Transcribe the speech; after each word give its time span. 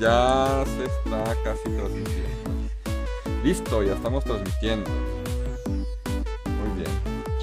ya 0.00 0.64
se 0.64 0.84
está 0.84 1.34
casi 1.42 1.68
transmitiendo. 1.70 2.50
Listo, 3.42 3.82
ya 3.82 3.94
estamos 3.94 4.24
transmitiendo. 4.24 4.90
Muy 6.46 6.82
bien. 6.82 6.90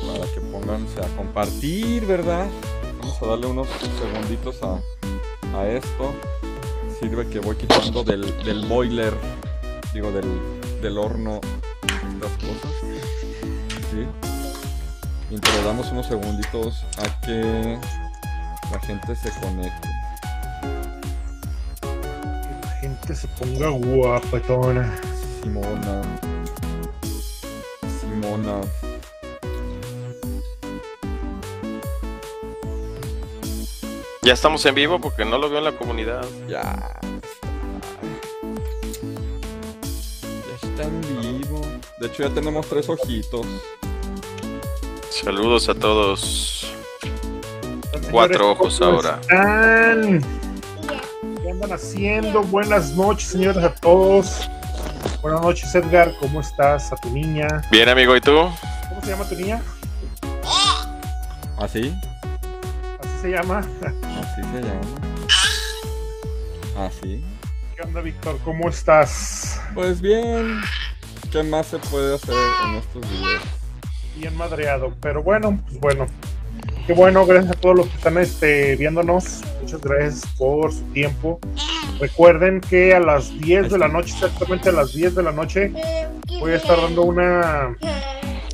Para 0.08 0.32
que 0.32 0.42
pónganse 0.42 1.02
a 1.02 1.08
compartir, 1.16 2.06
¿verdad? 2.06 2.48
Vamos 3.00 3.22
a 3.22 3.26
darle 3.28 3.48
unos 3.48 3.68
segunditos 4.00 4.62
a, 4.64 4.80
a 5.58 5.68
esto. 5.68 6.14
Sirve 7.00 7.28
que 7.28 7.40
voy 7.40 7.56
quitando 7.56 8.04
del, 8.04 8.44
del 8.44 8.66
boiler, 8.66 9.14
digo, 9.94 10.12
del, 10.12 10.26
del 10.82 10.98
horno 10.98 11.42
estas 11.84 12.32
cosas. 12.34 12.72
¿Sí? 13.92 14.06
Mientras 15.30 15.56
le 15.56 15.64
damos 15.64 15.92
unos 15.92 16.06
segunditos 16.06 16.86
a 16.98 17.22
que 17.22 17.80
la 18.72 18.80
gente 18.80 19.16
se 19.16 19.30
conecte. 19.42 19.95
Gente 23.06 23.22
se 23.22 23.28
ponga 23.28 23.70
guapetona. 23.70 25.00
Simona. 25.44 26.02
Simona. 28.02 28.62
Ya 34.24 34.34
estamos 34.34 34.66
en 34.66 34.74
vivo 34.74 35.00
porque 35.00 35.24
no 35.24 35.38
lo 35.38 35.50
veo 35.52 35.60
en 35.60 35.66
la 35.66 35.74
comunidad. 35.74 36.26
Ya. 36.48 36.98
Ya 40.24 40.68
está 40.68 40.84
en 40.84 41.02
vivo. 41.22 41.62
De 42.00 42.08
hecho, 42.08 42.24
ya 42.24 42.34
tenemos 42.34 42.66
tres 42.66 42.90
ojitos. 42.90 43.46
Saludos 45.12 45.70
a 45.70 45.76
todos. 45.76 46.74
Cuatro 48.10 48.54
ojos 48.54 48.80
¿cómo 48.80 48.94
ahora. 48.94 49.20
están? 49.22 50.45
¿Qué 51.56 51.64
andan 51.64 51.80
haciendo? 51.80 52.44
Buenas 52.44 52.92
noches, 52.92 53.30
señores, 53.30 53.64
a 53.64 53.74
todos. 53.74 54.50
Buenas 55.22 55.42
noches, 55.42 55.74
Edgar. 55.74 56.12
¿Cómo 56.20 56.42
estás? 56.42 56.92
A 56.92 56.98
tu 56.98 57.10
niña. 57.12 57.48
Bien, 57.72 57.88
amigo, 57.88 58.14
¿y 58.14 58.20
tú? 58.20 58.34
¿Cómo 58.90 59.02
se 59.02 59.12
llama 59.12 59.24
tu 59.24 59.36
niña? 59.36 59.62
¿Así? 61.58 61.96
Así 63.00 63.10
se 63.22 63.30
llama. 63.30 63.60
Así 63.60 64.42
se 64.42 64.62
llama. 64.62 64.82
Así. 66.78 67.24
¿Qué 67.78 67.84
onda, 67.84 68.02
Víctor? 68.02 68.38
¿Cómo 68.44 68.68
estás? 68.68 69.62
Pues 69.74 70.02
bien. 70.02 70.60
¿Qué 71.32 71.42
más 71.42 71.68
se 71.68 71.78
puede 71.78 72.16
hacer 72.16 72.36
en 72.68 72.76
estos 72.76 73.10
días? 73.10 73.42
Bien 74.18 74.36
madreado. 74.36 74.94
Pero 75.00 75.24
bueno, 75.24 75.58
pues 75.66 75.80
bueno. 75.80 76.08
Qué 76.88 76.94
bueno, 76.94 77.26
gracias 77.26 77.54
a 77.56 77.60
todos 77.60 77.76
los 77.78 77.88
que 77.88 77.96
están 77.96 78.18
este, 78.20 78.76
viéndonos. 78.76 79.42
Muchas 79.62 79.82
gracias 79.82 80.22
por 80.38 80.72
su 80.72 80.82
tiempo. 80.94 81.40
Recuerden 82.00 82.62
que 82.62 82.94
a 82.94 83.00
las 83.00 83.36
10 83.40 83.72
de 83.72 83.78
la 83.80 83.88
noche, 83.88 84.14
exactamente 84.14 84.70
a 84.70 84.72
las 84.74 84.94
10 84.94 85.16
de 85.16 85.24
la 85.24 85.32
noche, 85.32 85.72
voy 86.40 86.52
a 86.52 86.56
estar 86.58 86.80
dando 86.80 87.02
una. 87.04 87.76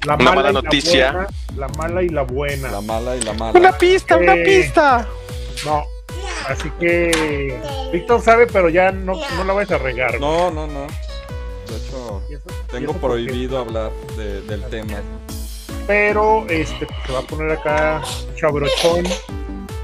La 0.06 0.16
Una 0.16 0.32
mala 0.32 0.42
la 0.44 0.52
noticia. 0.62 1.12
buena, 1.12 1.28
La, 1.58 1.68
mala 1.68 2.04
y 2.04 2.10
la 2.10 2.22
buena. 2.24 2.72
La 2.72 2.82
mala 2.82 3.16
y 3.18 3.22
la 3.22 3.34
mala. 3.34 3.78
pista, 3.78 4.18
una 4.18 4.36
pista. 4.36 5.08
No. 5.66 5.84
Así 6.48 6.72
que. 6.80 7.60
Víctor 7.92 8.22
sabe, 8.22 8.48
pero 8.48 8.70
ya 8.70 8.92
no, 8.92 9.14
no 9.36 9.44
la 9.44 9.54
vais 9.54 9.70
a 9.72 9.78
regar. 9.78 10.20
No, 10.22 10.50
no, 10.50 10.66
no. 10.68 10.88
De 11.68 11.76
hecho, 11.78 12.22
tengo 12.72 12.94
prohibido 12.94 13.60
hablar 13.60 13.92
de- 14.18 14.42
del 14.42 14.64
tema. 14.70 15.02
Pero 15.88 16.46
este 16.50 16.86
pues, 16.86 16.98
se 17.06 17.14
va 17.14 17.20
a 17.20 17.24
poner 17.24 17.52
acá 17.52 18.02
chabrochón. 18.36 19.04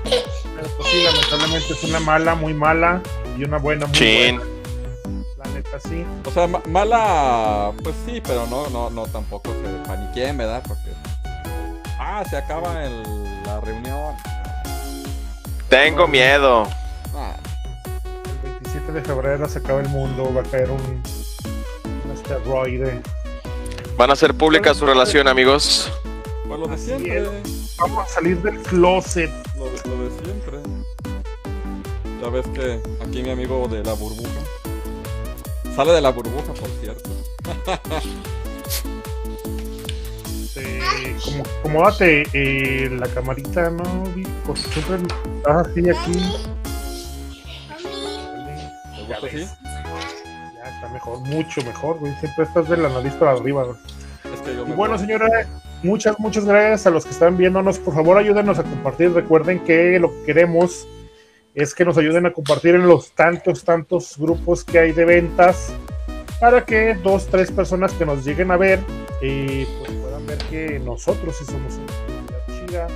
Pero 0.03 0.67
pues 0.77 0.89
sí, 0.89 1.03
lamentablemente 1.03 1.73
es 1.73 1.83
una 1.83 1.99
mala, 1.99 2.35
muy 2.35 2.53
mala 2.53 3.01
y 3.37 3.43
una 3.43 3.57
buena, 3.57 3.85
muy 3.87 3.95
Chin. 3.95 4.37
buena. 4.37 4.51
La 5.37 5.45
neta 5.51 5.79
sí. 5.79 6.03
O 6.25 6.31
sea, 6.31 6.47
ma- 6.47 6.61
mala, 6.67 7.71
pues 7.83 7.95
sí, 8.05 8.21
pero 8.25 8.47
no, 8.47 8.67
no, 8.69 8.89
no 8.89 9.05
tampoco 9.07 9.51
se 9.51 9.87
paniqueen, 9.87 10.37
¿verdad? 10.37 10.63
Porque. 10.67 10.89
Ah, 11.99 12.23
se 12.29 12.37
acaba 12.37 12.83
el- 12.85 13.43
la 13.45 13.59
reunión. 13.61 14.15
Tengo 15.69 16.07
miedo. 16.07 16.67
Ah, 17.15 17.35
El 18.43 18.51
27 18.61 18.91
de 18.93 19.01
febrero 19.01 19.47
se 19.49 19.59
acaba 19.59 19.81
el 19.81 19.89
mundo, 19.89 20.33
va 20.33 20.41
a 20.41 20.43
caer 20.45 20.69
un, 20.71 20.79
un 22.05 22.11
asteroide. 22.13 23.01
Van 23.97 24.11
a 24.11 24.13
hacer 24.13 24.35
pública 24.35 24.75
su 24.75 24.85
relación, 24.85 25.27
amigos. 25.27 25.91
pues 26.47 26.59
lo 26.59 26.67
de 26.67 26.75
Así 26.75 26.85
siempre. 26.85 27.23
Vamos 27.79 28.05
a 28.05 28.07
salir 28.07 28.39
del 28.43 28.59
closet. 28.61 29.31
Lo 29.57 29.65
de, 29.65 29.71
lo 29.89 30.03
de 30.03 30.23
siempre. 30.23 30.57
Ya 32.21 32.29
ves 32.29 32.45
que 32.53 32.79
aquí 33.03 33.23
mi 33.23 33.31
amigo 33.31 33.67
de 33.67 33.83
la 33.83 33.93
burbuja. 33.93 34.29
Sale 35.75 35.93
de 35.93 36.01
la 36.01 36.11
burbuja, 36.11 36.53
por 36.53 36.69
cierto. 36.79 37.09
Este, 40.43 40.79
como, 41.23 41.43
acomódate 41.59 42.23
eh, 42.33 42.89
la 42.91 43.07
camarita, 43.07 43.71
¿no? 43.71 44.03
Vi? 44.15 44.23
Porque 44.45 44.61
siempre 44.61 44.97
estás 45.37 45.67
así 45.67 45.89
aquí. 45.89 46.13
¿Te 48.95 49.03
gusta 49.07 49.27
así? 49.27 49.66
Está 50.77 50.89
mejor, 50.89 51.19
mucho 51.19 51.61
mejor, 51.63 51.97
güey. 51.99 52.13
Siempre 52.19 52.45
estás 52.45 52.69
de 52.69 52.77
la 52.77 52.89
nariz 52.89 53.13
para 53.13 53.31
arriba, 53.31 53.63
güey. 53.63 53.77
Es 54.33 54.41
que 54.41 54.55
yo 54.55 54.67
Y 54.67 54.71
bueno, 54.71 54.97
señora, 54.97 55.27
muchas, 55.83 56.19
muchas 56.19 56.45
gracias 56.45 56.87
a 56.87 56.91
los 56.91 57.05
que 57.05 57.11
están 57.11 57.35
viéndonos. 57.37 57.79
Por 57.79 57.93
favor, 57.93 58.17
ayúdenos 58.17 58.59
a 58.59 58.63
compartir. 58.63 59.11
Recuerden 59.11 59.59
que 59.63 59.99
lo 59.99 60.11
que 60.11 60.23
queremos 60.27 60.87
es 61.55 61.73
que 61.73 61.85
nos 61.85 61.97
ayuden 61.97 62.25
a 62.27 62.33
compartir 62.33 62.75
en 62.75 62.87
los 62.87 63.11
tantos, 63.11 63.63
tantos 63.63 64.15
grupos 64.17 64.63
que 64.63 64.79
hay 64.79 64.91
de 64.91 65.05
ventas 65.05 65.73
para 66.39 66.63
que 66.63 66.93
dos, 66.93 67.27
tres 67.27 67.51
personas 67.51 67.93
que 67.93 68.05
nos 68.05 68.23
lleguen 68.23 68.51
a 68.51 68.57
ver 68.57 68.79
eh, 69.21 69.65
pues 69.79 69.91
puedan 69.93 70.27
ver 70.27 70.37
que 70.49 70.79
nosotros 70.79 71.35
sí 71.35 71.45
somos 71.45 71.73
una 71.73 71.87
comunidad 72.05 72.67
chida, 72.67 72.87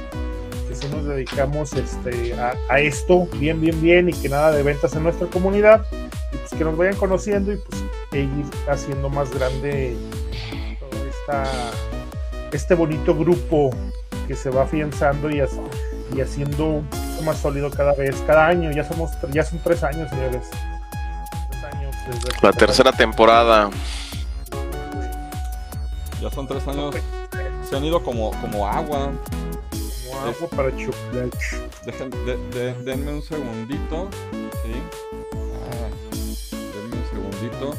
sí 0.82 0.88
nos 0.90 1.06
dedicamos 1.06 1.74
este, 1.74 2.34
a, 2.34 2.54
a 2.70 2.80
esto 2.80 3.28
bien, 3.38 3.62
bien, 3.62 3.80
bien 3.82 4.10
y 4.10 4.14
que 4.14 4.30
nada 4.30 4.52
de 4.52 4.64
ventas 4.64 4.94
en 4.96 5.04
nuestra 5.04 5.28
comunidad 5.28 5.86
y 6.34 6.38
pues 6.38 6.52
que 6.52 6.64
nos 6.64 6.76
vayan 6.78 6.96
conociendo 6.96 7.52
y 7.54 7.58
pues 7.58 7.84
e 8.14 8.20
ir 8.22 8.46
haciendo 8.70 9.10
más 9.10 9.32
grande 9.32 9.96
todo 10.80 10.90
esta, 11.08 11.44
este 12.52 12.74
bonito 12.76 13.16
grupo 13.16 13.70
que 14.28 14.36
se 14.36 14.50
va 14.50 14.64
afianzando 14.64 15.30
y, 15.30 15.40
as- 15.40 15.52
y 16.16 16.22
haciendo 16.22 16.66
un 16.66 16.90
más 17.26 17.38
sólido 17.38 17.70
cada 17.70 17.94
vez, 17.94 18.16
cada 18.26 18.48
año, 18.48 18.72
ya 18.72 18.84
somos 18.84 19.12
ya 19.32 19.44
son 19.44 19.60
tres 19.60 19.84
años, 19.84 20.10
señores. 20.10 20.42
Tres 21.52 21.64
años 21.74 21.96
desde 22.08 22.30
La 22.42 22.52
tercera 22.52 22.92
temporada. 22.92 23.70
Ya 26.22 26.30
son 26.32 26.48
tres 26.48 26.68
años. 26.68 26.96
Se 27.70 27.76
han 27.78 27.84
ido 27.86 28.04
como, 28.04 28.32
como 28.42 28.68
agua. 28.68 29.12
Como 30.12 30.26
agua 30.26 30.48
para 30.50 30.76
chocolate. 30.78 31.38
Dejen, 31.86 32.10
de- 32.26 32.38
de- 32.60 32.74
denme 32.84 33.14
un 33.14 33.22
segundito. 33.22 34.10
¿sí? 34.64 34.74
Ah, 35.34 35.90
denme 36.52 36.96
un 36.98 37.10
segundito. 37.10 37.78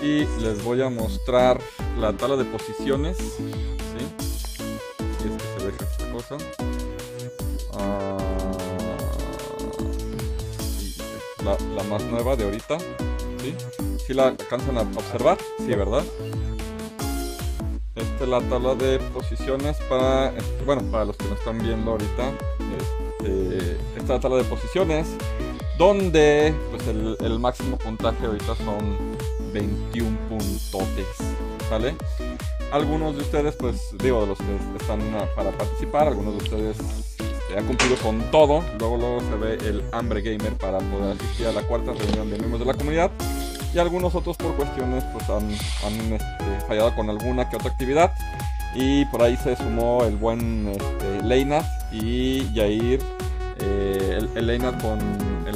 Y 0.00 0.26
les 0.42 0.62
voy 0.62 0.82
a 0.82 0.88
mostrar 0.90 1.60
la 1.98 2.12
tabla 2.12 2.36
de 2.36 2.44
posiciones. 2.44 3.16
¿sí? 3.16 3.44
Y 5.00 5.28
es 5.28 5.42
que 5.42 5.60
se 5.60 5.66
deja 5.66 5.84
esta 5.84 6.12
cosa. 6.12 6.36
Ah, 7.74 8.16
la, 11.44 11.56
la 11.76 11.82
más 11.84 12.02
nueva 12.04 12.36
de 12.36 12.44
ahorita. 12.44 12.78
¿sí? 13.42 13.54
¿Sí 14.06 14.14
la 14.14 14.28
alcanzan 14.28 14.78
a 14.78 14.82
observar? 14.82 15.38
Sí, 15.58 15.66
¿verdad? 15.74 16.02
Esta 17.98 18.24
es 18.24 18.30
la 18.30 18.40
tabla 18.42 18.74
de 18.76 18.98
posiciones 19.12 19.76
para, 19.88 20.28
este, 20.28 20.64
bueno, 20.64 20.82
para 20.90 21.04
los 21.04 21.16
que 21.16 21.24
nos 21.24 21.38
están 21.38 21.58
viendo 21.58 21.90
ahorita. 21.90 22.30
Este, 22.78 23.72
esta 23.96 24.02
es 24.02 24.08
la 24.08 24.20
tabla 24.20 24.36
de 24.38 24.44
posiciones 24.44 25.08
donde 25.78 26.54
pues 26.70 26.86
el, 26.88 27.38
máximo 27.38 27.76
puntaje 27.76 28.26
ahorita 28.26 28.54
son 28.56 28.96
21 29.52 30.16
puntotes, 30.28 31.06
¿vale? 31.70 31.94
Algunos 32.72 33.16
de 33.16 33.22
ustedes, 33.22 33.54
pues 33.56 33.96
digo, 34.02 34.20
de 34.22 34.26
los 34.26 34.38
que 34.38 34.56
están 34.80 35.00
para 35.34 35.50
participar, 35.52 36.08
algunos 36.08 36.36
de 36.36 36.44
ustedes 36.44 36.76
este, 36.78 37.58
han 37.58 37.66
cumplido 37.66 37.96
con 37.96 38.20
todo. 38.30 38.62
Luego, 38.78 38.96
luego 38.96 39.20
se 39.20 39.36
ve 39.36 39.54
el 39.68 39.82
hambre 39.92 40.20
gamer 40.20 40.52
para 40.54 40.78
poder 40.78 41.16
asistir 41.16 41.46
a 41.46 41.52
la 41.52 41.62
cuarta 41.62 41.92
reunión 41.92 42.30
de 42.30 42.38
miembros 42.38 42.60
de 42.60 42.66
la 42.66 42.74
comunidad 42.74 43.10
y 43.74 43.78
algunos 43.78 44.14
otros 44.14 44.36
por 44.36 44.54
cuestiones 44.54 45.04
pues 45.12 45.28
han, 45.28 45.48
han, 45.84 46.12
este, 46.12 46.66
fallado 46.66 46.94
con 46.94 47.10
alguna 47.10 47.48
que 47.48 47.56
otra 47.56 47.70
actividad 47.70 48.12
y 48.74 49.04
por 49.06 49.22
ahí 49.22 49.36
se 49.36 49.56
sumó 49.56 50.04
el 50.04 50.16
buen 50.16 50.68
este, 50.68 51.22
Leinat 51.22 51.64
y 51.92 52.50
Yair 52.52 53.00
eh, 53.60 54.16
el, 54.18 54.30
el 54.36 54.46
Leinat 54.46 54.80
con 54.80 54.98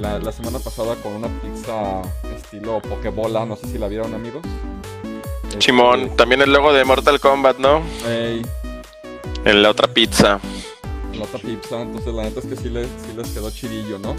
la, 0.01 0.19
la 0.19 0.33
semana 0.33 0.59
pasada 0.59 0.95
con 0.97 1.13
una 1.15 1.29
pizza 1.41 2.03
estilo 2.35 2.81
Pokebola 2.81 3.45
no 3.47 3.57
sé 3.57 3.67
si 3.69 3.79
la 3.79 3.89
vieron 3.89 4.15
amigos 4.15 4.43
Este, 5.49 5.61
Simón, 5.63 6.17
también 6.17 6.41
el 6.43 6.53
logo 6.53 6.73
de 6.73 6.85
Mortal 6.85 7.21
Kombat, 7.21 7.59
¿no? 7.59 7.83
ey, 8.09 8.43
En 9.45 9.63
la 9.63 9.71
otra 9.71 9.87
pizza. 9.89 10.41
Nota 11.19 11.39
pizza, 11.39 11.81
entonces 11.83 12.13
la 12.15 12.23
neta 12.25 12.41
es 12.41 12.47
que 12.47 12.57
sí 12.57 12.69
les, 12.71 12.87
sí 12.87 13.13
les 13.17 13.29
quedó 13.31 13.51
chidillo, 13.51 13.99
¿no? 13.99 14.15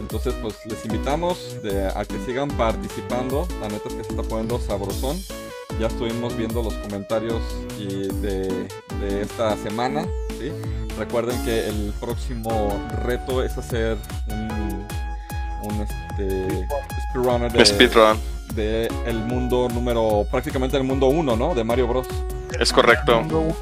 Entonces 0.00 0.34
pues 0.40 0.54
les 0.66 0.84
invitamos 0.84 1.56
de- 1.62 1.86
a 1.88 2.04
que 2.04 2.18
sigan 2.24 2.48
participando, 2.50 3.46
la 3.60 3.68
neta 3.68 3.88
es 3.88 3.94
que 3.94 4.04
se 4.04 4.10
está 4.10 4.22
poniendo 4.22 4.58
sabrosón. 4.60 5.16
Ya 5.80 5.86
estuvimos 5.86 6.36
viendo 6.36 6.62
los 6.62 6.74
comentarios 6.74 7.40
y 7.78 8.08
de, 8.20 8.68
de 9.00 9.22
esta 9.22 9.56
semana, 9.58 10.04
¿sí? 10.40 10.50
Recuerden 10.98 11.40
que 11.44 11.68
el 11.68 11.92
próximo 12.00 12.50
reto 13.04 13.44
es 13.44 13.56
hacer 13.56 13.96
un, 14.28 14.86
un 15.62 15.80
este, 15.82 16.66
speedrunner 17.10 17.52
de, 17.52 17.64
Speedrun. 17.64 18.18
de 18.56 18.88
el 19.06 19.18
mundo 19.18 19.68
número, 19.72 20.26
prácticamente 20.30 20.76
el 20.76 20.82
mundo 20.82 21.06
1, 21.06 21.36
¿no? 21.36 21.54
De 21.54 21.62
Mario 21.62 21.86
Bros. 21.86 22.08
Es 22.58 22.72
correcto. 22.72 23.20
Mundo 23.20 23.40
uno, 23.40 23.56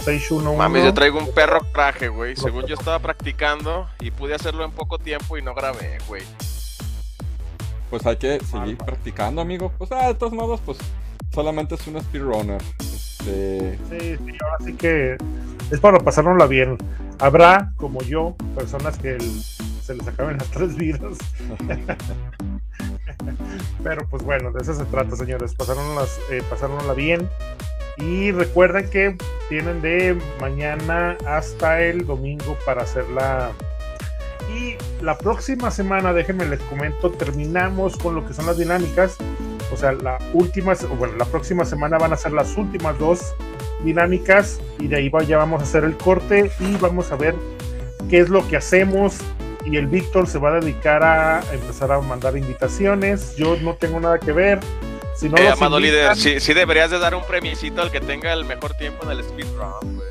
Station 0.00 0.46
1. 0.46 0.54
Mames, 0.56 0.84
yo 0.84 0.94
traigo 0.94 1.18
un 1.18 1.32
perro 1.32 1.60
traje, 1.72 2.08
güey. 2.08 2.34
Según 2.36 2.64
yo 2.66 2.74
estaba 2.74 2.98
practicando 2.98 3.86
y 4.00 4.10
pude 4.10 4.34
hacerlo 4.34 4.64
en 4.64 4.70
poco 4.72 4.98
tiempo 4.98 5.36
y 5.36 5.42
no 5.42 5.54
grabé, 5.54 5.98
güey. 6.08 6.22
Pues 7.90 8.06
hay 8.06 8.16
que 8.16 8.40
seguir 8.40 8.76
practicando, 8.78 9.40
amigo. 9.40 9.72
Pues 9.78 9.90
ah, 9.92 10.08
de 10.08 10.14
todos 10.14 10.32
modos, 10.32 10.60
pues 10.64 10.78
solamente 11.32 11.74
es 11.74 11.86
un 11.86 12.00
speedrunner. 12.00 12.60
Este, 12.80 13.78
Sí, 13.90 14.16
sí, 14.24 14.36
ahora 14.42 14.56
sí 14.64 14.72
que 14.74 15.16
es 15.70 15.80
para 15.80 15.98
pasárnosla 15.98 16.46
bien. 16.46 16.78
Habrá, 17.18 17.72
como 17.76 18.00
yo, 18.02 18.34
personas 18.54 18.96
que 18.98 19.16
el- 19.16 19.42
se 19.82 19.94
les 19.94 20.06
acaben 20.06 20.36
las 20.38 20.46
tres 20.50 20.74
vidas. 20.76 21.16
Pero 23.82 24.06
pues 24.08 24.22
bueno, 24.22 24.52
de 24.52 24.60
eso 24.62 24.74
se 24.74 24.84
trata, 24.86 25.16
señores. 25.16 25.54
Pasárnoslas, 25.54 26.18
eh, 26.30 26.42
pasárnosla 26.48 26.92
bien. 26.94 27.28
Y 28.00 28.30
recuerden 28.32 28.88
que 28.90 29.16
tienen 29.48 29.80
de 29.82 30.16
mañana 30.40 31.16
hasta 31.26 31.80
el 31.82 32.06
domingo 32.06 32.56
para 32.64 32.82
hacerla. 32.82 33.50
Y 34.54 34.76
la 35.04 35.18
próxima 35.18 35.70
semana, 35.70 36.12
déjenme 36.12 36.46
les 36.46 36.60
comento, 36.60 37.10
terminamos 37.10 37.96
con 37.96 38.14
lo 38.14 38.26
que 38.26 38.32
son 38.34 38.46
las 38.46 38.56
dinámicas. 38.56 39.16
O 39.72 39.76
sea, 39.76 39.92
la 39.92 40.18
última, 40.32 40.74
bueno, 40.98 41.16
la 41.16 41.24
próxima 41.26 41.64
semana 41.64 41.98
van 41.98 42.12
a 42.12 42.16
ser 42.16 42.32
las 42.32 42.56
últimas 42.56 42.98
dos 42.98 43.34
dinámicas 43.84 44.58
y 44.78 44.88
de 44.88 44.96
ahí 44.96 45.08
va- 45.08 45.22
ya 45.22 45.36
vamos 45.38 45.60
a 45.60 45.64
hacer 45.64 45.84
el 45.84 45.96
corte 45.96 46.50
y 46.60 46.76
vamos 46.76 47.12
a 47.12 47.16
ver 47.16 47.34
qué 48.08 48.18
es 48.20 48.28
lo 48.28 48.46
que 48.48 48.56
hacemos 48.56 49.18
y 49.64 49.76
el 49.76 49.86
Víctor 49.86 50.26
se 50.26 50.38
va 50.38 50.50
a 50.56 50.60
dedicar 50.60 51.04
a 51.04 51.42
empezar 51.52 51.92
a 51.92 52.00
mandar 52.00 52.36
invitaciones. 52.36 53.36
Yo 53.36 53.56
no 53.60 53.74
tengo 53.74 54.00
nada 54.00 54.18
que 54.18 54.32
ver. 54.32 54.60
Si 55.18 55.28
no 55.28 55.36
Eh, 55.36 55.48
amado 55.48 55.78
invitan- 55.80 55.82
líder, 55.82 56.16
sí, 56.16 56.38
sí 56.40 56.54
deberías 56.54 56.90
de 56.90 56.98
dar 56.98 57.14
un 57.14 57.24
premisito 57.24 57.82
al 57.82 57.90
que 57.90 58.00
tenga 58.00 58.32
el 58.32 58.44
mejor 58.44 58.74
tiempo 58.74 59.04
en 59.04 59.10
el 59.18 59.24
speedrun, 59.24 59.96
güey. 59.96 60.08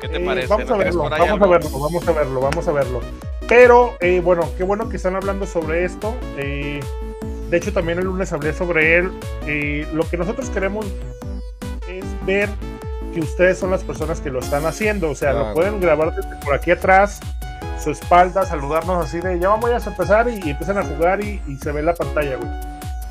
¿Qué 0.00 0.08
te 0.08 0.16
Eh, 0.16 0.26
parece? 0.26 0.46
Vamos 0.48 0.68
¿No 0.68 0.74
a 0.74 0.78
verlo, 0.78 1.02
vamos 1.04 1.20
a 1.42 1.46
verlo, 1.46 1.70
vamos 1.80 2.08
a 2.08 2.12
verlo, 2.12 2.40
vamos 2.40 2.68
a 2.68 2.72
verlo. 2.72 3.00
Pero 3.48 3.94
eh, 4.00 4.20
bueno, 4.22 4.48
qué 4.56 4.64
bueno 4.64 4.88
que 4.88 4.96
están 4.96 5.14
hablando 5.16 5.46
sobre 5.46 5.84
esto. 5.84 6.14
Eh, 6.36 6.80
de 7.50 7.56
hecho, 7.56 7.72
también 7.72 7.98
el 7.98 8.04
lunes 8.06 8.32
hablé 8.32 8.52
sobre 8.52 8.96
él. 8.96 9.10
Eh, 9.46 9.86
lo 9.92 10.08
que 10.08 10.16
nosotros 10.16 10.50
queremos 10.50 10.84
es 11.88 12.04
ver 12.26 12.48
que 13.14 13.20
ustedes 13.20 13.58
son 13.58 13.70
las 13.70 13.84
personas 13.84 14.20
que 14.20 14.30
lo 14.30 14.40
están 14.40 14.66
haciendo. 14.66 15.08
O 15.10 15.14
sea, 15.14 15.30
Claro. 15.30 15.48
lo 15.48 15.54
pueden 15.54 15.80
grabar 15.80 16.14
desde 16.14 16.34
por 16.44 16.54
aquí 16.54 16.70
atrás, 16.72 17.20
su 17.82 17.90
espalda, 17.92 18.44
saludarnos 18.44 19.04
así 19.06 19.20
de 19.20 19.38
ya 19.38 19.48
vamos 19.50 19.70
a 19.70 19.76
empezar 19.90 20.28
y, 20.28 20.34
y 20.44 20.50
empiezan 20.50 20.78
a 20.78 20.84
jugar 20.84 21.22
y, 21.22 21.40
y 21.46 21.56
se 21.56 21.72
ve 21.72 21.82
la 21.82 21.94
pantalla, 21.94 22.36
güey. 22.36 22.50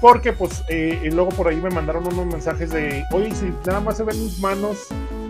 Porque 0.02 0.32
pues, 0.32 0.64
eh, 0.70 1.00
y 1.04 1.10
luego 1.10 1.30
por 1.30 1.48
ahí 1.48 1.56
me 1.56 1.70
mandaron 1.72 2.06
unos 2.08 2.26
mensajes 2.28 2.70
de, 2.70 3.04
oye, 3.12 3.34
si 3.34 3.46
nada 3.66 3.80
más 3.80 3.98
se 3.98 4.04
ven 4.04 4.22
mis 4.24 4.38
manos 4.40 4.78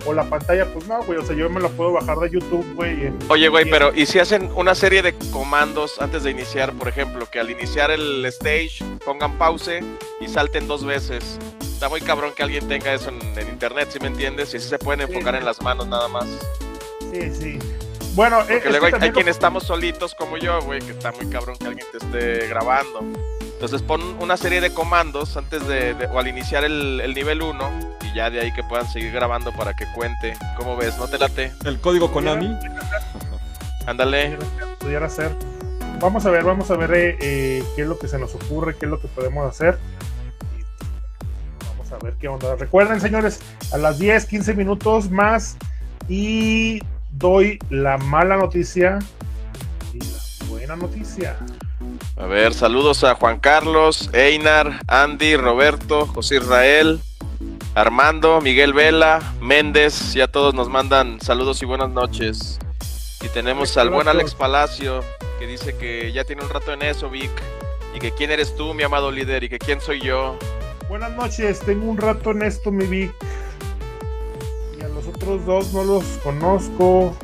o 0.05 0.13
la 0.13 0.25
pantalla, 0.25 0.65
pues 0.73 0.87
no, 0.87 1.01
güey, 1.03 1.17
o 1.19 1.23
sea, 1.25 1.35
yo 1.35 1.49
me 1.49 1.61
la 1.61 1.69
puedo 1.69 1.93
bajar 1.93 2.17
de 2.17 2.29
YouTube, 2.31 2.65
güey. 2.75 3.11
Oye, 3.29 3.47
güey, 3.47 3.69
pero 3.69 3.93
¿y 3.95 4.05
si 4.05 4.19
hacen 4.19 4.49
una 4.55 4.75
serie 4.75 5.01
de 5.01 5.13
comandos 5.31 5.99
antes 6.01 6.23
de 6.23 6.31
iniciar? 6.31 6.73
Por 6.73 6.87
ejemplo, 6.89 7.25
que 7.31 7.39
al 7.39 7.49
iniciar 7.49 7.91
el 7.91 8.25
stage 8.25 8.83
pongan 9.05 9.37
pause 9.37 9.79
y 10.19 10.27
salten 10.27 10.67
dos 10.67 10.83
veces. 10.85 11.39
Está 11.61 11.87
muy 11.89 12.01
cabrón 12.01 12.33
que 12.35 12.43
alguien 12.43 12.67
tenga 12.67 12.93
eso 12.93 13.09
en, 13.09 13.21
en 13.39 13.47
internet, 13.49 13.87
¿sí 13.91 13.99
me 14.01 14.07
entiendes? 14.07 14.53
Y 14.53 14.59
si 14.59 14.67
se 14.67 14.79
pueden 14.79 15.01
enfocar 15.01 15.35
en 15.35 15.45
las 15.45 15.61
manos 15.61 15.87
nada 15.87 16.07
más. 16.09 16.25
Sí, 17.13 17.31
sí. 17.33 17.59
Bueno, 18.15 18.37
Porque 18.39 18.55
es 18.57 18.63
que 18.63 18.69
luego 18.71 18.85
hay, 18.87 18.93
hay 18.99 19.07
lo- 19.09 19.13
quienes 19.13 19.35
estamos 19.35 19.63
solitos 19.63 20.13
como 20.15 20.37
yo, 20.37 20.59
güey, 20.63 20.81
que 20.81 20.91
está 20.91 21.11
muy 21.11 21.27
cabrón 21.27 21.55
que 21.57 21.67
alguien 21.67 21.85
te 21.91 21.97
esté 21.99 22.47
grabando. 22.47 23.01
Entonces 23.57 23.81
pon 23.81 24.01
una 24.19 24.37
serie 24.37 24.61
de 24.61 24.71
comandos 24.71 25.35
antes 25.35 25.67
de, 25.67 25.95
de- 25.95 26.05
o 26.05 26.19
al 26.19 26.27
iniciar 26.27 26.63
el, 26.63 27.01
el 27.01 27.15
nivel 27.15 27.41
1 27.41 27.69
y 28.03 28.15
ya 28.15 28.29
de 28.29 28.39
ahí 28.39 28.53
que 28.53 28.63
puedan 28.63 28.87
seguir 28.87 29.11
grabando 29.11 29.51
para 29.51 29.73
que 29.73 29.85
cuente. 29.95 30.35
¿Cómo 30.57 30.77
ves? 30.77 30.95
¿No 30.99 31.07
te 31.07 31.17
late? 31.17 31.51
el 31.65 31.79
código 31.79 32.11
Konami. 32.11 32.55
Ándale. 33.87 34.37
pudiera 34.79 35.09
ser. 35.09 35.35
Vamos 35.99 36.23
a 36.27 36.29
ver, 36.29 36.43
vamos 36.43 36.69
a 36.69 36.75
ver 36.75 36.91
eh, 36.93 37.17
eh, 37.19 37.63
qué 37.75 37.81
es 37.81 37.87
lo 37.87 37.97
que 37.97 38.07
se 38.07 38.19
nos 38.19 38.35
ocurre, 38.35 38.75
qué 38.77 38.85
es 38.85 38.91
lo 38.91 39.01
que 39.01 39.07
podemos 39.07 39.49
hacer. 39.49 39.79
Vamos 41.69 41.91
a 41.91 41.97
ver 42.05 42.13
qué 42.21 42.27
onda. 42.27 42.55
Recuerden, 42.55 43.01
señores, 43.01 43.39
a 43.73 43.77
las 43.79 43.97
10, 43.97 44.25
15 44.27 44.53
minutos 44.53 45.09
más 45.09 45.57
y 46.07 46.79
doy 47.09 47.57
la 47.71 47.97
mala 47.97 48.37
noticia 48.37 48.99
y 49.93 49.99
la 49.99 50.45
buena 50.47 50.75
noticia. 50.75 51.37
A 52.19 52.25
ver, 52.25 52.55
saludos 52.55 53.03
a 53.03 53.13
Juan 53.13 53.39
Carlos, 53.39 54.09
Einar, 54.11 54.79
Andy, 54.87 55.35
Roberto, 55.37 56.07
José 56.07 56.37
Israel, 56.37 56.99
Armando, 57.75 58.41
Miguel 58.41 58.73
Vela, 58.73 59.35
Méndez, 59.39 60.13
ya 60.13 60.27
todos 60.27 60.55
nos 60.55 60.67
mandan 60.67 61.21
saludos 61.21 61.61
y 61.61 61.65
buenas 61.65 61.91
noches. 61.91 62.57
Y 63.23 63.29
tenemos 63.29 63.69
Alex 63.69 63.77
al 63.77 63.89
buen. 63.91 64.07
Alex 64.07 64.33
Palacio, 64.33 65.03
que 65.37 65.45
dice 65.45 65.77
que 65.77 66.11
ya 66.11 66.23
tiene 66.23 66.41
un 66.41 66.49
rato 66.49 66.73
en 66.73 66.81
eso, 66.81 67.07
Vic, 67.07 67.29
y 67.95 67.99
que 67.99 68.11
quién 68.11 68.31
eres 68.31 68.55
tú, 68.55 68.73
mi 68.73 68.81
amado 68.81 69.11
líder, 69.11 69.43
y 69.43 69.49
que 69.49 69.59
quién 69.59 69.79
soy 69.79 70.01
yo. 70.01 70.39
Buenas 70.89 71.11
noches, 71.11 71.59
tengo 71.59 71.85
un 71.85 71.97
rato 71.97 72.31
en 72.31 72.41
esto, 72.41 72.71
mi 72.71 72.85
Vic. 72.87 73.13
Y 74.79 74.81
a 74.83 74.87
los 74.87 75.05
otros 75.05 75.45
dos 75.45 75.71
no 75.71 75.83
los 75.83 76.03
conozco. 76.23 77.15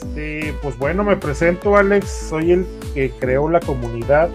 Este, 0.00 0.54
pues 0.62 0.78
bueno, 0.78 1.02
me 1.02 1.16
presento, 1.16 1.76
Alex. 1.76 2.28
Soy 2.28 2.52
el 2.52 2.66
que 2.94 3.10
creó 3.10 3.50
la 3.50 3.58
comunidad. 3.60 4.30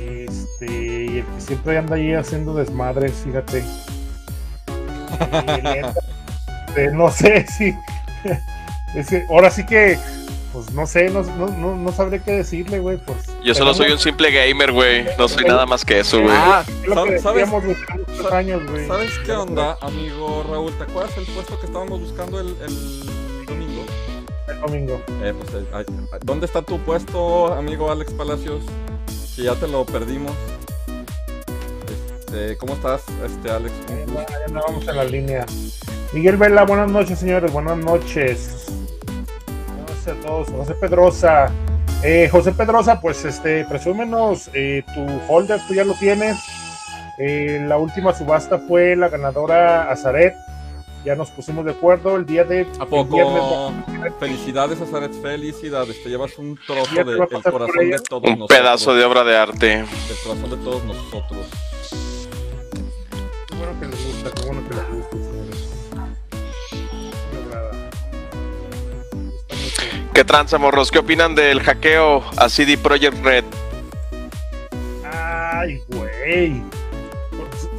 Este, 0.00 0.66
y 0.66 1.18
el 1.18 1.24
que 1.26 1.40
siempre 1.40 1.76
anda 1.76 1.96
ahí 1.96 2.14
haciendo 2.14 2.54
desmadres, 2.54 3.12
fíjate. 3.24 3.62
Neta, 5.62 5.92
este, 6.68 6.90
no 6.92 7.10
sé 7.10 7.46
si. 7.58 7.74
ahora 9.28 9.50
sí 9.50 9.66
que. 9.66 9.98
Pues 10.54 10.70
no 10.70 10.86
sé, 10.86 11.10
no, 11.10 11.24
no, 11.24 11.74
no, 11.74 11.92
sabré 11.92 12.22
qué 12.22 12.30
decirle, 12.30 12.78
güey. 12.78 12.96
Pues, 12.96 13.18
Yo 13.42 13.54
solo 13.54 13.74
soy 13.74 13.90
un 13.90 13.98
simple 13.98 14.30
gamer, 14.30 14.70
güey, 14.70 15.04
no 15.18 15.26
soy 15.26 15.44
nada 15.44 15.66
más 15.66 15.84
que 15.84 15.98
eso, 15.98 16.20
güey. 16.20 16.32
Ah, 16.32 16.62
Es 16.64 16.86
lo 16.86 17.04
que 17.04 17.18
¿sabes, 17.18 17.48
años. 18.30 18.62
¿sabes 18.86 19.10
qué 19.26 19.32
onda, 19.32 19.76
amigo 19.80 20.46
Raúl? 20.48 20.72
¿Te 20.78 20.84
acuerdas 20.84 21.10
el 21.18 21.26
puesto 21.26 21.58
que 21.58 21.66
estábamos 21.66 22.00
buscando 22.00 22.38
el? 22.38 22.54
El 24.48 24.60
domingo. 24.60 25.00
Eh, 25.22 25.32
pues, 25.38 25.54
eh, 25.54 25.66
ay, 25.72 25.84
¿Dónde 26.24 26.46
está 26.46 26.62
tu 26.62 26.78
puesto, 26.80 27.52
amigo 27.54 27.90
Alex 27.90 28.12
Palacios? 28.12 28.62
Que 29.36 29.44
ya 29.44 29.54
te 29.54 29.66
lo 29.66 29.84
perdimos. 29.84 30.32
Este, 31.88 32.56
¿Cómo 32.58 32.74
estás, 32.74 33.04
este 33.24 33.50
Alex? 33.50 33.72
Gusto. 34.06 34.26
Ya 34.30 34.46
andábamos 34.46 34.86
en 34.86 34.96
la 34.96 35.04
línea. 35.04 35.46
Miguel 36.12 36.36
Vela, 36.36 36.64
buenas 36.64 36.90
noches, 36.90 37.18
señores. 37.18 37.52
Buenas 37.52 37.78
noches. 37.78 38.66
Buenas 39.06 39.88
noches 39.88 40.08
a 40.08 40.26
todos. 40.26 40.48
José 40.50 40.74
Pedrosa. 40.74 41.50
Eh, 42.02 42.28
José 42.30 42.52
Pedrosa, 42.52 43.00
pues 43.00 43.24
este, 43.24 43.64
presúmenos 43.64 44.50
eh, 44.52 44.84
tu 44.94 45.06
folder, 45.26 45.58
tú 45.66 45.72
ya 45.72 45.84
lo 45.84 45.94
tienes. 45.94 46.36
Eh, 47.18 47.64
la 47.66 47.78
última 47.78 48.12
subasta 48.12 48.58
fue 48.58 48.94
la 48.94 49.08
ganadora 49.08 49.90
Azaret. 49.90 50.34
Ya 51.04 51.14
nos 51.14 51.30
pusimos 51.30 51.64
de 51.66 51.72
acuerdo 51.72 52.16
el 52.16 52.24
día 52.24 52.44
de 52.44 52.60
¿A 52.78 52.82
el 52.84 52.88
poco? 52.88 53.16
viernes. 53.16 54.14
Felicidades, 54.18 54.80
Azaret, 54.80 55.12
felicidades. 55.20 56.02
Te 56.02 56.08
llevas 56.08 56.38
un 56.38 56.58
trozo 56.66 57.04
del 57.04 57.20
a 57.22 57.26
corazón 57.26 57.90
de 57.90 57.98
todos 58.08 58.22
Un 58.24 58.38
nosotros. 58.38 58.58
pedazo 58.58 58.94
de 58.94 59.04
obra 59.04 59.22
de 59.24 59.36
arte. 59.36 59.66
Del 59.66 59.86
corazón 60.24 60.50
de 60.50 60.56
todos 60.64 60.84
nosotros. 60.84 61.46
Qué 63.48 63.54
bueno 63.56 63.80
que 63.80 63.86
les 63.86 64.06
gusta, 64.06 64.30
qué 64.30 64.46
bueno 64.46 64.62
que 64.68 64.74
les 64.74 64.88
gusta, 64.88 65.10
señores. 65.10 65.68
¿Qué 70.14 70.24
tranza, 70.24 70.58
morros? 70.58 70.90
¿Qué 70.90 71.00
opinan 71.00 71.34
del 71.34 71.60
hackeo 71.60 72.22
a 72.38 72.48
CD 72.48 72.78
Projekt 72.78 73.22
Red? 73.22 73.44
Ay, 75.12 75.82
güey. 75.88 76.62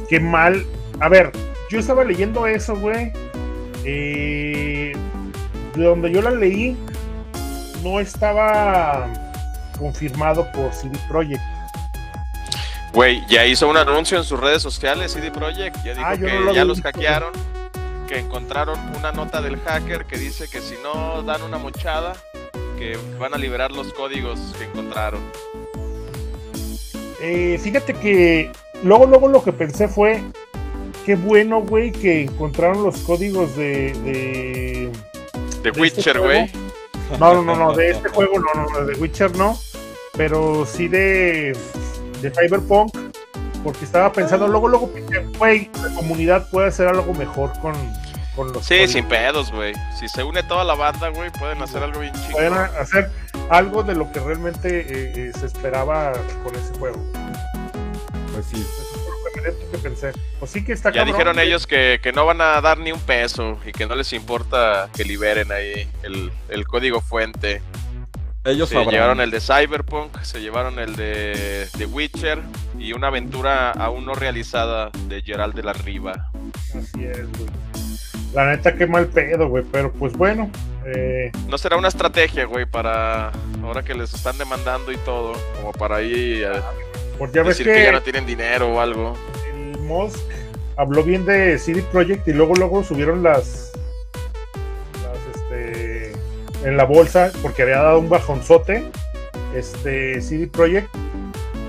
Qué 0.08 0.20
mal. 0.20 0.64
A 1.00 1.08
ver, 1.08 1.32
yo 1.70 1.78
estaba 1.78 2.04
leyendo 2.04 2.46
eso, 2.46 2.76
güey. 2.76 3.12
Eh, 3.84 4.92
de 5.74 5.84
donde 5.84 6.10
yo 6.10 6.22
la 6.22 6.30
leí, 6.30 6.76
no 7.82 8.00
estaba 8.00 9.08
confirmado 9.78 10.50
por 10.52 10.72
CD 10.72 10.98
Projekt. 11.08 11.42
Güey, 12.92 13.22
ya 13.28 13.44
hizo 13.44 13.68
un 13.68 13.76
anuncio 13.76 14.16
en 14.16 14.24
sus 14.24 14.40
redes 14.40 14.62
sociales 14.62 15.12
CD 15.12 15.30
Projekt, 15.30 15.76
ya 15.84 15.94
dijo 15.94 16.06
Ah, 16.06 16.16
que 16.16 16.32
no 16.32 16.40
lo 16.40 16.54
ya 16.54 16.64
los 16.64 16.80
hackearon. 16.80 17.32
que 18.08 18.18
encontraron 18.18 18.78
una 18.96 19.10
nota 19.12 19.42
del 19.42 19.58
hacker 19.60 20.06
que 20.06 20.16
dice 20.16 20.48
que 20.48 20.60
si 20.60 20.76
no 20.82 21.22
dan 21.24 21.42
una 21.42 21.58
mochada, 21.58 22.14
que 22.78 22.96
van 23.18 23.34
a 23.34 23.36
liberar 23.38 23.72
los 23.72 23.92
códigos 23.92 24.38
que 24.58 24.64
encontraron. 24.64 25.20
Eh, 27.20 27.58
fíjate 27.62 27.94
que 27.94 28.50
luego, 28.82 29.06
luego 29.06 29.28
lo 29.28 29.42
que 29.42 29.52
pensé 29.52 29.88
fue, 29.88 30.22
qué 31.06 31.14
bueno, 31.14 31.60
güey, 31.62 31.92
que 31.92 32.22
encontraron 32.24 32.82
los 32.82 32.98
códigos 32.98 33.56
de... 33.56 33.92
De, 34.02 34.90
de 35.62 35.68
este 35.68 35.70
Witcher, 35.80 36.18
güey. 36.20 36.50
No, 37.20 37.34
no, 37.34 37.42
no, 37.42 37.54
no, 37.54 37.72
de 37.72 37.90
este 37.90 38.08
juego 38.08 38.40
no, 38.40 38.52
no, 38.60 38.68
no, 38.68 38.84
de 38.84 38.94
Witcher 38.94 39.36
no, 39.36 39.56
pero 40.16 40.66
sí 40.66 40.88
de, 40.88 41.56
de 42.20 42.30
Cyberpunk, 42.32 42.92
porque 43.62 43.84
estaba 43.84 44.12
pensando, 44.12 44.48
luego, 44.48 44.66
luego, 44.66 44.90
pensé, 44.92 45.24
güey, 45.38 45.70
la 45.80 45.94
comunidad 45.94 46.50
puede 46.50 46.66
hacer 46.66 46.88
algo 46.88 47.14
mejor 47.14 47.52
con, 47.60 47.74
con 48.34 48.52
los 48.52 48.64
Sí, 48.64 48.74
códigos. 48.74 48.90
sin 48.90 49.04
pedos, 49.06 49.52
güey. 49.52 49.74
Si 50.00 50.08
se 50.08 50.24
une 50.24 50.42
toda 50.42 50.64
la 50.64 50.74
banda, 50.74 51.08
güey, 51.10 51.30
pueden 51.30 51.62
hacer 51.62 51.84
algo 51.84 52.00
bien 52.00 52.12
chido. 52.14 52.32
Pueden 52.32 52.54
hacer 52.54 53.10
algo 53.48 53.84
de 53.84 53.94
lo 53.94 54.10
que 54.10 54.18
realmente 54.18 54.80
eh, 54.80 55.12
eh, 55.14 55.32
se 55.38 55.46
esperaba 55.46 56.12
con 56.42 56.54
ese 56.56 56.74
juego. 56.80 56.98
Pues 58.32 58.46
sí. 58.46 58.66
Que 59.70 59.78
pensé. 59.78 60.12
Pues 60.38 60.50
sí 60.50 60.64
que 60.64 60.72
está 60.72 60.90
Ya 60.90 61.04
cabrón, 61.04 61.14
dijeron 61.14 61.34
güey. 61.34 61.46
ellos 61.48 61.66
que, 61.66 62.00
que 62.02 62.12
no 62.12 62.26
van 62.26 62.40
a 62.40 62.60
dar 62.60 62.78
ni 62.78 62.92
un 62.92 63.00
peso 63.00 63.58
y 63.66 63.72
que 63.72 63.86
no 63.86 63.94
les 63.94 64.12
importa 64.12 64.88
que 64.94 65.04
liberen 65.04 65.52
ahí 65.52 65.88
el, 66.02 66.32
el 66.48 66.66
código 66.66 67.00
fuente. 67.00 67.62
Ellos 68.44 68.68
Se 68.68 68.74
sabrán. 68.76 68.94
llevaron 68.94 69.20
el 69.20 69.30
de 69.32 69.40
Cyberpunk, 69.40 70.20
se 70.22 70.40
llevaron 70.40 70.78
el 70.78 70.94
de, 70.94 71.68
de 71.76 71.86
Witcher 71.86 72.40
y 72.78 72.92
una 72.92 73.08
aventura 73.08 73.72
aún 73.72 74.04
no 74.04 74.14
realizada 74.14 74.90
de 75.08 75.20
Gerald 75.22 75.54
de 75.54 75.62
la 75.64 75.72
Riva. 75.72 76.30
Así 76.70 77.04
es, 77.04 77.26
güey. 77.32 77.50
La 78.32 78.46
neta, 78.50 78.76
qué 78.76 78.86
mal 78.86 79.06
pedo, 79.08 79.48
güey. 79.48 79.64
Pero 79.72 79.92
pues 79.92 80.12
bueno, 80.12 80.50
eh, 80.84 81.32
¿No 81.48 81.58
será 81.58 81.76
una 81.76 81.88
estrategia, 81.88 82.44
güey, 82.44 82.66
para 82.66 83.32
ahora 83.62 83.82
que 83.82 83.94
les 83.94 84.14
están 84.14 84.38
demandando 84.38 84.92
y 84.92 84.96
todo? 84.98 85.32
Como 85.56 85.72
para 85.72 85.96
ahí 85.96 86.42
eh, 86.44 86.60
pues 87.18 87.32
ya 87.32 87.42
ves 87.42 87.58
decir 87.58 87.66
que, 87.66 87.78
que 87.78 87.84
ya 87.84 87.92
no 87.92 88.02
tienen 88.02 88.26
dinero 88.26 88.74
o 88.74 88.80
algo. 88.80 89.14
el 89.52 89.78
Musk 89.80 90.18
habló 90.76 91.02
bien 91.02 91.24
de 91.24 91.58
CD 91.58 91.82
Projekt 91.82 92.28
y 92.28 92.32
luego 92.32 92.54
luego 92.54 92.84
subieron 92.84 93.22
las, 93.22 93.72
las 95.02 95.36
este 95.36 96.12
en 96.64 96.76
la 96.76 96.84
bolsa 96.84 97.30
porque 97.42 97.62
había 97.62 97.78
dado 97.78 97.98
un 98.00 98.08
bajonzote 98.08 98.84
este 99.54 100.20
CD 100.20 100.46
Projekt. 100.46 100.88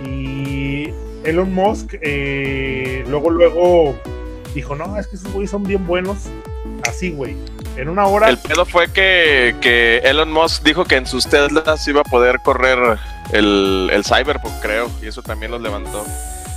Y 0.06 0.90
Elon 1.24 1.54
Musk 1.54 1.96
eh, 2.02 3.04
luego 3.08 3.30
luego 3.30 3.96
dijo 4.54 4.76
no 4.76 4.98
es 4.98 5.08
que 5.08 5.16
esos 5.16 5.32
güeyes 5.34 5.52
son 5.52 5.64
bien 5.64 5.86
buenos 5.86 6.28
así 6.88 7.12
güey 7.12 7.36
en 7.78 7.90
una 7.90 8.08
hora 8.08 8.30
El 8.30 8.38
pedo 8.38 8.66
fue 8.66 8.92
que, 8.92 9.56
que 9.62 10.00
Elon 10.00 10.32
Musk 10.32 10.64
dijo 10.64 10.86
que 10.86 10.96
en 10.96 11.06
sus 11.06 11.28
Teslas 11.28 11.88
iba 11.88 12.02
a 12.02 12.04
poder 12.04 12.40
correr 12.42 12.98
el, 13.32 13.90
el 13.92 14.04
Cyberpunk, 14.04 14.54
creo, 14.62 14.90
y 15.02 15.08
eso 15.08 15.22
también 15.22 15.52
los 15.52 15.62
levantó. 15.62 16.06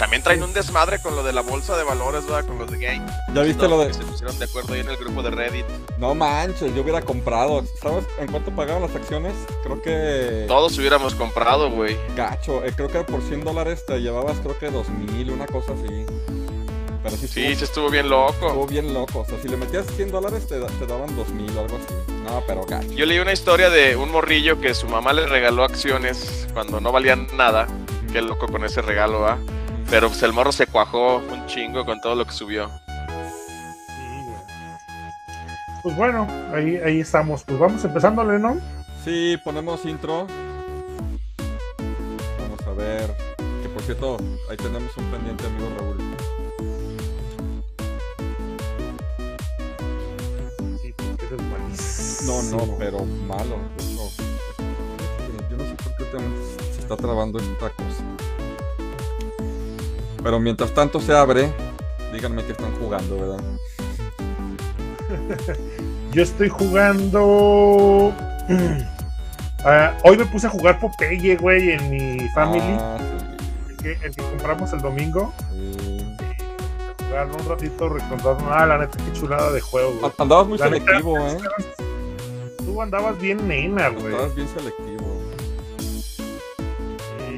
También 0.00 0.22
traen 0.22 0.42
un 0.42 0.54
desmadre 0.54 0.98
con 0.98 1.14
lo 1.14 1.22
de 1.22 1.34
la 1.34 1.42
bolsa 1.42 1.76
de 1.76 1.84
valores, 1.84 2.24
¿verdad? 2.24 2.46
Con 2.46 2.58
los 2.58 2.70
de 2.70 2.78
Game. 2.78 3.04
¿Ya 3.34 3.42
viste 3.42 3.68
lo 3.68 3.78
de.? 3.80 3.88
Que 3.88 3.92
se 3.92 4.02
pusieron 4.02 4.38
de 4.38 4.46
acuerdo 4.46 4.72
ahí 4.72 4.80
en 4.80 4.88
el 4.88 4.96
grupo 4.96 5.22
de 5.22 5.30
Reddit. 5.30 5.66
No 5.98 6.14
manches, 6.14 6.74
yo 6.74 6.80
hubiera 6.80 7.02
comprado. 7.02 7.62
¿Sabes 7.82 8.06
en 8.18 8.28
cuánto 8.28 8.50
pagaban 8.50 8.80
las 8.80 8.94
acciones? 8.96 9.34
Creo 9.62 9.82
que. 9.82 10.46
Todos 10.48 10.78
hubiéramos 10.78 11.14
comprado, 11.14 11.70
güey. 11.70 11.98
Gacho, 12.16 12.64
eh, 12.64 12.72
creo 12.74 12.88
que 12.88 13.00
por 13.00 13.20
100 13.20 13.44
dólares 13.44 13.84
te 13.84 14.00
llevabas, 14.00 14.38
creo 14.38 14.58
que 14.58 14.70
2000, 14.70 15.32
una 15.32 15.46
cosa 15.46 15.74
así. 15.74 16.06
Pero 17.02 17.16
sí, 17.16 17.26
Sí, 17.28 17.40
estuvo- 17.40 17.56
sí 17.58 17.64
estuvo 17.64 17.90
bien 17.90 18.08
loco. 18.10 18.46
Estuvo 18.48 18.66
bien 18.66 18.92
loco. 18.94 19.20
O 19.20 19.24
sea, 19.24 19.38
si 19.40 19.48
le 19.48 19.56
metías 19.56 19.86
100 19.96 20.10
dólares 20.10 20.46
te, 20.46 20.58
da- 20.58 20.66
te 20.66 20.86
daban 20.86 21.14
2000 21.16 21.56
o 21.56 21.60
algo 21.60 21.76
así. 21.76 21.94
No, 22.24 22.42
pero 22.46 22.64
gacho. 22.66 22.92
Yo 22.92 23.06
leí 23.06 23.18
una 23.18 23.32
historia 23.32 23.70
de 23.70 23.96
un 23.96 24.10
morrillo 24.10 24.60
que 24.60 24.74
su 24.74 24.86
mamá 24.86 25.12
le 25.12 25.26
regaló 25.26 25.64
acciones 25.64 26.46
cuando 26.52 26.80
no 26.80 26.92
valían 26.92 27.26
nada. 27.36 27.66
Qué 28.12 28.20
loco 28.20 28.46
con 28.48 28.64
ese 28.64 28.82
regalo, 28.82 29.26
¿ah? 29.26 29.38
Pero 29.88 30.08
pues 30.08 30.22
el 30.22 30.32
morro 30.32 30.52
se 30.52 30.66
cuajó 30.66 31.16
un 31.16 31.46
chingo 31.46 31.84
con 31.84 32.00
todo 32.00 32.14
lo 32.14 32.24
que 32.26 32.32
subió. 32.32 32.68
Sí, 32.68 34.24
güey. 34.24 34.36
Pues 35.82 35.96
bueno, 35.96 36.28
ahí, 36.52 36.76
ahí 36.84 37.00
estamos. 37.00 37.44
Pues 37.44 37.58
vamos 37.58 37.82
empezándole, 37.84 38.38
¿no? 38.38 38.60
Sí, 39.04 39.38
ponemos 39.42 39.84
intro. 39.86 40.26
Vamos 42.38 42.60
a 42.66 42.70
ver. 42.72 43.16
Que 43.62 43.68
por 43.70 43.82
cierto, 43.82 44.18
ahí 44.50 44.56
tenemos 44.58 44.94
un 44.96 45.04
pendiente, 45.10 45.46
amigo 45.46 45.68
Raúl. 45.78 45.96
No, 52.26 52.42
no, 52.42 52.76
pero 52.78 53.04
malo. 53.04 53.56
hecho, 53.78 54.10
Yo 55.50 55.56
no 55.56 55.64
sé 55.64 55.74
por 55.82 55.96
qué 55.96 56.04
se 56.74 56.80
está 56.80 56.96
trabando 56.96 57.38
esta 57.38 57.70
cosa. 57.70 58.04
Pero 60.22 60.38
mientras 60.38 60.72
tanto 60.72 61.00
se 61.00 61.14
abre, 61.14 61.52
díganme 62.12 62.44
que 62.44 62.52
están 62.52 62.72
jugando, 62.78 63.16
¿verdad? 63.16 63.40
Yo 66.12 66.22
estoy 66.22 66.48
jugando. 66.48 68.12
Ah, 69.62 69.94
hoy 70.04 70.16
me 70.16 70.24
puse 70.24 70.46
a 70.46 70.50
jugar 70.50 70.80
Popeye, 70.80 71.36
güey, 71.36 71.72
en 71.72 71.90
mi 71.90 72.26
family. 72.30 72.62
Ah, 72.80 72.96
El, 73.68 73.76
que, 73.76 73.92
el 74.06 74.16
que 74.16 74.22
compramos 74.22 74.72
el 74.72 74.80
domingo. 74.80 75.34
sí, 75.52 75.74
sí. 75.78 76.16
Jugar 77.06 77.26
un 77.26 77.46
ratito, 77.46 77.88
recordando. 77.90 78.48
Ah, 78.50 78.64
la 78.64 78.78
neta, 78.78 78.96
qué 78.96 79.12
chulada 79.12 79.52
de 79.52 79.60
juego, 79.60 79.92
güey. 80.00 80.12
Andabas 80.16 80.46
muy 80.46 80.56
La 80.56 80.70
neta, 80.70 80.86
selectivo, 80.86 81.18
¿eh? 81.28 81.36
Tú 82.64 82.80
andabas 82.82 83.18
bien 83.20 83.46
nena, 83.48 83.88
güey. 83.88 84.06
Andabas 84.06 84.34
bien 84.34 84.48
selectivo. 84.48 85.20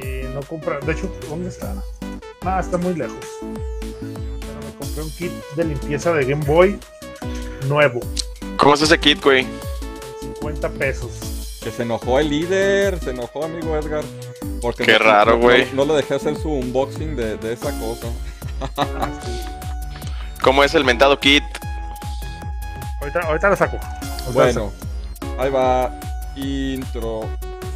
Y 0.01 0.27
no 0.33 0.41
compra. 0.41 0.79
De 0.79 0.91
hecho, 0.91 1.11
¿dónde 1.29 1.49
está? 1.49 1.73
Ah, 2.45 2.59
está 2.59 2.77
muy 2.77 2.93
lejos. 2.93 3.17
Pero 3.39 4.59
me 4.65 4.77
compré 4.77 5.03
un 5.03 5.11
kit 5.11 5.31
de 5.55 5.65
limpieza 5.65 6.13
de 6.13 6.25
Game 6.25 6.45
Boy 6.45 6.79
nuevo. 7.67 7.99
¿Cómo 8.57 8.73
es 8.75 8.81
ese 8.81 8.99
kit, 8.99 9.21
güey? 9.23 9.47
50 10.21 10.69
pesos. 10.69 11.59
Que 11.63 11.71
se 11.71 11.83
enojó 11.83 12.19
el 12.19 12.29
líder, 12.29 12.99
se 12.99 13.11
enojó 13.11 13.45
amigo 13.45 13.77
Edgar. 13.77 14.03
Porque 14.61 14.83
Qué 14.83 14.93
no- 14.93 14.99
raro, 14.99 15.31
no- 15.33 15.39
güey. 15.39 15.67
No, 15.73 15.85
le 15.85 15.93
dejé 15.93 16.15
hacer 16.15 16.35
su 16.35 16.49
unboxing 16.49 17.15
de, 17.15 17.37
de 17.37 17.53
esa 17.53 17.71
cosa. 17.79 18.07
¿Cómo 20.41 20.63
es 20.63 20.73
el 20.75 20.83
mentado 20.83 21.19
kit? 21.19 21.43
Ahorita, 22.99 23.19
ahorita 23.21 23.49
lo 23.49 23.55
saco. 23.55 23.77
Ahorita 23.77 24.27
lo 24.27 24.33
Bueno, 24.33 24.71
ahí 25.43 25.49
va 25.49 25.91
intro. 26.37 27.29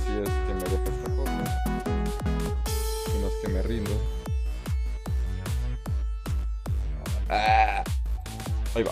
Si 0.06 0.12
es 0.14 0.30
que 0.30 0.54
me 0.54 0.64
deja 0.64 0.84
esta 0.84 1.16
cosa. 1.16 1.44
Si 3.06 3.18
no 3.20 3.28
es 3.28 3.34
que 3.42 3.48
me 3.50 3.62
rindo. 3.62 3.92
Ah, 7.30 7.84
ahí 8.74 8.84
va. 8.84 8.92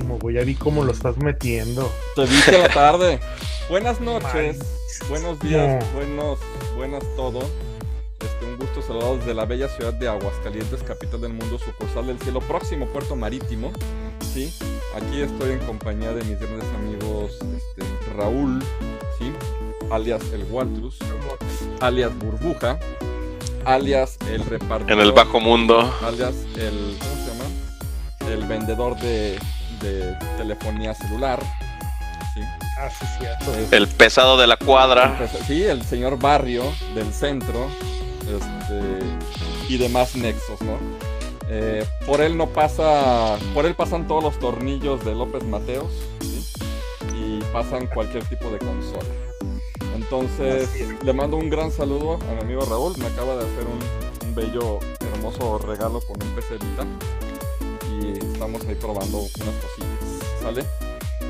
Güey. 0.00 0.36
Ya 0.36 0.44
vi 0.44 0.54
cómo 0.54 0.84
lo 0.84 0.92
estás 0.92 1.16
metiendo. 1.18 1.90
Te 2.16 2.22
viste 2.22 2.58
la 2.58 2.68
tarde. 2.68 3.20
Buenas 3.68 4.00
noches. 4.00 4.58
Buenos 5.08 5.40
días, 5.40 5.84
buenos, 5.94 6.38
buenas 6.76 7.02
todo. 7.16 7.40
Este, 8.20 8.44
un 8.44 8.58
gusto 8.58 8.82
saludar 8.82 9.18
desde 9.18 9.34
la 9.34 9.46
bella 9.46 9.68
ciudad 9.68 9.92
de 9.94 10.08
Aguascalientes, 10.08 10.82
capital 10.82 11.20
del 11.22 11.32
mundo, 11.32 11.58
sucursal 11.58 12.06
del 12.06 12.20
cielo 12.20 12.40
próximo, 12.40 12.86
puerto 12.86 13.16
marítimo. 13.16 13.72
¿sí? 14.32 14.52
Aquí 14.94 15.22
estoy 15.22 15.52
en 15.52 15.58
compañía 15.60 16.12
de 16.12 16.22
mis 16.24 16.38
grandes 16.38 16.68
amigos 16.74 17.32
este, 17.56 17.82
Raúl, 18.16 18.62
¿sí? 19.18 19.32
alias 19.90 20.22
el 20.32 20.44
Waltrus, 20.50 20.98
alias 21.80 22.16
Burbuja, 22.18 22.78
alias 23.64 24.18
el 24.30 24.44
repartidor, 24.44 24.92
En 24.92 25.00
el 25.00 25.12
bajo 25.12 25.40
mundo. 25.40 25.92
alias 26.02 26.34
el, 26.56 26.96
¿cómo 26.98 27.14
se 27.14 27.30
llama? 27.30 28.30
El 28.32 28.46
vendedor 28.46 28.96
de, 29.00 29.38
de 29.82 30.16
telefonía 30.36 30.94
celular. 30.94 31.40
¿sí? 32.34 32.40
Ah, 32.78 32.88
sí, 32.90 33.06
cierto. 33.18 33.54
Es- 33.54 33.72
El 33.72 33.88
pesado 33.88 34.36
de 34.38 34.46
la 34.46 34.56
cuadra. 34.56 35.16
pues, 35.18 35.30
sí, 35.46 35.62
el 35.64 35.84
señor 35.84 36.18
Barrio 36.18 36.64
del 36.94 37.12
centro 37.12 37.66
este, 38.20 38.98
y 39.68 39.76
demás 39.78 40.14
nexos, 40.16 40.60
¿no? 40.62 40.78
Eh, 41.48 41.84
por 42.06 42.20
él 42.22 42.36
no 42.38 42.46
pasa, 42.48 43.36
por 43.52 43.66
él 43.66 43.74
pasan 43.74 44.06
todos 44.06 44.22
los 44.22 44.38
tornillos 44.38 45.04
de 45.04 45.14
López 45.14 45.44
Mateos 45.44 45.92
¿sí? 46.20 46.42
y 47.14 47.40
pasan 47.52 47.86
cualquier 47.88 48.24
tipo 48.24 48.48
de 48.50 48.58
consola. 48.58 49.04
Entonces, 49.94 50.68
le 51.04 51.12
mando 51.12 51.36
un 51.36 51.50
gran 51.50 51.70
saludo 51.70 52.14
a 52.30 52.34
mi 52.34 52.40
amigo 52.40 52.64
Raúl, 52.64 52.96
me 52.98 53.06
acaba 53.06 53.36
de 53.36 53.40
hacer 53.44 53.64
un, 53.66 54.28
un 54.28 54.34
bello, 54.34 54.78
hermoso 55.14 55.58
regalo 55.58 56.00
con 56.00 56.22
un 56.22 56.34
PC 56.34 56.54
Vita. 56.54 56.86
Y 58.42 58.44
estamos 58.44 58.66
ahí 58.66 58.74
probando 58.74 59.18
unas 59.18 59.54
cosillas, 59.62 60.40
¿sale? 60.42 60.64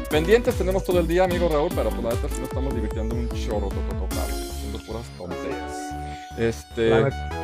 Pendientes 0.09 0.55
tenemos 0.55 0.83
todo 0.85 0.99
el 1.01 1.07
día, 1.07 1.25
amigo 1.25 1.49
Raúl, 1.49 1.71
pero 1.75 1.91
por 1.91 2.01
pues, 2.01 2.05
la 2.05 2.23
neta 2.23 2.35
nos 2.37 2.49
estamos 2.49 2.75
divirtiendo 2.75 3.15
un 3.15 3.29
chorro 3.31 3.69
total, 3.69 4.31
haciendo 4.31 4.79
puras 4.87 5.07
tonterías. 5.19 5.77
Este, 6.39 6.91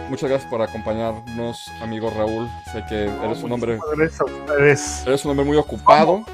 muchas 0.08 0.30
gracias 0.30 0.50
por 0.50 0.62
acompañarnos, 0.62 1.58
amigo 1.82 2.10
Raúl. 2.16 2.48
Sé 2.72 2.82
que 2.88 3.04
eres 3.04 3.42
un 3.42 3.52
hombre. 3.52 3.78
Eres 5.06 5.24
un 5.24 5.30
hombre 5.30 5.44
muy 5.44 5.56
ocupado. 5.58 6.24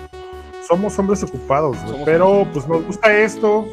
Somos, 0.68 0.96
hombres 0.98 1.22
ocupados, 1.24 1.76
pero 2.04 2.46
pues 2.52 2.66
nos 2.68 2.84
gusta 2.84 3.18
esto 3.18 3.66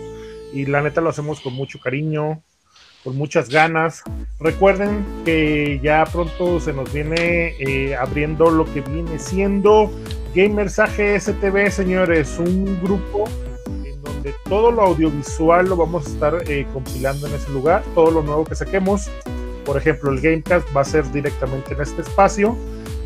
y 0.51 0.65
la 0.65 0.81
neta 0.81 1.01
lo 1.01 1.09
hacemos 1.09 1.39
con 1.39 1.53
mucho 1.53 1.79
cariño, 1.79 2.41
con 3.03 3.17
muchas 3.17 3.49
ganas. 3.49 4.03
Recuerden 4.39 5.05
que 5.25 5.79
ya 5.81 6.05
pronto 6.11 6.59
se 6.59 6.73
nos 6.73 6.91
viene 6.91 7.55
eh, 7.59 7.95
abriendo 7.95 8.49
lo 8.49 8.65
que 8.65 8.81
viene 8.81 9.17
siendo 9.19 9.91
Gamers 10.35 10.79
AGS 10.79 11.33
señores, 11.69 12.39
un 12.39 12.79
grupo 12.81 13.25
en 13.85 14.01
donde 14.01 14.33
todo 14.47 14.71
lo 14.71 14.81
audiovisual 14.83 15.67
lo 15.67 15.75
vamos 15.75 16.05
a 16.05 16.09
estar 16.09 16.43
eh, 16.47 16.65
compilando 16.73 17.27
en 17.27 17.33
ese 17.33 17.49
lugar, 17.51 17.83
todo 17.93 18.11
lo 18.11 18.23
nuevo 18.23 18.45
que 18.45 18.55
saquemos. 18.55 19.09
Por 19.65 19.77
ejemplo, 19.77 20.11
el 20.11 20.21
Gamecast 20.21 20.67
va 20.75 20.81
a 20.81 20.85
ser 20.85 21.09
directamente 21.11 21.73
en 21.73 21.81
este 21.81 22.01
espacio. 22.01 22.57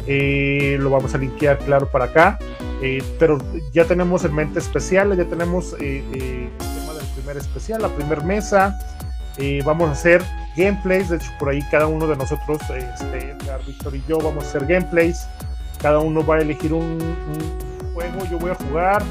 Eh, 0.08 0.78
lo 0.80 0.92
vamos 0.92 1.16
a 1.16 1.18
linkear, 1.18 1.58
claro, 1.60 1.90
para 1.90 2.06
acá. 2.06 2.40
pero 3.18 3.40
ya 3.74 3.86
tenemos 3.86 4.24
en 4.24 4.36
mente 4.36 4.60
especiales, 4.60 5.18
ya 5.18 5.26
tenemos 5.26 5.74
el 5.80 6.50
tema 6.60 6.94
del 6.94 7.08
primer 7.16 7.38
especial, 7.38 7.82
la 7.82 7.90
primera 7.90 8.22
mesa 8.24 8.78
vamos 9.64 9.90
a 9.90 9.92
hacer 9.92 10.24
gameplays, 10.56 11.10
de 11.10 11.18
hecho 11.18 11.32
por 11.38 11.50
ahí 11.50 11.62
cada 11.70 11.88
uno 11.88 12.08
de 12.08 12.16
nosotros, 12.16 12.62
este, 12.70 13.32
Edgar, 13.32 13.64
Víctor 13.66 13.96
y 13.96 14.04
yo, 14.08 14.18
vamos 14.18 14.46
a 14.46 14.48
hacer 14.48 14.66
gameplays. 14.66 15.28
Cada 15.82 16.00
uno 16.00 16.26
va 16.26 16.38
a 16.38 16.42
elegir 16.42 16.74
un, 16.74 16.98
juego, 17.94 18.26
yo 18.30 18.40
voy 18.40 18.52
a 18.52 18.56
jugar. 18.56 19.04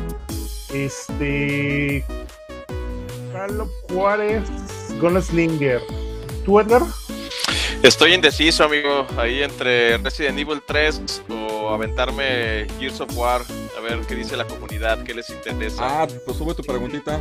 Este. 0.73 2.05
Carlos 3.33 3.69
Juárez, 3.89 4.43
Gunslinger. 5.01 5.81
¿Tú, 6.45 6.59
Edgar? 6.59 6.83
Estoy 7.83 8.15
indeciso, 8.15 8.65
amigo, 8.65 9.07
ahí 9.19 9.43
entre 9.43 9.99
Resident 9.99 10.39
Evil 10.39 10.63
3 10.67 11.23
o 11.29 11.69
aventarme 11.69 12.67
Gears 12.79 13.01
of 13.03 13.15
War, 13.15 13.43
a 13.77 13.81
ver 13.83 14.01
qué 14.09 14.15
dice 14.15 14.37
la 14.37 14.47
comunidad, 14.47 15.03
qué 15.03 15.13
les 15.13 15.29
interesa. 15.29 16.03
Ah, 16.03 16.07
pues 16.25 16.39
sube 16.39 16.55
tu 16.55 16.63
preguntita. 16.63 17.21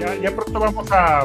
Ya, 0.00 0.34
pronto 0.34 0.58
vamos 0.58 0.90
a, 0.90 1.24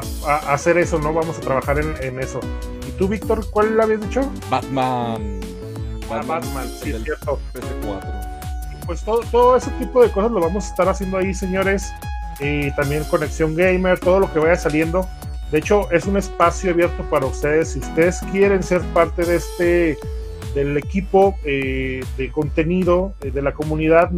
hacer 0.51 0.77
eso, 0.77 0.99
¿no? 0.99 1.13
Vamos 1.13 1.37
a 1.37 1.41
trabajar 1.41 1.79
en, 1.79 2.19
eso. 2.19 2.39
¿Y 2.87 2.91
tú, 2.91 3.07
Víctor, 3.07 3.49
cuál 3.49 3.75
le 3.75 3.83
habías 3.83 4.01
dicho? 4.01 4.29
Batman. 4.49 5.39
Ah, 6.09 6.21
Batman, 6.25 6.67
sí, 6.81 6.91
es 6.91 7.03
cierto. 7.03 7.39
Pues 8.85 9.01
todo, 9.01 9.21
todo 9.31 9.57
ese 9.57 9.71
tipo 9.71 10.01
de 10.01 10.11
cosas 10.11 10.31
lo 10.31 10.39
vamos 10.39 10.65
a 10.65 10.67
estar 10.69 10.87
haciendo 10.87 11.17
ahí, 11.17 11.33
señores. 11.33 11.91
Y 12.39 12.71
también 12.75 13.03
Conexión 13.05 13.55
Gamer, 13.55 13.99
todo 13.99 14.19
lo 14.19 14.31
que 14.31 14.39
vaya 14.39 14.55
saliendo. 14.55 15.07
De 15.51 15.59
hecho, 15.59 15.89
es 15.91 16.05
un 16.05 16.17
espacio 16.17 16.71
abierto 16.71 17.03
para 17.09 17.25
ustedes. 17.25 17.69
Si 17.69 17.79
ustedes 17.79 18.19
quieren 18.31 18.61
ser 18.63 18.81
parte 18.93 19.23
de 19.23 19.37
este, 19.37 19.97
del 20.53 20.77
equipo 20.77 21.35
eh, 21.43 22.03
de 22.17 22.31
contenido 22.31 23.13
eh, 23.21 23.31
de 23.31 23.41
la 23.41 23.53
comunidad, 23.53 24.11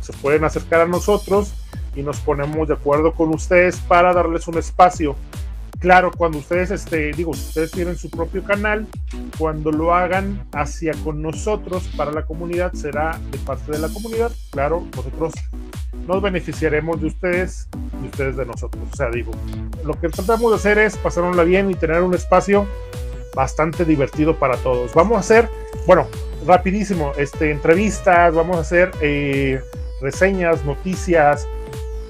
se 0.00 0.12
pueden 0.14 0.44
acercar 0.44 0.82
a 0.82 0.86
nosotros 0.86 1.52
y 1.98 2.02
nos 2.02 2.20
ponemos 2.20 2.68
de 2.68 2.74
acuerdo 2.74 3.12
con 3.12 3.30
ustedes 3.30 3.76
para 3.80 4.14
darles 4.14 4.46
un 4.46 4.56
espacio. 4.56 5.16
Claro, 5.80 6.10
cuando 6.16 6.38
ustedes, 6.38 6.70
este, 6.70 7.12
digo, 7.12 7.32
ustedes 7.32 7.72
tienen 7.72 7.96
su 7.96 8.08
propio 8.08 8.42
canal, 8.44 8.86
cuando 9.36 9.70
lo 9.72 9.94
hagan 9.94 10.46
hacia 10.52 10.92
con 11.04 11.22
nosotros 11.22 11.88
para 11.96 12.12
la 12.12 12.24
comunidad, 12.24 12.72
será 12.72 13.18
de 13.30 13.38
parte 13.38 13.72
de 13.72 13.78
la 13.78 13.88
comunidad. 13.88 14.30
Claro, 14.50 14.86
nosotros 14.96 15.34
nos 16.06 16.22
beneficiaremos 16.22 17.00
de 17.00 17.08
ustedes 17.08 17.68
y 18.02 18.06
ustedes 18.06 18.36
de 18.36 18.46
nosotros. 18.46 18.82
O 18.92 18.96
sea, 18.96 19.10
digo, 19.10 19.32
lo 19.84 20.00
que 20.00 20.08
tratamos 20.08 20.50
de 20.50 20.56
hacer 20.56 20.78
es 20.78 20.96
pasárnosla 20.96 21.44
bien 21.44 21.70
y 21.70 21.74
tener 21.74 22.02
un 22.02 22.14
espacio 22.14 22.66
bastante 23.34 23.84
divertido 23.84 24.36
para 24.36 24.56
todos. 24.56 24.94
Vamos 24.94 25.16
a 25.16 25.20
hacer, 25.20 25.48
bueno, 25.86 26.06
rapidísimo, 26.46 27.12
este, 27.18 27.50
entrevistas, 27.50 28.34
vamos 28.34 28.56
a 28.56 28.60
hacer 28.60 28.90
eh, 29.00 29.60
reseñas, 30.00 30.64
noticias, 30.64 31.46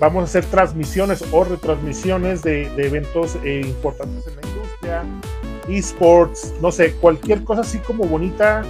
vamos 0.00 0.22
a 0.22 0.24
hacer 0.24 0.44
transmisiones 0.46 1.24
o 1.32 1.44
retransmisiones 1.44 2.42
de, 2.42 2.66
eventos 2.76 3.36
eh, 3.44 3.62
importantes 3.64 4.26
en 4.26 4.36
la 4.36 4.42
industria, 4.48 5.02
esports, 5.68 6.54
no 6.60 6.72
sé, 6.72 6.92
cualquier 6.94 7.44
cosa 7.44 7.62
así 7.62 7.78
como 7.78 8.04
bonita 8.04 8.62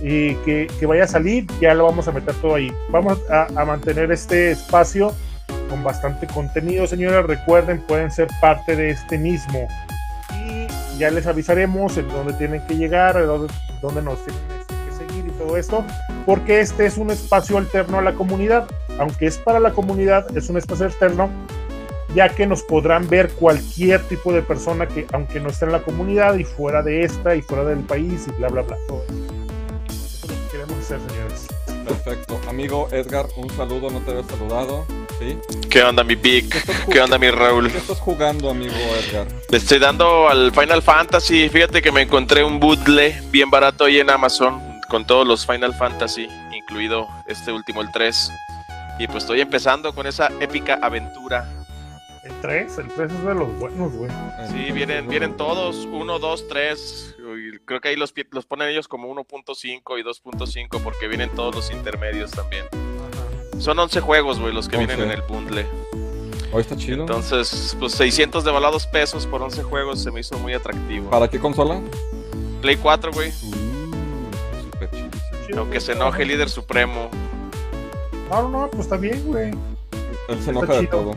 eh, 0.00 0.36
que, 0.44 0.86
vaya 0.86 1.04
a 1.04 1.08
salir, 1.08 1.46
ya 1.60 1.74
lo 1.74 1.84
vamos 1.84 2.08
a 2.08 2.12
meter 2.12 2.34
todo 2.36 2.56
ahí. 2.56 2.72
Vamos 2.90 3.18
a, 3.30 3.64
mantener 3.64 4.10
este 4.10 4.50
espacio 4.52 5.14
con 5.70 5.82
bastante 5.82 6.26
contenido, 6.26 6.86
señores. 6.86 7.24
Recuerden, 7.26 7.80
pueden 7.86 8.10
ser 8.10 8.28
parte 8.40 8.76
de 8.76 8.90
este 8.90 9.18
mismo. 9.18 9.66
Y 10.32 10.98
ya 10.98 11.10
les 11.10 11.26
avisaremos 11.26 11.96
en 11.96 12.08
dónde 12.08 12.32
tienen 12.34 12.66
que 12.66 12.76
llegar, 12.76 13.16
en 13.16 13.26
dónde, 13.26 13.54
dónde 13.80 14.02
nos 14.02 14.18
tienen 14.24 14.42
que 14.48 15.06
seguir 15.06 15.26
y 15.26 15.30
todo 15.38 15.56
esto, 15.56 15.84
porque 16.26 16.60
este 16.60 16.86
es 16.86 16.98
un 16.98 17.10
espacio 17.10 17.56
alterno 17.56 17.98
a 17.98 18.02
la 18.02 18.12
comunidad 18.12 18.66
aunque 18.98 19.26
es 19.26 19.38
para 19.38 19.60
la 19.60 19.72
comunidad, 19.72 20.36
es 20.36 20.48
un 20.48 20.56
espacio 20.56 20.86
externo, 20.86 21.30
ya 22.14 22.28
que 22.28 22.46
nos 22.46 22.62
podrán 22.62 23.08
ver 23.08 23.30
cualquier 23.30 24.00
tipo 24.04 24.32
de 24.32 24.42
persona 24.42 24.86
que, 24.86 25.06
aunque 25.12 25.40
no 25.40 25.50
esté 25.50 25.64
en 25.64 25.72
la 25.72 25.82
comunidad 25.82 26.36
y 26.36 26.44
fuera 26.44 26.82
de 26.82 27.02
esta 27.02 27.34
y 27.34 27.42
fuera 27.42 27.64
del 27.64 27.80
país 27.80 28.26
y 28.28 28.32
bla, 28.32 28.48
bla, 28.48 28.62
bla. 28.62 28.76
Todo 28.86 29.02
eso 29.08 29.14
es 29.88 30.22
lo 30.22 30.28
que 30.28 30.50
queremos 30.50 30.78
hacer, 30.78 31.00
señores. 31.08 31.46
Perfecto. 31.84 32.40
Amigo 32.48 32.88
Edgar, 32.92 33.26
un 33.36 33.50
saludo, 33.50 33.90
no 33.90 34.00
te 34.00 34.12
había 34.12 34.24
saludado. 34.24 34.86
¿Sí? 35.18 35.38
¿Qué 35.70 35.82
onda 35.82 36.02
mi 36.02 36.14
Vic? 36.14 36.64
¿Qué, 36.90 37.00
onda 37.00 37.18
mi 37.18 37.30
Raúl? 37.30 37.70
¿Qué 37.70 37.78
estás 37.78 38.00
jugando, 38.00 38.50
amigo 38.50 38.74
Edgar? 38.74 39.26
Le 39.48 39.58
estoy 39.58 39.78
dando 39.78 40.28
al 40.28 40.52
Final 40.52 40.82
Fantasy. 40.82 41.48
Fíjate 41.48 41.82
que 41.82 41.92
me 41.92 42.02
encontré 42.02 42.42
un 42.42 42.58
bootleg 42.58 43.22
bien 43.30 43.50
barato 43.50 43.84
ahí 43.84 44.00
en 44.00 44.10
Amazon 44.10 44.60
con 44.88 45.06
todos 45.06 45.26
los 45.26 45.46
Final 45.46 45.74
Fantasy, 45.74 46.28
incluido 46.52 47.08
este 47.26 47.52
último, 47.52 47.80
el 47.80 47.90
3. 47.92 48.30
Y 48.98 49.06
pues 49.06 49.24
estoy 49.24 49.40
empezando 49.40 49.94
con 49.94 50.06
esa 50.06 50.30
épica 50.40 50.78
aventura. 50.80 51.48
El 52.24 52.32
3, 52.40 52.78
el 52.78 52.88
3 52.88 53.12
es 53.12 53.24
de 53.24 53.34
los 53.34 53.58
buenos, 53.58 53.92
güey. 53.92 54.10
Sí, 54.50 54.72
vienen, 54.72 55.08
vienen 55.08 55.36
todos, 55.36 55.86
1, 55.90 56.18
2, 56.18 56.48
3. 56.48 57.16
Creo 57.64 57.80
que 57.80 57.88
ahí 57.88 57.96
los, 57.96 58.14
los 58.30 58.46
ponen 58.46 58.68
ellos 58.68 58.88
como 58.88 59.12
1.5 59.14 59.98
y 59.98 60.02
2.5 60.02 60.82
porque 60.82 61.08
vienen 61.08 61.28
todos 61.30 61.54
los 61.54 61.70
intermedios 61.70 62.30
también. 62.30 62.64
Son 63.58 63.78
11 63.78 64.00
juegos, 64.00 64.40
güey, 64.40 64.54
los 64.54 64.68
que 64.68 64.78
vienen 64.78 65.00
en 65.00 65.10
el 65.10 65.22
bundle. 65.22 65.66
Hoy 66.52 66.60
está 66.60 66.76
chido. 66.76 67.00
Entonces, 67.00 67.76
pues 67.78 67.92
600 67.92 68.44
de 68.44 68.50
balados 68.52 68.86
pesos 68.86 69.26
por 69.26 69.42
11 69.42 69.62
juegos 69.64 70.02
se 70.02 70.10
me 70.10 70.20
hizo 70.20 70.38
muy 70.38 70.54
atractivo. 70.54 71.10
¿Para 71.10 71.28
qué 71.28 71.38
consola? 71.38 71.80
Play 72.62 72.76
4, 72.76 73.12
güey. 73.12 73.30
Uh, 73.30 74.70
super 74.70 74.90
chido. 75.46 75.60
Aunque 75.60 75.80
se 75.80 75.92
enoje 75.92 76.22
el 76.22 76.28
líder 76.28 76.48
supremo. 76.48 77.10
No, 78.30 78.48
no, 78.48 78.70
pues 78.70 78.82
está 78.84 78.96
bien, 78.96 79.22
güey. 79.26 79.50
Él 80.28 80.42
se 80.42 80.50
enoja 80.50 80.74
de 80.74 80.86
todo. 80.86 81.16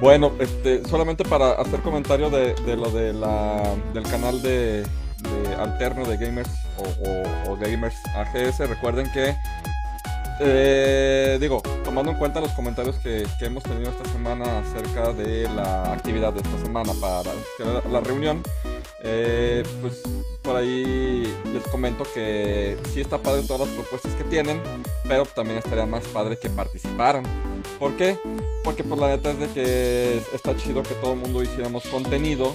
Bueno, 0.00 0.32
este, 0.38 0.84
solamente 0.86 1.24
para 1.24 1.52
hacer 1.52 1.80
comentario 1.80 2.28
de, 2.28 2.54
lo 2.76 2.90
de 2.90 3.14
la, 3.14 3.62
del 3.94 4.02
canal 4.04 4.42
de, 4.42 4.86
alterno 5.58 6.04
de 6.04 6.18
Gamers 6.18 6.50
o, 7.48 7.56
Gamers 7.56 7.96
AGS, 8.14 8.68
recuerden 8.68 9.10
que, 9.12 9.34
eh, 10.40 11.38
digo, 11.40 11.62
tomando 11.84 12.12
en 12.12 12.18
cuenta 12.18 12.40
los 12.40 12.50
comentarios 12.52 12.96
que, 12.96 13.26
hemos 13.40 13.62
tenido 13.62 13.90
esta 13.90 14.04
semana 14.10 14.58
acerca 14.58 15.12
de 15.12 15.48
la 15.48 15.92
actividad 15.92 16.32
de 16.32 16.40
esta 16.40 16.58
semana 16.62 16.92
para 17.00 17.30
la 17.90 18.00
reunión, 18.00 18.42
eh, 19.02 19.62
pues 19.80 20.02
por 20.42 20.56
ahí 20.56 21.34
les 21.52 21.62
comento 21.70 22.04
que 22.14 22.76
sí 22.92 23.00
está 23.00 23.18
padre 23.18 23.42
todas 23.46 23.68
las 23.68 23.76
propuestas 23.76 24.14
que 24.14 24.24
tienen, 24.24 24.60
pero 25.08 25.24
también 25.24 25.58
estaría 25.58 25.86
más 25.86 26.04
padre 26.08 26.38
que 26.38 26.50
participaran. 26.50 27.24
¿Por 27.78 27.96
qué? 27.96 28.18
Porque 28.64 28.82
por 28.82 28.98
pues, 28.98 29.00
la 29.00 29.16
neta 29.16 29.30
es 29.30 29.38
de 29.38 29.48
que 29.48 30.22
está 30.34 30.56
chido 30.56 30.82
que 30.82 30.94
todo 30.94 31.12
el 31.12 31.20
mundo 31.20 31.42
hiciéramos 31.42 31.84
contenido, 31.86 32.54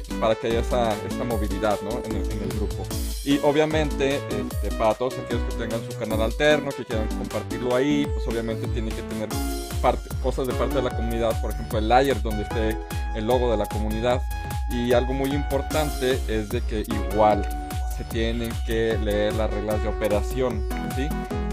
para 0.00 0.34
que 0.34 0.48
haya 0.48 0.60
esa, 0.60 0.94
movilidad 1.24 1.78
¿no? 1.82 2.02
en, 2.04 2.16
el, 2.16 2.48
grupo. 2.56 2.84
Y 3.24 3.38
obviamente, 3.38 4.16
este, 4.16 4.76
para 4.76 4.94
todos 4.94 5.18
aquellos 5.18 5.42
que 5.50 5.56
tengan 5.56 5.80
su 5.90 5.98
canal 5.98 6.22
alterno, 6.22 6.70
que 6.70 6.84
quieran 6.84 7.08
compartirlo 7.08 7.74
ahí, 7.74 8.06
pues 8.12 8.26
obviamente 8.26 8.66
tiene 8.68 8.90
que 8.90 9.02
tener 9.02 9.28
parte, 9.80 10.08
cosas 10.22 10.46
de 10.46 10.54
parte 10.54 10.76
de 10.76 10.82
la 10.82 10.90
comunidad, 10.90 11.40
por 11.40 11.50
ejemplo 11.50 11.78
el 11.78 11.88
layer 11.88 12.20
donde 12.22 12.42
esté 12.42 12.76
el 13.14 13.26
logo 13.26 13.50
de 13.50 13.56
la 13.56 13.66
comunidad 13.66 14.22
y 14.70 14.92
algo 14.92 15.12
muy 15.12 15.30
importante 15.30 16.18
es 16.28 16.48
de 16.48 16.60
que 16.62 16.84
igual 17.12 17.46
se 17.96 18.04
tienen 18.04 18.50
que 18.66 18.96
leer 18.98 19.34
las 19.34 19.50
reglas 19.50 19.82
de 19.82 19.88
operación, 19.88 20.66
¿sí? 20.96 21.08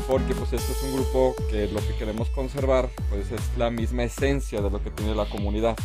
Porque 0.08 0.34
pues 0.34 0.54
este 0.54 0.71
es 0.71 0.84
un 0.84 0.93
grupo 0.93 1.36
que 1.52 1.67
lo 1.67 1.80
que 1.82 1.95
queremos 1.97 2.30
conservar 2.30 2.89
pues 3.10 3.32
es 3.32 3.41
la 3.58 3.69
misma 3.69 4.04
esencia 4.04 4.62
de 4.62 4.69
lo 4.69 4.82
que 4.82 4.89
tiene 4.89 5.13
la 5.13 5.25
comunidad. 5.25 5.75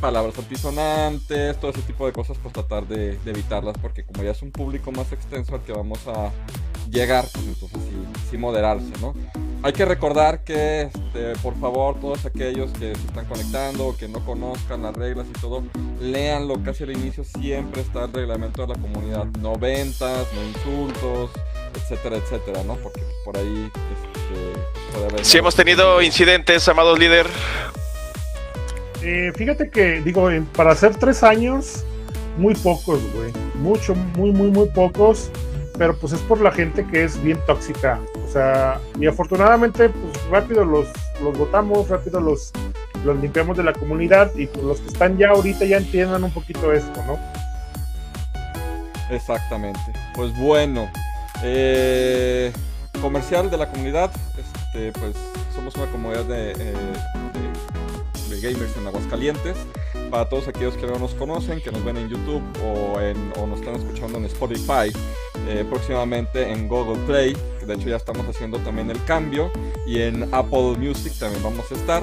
Palabras 0.00 0.38
altisonantes, 0.38 1.58
todo 1.58 1.70
ese 1.70 1.82
tipo 1.82 2.06
de 2.06 2.12
cosas 2.12 2.36
pues 2.42 2.52
tratar 2.52 2.86
de, 2.86 3.18
evitarlas 3.26 3.76
porque 3.80 4.04
como 4.04 4.22
ya 4.22 4.30
es 4.30 4.42
un 4.42 4.50
público 4.50 4.92
más 4.92 5.10
extenso 5.12 5.54
al 5.54 5.62
que 5.62 5.72
vamos 5.72 6.00
a, 6.06 6.30
llegar, 6.90 7.26
pues 7.32 7.46
entonces 7.46 7.78
sí, 7.82 8.28
sí 8.30 8.38
moderarse, 8.38 8.90
¿no? 9.00 9.14
Hay 9.62 9.72
que 9.72 9.84
recordar 9.84 10.44
que, 10.44 10.82
este, 10.82 11.32
por 11.42 11.58
favor, 11.58 11.98
todos 12.00 12.24
aquellos 12.24 12.70
que 12.72 12.94
se 12.94 13.06
están 13.06 13.26
conectando, 13.26 13.96
que 13.98 14.06
no 14.06 14.24
conozcan 14.24 14.82
las 14.82 14.94
reglas 14.94 15.26
y 15.28 15.40
todo, 15.40 15.64
leanlo 16.00 16.62
casi 16.62 16.84
al 16.84 16.92
inicio, 16.92 17.24
siempre 17.24 17.80
está 17.80 18.04
el 18.04 18.12
reglamento 18.12 18.62
de 18.62 18.68
la 18.68 18.80
comunidad, 18.80 19.24
no 19.40 19.56
ventas, 19.56 20.26
no 20.34 20.42
insultos, 20.48 21.30
etcétera, 21.74 22.16
etcétera, 22.16 22.62
¿no? 22.64 22.76
Porque 22.76 23.02
por 23.24 23.36
ahí 23.36 23.70
este, 23.74 24.92
puede 24.92 25.06
haber... 25.06 25.24
Si 25.24 25.38
hemos 25.38 25.56
tenido 25.56 26.00
incidentes, 26.00 26.68
amados 26.68 26.98
líder. 26.98 27.26
Eh, 29.08 29.32
fíjate 29.36 29.70
que, 29.70 30.00
digo, 30.02 30.28
para 30.56 30.72
hacer 30.72 30.96
tres 30.96 31.22
años, 31.22 31.84
muy 32.38 32.54
pocos, 32.56 33.00
güey. 33.14 33.32
Mucho, 33.54 33.94
muy, 33.94 34.32
muy, 34.32 34.50
muy 34.50 34.68
pocos. 34.70 35.30
Pero 35.78 35.96
pues 35.96 36.12
es 36.14 36.20
por 36.20 36.40
la 36.40 36.50
gente 36.50 36.84
que 36.86 37.04
es 37.04 37.22
bien 37.22 37.38
tóxica. 37.46 38.00
O 38.26 38.32
sea, 38.32 38.80
y 38.98 39.06
afortunadamente, 39.06 39.90
pues 39.90 40.30
rápido 40.30 40.64
los, 40.64 40.88
los 41.22 41.38
votamos, 41.38 41.88
rápido 41.88 42.18
los, 42.18 42.50
los 43.04 43.16
limpiamos 43.20 43.56
de 43.56 43.62
la 43.62 43.72
comunidad. 43.74 44.34
Y 44.34 44.46
pues 44.46 44.64
los 44.64 44.80
que 44.80 44.88
están 44.88 45.16
ya 45.18 45.28
ahorita 45.28 45.64
ya 45.66 45.76
entiendan 45.76 46.24
un 46.24 46.32
poquito 46.32 46.72
esto, 46.72 47.00
¿no? 47.06 47.18
Exactamente. 49.14 49.78
Pues 50.16 50.36
bueno, 50.36 50.90
eh, 51.44 52.50
comercial 53.00 53.50
de 53.50 53.56
la 53.58 53.68
comunidad, 53.68 54.10
este, 54.36 54.92
pues 54.98 55.14
somos 55.54 55.76
una 55.76 55.86
comunidad 55.92 56.24
de, 56.24 56.50
eh, 56.52 56.54
de- 57.34 57.45
gamers 58.40 58.76
en 58.76 58.86
Aguascalientes. 58.86 59.56
Para 60.10 60.28
todos 60.28 60.48
aquellos 60.48 60.76
que 60.76 60.86
no 60.86 60.98
nos 60.98 61.14
conocen, 61.14 61.60
que 61.60 61.72
nos 61.72 61.84
ven 61.84 61.96
en 61.96 62.08
YouTube 62.08 62.42
o, 62.64 63.00
en, 63.00 63.32
o 63.36 63.46
nos 63.46 63.60
están 63.60 63.74
escuchando 63.74 64.18
en 64.18 64.24
Spotify, 64.26 64.92
eh, 65.48 65.64
próximamente 65.68 66.50
en 66.50 66.68
Google 66.68 66.98
Play, 67.06 67.36
de 67.66 67.74
hecho 67.74 67.88
ya 67.88 67.96
estamos 67.96 68.26
haciendo 68.28 68.58
también 68.60 68.90
el 68.90 69.02
cambio, 69.04 69.50
y 69.86 70.00
en 70.00 70.32
Apple 70.32 70.76
Music 70.78 71.12
también 71.18 71.42
vamos 71.42 71.70
a 71.70 71.74
estar 71.74 72.02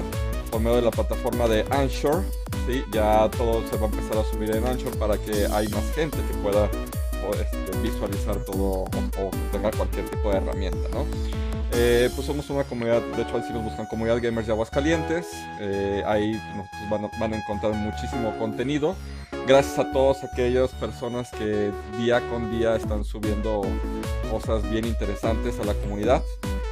por 0.50 0.60
medio 0.60 0.76
de 0.76 0.82
la 0.82 0.90
plataforma 0.90 1.48
de 1.48 1.64
Anchor. 1.70 2.22
¿sí? 2.66 2.84
Ya 2.92 3.28
todo 3.30 3.62
se 3.68 3.76
va 3.76 3.86
a 3.86 3.90
empezar 3.90 4.18
a 4.18 4.24
subir 4.24 4.54
en 4.54 4.66
Anchor 4.66 4.96
para 4.98 5.18
que 5.18 5.46
hay 5.46 5.68
más 5.68 5.84
gente 5.94 6.16
que 6.16 6.34
pueda 6.42 6.70
o, 7.26 7.34
este, 7.34 7.78
visualizar 7.82 8.36
todo 8.44 8.62
o, 8.62 8.84
o 8.84 9.30
tenga 9.50 9.70
cualquier 9.70 10.08
tipo 10.10 10.30
de 10.30 10.36
herramienta, 10.36 10.88
¿no? 10.90 11.04
Eh, 11.72 12.08
pues 12.14 12.26
somos 12.26 12.48
una 12.50 12.62
comunidad, 12.64 13.02
de 13.16 13.22
hecho 13.22 13.42
sí 13.46 13.52
nos 13.52 13.64
buscan 13.64 13.86
comunidad 13.86 14.20
gamers 14.22 14.46
de 14.46 14.52
Aguascalientes, 14.52 15.26
eh, 15.60 16.02
ahí 16.06 16.40
nos 16.56 16.68
van, 17.18 17.32
a- 17.32 17.36
encontrar 17.36 17.72
muchísimo 17.74 18.32
contenido. 18.38 18.94
Gracias 19.46 19.78
a 19.78 19.90
todas 19.90 20.22
aquellas 20.24 20.70
personas 20.72 21.30
que 21.32 21.72
día 21.98 22.20
con 22.30 22.50
día 22.52 22.76
están 22.76 23.04
subiendo 23.04 23.62
cosas 24.30 24.68
bien 24.70 24.84
interesantes 24.84 25.58
a 25.58 25.64
la 25.64 25.74
comunidad. 25.74 26.22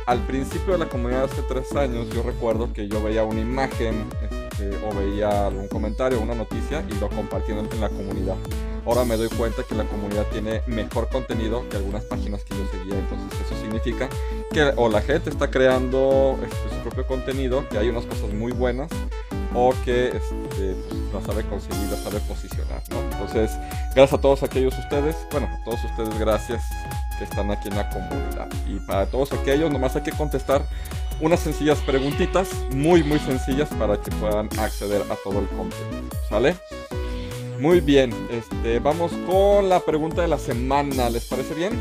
Al 0.06 0.20
principio 0.20 0.72
de 0.74 0.78
la 0.78 0.86
comunidad 0.86 1.24
hace 1.24 1.42
tres 1.48 1.74
años 1.76 2.08
yo 2.14 2.22
recuerdo 2.22 2.72
que 2.72 2.88
yo 2.88 3.02
veía 3.02 3.24
una 3.24 3.40
imagen 3.40 4.06
este, 4.22 4.70
o 4.86 4.94
veía 4.94 5.46
algún 5.46 5.68
comentario, 5.68 6.20
una 6.20 6.34
noticia 6.34 6.84
y 6.88 6.94
lo 7.00 7.08
compartía 7.08 7.58
en 7.58 7.66
en 7.72 7.80
la 7.80 7.88
comunidad 7.88 8.36
ahora 8.86 9.04
me 9.04 9.16
doy 9.16 9.28
cuenta 9.28 9.62
que 9.62 9.74
la 9.74 9.84
comunidad 9.84 10.26
tiene 10.32 10.62
mejor 10.66 11.08
contenido 11.08 11.68
que 11.68 11.76
algunas 11.76 12.04
páginas 12.04 12.42
que 12.44 12.56
yo 12.56 12.66
seguía. 12.70 12.98
Entonces 12.98 13.40
eso 13.40 13.60
significa 13.60 14.08
que 14.52 14.72
o 14.76 14.88
la 14.88 15.00
gente 15.00 15.30
está 15.30 15.50
creando 15.50 16.38
este, 16.42 16.76
su 16.76 16.82
propio 16.82 17.06
contenido, 17.06 17.68
que 17.68 17.78
hay 17.78 17.88
unas 17.88 18.04
cosas 18.06 18.32
muy 18.32 18.52
buenas, 18.52 18.90
o 19.54 19.74
que 19.84 20.08
este, 20.08 20.74
pues, 20.88 21.00
la 21.12 21.20
sabe 21.20 21.44
conseguir, 21.44 21.88
la 21.90 21.96
sabe 21.96 22.20
posicionar. 22.20 22.82
¿no? 22.90 23.00
Entonces, 23.02 23.50
gracias 23.94 24.14
a 24.14 24.20
todos 24.20 24.42
aquellos 24.42 24.76
ustedes, 24.78 25.16
bueno, 25.30 25.48
a 25.48 25.64
todos 25.64 25.84
ustedes 25.84 26.18
gracias 26.18 26.62
que 27.18 27.24
están 27.24 27.50
aquí 27.50 27.68
en 27.68 27.76
la 27.76 27.88
comunidad. 27.90 28.48
Y 28.66 28.78
para 28.80 29.06
todos 29.06 29.32
aquellos, 29.32 29.70
nomás 29.70 29.94
hay 29.96 30.02
que 30.02 30.12
contestar 30.12 30.62
unas 31.20 31.40
sencillas 31.40 31.78
preguntitas, 31.80 32.48
muy, 32.72 33.02
muy 33.04 33.18
sencillas, 33.20 33.68
para 33.70 33.96
que 33.96 34.10
puedan 34.12 34.48
acceder 34.58 35.02
a 35.02 35.16
todo 35.22 35.40
el 35.40 35.48
contenido. 35.48 36.08
¿Sale? 36.28 36.56
Muy 37.62 37.80
bien, 37.80 38.12
este, 38.28 38.80
vamos 38.80 39.12
con 39.24 39.68
la 39.68 39.78
pregunta 39.78 40.20
de 40.20 40.26
la 40.26 40.36
semana, 40.36 41.08
¿les 41.08 41.24
parece 41.26 41.54
bien? 41.54 41.80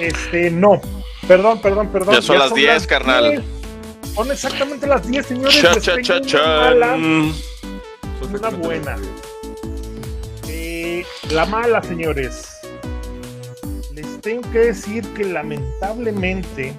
Este, 0.00 0.50
no. 0.50 0.80
Perdón, 1.28 1.62
perdón, 1.62 1.86
perdón. 1.86 2.16
Ya 2.16 2.20
son 2.20 2.40
las 2.40 2.52
10, 2.52 2.84
carnal. 2.88 3.30
10. 3.30 4.12
Son 4.12 4.32
exactamente 4.32 4.88
las 4.88 5.06
10, 5.08 5.24
señores. 5.24 5.62
Cha, 5.62 5.80
cha, 5.80 5.94
tengo 5.94 6.26
cha, 6.26 6.42
una 6.42 6.56
mala. 6.56 6.96
Una 6.96 8.48
buena. 8.50 8.96
Eh, 10.48 11.04
la 11.30 11.46
mala, 11.46 11.80
señores. 11.84 12.56
Les 13.92 14.20
tengo 14.20 14.50
que 14.50 14.58
decir 14.58 15.06
que 15.14 15.26
lamentablemente 15.26 16.74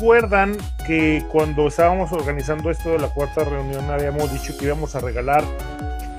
recuerdan 0.00 0.56
que 0.86 1.22
cuando 1.30 1.68
estábamos 1.68 2.10
organizando 2.10 2.70
esto 2.70 2.88
de 2.92 2.98
la 3.00 3.08
cuarta 3.08 3.44
reunión 3.44 3.90
habíamos 3.90 4.32
dicho 4.32 4.56
que 4.56 4.64
íbamos 4.64 4.94
a 4.94 5.00
regalar 5.00 5.44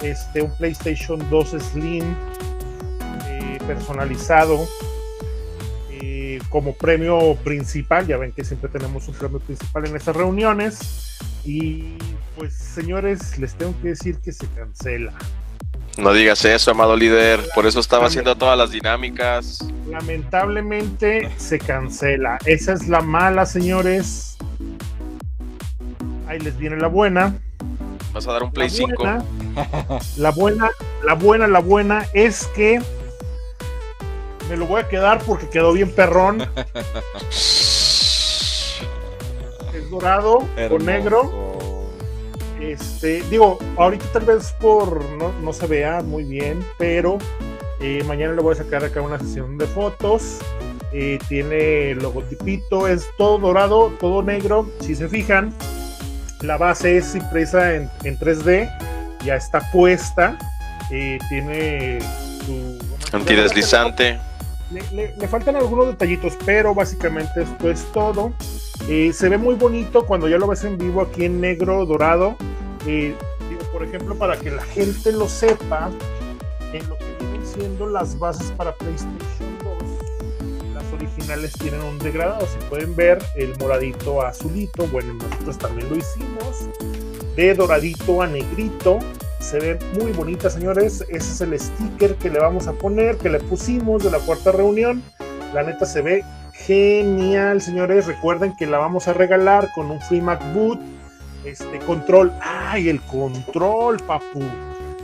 este 0.03 0.43
un 0.43 0.55
PlayStation 0.55 1.27
2 1.31 1.49
Slim 1.49 2.03
eh, 3.27 3.57
personalizado 3.65 4.67
eh, 5.89 6.39
como 6.49 6.75
premio 6.75 7.35
principal. 7.43 8.05
Ya 8.05 8.17
ven 8.17 8.33
que 8.33 8.43
siempre 8.43 8.69
tenemos 8.69 9.07
un 9.07 9.15
premio 9.15 9.39
principal 9.39 9.87
en 9.87 9.95
estas 9.95 10.15
reuniones. 10.15 11.17
Y 11.43 11.95
pues 12.37 12.53
señores, 12.53 13.39
les 13.39 13.55
tengo 13.55 13.73
que 13.81 13.87
decir 13.89 14.19
que 14.19 14.31
se 14.31 14.45
cancela. 14.49 15.11
No 15.97 16.13
digas 16.13 16.43
eso, 16.45 16.71
amado 16.71 16.95
líder. 16.95 17.41
Por 17.53 17.65
eso 17.65 17.79
estaba 17.79 18.07
haciendo 18.07 18.35
todas 18.35 18.57
las 18.57 18.71
dinámicas. 18.71 19.59
Lamentablemente 19.89 21.29
se 21.37 21.59
cancela. 21.59 22.37
Esa 22.45 22.73
es 22.73 22.87
la 22.87 23.01
mala, 23.01 23.45
señores. 23.45 24.37
Ahí 26.27 26.39
les 26.39 26.57
viene 26.57 26.77
la 26.77 26.87
buena. 26.87 27.35
Vas 28.13 28.27
a 28.27 28.31
dar 28.33 28.43
un 28.43 28.51
Play 28.51 28.69
la 28.69 28.75
5. 28.75 28.95
buena, 28.97 29.23
la 30.17 30.31
buena, 30.31 30.69
la 31.03 31.13
buena, 31.13 31.47
la 31.47 31.59
buena 31.59 32.05
es 32.13 32.47
que 32.47 32.81
me 34.49 34.57
lo 34.57 34.65
voy 34.65 34.81
a 34.81 34.87
quedar 34.89 35.19
porque 35.23 35.49
quedó 35.49 35.73
bien 35.73 35.91
perrón. 35.93 36.45
Es 39.73 39.89
dorado 39.89 40.39
con 40.39 40.49
Hermoso. 40.57 40.85
negro. 40.85 41.57
Este, 42.61 43.23
digo, 43.29 43.57
ahorita 43.75 44.05
tal 44.13 44.25
vez 44.25 44.53
por 44.59 45.03
no, 45.43 45.51
se 45.53 45.65
vea 45.65 46.01
muy 46.01 46.23
bien, 46.23 46.63
pero 46.77 47.17
eh, 47.79 48.03
mañana 48.05 48.33
le 48.33 48.41
voy 48.41 48.53
a 48.53 48.57
sacar 48.57 48.83
acá 48.85 49.01
una 49.01 49.17
sesión 49.19 49.57
de 49.57 49.65
fotos. 49.65 50.37
Eh, 50.93 51.17
tiene 51.27 51.95
logotipito, 51.95 52.87
es 52.87 53.07
todo 53.17 53.39
dorado, 53.39 53.91
todo 53.99 54.21
negro. 54.21 54.69
Si 54.81 54.93
se 54.93 55.07
fijan, 55.09 55.53
la 56.41 56.57
base 56.57 56.97
es 56.97 57.15
impresa 57.15 57.73
en, 57.73 57.89
en 58.03 58.19
3D, 58.19 58.69
ya 59.25 59.35
está 59.35 59.61
puesta. 59.71 60.37
eh, 60.91 61.17
tiene 61.29 61.99
su 62.45 62.77
Antideslizante. 63.11 64.19
Le, 64.71 65.27
faltan 65.27 65.55
algunos 65.55 65.87
detallitos, 65.87 66.33
pero 66.45 66.73
básicamente 66.73 67.43
esto 67.43 67.69
es 67.69 67.83
todo. 67.91 68.33
Eh, 68.87 69.11
se 69.13 69.29
ve 69.29 69.37
muy 69.37 69.55
bonito 69.55 70.05
cuando 70.05 70.27
ya 70.27 70.37
lo 70.37 70.47
ves 70.47 70.63
en 70.63 70.77
vivo 70.77 71.01
aquí 71.01 71.25
en 71.25 71.41
negro, 71.41 71.85
dorado. 71.85 72.35
Eh, 72.85 73.15
por 73.71 73.83
ejemplo, 73.83 74.15
para 74.15 74.37
que 74.37 74.51
la 74.51 74.63
gente 74.63 75.11
lo 75.11 75.27
sepa, 75.27 75.89
en 76.73 76.87
lo 76.89 76.97
que 76.97 77.05
vienen 77.19 77.45
siendo 77.45 77.87
las 77.87 78.17
bases 78.17 78.51
para 78.51 78.73
PlayStation 78.75 79.57
2, 79.63 80.73
las 80.73 80.93
originales 80.93 81.53
tienen 81.53 81.81
un 81.81 81.97
degradado. 81.99 82.45
Si 82.47 82.57
pueden 82.69 82.95
ver 82.95 83.23
el 83.35 83.57
moradito 83.57 84.21
a 84.21 84.29
azulito, 84.29 84.87
bueno, 84.87 85.13
nosotros 85.13 85.57
también 85.57 85.89
lo 85.89 85.97
hicimos. 85.97 86.69
De 87.35 87.53
doradito 87.55 88.21
a 88.21 88.27
negrito, 88.27 88.99
se 89.41 89.59
ven 89.59 89.79
muy 89.99 90.11
bonitas, 90.11 90.53
señores. 90.53 91.03
Ese 91.09 91.17
es 91.17 91.41
el 91.41 91.59
sticker 91.59 92.15
que 92.15 92.29
le 92.29 92.39
vamos 92.39 92.67
a 92.67 92.73
poner, 92.73 93.17
que 93.17 93.29
le 93.29 93.39
pusimos 93.39 94.03
de 94.03 94.11
la 94.11 94.19
cuarta 94.19 94.51
reunión. 94.51 95.03
La 95.53 95.63
neta 95.63 95.85
se 95.85 96.01
ve 96.01 96.23
genial, 96.53 97.61
señores. 97.61 98.05
Recuerden 98.05 98.55
que 98.55 98.67
la 98.67 98.77
vamos 98.77 99.07
a 99.07 99.13
regalar 99.13 99.69
con 99.73 99.91
un 99.91 99.99
free 100.01 100.21
MacBook. 100.21 100.79
Este 101.43 101.79
control. 101.79 102.31
¡Ay, 102.41 102.89
el 102.89 103.01
control, 103.01 103.97
papu! 104.05 104.43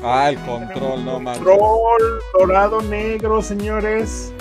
Ah, 0.03 0.29
el 0.29 0.37
control, 0.41 1.03
no 1.03 1.19
manches. 1.19 1.43
Control 1.43 2.19
dorado 2.37 2.81
negro, 2.83 3.41
señores. 3.41 4.31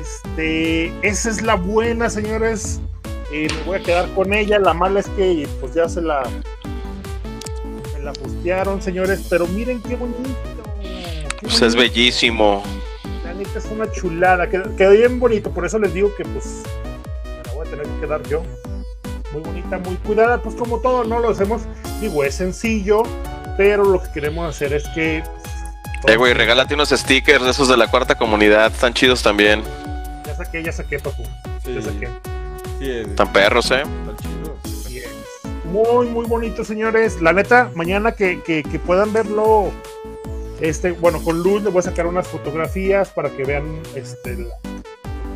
Este, 0.00 0.92
esa 1.06 1.30
es 1.30 1.42
la 1.42 1.56
buena, 1.56 2.08
señores. 2.08 2.80
Eh, 3.32 3.48
me 3.56 3.62
voy 3.64 3.80
a 3.80 3.82
quedar 3.82 4.08
con 4.14 4.32
ella. 4.32 4.58
La 4.60 4.74
mala 4.74 5.00
es 5.00 5.08
que 5.08 5.48
pues 5.60 5.74
ya 5.74 5.88
se 5.88 6.00
la 6.00 6.22
la 8.02 8.12
postearon, 8.12 8.82
señores. 8.82 9.26
Pero 9.30 9.46
miren 9.48 9.80
qué 9.82 9.96
bonito. 9.96 10.28
qué 10.80 11.28
Pues 11.42 11.62
es 11.62 11.74
bellísimo. 11.74 12.62
La 13.24 13.34
neta 13.34 13.58
es 13.58 13.64
una 13.66 13.90
chulada. 13.90 14.48
Quedó, 14.48 14.74
quedó 14.76 14.90
bien 14.92 15.18
bonito. 15.20 15.50
Por 15.50 15.64
eso 15.66 15.78
les 15.78 15.92
digo 15.94 16.14
que 16.16 16.24
pues 16.24 16.62
me 17.24 17.42
la 17.48 17.52
voy 17.54 17.66
a 17.66 17.70
tener 17.70 17.86
que 17.86 18.00
quedar 18.00 18.22
yo. 18.28 18.42
Muy 19.32 19.42
bonita, 19.42 19.78
muy 19.78 19.94
cuidada. 19.96 20.42
Pues 20.42 20.54
como 20.56 20.78
todo, 20.80 21.04
no 21.04 21.18
lo 21.18 21.30
hacemos. 21.30 21.62
Digo, 22.00 22.24
es 22.24 22.34
sencillo. 22.34 23.02
Pero 23.56 23.84
lo 23.84 24.02
que 24.02 24.10
queremos 24.12 24.48
hacer 24.48 24.72
es 24.72 24.84
que 24.94 25.22
Eh, 26.08 26.16
güey, 26.16 26.32
regálate 26.34 26.74
unos 26.74 26.88
stickers 26.88 27.44
de 27.44 27.50
esos 27.50 27.68
de 27.68 27.76
la 27.76 27.86
cuarta 27.88 28.16
comunidad. 28.16 28.72
Están 28.72 28.92
chidos 28.94 29.22
también. 29.22 29.62
Ya 30.26 30.34
saqué, 30.34 30.62
ya 30.62 30.72
saqué, 30.72 30.98
papu. 30.98 31.22
Sí, 31.64 31.74
Ya 31.74 31.82
saqué. 31.82 32.08
sí, 32.78 32.90
es- 32.90 33.06
Están 33.08 33.32
perros, 33.32 33.70
eh. 33.70 33.82
están 33.82 34.16
chidos. 34.16 34.18
Así 34.18 34.26
es. 34.28 34.31
Muy, 35.72 36.06
muy 36.08 36.26
bonito, 36.26 36.64
señores. 36.64 37.20
La 37.22 37.32
neta, 37.32 37.70
mañana 37.74 38.12
que, 38.12 38.42
que- 38.42 38.62
que 38.62 38.78
puedan 38.78 39.12
verlo, 39.12 39.70
este, 40.60 40.92
bueno, 40.92 41.22
con 41.24 41.42
luz 41.42 41.62
les 41.62 41.72
voy 41.72 41.80
a 41.80 41.82
sacar 41.82 42.06
unas 42.06 42.28
fotografías 42.28 43.08
para 43.08 43.30
que 43.30 43.44
vean 43.44 43.64
este, 43.94 44.36
la, 44.36 44.54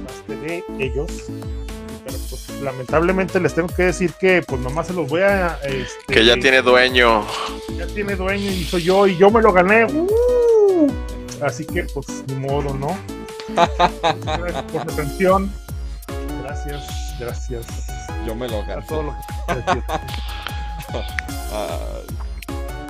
las 0.05 0.40
de 0.40 0.62
ellos. 0.79 1.11
Pero 2.05 2.18
pues 2.31 2.49
lamentablemente 2.62 3.40
les 3.40 3.55
tengo 3.55 3.68
que 3.68 3.85
decir 3.85 4.12
que 4.20 4.42
pues 4.46 4.61
nomás 4.61 4.87
se 4.88 4.92
los 4.92 5.09
voy 5.09 5.22
a... 5.22 5.59
este, 5.64 6.12
Que 6.12 6.25
ya 6.25 6.37
tiene 6.38 6.62
dueño. 6.62 7.25
ya 7.77 7.87
tiene 7.88 8.14
dueño 8.14 8.51
y 8.51 8.62
soy 8.64 8.83
yo 8.85 9.07
y 9.07 9.16
yo 9.16 9.31
me 9.31 9.40
lo 9.42 9.53
gané. 9.53 9.87
¡Uh! 9.87 10.87
Así 11.42 11.64
que 11.66 11.83
pues 11.85 12.07
ni 12.29 12.35
modo, 12.35 12.75
¿no? 12.75 12.96
Gracias 14.25 14.62
por 14.72 14.83
su 14.83 14.90
atención. 14.90 15.53
Gracias, 16.42 16.85
gracias. 17.18 17.66
Yo 18.27 18.35
me 18.35 18.49
lo 18.49 18.65
gané. 18.67 18.83
todo 18.83 19.03
lo 19.05 19.12
que 19.12 19.55
gracias. 19.62 19.85
Ay, 21.53 22.07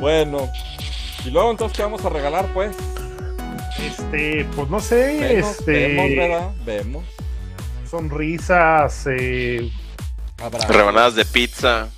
bueno. 0.00 0.50
Y 1.24 1.30
luego 1.30 1.50
entonces, 1.50 1.76
¿qué 1.76 1.82
vamos 1.82 2.04
a 2.04 2.08
regalar, 2.08 2.46
pues? 2.54 2.74
Este, 3.78 4.44
pues 4.56 4.70
no 4.70 4.80
sé, 4.80 5.18
Vemos, 5.20 5.50
este, 5.58 5.72
vemos, 5.72 6.16
¿verdad? 6.16 6.50
Vemos. 6.64 7.04
sonrisas, 7.90 9.06
eh. 9.10 9.70
Rebanadas 10.68 11.14
de 11.14 11.24
pizza. 11.24 11.88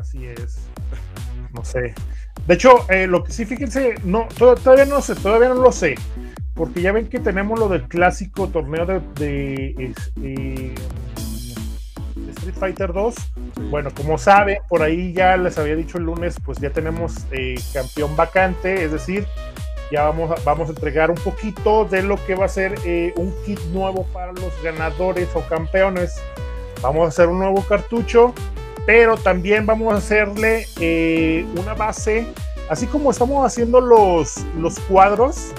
así 0.00 0.26
es. 0.26 0.58
No 1.52 1.64
sé. 1.64 1.94
De 2.46 2.54
hecho, 2.54 2.88
eh, 2.90 3.06
lo 3.06 3.24
que 3.24 3.32
sí, 3.32 3.44
fíjense, 3.46 3.94
no, 4.04 4.26
to- 4.36 4.54
todavía 4.56 4.84
no 4.84 5.00
sé, 5.00 5.14
todavía 5.14 5.48
no 5.48 5.54
lo 5.56 5.72
sé. 5.72 5.94
Porque 6.54 6.82
ya 6.82 6.92
ven 6.92 7.08
que 7.08 7.18
tenemos 7.18 7.58
lo 7.58 7.68
del 7.68 7.88
clásico 7.88 8.48
torneo 8.48 8.86
de, 8.86 9.00
de, 9.16 9.74
este, 9.78 10.20
de 10.20 10.74
Street 12.54 12.58
Fighter 12.58 12.92
2. 12.92 13.14
Sí. 13.14 13.22
Bueno, 13.70 13.90
como 13.94 14.18
saben, 14.18 14.58
por 14.68 14.82
ahí 14.82 15.12
ya 15.12 15.36
les 15.36 15.58
había 15.58 15.76
dicho 15.76 15.98
el 15.98 16.04
lunes, 16.04 16.36
pues 16.44 16.58
ya 16.58 16.70
tenemos 16.70 17.26
eh, 17.30 17.56
campeón 17.72 18.16
vacante, 18.16 18.84
es 18.84 18.92
decir, 18.92 19.26
ya 19.90 20.04
vamos 20.04 20.30
a, 20.30 20.42
vamos 20.44 20.68
a 20.68 20.72
entregar 20.72 21.10
un 21.10 21.16
poquito 21.16 21.84
de 21.84 22.02
lo 22.02 22.16
que 22.24 22.34
va 22.34 22.46
a 22.46 22.48
ser 22.48 22.74
eh, 22.84 23.12
un 23.16 23.34
kit 23.44 23.60
nuevo 23.72 24.04
para 24.12 24.32
los 24.32 24.52
ganadores 24.62 25.28
o 25.34 25.40
campeones. 25.42 26.20
Vamos 26.82 27.06
a 27.06 27.08
hacer 27.08 27.28
un 27.28 27.38
nuevo 27.38 27.62
cartucho, 27.62 28.34
pero 28.86 29.16
también 29.16 29.66
vamos 29.66 29.92
a 29.92 29.96
hacerle 29.96 30.66
eh, 30.80 31.46
una 31.56 31.74
base, 31.74 32.26
así 32.68 32.86
como 32.86 33.10
estamos 33.10 33.44
haciendo 33.46 33.80
los, 33.80 34.44
los 34.58 34.78
cuadros 34.80 35.52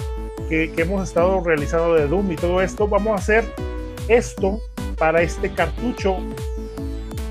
que, 0.50 0.72
que 0.72 0.84
hemos 0.84 1.08
estado 1.08 1.42
realizando 1.44 1.96
de 1.96 2.08
Doom 2.08 2.32
y 2.32 2.36
todo 2.36 2.62
esto, 2.62 2.88
vamos 2.88 3.14
a 3.14 3.16
hacer 3.16 3.46
esto 4.08 4.60
para 4.98 5.22
este 5.22 5.52
cartucho 5.52 6.18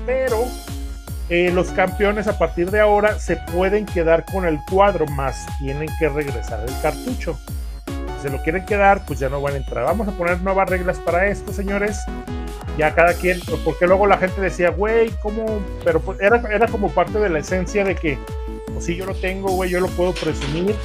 pero 0.05 0.45
eh, 1.29 1.51
los 1.51 1.69
campeones 1.69 2.27
a 2.27 2.37
partir 2.37 2.69
de 2.69 2.79
ahora 2.79 3.19
se 3.19 3.37
pueden 3.37 3.85
quedar 3.85 4.25
con 4.25 4.45
el 4.45 4.59
cuadro, 4.69 5.05
más 5.07 5.45
tienen 5.59 5.89
que 5.97 6.07
regresar 6.09 6.63
el 6.67 6.81
cartucho. 6.81 7.37
Si 8.17 8.23
se 8.23 8.29
lo 8.29 8.41
quieren 8.43 8.65
quedar, 8.65 9.05
pues 9.05 9.19
ya 9.19 9.29
no 9.29 9.41
van 9.41 9.55
a 9.55 9.57
entrar. 9.57 9.85
Vamos 9.85 10.07
a 10.07 10.11
poner 10.11 10.39
nuevas 10.41 10.69
reglas 10.69 10.99
para 10.99 11.27
esto, 11.27 11.51
señores. 11.51 11.99
Ya 12.77 12.93
cada 12.93 13.13
quien, 13.13 13.39
porque 13.63 13.87
luego 13.87 14.05
la 14.05 14.17
gente 14.17 14.39
decía, 14.41 14.69
güey, 14.69 15.09
¿cómo? 15.21 15.45
Pero 15.83 15.99
pues 15.99 16.19
era, 16.19 16.41
era 16.51 16.67
como 16.67 16.89
parte 16.89 17.19
de 17.19 17.29
la 17.29 17.39
esencia 17.39 17.83
de 17.83 17.95
que, 17.95 18.19
pues 18.73 18.85
sí, 18.85 18.95
yo 18.95 19.05
lo 19.05 19.15
tengo, 19.15 19.49
güey, 19.51 19.69
yo 19.69 19.79
lo 19.79 19.87
puedo 19.87 20.13
presumir. 20.13 20.75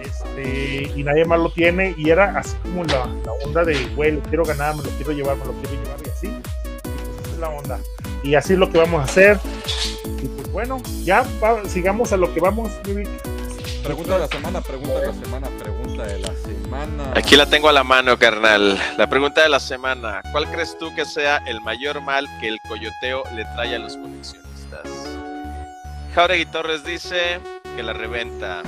Este, 0.00 0.92
y 0.94 1.02
nadie 1.02 1.24
más 1.24 1.40
lo 1.40 1.50
tiene. 1.50 1.94
Y 1.96 2.10
era 2.10 2.38
así 2.38 2.54
como 2.62 2.84
la, 2.84 3.06
la 3.24 3.32
onda 3.44 3.64
de, 3.64 3.84
güey, 3.96 4.12
lo 4.12 4.22
quiero 4.22 4.44
ganar, 4.44 4.76
me 4.76 4.82
lo 4.82 4.90
quiero 4.90 5.12
llevar, 5.12 5.36
me 5.38 5.46
lo 5.46 5.52
quiero 5.52 5.82
llevar 5.82 5.98
y 6.04 6.10
así. 6.10 6.26
Esa 6.26 7.32
es 7.32 7.38
la 7.38 7.48
onda 7.48 7.78
y 8.22 8.34
así 8.34 8.52
es 8.54 8.58
lo 8.58 8.70
que 8.70 8.78
vamos 8.78 9.00
a 9.00 9.04
hacer. 9.04 9.38
Y 10.22 10.26
pues 10.28 10.50
bueno, 10.52 10.80
ya 11.04 11.24
va- 11.42 11.64
sigamos 11.68 12.12
a 12.12 12.16
lo 12.16 12.32
que 12.32 12.40
vamos. 12.40 12.70
Pregunta 13.84 14.14
de 14.14 14.18
la 14.20 14.28
semana, 14.28 14.60
pregunta 14.60 15.00
de 15.00 15.06
la 15.08 15.12
semana, 15.14 15.48
pregunta 15.58 16.06
de 16.06 16.18
la 16.20 16.34
semana. 16.36 17.12
Aquí 17.16 17.34
la 17.36 17.46
tengo 17.46 17.68
a 17.68 17.72
la 17.72 17.82
mano, 17.82 18.16
carnal. 18.18 18.78
La 18.96 19.08
pregunta 19.08 19.42
de 19.42 19.48
la 19.48 19.58
semana. 19.58 20.22
¿Cuál 20.30 20.48
crees 20.52 20.76
tú 20.78 20.94
que 20.94 21.04
sea 21.04 21.38
el 21.46 21.60
mayor 21.62 22.00
mal 22.00 22.28
que 22.40 22.48
el 22.48 22.58
coyoteo 22.68 23.24
le 23.34 23.44
trae 23.56 23.74
a 23.74 23.78
los 23.80 23.96
coleccionistas? 23.96 24.88
Jauregui 26.14 26.46
Torres 26.46 26.84
dice 26.84 27.40
que 27.76 27.82
la 27.82 27.92
reventa. 27.92 28.62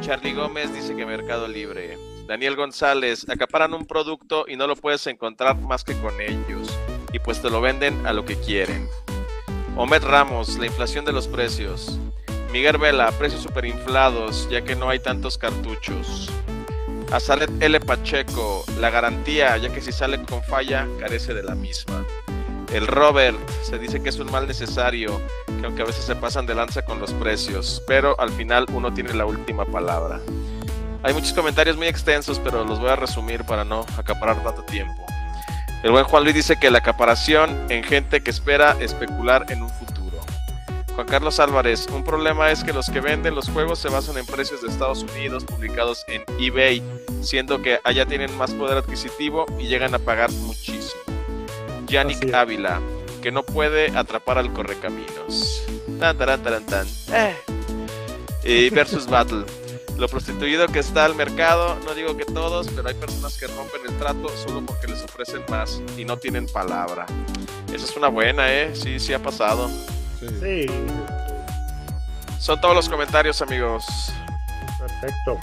Charlie 0.00 0.32
Gómez 0.32 0.72
dice 0.74 0.96
que 0.96 1.06
Mercado 1.06 1.46
Libre. 1.46 1.96
Daniel 2.26 2.56
González, 2.56 3.26
acaparan 3.28 3.74
un 3.74 3.84
producto 3.86 4.46
y 4.48 4.56
no 4.56 4.66
lo 4.66 4.74
puedes 4.74 5.06
encontrar 5.06 5.56
más 5.60 5.84
que 5.84 5.94
con 6.00 6.18
ellos. 6.20 6.76
Y 7.12 7.18
pues 7.18 7.42
te 7.42 7.50
lo 7.50 7.60
venden 7.60 8.06
a 8.06 8.12
lo 8.12 8.24
que 8.24 8.36
quieren. 8.36 8.88
Omed 9.76 10.02
Ramos, 10.02 10.58
la 10.58 10.66
inflación 10.66 11.04
de 11.04 11.12
los 11.12 11.28
precios. 11.28 11.98
Miguel 12.52 12.78
Vela, 12.78 13.10
precios 13.12 13.42
superinflados, 13.42 14.48
ya 14.50 14.62
que 14.62 14.76
no 14.76 14.88
hay 14.90 14.98
tantos 14.98 15.38
cartuchos. 15.38 16.30
Azalet 17.10 17.50
L. 17.62 17.80
Pacheco, 17.80 18.64
la 18.80 18.90
garantía, 18.90 19.56
ya 19.56 19.72
que 19.72 19.80
si 19.80 19.92
sale 19.92 20.22
con 20.22 20.42
falla, 20.42 20.86
carece 20.98 21.34
de 21.34 21.42
la 21.42 21.54
misma. 21.54 22.04
El 22.72 22.86
Robert, 22.86 23.36
se 23.62 23.78
dice 23.78 24.02
que 24.02 24.08
es 24.08 24.18
un 24.18 24.30
mal 24.30 24.46
necesario, 24.46 25.20
que 25.60 25.66
aunque 25.66 25.82
a 25.82 25.84
veces 25.84 26.04
se 26.04 26.16
pasan 26.16 26.46
de 26.46 26.54
lanza 26.54 26.82
con 26.82 26.98
los 27.00 27.12
precios, 27.12 27.82
pero 27.86 28.18
al 28.18 28.30
final 28.30 28.66
uno 28.72 28.94
tiene 28.94 29.12
la 29.12 29.26
última 29.26 29.66
palabra. 29.66 30.20
Hay 31.02 31.12
muchos 31.12 31.34
comentarios 31.34 31.76
muy 31.76 31.86
extensos, 31.86 32.38
pero 32.38 32.64
los 32.64 32.80
voy 32.80 32.88
a 32.88 32.96
resumir 32.96 33.44
para 33.44 33.64
no 33.64 33.84
acaparar 33.98 34.42
tanto 34.42 34.62
tiempo. 34.62 35.04
El 35.82 35.90
buen 35.90 36.04
Juan 36.04 36.22
Luis 36.22 36.36
dice 36.36 36.56
que 36.56 36.70
la 36.70 36.78
acaparación 36.78 37.66
en 37.68 37.82
gente 37.82 38.22
que 38.22 38.30
espera 38.30 38.76
especular 38.80 39.46
en 39.48 39.62
un 39.62 39.68
futuro. 39.68 40.20
Juan 40.94 41.06
Carlos 41.06 41.40
Álvarez, 41.40 41.88
un 41.92 42.04
problema 42.04 42.52
es 42.52 42.62
que 42.62 42.72
los 42.72 42.88
que 42.88 43.00
venden 43.00 43.34
los 43.34 43.48
juegos 43.48 43.80
se 43.80 43.88
basan 43.88 44.16
en 44.16 44.26
precios 44.26 44.62
de 44.62 44.68
Estados 44.68 45.02
Unidos 45.02 45.44
publicados 45.44 46.04
en 46.06 46.22
eBay, 46.38 46.82
siendo 47.20 47.62
que 47.62 47.80
allá 47.82 48.06
tienen 48.06 48.36
más 48.36 48.52
poder 48.52 48.78
adquisitivo 48.78 49.46
y 49.58 49.66
llegan 49.66 49.94
a 49.94 49.98
pagar 49.98 50.30
muchísimo. 50.30 51.02
Yannick. 51.86 52.32
Ávila, 52.32 52.80
que 53.20 53.32
no 53.32 53.42
puede 53.42 53.96
atrapar 53.96 54.38
al 54.38 54.52
correcaminos. 54.52 55.64
Tan, 55.98 56.16
taran, 56.16 56.42
taran, 56.42 56.64
tan. 56.64 56.86
Eh. 57.12 57.36
Y 58.44 58.70
versus 58.70 59.06
Battle. 59.10 59.44
Lo 59.98 60.08
prostituido 60.08 60.66
que 60.68 60.80
está 60.80 61.04
al 61.04 61.14
mercado, 61.14 61.76
no 61.84 61.94
digo 61.94 62.16
que 62.16 62.24
todos, 62.24 62.68
pero 62.74 62.88
hay 62.88 62.94
personas 62.94 63.36
que 63.38 63.46
rompen 63.46 63.82
el 63.88 63.96
trato 63.98 64.28
solo 64.30 64.64
porque 64.66 64.88
les 64.88 65.02
ofrecen 65.04 65.42
más 65.48 65.80
y 65.96 66.04
no 66.04 66.16
tienen 66.16 66.46
palabra. 66.46 67.06
Esa 67.72 67.84
es 67.84 67.96
una 67.96 68.08
buena, 68.08 68.52
¿eh? 68.52 68.70
Sí, 68.74 68.98
sí 68.98 69.12
ha 69.12 69.22
pasado. 69.22 69.68
Sí. 70.18 70.26
Sí, 70.40 70.66
Son 72.40 72.60
todos 72.60 72.74
los 72.74 72.88
comentarios, 72.88 73.40
amigos. 73.42 73.84
perfecto. 74.78 75.38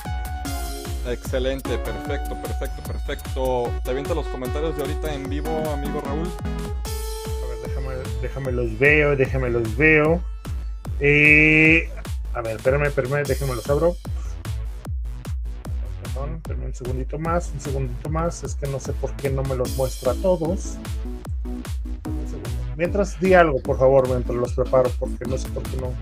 Excelente, 1.08 1.78
perfecto, 1.78 2.36
perfecto, 2.42 2.84
perfecto. 2.84 3.72
Te 3.84 3.92
aviento 3.92 4.14
los 4.14 4.28
comentarios 4.28 4.76
de 4.76 4.82
ahorita 4.82 5.14
en 5.14 5.30
vivo, 5.30 5.50
amigo 5.72 6.02
Raúl. 6.06 6.30
A 6.44 7.48
ver, 7.48 7.58
déjame, 7.66 7.94
déjame 8.22 8.52
los 8.52 8.78
veo, 8.78 9.16
déjame 9.16 9.50
los 9.50 9.78
veo. 9.78 10.22
Eh, 11.00 11.90
a 12.34 12.42
ver, 12.42 12.58
espérame, 12.58 12.84
espérame, 12.88 13.24
déjame 13.26 13.56
los 13.56 13.70
abro. 13.70 13.96
Perdón, 16.14 16.42
un 16.66 16.74
segundito 16.74 17.20
más, 17.20 17.52
un 17.54 17.60
segundito 17.60 18.10
más. 18.10 18.44
Es 18.44 18.56
que 18.56 18.68
no 18.68 18.80
sé 18.80 18.94
por 18.94 19.14
qué 19.14 19.30
no 19.30 19.44
me 19.44 19.56
los 19.56 19.76
muestra 19.78 20.12
a 20.12 20.16
todos. 20.16 20.78
Mientras 22.78 23.20
di 23.20 23.34
algo, 23.34 23.62
por 23.62 23.78
favor, 23.78 24.08
mientras 24.08 24.38
los 24.38 24.54
preparo, 24.54 24.90
porque 25.00 25.26
no 25.26 25.38
sé 25.38 25.50
por 25.50 25.64
qué 25.64 25.78
no. 25.78 25.94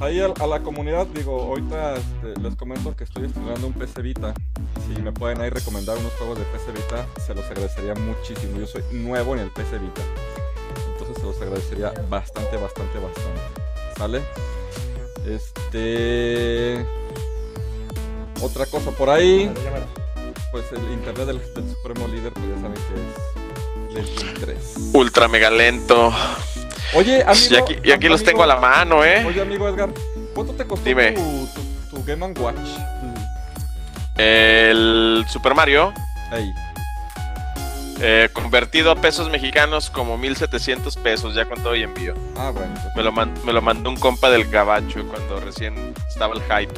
Ahí 0.00 0.20
a, 0.20 0.26
a 0.26 0.46
la 0.46 0.60
comunidad, 0.60 1.06
digo, 1.08 1.42
ahorita 1.42 1.96
este, 1.96 2.40
les 2.40 2.56
comento 2.56 2.96
que 2.96 3.04
estoy 3.04 3.26
estrenando 3.26 3.66
un 3.66 3.74
PC 3.74 4.00
Vita. 4.00 4.32
Si 4.86 5.02
me 5.02 5.12
pueden 5.12 5.40
ahí 5.40 5.50
recomendar 5.50 5.98
unos 5.98 6.12
juegos 6.12 6.38
de 6.38 6.44
PC 6.44 6.72
Vita, 6.72 7.06
se 7.26 7.34
los 7.34 7.44
agradecería 7.46 7.94
muchísimo. 7.94 8.58
Yo 8.58 8.66
soy 8.66 8.82
nuevo 8.92 9.34
en 9.34 9.40
el 9.40 9.50
PC 9.50 9.78
Vita. 9.78 10.00
Entonces 10.92 11.16
se 11.18 11.22
los 11.24 11.42
agradecería 11.42 11.92
bastante, 12.08 12.56
bastante, 12.56 12.98
bastante. 12.98 13.40
¿Sale? 13.96 14.22
Este... 15.26 16.86
Otra 18.42 18.66
cosa 18.66 18.90
por 18.92 19.10
ahí, 19.10 19.52
pues 20.50 20.64
el 20.72 20.92
internet 20.92 21.26
del, 21.26 21.38
del 21.54 21.70
Supremo 21.76 22.08
Líder, 22.08 22.32
pues 22.32 22.46
ya 22.48 22.54
saben 22.60 22.74
que 22.74 24.00
es 24.00 24.18
Level 24.18 24.34
3. 24.40 24.74
Ultra 24.94 25.28
mega 25.28 25.50
lento. 25.50 26.12
Oye, 26.94 27.22
amigo... 27.22 27.46
Y 27.50 27.56
aquí, 27.56 27.76
y 27.84 27.92
aquí 27.92 28.08
los 28.08 28.22
tengo 28.24 28.42
a 28.42 28.46
la 28.46 28.56
mano, 28.56 29.04
¿eh? 29.04 29.24
Oye, 29.26 29.40
amigo 29.42 29.68
Edgar, 29.68 29.90
¿cuánto 30.34 30.54
te 30.54 30.66
costó 30.66 30.84
Dime. 30.84 31.12
Tu, 31.12 31.48
tu, 31.90 31.96
tu 31.96 32.04
Game 32.04 32.26
Watch? 32.38 32.56
El 34.16 35.24
Super 35.28 35.54
Mario, 35.54 35.92
Ahí. 36.30 36.50
eh, 38.00 38.28
convertido 38.32 38.90
a 38.90 38.96
pesos 38.96 39.30
mexicanos 39.30 39.88
como 39.90 40.18
1700 40.18 40.96
pesos, 40.96 41.34
ya 41.34 41.44
con 41.46 41.62
todo 41.62 41.74
y 41.76 41.82
envío. 41.82 42.14
Ah, 42.36 42.50
bueno. 42.50 42.72
pues, 42.74 42.96
Me 42.96 43.02
lo, 43.02 43.12
man- 43.12 43.34
me 43.44 43.52
lo 43.52 43.62
mandó 43.62 43.88
un 43.90 43.96
compa 43.96 44.30
del 44.30 44.50
gabacho 44.50 45.06
cuando 45.08 45.40
recién 45.40 45.94
estaba 46.08 46.34
el 46.34 46.42
hype. 46.42 46.74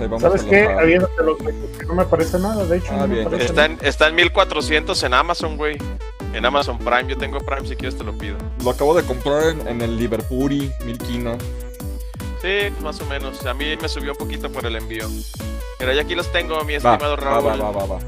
Ahí 0.00 0.06
vamos 0.06 0.22
¿Sabes 0.22 0.42
a 0.42 0.48
qué? 0.48 0.60
lanzar. 0.64 0.82
Aviéntate 0.82 1.22
los 1.22 1.36
que 1.38 1.86
no 1.86 1.94
me 1.94 2.02
aparece 2.02 2.38
nada, 2.38 2.64
de 2.64 2.76
hecho. 2.78 2.88
Ah, 2.92 3.06
no 3.06 3.08
bien. 3.08 3.40
Está 3.40 3.64
en, 3.66 3.78
está 3.82 4.08
en 4.08 4.14
1400 4.16 5.02
en 5.02 5.14
Amazon, 5.14 5.56
güey. 5.56 5.76
En 6.32 6.44
Amazon 6.44 6.78
Prime. 6.78 7.06
Yo 7.08 7.16
tengo 7.18 7.38
Prime, 7.40 7.66
si 7.68 7.76
quieres 7.76 7.96
te 7.96 8.04
lo 8.04 8.16
pido. 8.16 8.36
Lo 8.64 8.70
acabo 8.70 8.94
de 8.94 9.02
comprar 9.04 9.44
en, 9.48 9.66
en 9.68 9.80
el 9.82 9.96
Liverpool, 9.96 10.70
Milquina. 10.84 11.36
Sí, 12.42 12.72
más 12.82 13.00
o 13.00 13.06
menos. 13.06 13.44
A 13.46 13.54
mí 13.54 13.76
me 13.80 13.88
subió 13.88 14.12
un 14.12 14.18
poquito 14.18 14.50
por 14.50 14.66
el 14.66 14.76
envío. 14.76 15.06
Pero 15.78 15.92
ya 15.92 16.02
aquí 16.02 16.14
los 16.14 16.30
tengo, 16.32 16.62
mi 16.64 16.74
estimado 16.74 17.16
va, 17.16 17.22
Raúl. 17.22 17.46
va, 17.48 17.56
va, 17.56 17.70
va, 17.70 17.86
va. 17.86 17.98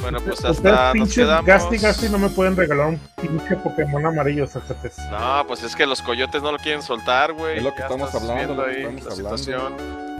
Bueno, 0.00 0.18
pues 0.20 0.38
Ustedes 0.40 0.56
hasta 0.58 0.94
nos 0.94 1.14
quedamos. 1.14 1.46
Gasti 1.46 1.78
Gasti 1.78 2.08
no 2.08 2.18
me 2.18 2.28
pueden 2.28 2.56
regalar 2.56 2.88
un 2.88 2.98
pinche 3.20 3.54
Pokémon 3.56 4.04
amarillo, 4.04 4.48
Zacates. 4.48 4.96
No, 5.12 5.44
pues 5.46 5.62
es 5.62 5.76
que 5.76 5.86
los 5.86 6.02
coyotes 6.02 6.42
no 6.42 6.50
lo 6.50 6.58
quieren 6.58 6.82
soltar, 6.82 7.32
güey. 7.32 7.58
Es 7.58 7.62
lo 7.62 7.70
que 7.72 7.78
Ya 7.80 7.84
estamos 7.86 8.12
hablando, 8.14 8.54
lo 8.56 8.64
que 8.64 8.70
ahí 8.70 8.76
estamos 8.82 9.04
la 9.06 9.12
hablando. 9.12 9.38
situación. 9.38 10.11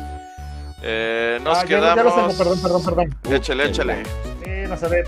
Eh, 0.82 1.38
nos 1.42 1.58
Ah, 1.58 1.62
ya, 1.62 1.66
quedamos. 1.68 1.96
ya 1.96 2.02
los 2.02 2.14
tengo, 2.14 2.38
perdón, 2.38 2.62
perdón, 2.62 2.84
perdón. 2.84 3.34
Échale, 3.34 3.66
échale. 3.68 4.02
Eh, 4.44 4.66
Nazaret. 4.68 5.06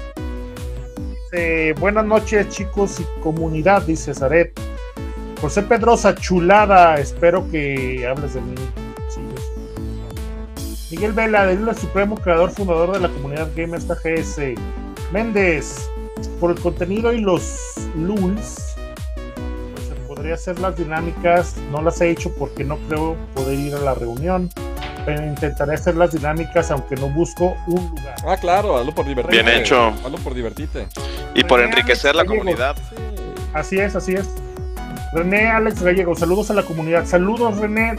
Buenas 1.81 2.05
noches, 2.05 2.49
chicos 2.51 3.01
y 3.01 3.21
comunidad, 3.21 3.83
dice 3.83 4.15
Zaret. 4.15 4.53
José 5.41 5.63
Pedrosa, 5.63 6.15
chulada. 6.15 6.95
Espero 7.01 7.51
que 7.51 8.07
hables 8.07 8.35
de 8.35 8.41
mí. 8.41 8.55
Sí. 9.09 9.21
Miguel 10.93 11.13
Vela, 11.13 11.45
del 11.47 11.77
Supremo, 11.77 12.15
creador, 12.17 12.51
fundador 12.53 12.93
de 12.93 13.01
la 13.01 13.09
comunidad 13.09 13.49
Gamers 13.57 13.85
TGS. 13.89 14.55
Méndez, 15.13 15.91
por 16.39 16.53
el 16.53 16.61
contenido 16.61 17.13
y 17.13 17.21
los 17.21 17.73
lulz, 17.97 18.77
pues 19.75 19.89
podría 20.07 20.35
hacer 20.35 20.61
las 20.61 20.77
dinámicas. 20.77 21.57
No 21.73 21.83
las 21.83 22.01
he 22.01 22.11
hecho 22.11 22.33
porque 22.39 22.63
no 22.63 22.79
creo 22.89 23.17
poder 23.35 23.59
ir 23.59 23.75
a 23.75 23.81
la 23.81 23.95
reunión. 23.95 24.51
Intentaré 25.07 25.75
hacer 25.75 25.97
las 25.97 26.13
dinámicas 26.13 26.71
aunque 26.71 26.97
no 26.97 27.09
busco 27.09 27.57
un 27.67 27.91
lugar. 27.91 28.15
Ah, 28.27 28.37
claro, 28.37 28.77
hazlo 28.79 28.95
por 28.95 29.05
divertirte. 29.07 29.43
Bien 29.45 29.61
hecho. 29.61 29.89
Hazlo 30.05 30.19
por 30.19 30.35
divertirte. 30.35 30.87
Y 31.35 31.45
por 31.45 31.61
enriquecer 31.61 32.15
la 32.15 32.25
comunidad. 32.25 32.77
Sí. 32.89 32.97
Así 33.53 33.79
es, 33.79 33.95
así 33.97 34.15
es. 34.15 34.27
René 35.13 35.47
Alex 35.49 35.83
Gallego, 35.83 36.15
saludos 36.17 36.51
a 36.51 36.55
la 36.55 36.63
comunidad. 36.63 37.05
Saludos, 37.07 37.59
René. 37.59 37.97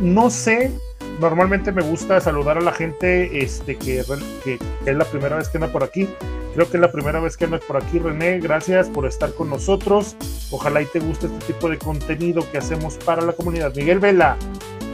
No 0.00 0.30
sé, 0.30 0.70
normalmente 1.18 1.72
me 1.72 1.82
gusta 1.82 2.20
saludar 2.20 2.58
a 2.58 2.60
la 2.60 2.72
gente 2.72 3.42
este, 3.42 3.76
que, 3.76 4.04
que- 4.44 4.58
que 4.84 4.90
es 4.90 4.96
la 4.96 5.04
primera 5.04 5.36
vez 5.36 5.48
que 5.48 5.56
anda 5.58 5.68
por 5.68 5.82
aquí. 5.82 6.08
Creo 6.54 6.70
que 6.70 6.76
es 6.76 6.80
la 6.80 6.92
primera 6.92 7.18
vez 7.20 7.36
que 7.36 7.46
anda 7.46 7.58
por 7.58 7.76
aquí, 7.76 7.98
René. 7.98 8.38
Gracias 8.38 8.88
por 8.88 9.06
estar 9.06 9.32
con 9.32 9.50
nosotros. 9.50 10.14
Ojalá 10.50 10.80
y 10.82 10.86
te 10.86 11.00
guste 11.00 11.26
este 11.26 11.52
tipo 11.52 11.68
de 11.68 11.78
contenido 11.78 12.48
que 12.52 12.58
hacemos 12.58 12.94
para 12.98 13.22
la 13.22 13.32
comunidad. 13.32 13.74
Miguel 13.74 13.98
Vela, 13.98 14.36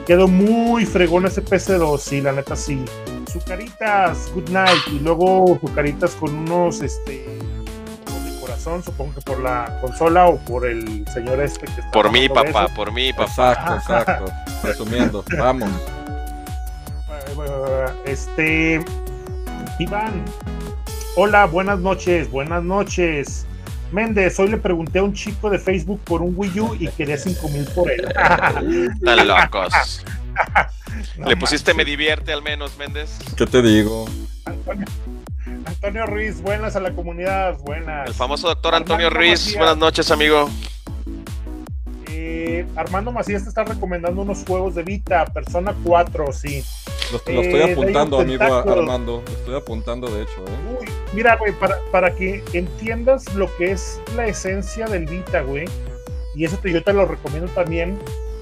quedó 0.07 0.29
muy 0.29 0.87
fregón 0.87 1.27
ese 1.27 1.43
PC2, 1.45 1.99
sí, 1.99 2.21
la 2.21 2.33
neta 2.33 2.57
sí. 2.57 2.85
Sucaritas, 3.33 4.31
good 4.35 4.49
night. 4.51 4.83
Y 4.93 5.01
luego 5.01 5.59
Sucaritas 5.61 6.13
con 6.13 6.35
unos, 6.35 6.83
este, 6.83 7.25
de 7.27 8.41
corazón, 8.41 8.83
supongo 8.83 9.15
que 9.15 9.21
por 9.23 9.41
la 9.41 9.79
consola 9.81 10.27
o 10.29 10.37
por 10.39 10.67
el 10.67 11.05
señor 11.13 11.41
este 11.41 11.67
que 11.67 11.73
está 11.81 11.91
Por 11.91 12.13
mí, 12.13 12.29
papá, 12.29 12.67
eso. 12.67 12.75
por 12.75 12.93
mí, 12.93 13.13
papá. 13.13 13.25
Exacto, 13.25 13.75
exacto. 13.75 14.25
Resumiendo, 14.63 15.25
vamos. 15.39 15.69
Eh, 15.69 15.91
Este, 18.05 18.85
Iván, 19.79 20.25
hola, 21.17 21.47
buenas 21.47 21.81
noches, 21.81 22.31
buenas 22.31 22.63
noches. 22.63 23.47
Méndez, 23.95 24.41
hoy 24.41 24.49
le 24.49 24.57
pregunté 24.57 24.99
a 24.99 25.05
un 25.05 25.13
chico 25.13 25.49
de 25.49 25.59
Facebook 25.61 26.01
por 26.03 26.21
un 26.21 26.35
Wii 26.37 26.61
U 26.61 26.77
y 26.81 26.89
quería 26.89 27.17
5 27.17 27.49
mil 27.51 27.65
por 27.67 27.89
él. 27.89 28.05
Están 28.95 29.29
locos. 29.29 30.05
No 31.19 31.27
Le 31.27 31.37
pusiste 31.37 31.75
me 31.75 31.85
divierte 31.85 32.33
al 32.33 32.43
menos, 32.43 32.77
Méndez. 32.77 33.19
¿Qué 33.37 33.47
te 33.47 33.63
digo? 33.63 34.05
Antonio, 34.45 34.87
Antonio 35.67 36.07
Ruiz, 36.07 36.41
buenas 36.41 36.77
a 36.77 36.81
la 36.81 36.93
comunidad, 36.93 37.59
buenas. 37.59 38.09
El 38.09 38.15
famoso 38.15 38.47
doctor 38.49 38.77
Antonio 38.77 39.09
Armando 39.09 39.21
Ruiz. 39.21 39.41
Macías. 39.41 39.59
Buenas 39.59 39.77
noches, 39.77 40.11
amigo. 40.13 40.49
Eh, 42.09 42.65
Armando 42.77 43.11
Macías 43.11 43.43
te 43.43 43.49
está 43.49 43.65
recomendando 43.65 44.23
unos 44.23 44.45
juegos 44.45 44.77
de 44.77 44.85
Vita, 44.85 45.25
Persona 45.27 45.75
4, 45.83 46.33
sí. 46.33 46.65
Lo, 47.27 47.33
lo 47.35 47.43
estoy 47.43 47.61
Eh, 47.61 47.73
apuntando, 47.73 48.21
amigo. 48.21 48.43
Armando. 48.45 49.23
Lo 49.27 49.33
estoy 49.33 49.55
apuntando, 49.57 50.09
de 50.09 50.23
hecho, 50.23 50.33
¿eh? 50.47 50.79
Uy, 50.81 50.87
mira, 51.13 51.37
güey, 51.37 51.53
para, 51.53 51.79
para 51.91 52.15
que 52.15 52.43
entiendas 52.53 53.33
lo 53.35 53.55
que 53.57 53.73
es 53.73 54.01
la 54.17 54.27
esencia 54.27 54.87
del 54.87 55.07
Vita, 55.07 55.43
güey, 55.43 55.65
y 56.35 56.45
eso 56.45 56.57
te, 56.59 56.73
yo 56.73 56.83
te 56.83 56.93
lo 56.93 57.07
recomiendo 57.07 57.51
también, 57.53 57.99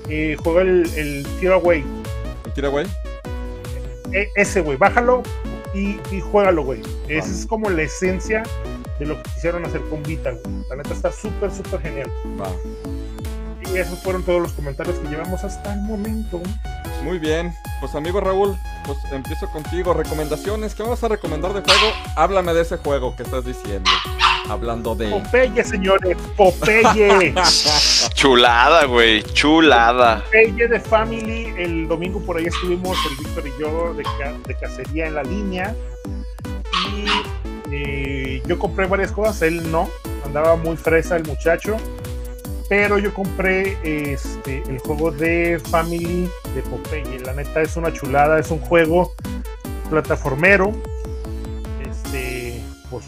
eh, 0.08 0.36
juega 0.42 0.62
el, 0.62 0.86
el 0.96 1.26
Tearaway. 1.40 1.84
¿El 2.46 2.52
tira, 2.52 2.68
güey? 2.68 2.86
E- 4.12 4.28
ese, 4.36 4.60
güey, 4.60 4.76
bájalo 4.76 5.22
y, 5.74 5.98
y 6.10 6.20
juégalo, 6.20 6.64
güey. 6.64 6.80
Esa 7.08 7.28
Va. 7.28 7.34
es 7.34 7.46
como 7.46 7.70
la 7.70 7.82
esencia 7.82 8.42
de 8.98 9.06
lo 9.06 9.16
que 9.22 9.30
quisieron 9.34 9.64
hacer 9.64 9.80
con 9.90 10.02
Vita, 10.02 10.30
güey. 10.32 10.64
La 10.68 10.76
neta 10.76 10.92
está 10.92 11.10
súper, 11.12 11.50
súper 11.50 11.80
genial. 11.80 12.10
Va. 12.40 12.48
Y 13.72 13.78
esos 13.78 13.98
fueron 14.00 14.22
todos 14.22 14.42
los 14.42 14.52
comentarios 14.52 14.98
que 14.98 15.08
llevamos 15.08 15.44
hasta 15.44 15.72
el 15.72 15.80
momento. 15.82 16.40
Muy 17.04 17.18
bien. 17.18 17.52
Pues, 17.82 17.96
amigo 17.96 18.20
Raúl, 18.20 18.56
pues 18.86 18.96
empiezo 19.10 19.48
contigo. 19.50 19.92
Recomendaciones. 19.92 20.72
¿Qué 20.74 20.84
me 20.84 20.90
vas 20.90 21.02
a 21.02 21.08
recomendar 21.08 21.52
de 21.52 21.62
juego? 21.62 21.92
Háblame 22.14 22.54
de 22.54 22.62
ese 22.62 22.76
juego 22.76 23.16
que 23.16 23.24
estás 23.24 23.44
diciendo. 23.44 23.90
Hablando 24.48 24.94
de. 24.94 25.10
Popeye, 25.10 25.64
señores, 25.64 26.16
Popeye. 26.36 27.34
Chulada, 28.14 28.84
güey. 28.84 29.24
Chulada. 29.34 30.22
Popeye 30.24 30.68
de 30.68 30.78
Family. 30.78 31.54
El 31.58 31.88
domingo 31.88 32.20
por 32.20 32.36
ahí 32.36 32.46
estuvimos, 32.46 32.96
el 33.10 33.16
Víctor 33.16 33.44
y 33.48 33.60
yo, 33.60 33.94
de, 33.94 34.04
ca- 34.04 34.34
de 34.46 34.54
cacería 34.54 35.06
en 35.08 35.14
la 35.16 35.24
línea. 35.24 35.74
Y 36.92 37.06
eh, 37.72 38.42
yo 38.46 38.58
compré 38.60 38.86
varias 38.86 39.10
cosas, 39.10 39.42
él 39.42 39.70
no. 39.72 39.88
Andaba 40.24 40.54
muy 40.56 40.76
fresa 40.76 41.16
el 41.16 41.24
muchacho. 41.26 41.76
Pero 42.68 42.98
yo 42.98 43.12
compré 43.14 43.76
este, 44.12 44.62
el 44.68 44.78
juego 44.78 45.10
de 45.10 45.60
Family 45.70 46.28
de 46.54 46.62
Popeye. 46.62 47.20
La 47.20 47.32
neta 47.34 47.60
es 47.62 47.76
una 47.76 47.92
chulada, 47.92 48.38
es 48.38 48.50
un 48.50 48.60
juego 48.60 49.12
plataformero. 49.90 50.72
Este, 51.88 52.62
pues. 52.90 53.04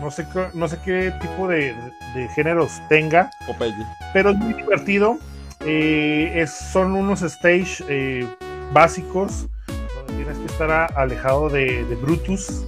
No 0.00 0.10
sé, 0.10 0.26
qué- 0.32 0.48
no 0.54 0.68
sé 0.68 0.78
qué 0.84 1.12
tipo 1.20 1.48
de, 1.48 1.74
de 2.14 2.28
géneros 2.34 2.80
tenga 2.88 3.30
Popeye. 3.46 3.74
pero 4.12 4.30
es 4.30 4.36
muy 4.36 4.52
divertido. 4.54 5.18
Eh, 5.64 6.32
es, 6.36 6.52
son 6.52 6.94
unos 6.94 7.22
stage 7.22 7.82
eh, 7.88 8.26
básicos 8.72 9.48
donde 9.66 10.22
tienes 10.24 10.38
que 10.38 10.46
estar 10.46 10.70
a- 10.70 10.84
alejado 10.86 11.48
de, 11.48 11.84
de 11.84 11.94
Brutus 11.96 12.64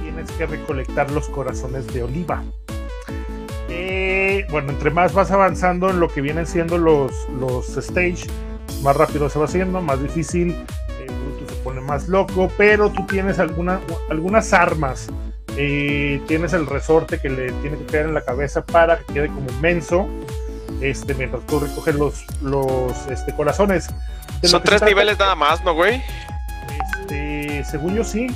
y 0.00 0.02
tienes 0.04 0.28
que 0.32 0.46
recolectar 0.46 1.10
los 1.12 1.28
corazones 1.28 1.86
de 1.94 2.02
oliva. 2.02 2.42
Eh, 3.68 4.46
bueno, 4.50 4.70
entre 4.70 4.90
más 4.90 5.12
vas 5.12 5.30
avanzando 5.30 5.90
en 5.90 6.00
lo 6.00 6.08
que 6.08 6.20
vienen 6.20 6.46
siendo 6.46 6.78
los, 6.78 7.12
los 7.38 7.76
stage, 7.76 8.26
más 8.82 8.96
rápido 8.96 9.28
se 9.28 9.38
va 9.38 9.44
haciendo, 9.46 9.80
más 9.82 10.02
difícil. 10.02 10.52
eh, 10.52 11.06
Brutus 11.06 11.54
se 11.54 11.62
pone 11.62 11.80
más 11.80 12.08
loco, 12.08 12.50
pero 12.56 12.90
tú 12.90 13.04
tienes 13.06 13.38
alguna- 13.38 13.80
algunas 14.10 14.52
armas. 14.52 15.08
Eh, 15.56 16.20
tienes 16.28 16.52
el 16.52 16.66
resorte 16.66 17.18
que 17.20 17.28
le 17.30 17.50
tiene 17.52 17.76
que 17.78 17.84
caer 17.86 18.06
en 18.06 18.14
la 18.14 18.20
cabeza 18.24 18.64
para 18.64 18.98
que 18.98 19.12
quede 19.14 19.26
como 19.28 19.50
menso 19.60 20.08
este, 20.80 21.14
mientras 21.14 21.44
tú 21.46 21.58
recoges 21.58 21.96
los, 21.96 22.24
los 22.42 22.92
este, 23.10 23.34
corazones. 23.34 23.88
De 24.40 24.46
Son 24.48 24.62
tres 24.62 24.80
niveles 24.82 25.18
nada 25.18 25.34
más, 25.34 25.64
¿no, 25.64 25.74
güey? 25.74 26.00
Este, 27.00 27.64
según 27.64 27.96
yo 27.96 28.04
sí, 28.04 28.28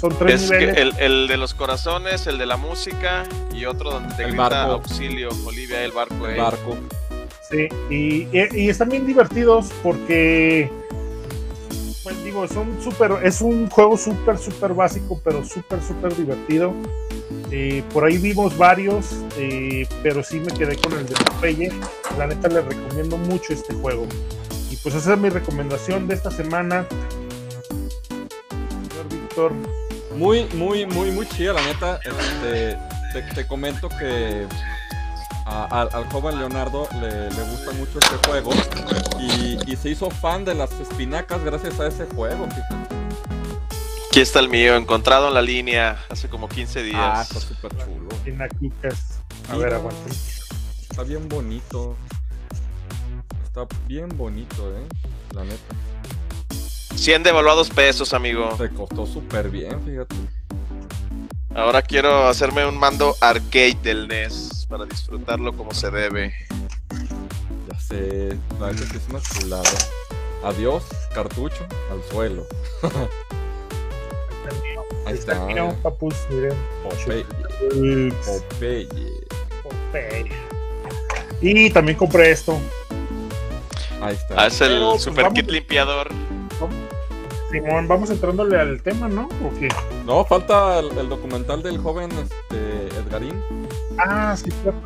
son 0.00 0.16
tres 0.18 0.42
Es 0.44 0.50
que 0.50 0.58
niveles. 0.58 0.96
el, 0.98 1.12
el 1.12 1.28
de 1.28 1.36
los 1.36 1.54
corazones, 1.54 2.26
el 2.26 2.38
de 2.38 2.46
la 2.46 2.56
música 2.56 3.24
y 3.52 3.66
otro 3.66 3.90
donde 3.90 4.14
te 4.14 4.22
El 4.22 4.28
grita 4.30 4.48
barco. 4.48 4.72
auxilio, 4.72 5.28
Olivia, 5.44 5.84
el 5.84 5.92
barco. 5.92 6.26
El 6.26 6.34
eh. 6.36 6.40
barco. 6.40 6.76
Sí, 7.50 7.68
y, 7.90 8.28
y- 8.36 8.48
y 8.64 8.68
están 8.68 8.88
bien 8.88 9.06
divertidos 9.06 9.70
porque, 9.82 10.70
pues 12.04 12.24
digo, 12.24 12.46
son 12.46 12.80
súper, 12.82 13.12
es 13.24 13.40
un 13.40 13.68
juego 13.68 13.96
súper, 13.96 14.38
súper 14.38 14.72
básico, 14.72 15.20
pero 15.24 15.44
súper, 15.44 15.82
súper 15.82 16.14
divertido. 16.16 16.72
Eh, 17.50 17.82
por 17.92 18.04
ahí 18.04 18.18
vimos 18.18 18.56
varios, 18.56 19.06
eh, 19.36 19.86
pero 20.02 20.22
sí 20.22 20.38
me 20.38 20.52
quedé 20.52 20.76
con 20.76 20.92
el 20.92 21.04
de 21.06 21.14
Popeye. 21.16 21.72
La 22.16 22.26
neta 22.28 22.48
les 22.48 22.64
recomiendo 22.64 23.16
mucho 23.16 23.52
este 23.52 23.74
juego. 23.74 24.06
Y 24.70 24.76
pues 24.76 24.94
esa 24.94 25.14
es 25.14 25.18
mi 25.18 25.28
recomendación 25.28 26.06
de 26.06 26.14
esta 26.14 26.30
semana. 26.30 26.86
Señor 28.08 29.08
Víctor, 29.10 29.52
Muy, 30.16 30.44
muy, 30.54 30.86
muy, 30.86 31.10
muy 31.12 31.26
chida, 31.28 31.52
la 31.52 31.62
neta. 31.62 32.00
Este, 32.04 32.76
te, 33.12 33.22
te 33.34 33.46
comento 33.46 33.88
que 33.88 34.46
a- 35.46 35.64
al, 35.82 35.88
al 35.92 36.04
joven 36.10 36.38
Leonardo 36.38 36.88
le, 37.00 37.30
le 37.30 37.42
gusta 37.50 37.72
mucho 37.72 37.98
este 37.98 38.28
juego 38.28 38.50
y, 39.20 39.58
y 39.72 39.76
se 39.76 39.90
hizo 39.90 40.10
fan 40.10 40.44
de 40.44 40.54
las 40.54 40.70
espinacas 40.72 41.42
gracias 41.44 41.78
a 41.80 41.86
ese 41.86 42.06
juego, 42.06 42.46
fíjate. 42.46 42.74
Aquí 44.10 44.20
está 44.20 44.40
el 44.40 44.48
mío, 44.48 44.74
encontrado 44.74 45.28
en 45.28 45.34
la 45.34 45.42
línea 45.42 45.98
hace 46.10 46.28
como 46.28 46.48
15 46.48 46.80
Ah, 46.80 46.82
días. 46.82 47.28
está 47.28 47.40
súper 47.40 47.70
chulo. 47.84 48.08
A 49.48 49.56
ver, 49.56 49.72
aguanten. 49.74 50.12
Está 50.90 51.04
bien 51.04 51.28
bonito. 51.28 51.96
Está 53.44 53.66
bien 53.86 54.08
bonito, 54.16 54.68
eh. 54.76 54.86
La 55.34 55.44
neta. 55.44 55.74
100 56.94 57.22
devaluados 57.22 57.70
pesos, 57.70 58.12
amigo. 58.14 58.54
Te 58.58 58.68
costó 58.70 59.06
súper 59.06 59.48
bien, 59.50 59.80
fíjate. 59.84 60.14
Ahora 61.54 61.82
quiero 61.82 62.28
hacerme 62.28 62.66
un 62.66 62.78
mando 62.78 63.14
arcade 63.20 63.76
del 63.82 64.06
NES 64.08 64.66
para 64.68 64.84
disfrutarlo 64.86 65.52
como 65.56 65.72
se 65.74 65.90
debe. 65.90 66.32
Ya 67.72 67.80
sé, 67.80 68.36
la 68.60 68.66
verdad 68.66 68.82
es 68.84 68.90
que 68.92 68.98
es 68.98 69.08
una 69.08 69.20
chulada. 69.20 69.70
Adiós, 70.44 70.84
cartucho, 71.12 71.66
al 71.90 72.02
suelo. 72.10 72.46
Ahí 75.06 75.14
está. 75.14 75.34
Mío, 75.46 75.74
papus, 75.82 76.14
miren. 76.30 76.54
Popeye. 76.82 77.24
Popeye. 78.24 78.88
Popeye. 79.62 80.30
Y 81.40 81.70
también 81.70 81.96
compré 81.98 82.30
esto. 82.30 82.60
Ahí 84.00 84.14
está. 84.14 84.34
Ah, 84.36 84.46
es 84.46 84.60
el 84.60 84.68
Pero, 84.74 84.90
pues, 84.92 85.02
super 85.02 85.24
vamos- 85.24 85.38
kit 85.40 85.50
Simón, 87.50 87.88
vamos 87.88 88.10
entrándole 88.10 88.58
al 88.58 88.80
tema, 88.82 89.08
¿no? 89.08 89.28
¿O 89.44 89.58
qué? 89.58 89.68
No, 90.04 90.24
falta 90.24 90.78
el, 90.78 90.96
el 90.96 91.08
documental 91.08 91.62
del 91.62 91.78
joven 91.78 92.10
este, 92.12 92.88
Edgarín. 92.98 93.42
Ah, 93.98 94.36
sí, 94.36 94.50
claro. 94.62 94.80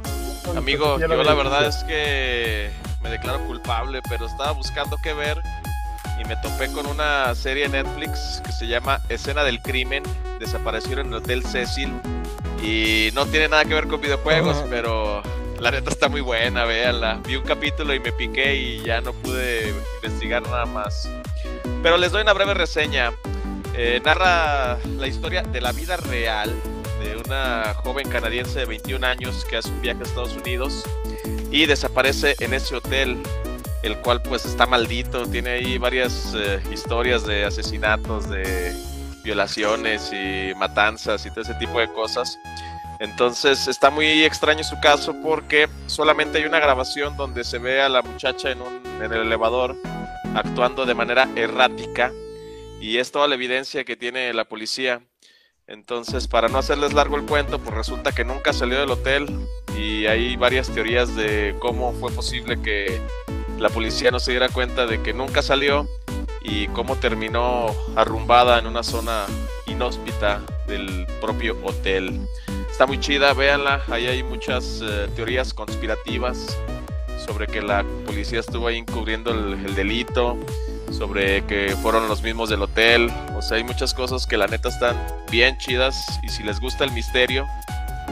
Amigo, 0.56 0.98
yo 0.98 1.08
la 1.08 1.34
verdad 1.34 1.66
es 1.66 1.76
que 1.84 2.70
me 3.02 3.10
declaro 3.10 3.40
culpable, 3.46 4.00
pero 4.08 4.26
estaba 4.26 4.52
buscando 4.52 4.96
qué 5.02 5.12
ver 5.12 5.40
y 6.20 6.24
me 6.26 6.36
topé 6.36 6.70
con 6.72 6.86
una 6.86 7.34
serie 7.34 7.64
en 7.64 7.72
Netflix 7.72 8.40
que 8.44 8.52
se 8.52 8.66
llama 8.66 9.00
Escena 9.08 9.42
del 9.42 9.60
Crimen. 9.60 10.02
Desaparecieron 10.38 11.06
en 11.06 11.12
el 11.12 11.18
Hotel 11.18 11.44
Cecil 11.44 11.92
y 12.62 13.10
no 13.14 13.26
tiene 13.26 13.48
nada 13.48 13.64
que 13.64 13.74
ver 13.74 13.88
con 13.88 14.00
videojuegos, 14.00 14.64
pero 14.70 15.22
la 15.60 15.70
neta 15.70 15.90
está 15.90 16.08
muy 16.08 16.20
buena, 16.20 16.64
véanla. 16.64 17.20
Vi 17.26 17.36
un 17.36 17.44
capítulo 17.44 17.94
y 17.94 18.00
me 18.00 18.12
piqué 18.12 18.54
y 18.54 18.82
ya 18.82 19.00
no 19.00 19.12
pude 19.12 19.74
investigar 20.02 20.42
nada 20.42 20.66
más. 20.66 21.08
Pero 21.82 21.96
les 21.96 22.12
doy 22.12 22.22
una 22.22 22.32
breve 22.32 22.54
reseña. 22.54 23.12
Eh, 23.76 24.00
narra 24.04 24.78
la 24.98 25.06
historia 25.06 25.42
de 25.42 25.60
la 25.60 25.72
vida 25.72 25.96
real 25.96 26.54
de 27.02 27.16
una 27.16 27.74
joven 27.82 28.08
canadiense 28.08 28.60
de 28.60 28.64
21 28.66 29.04
años 29.06 29.44
que 29.44 29.56
hace 29.56 29.68
un 29.68 29.80
viaje 29.80 30.00
a 30.00 30.04
Estados 30.04 30.36
Unidos 30.36 30.84
y 31.50 31.66
desaparece 31.66 32.36
en 32.40 32.54
ese 32.54 32.76
hotel, 32.76 33.22
el 33.82 33.98
cual 33.98 34.22
pues 34.22 34.44
está 34.44 34.66
maldito, 34.66 35.26
tiene 35.26 35.50
ahí 35.50 35.78
varias 35.78 36.32
eh, 36.36 36.60
historias 36.72 37.26
de 37.26 37.44
asesinatos, 37.44 38.28
de 38.28 38.74
violaciones 39.22 40.12
y 40.12 40.54
matanzas 40.54 41.26
y 41.26 41.30
todo 41.30 41.42
ese 41.42 41.54
tipo 41.54 41.80
de 41.80 41.88
cosas. 41.92 42.38
Entonces 43.00 43.66
está 43.66 43.90
muy 43.90 44.24
extraño 44.24 44.62
su 44.62 44.78
caso 44.80 45.14
porque 45.22 45.68
solamente 45.86 46.38
hay 46.38 46.44
una 46.44 46.60
grabación 46.60 47.16
donde 47.16 47.42
se 47.44 47.58
ve 47.58 47.82
a 47.82 47.88
la 47.88 48.02
muchacha 48.02 48.50
en, 48.50 48.62
un, 48.62 48.80
en 49.02 49.12
el 49.12 49.22
elevador 49.22 49.76
actuando 50.34 50.86
de 50.86 50.94
manera 50.94 51.28
errática 51.36 52.12
y 52.80 52.98
es 52.98 53.12
toda 53.12 53.28
la 53.28 53.34
evidencia 53.34 53.84
que 53.84 53.96
tiene 53.96 54.32
la 54.34 54.44
policía. 54.44 55.02
Entonces, 55.66 56.28
para 56.28 56.48
no 56.48 56.58
hacerles 56.58 56.92
largo 56.92 57.16
el 57.16 57.24
cuento, 57.24 57.58
pues 57.58 57.74
resulta 57.74 58.12
que 58.12 58.24
nunca 58.24 58.52
salió 58.52 58.78
del 58.78 58.90
hotel 58.90 59.26
y 59.78 60.06
hay 60.06 60.36
varias 60.36 60.68
teorías 60.68 61.16
de 61.16 61.56
cómo 61.58 61.92
fue 61.94 62.12
posible 62.12 62.60
que 62.60 63.00
la 63.58 63.70
policía 63.70 64.10
no 64.10 64.20
se 64.20 64.32
diera 64.32 64.50
cuenta 64.50 64.86
de 64.86 65.02
que 65.02 65.14
nunca 65.14 65.40
salió 65.40 65.88
y 66.42 66.66
cómo 66.68 66.96
terminó 66.96 67.66
arrumbada 67.96 68.58
en 68.58 68.66
una 68.66 68.82
zona 68.82 69.24
inhóspita 69.66 70.42
del 70.66 71.06
propio 71.20 71.56
hotel. 71.64 72.20
Está 72.70 72.86
muy 72.86 73.00
chida, 73.00 73.32
véanla, 73.32 73.82
ahí 73.88 74.06
hay 74.06 74.22
muchas 74.22 74.82
eh, 74.82 75.08
teorías 75.16 75.54
conspirativas 75.54 76.58
sobre 77.18 77.46
que 77.46 77.62
la 77.62 77.84
policía 78.06 78.40
estuvo 78.40 78.66
ahí 78.68 78.78
encubriendo 78.78 79.30
el, 79.30 79.54
el 79.64 79.74
delito, 79.74 80.38
sobre 80.90 81.44
que 81.44 81.76
fueron 81.82 82.08
los 82.08 82.22
mismos 82.22 82.50
del 82.50 82.62
hotel. 82.62 83.10
O 83.36 83.42
sea, 83.42 83.56
hay 83.56 83.64
muchas 83.64 83.94
cosas 83.94 84.26
que 84.26 84.36
la 84.36 84.46
neta 84.46 84.68
están 84.68 84.96
bien 85.30 85.58
chidas 85.58 86.20
y 86.22 86.28
si 86.28 86.42
les 86.42 86.60
gusta 86.60 86.84
el 86.84 86.92
misterio, 86.92 87.46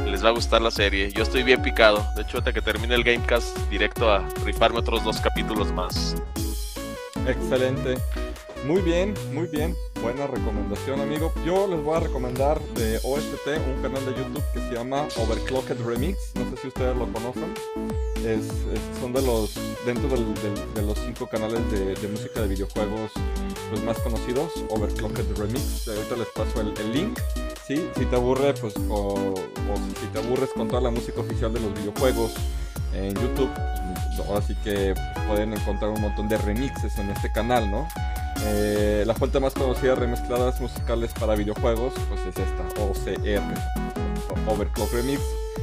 les 0.07 0.25
va 0.25 0.29
a 0.29 0.33
gustar 0.33 0.63
la 0.63 0.71
serie. 0.71 1.11
Yo 1.13 1.23
estoy 1.23 1.43
bien 1.43 1.63
picado. 1.63 2.05
De 2.17 2.23
hecho, 2.23 2.39
hasta 2.39 2.53
que 2.53 2.61
termine 2.61 2.95
el 2.95 3.05
Gamecast, 3.05 3.57
directo 3.71 4.11
a 4.11 4.27
rifarme 4.45 4.79
otros 4.79 5.05
dos 5.05 5.21
capítulos 5.21 5.73
más. 5.73 6.17
Excelente. 7.27 7.95
Muy 8.65 8.81
bien, 8.81 9.15
muy 9.33 9.49
bien. 9.49 9.75
Buena 10.01 10.29
recomendación, 10.29 11.01
amigo. 11.01 11.33
Yo 11.45 11.67
les 11.67 11.83
voy 11.83 11.97
a 11.97 12.01
recomendar 12.01 12.61
de 12.75 12.97
OST 12.99 13.49
un 13.75 13.83
canal 13.83 14.05
de 14.07 14.15
YouTube 14.15 14.45
que 14.55 14.61
se 14.61 14.75
llama 14.75 15.09
Overclocked 15.17 15.85
Remix. 15.85 16.33
No 16.37 16.49
sé 16.51 16.63
si 16.63 16.69
ustedes 16.69 16.97
lo 16.97 17.13
conocen. 17.13 17.53
Es, 18.25 18.47
son 19.01 19.13
de 19.13 19.23
los 19.23 19.55
dentro 19.85 20.09
de 20.09 20.83
los 20.83 20.97
cinco 20.99 21.27
canales 21.27 21.61
de, 21.73 22.09
música 22.09 22.41
de 22.41 22.49
videojuegos 22.49 23.11
los 23.73 23.83
más 23.83 23.99
conocidos. 23.99 24.53
Overclocked 24.71 25.37
Remix. 25.39 25.89
Ahorita 25.89 26.17
les 26.17 26.29
paso 26.29 26.61
el, 26.61 26.93
link. 26.93 27.19
Sí, 27.67 27.89
si 27.97 28.07
te 28.07 28.15
aburre, 28.15 28.55
pues 28.55 28.75
o, 28.89 29.35
si 30.01 30.07
te 30.07 30.21
aburres 30.21 30.51
con 30.51 30.69
toda 30.69 30.83
la 30.83 30.91
música 30.91 31.21
oficial 31.21 31.53
de 31.53 31.59
los 31.59 31.75
videojuegos 31.75 32.33
en 32.95 33.13
YouTube, 33.15 33.51
pues, 33.55 34.29
ahora 34.29 34.41
sí 34.41 34.55
que 34.63 34.95
pueden 35.27 35.53
encontrar 35.53 35.91
un 35.91 36.01
montón 36.01 36.29
de 36.29 36.39
remixes 36.39 36.97
en 36.99 37.11
este 37.11 37.33
canal, 37.33 37.69
¿no? 37.69 37.89
Eh, 38.45 39.05
la 39.07 39.15
fuente 39.15 39.39
más 39.41 39.55
conocida 39.55 39.91
de 39.91 40.01
remezcladas 40.01 40.61
musicales 40.61 41.13
para 41.13 41.35
videojuegos, 41.35 41.93
pues 42.09 42.21
es 42.23 42.37
esta, 42.37 42.83
OCR, 42.83 43.55
Overclock 44.49 44.93
Remix. 44.93 45.21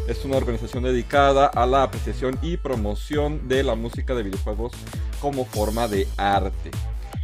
Es 0.07 0.23
una 0.25 0.37
organización 0.37 0.83
dedicada 0.83 1.47
a 1.47 1.65
la 1.65 1.83
apreciación 1.83 2.37
y 2.41 2.57
promoción 2.57 3.47
de 3.47 3.63
la 3.63 3.75
música 3.75 4.15
de 4.15 4.23
videojuegos 4.23 4.73
como 5.21 5.45
forma 5.45 5.87
de 5.87 6.07
arte. 6.17 6.71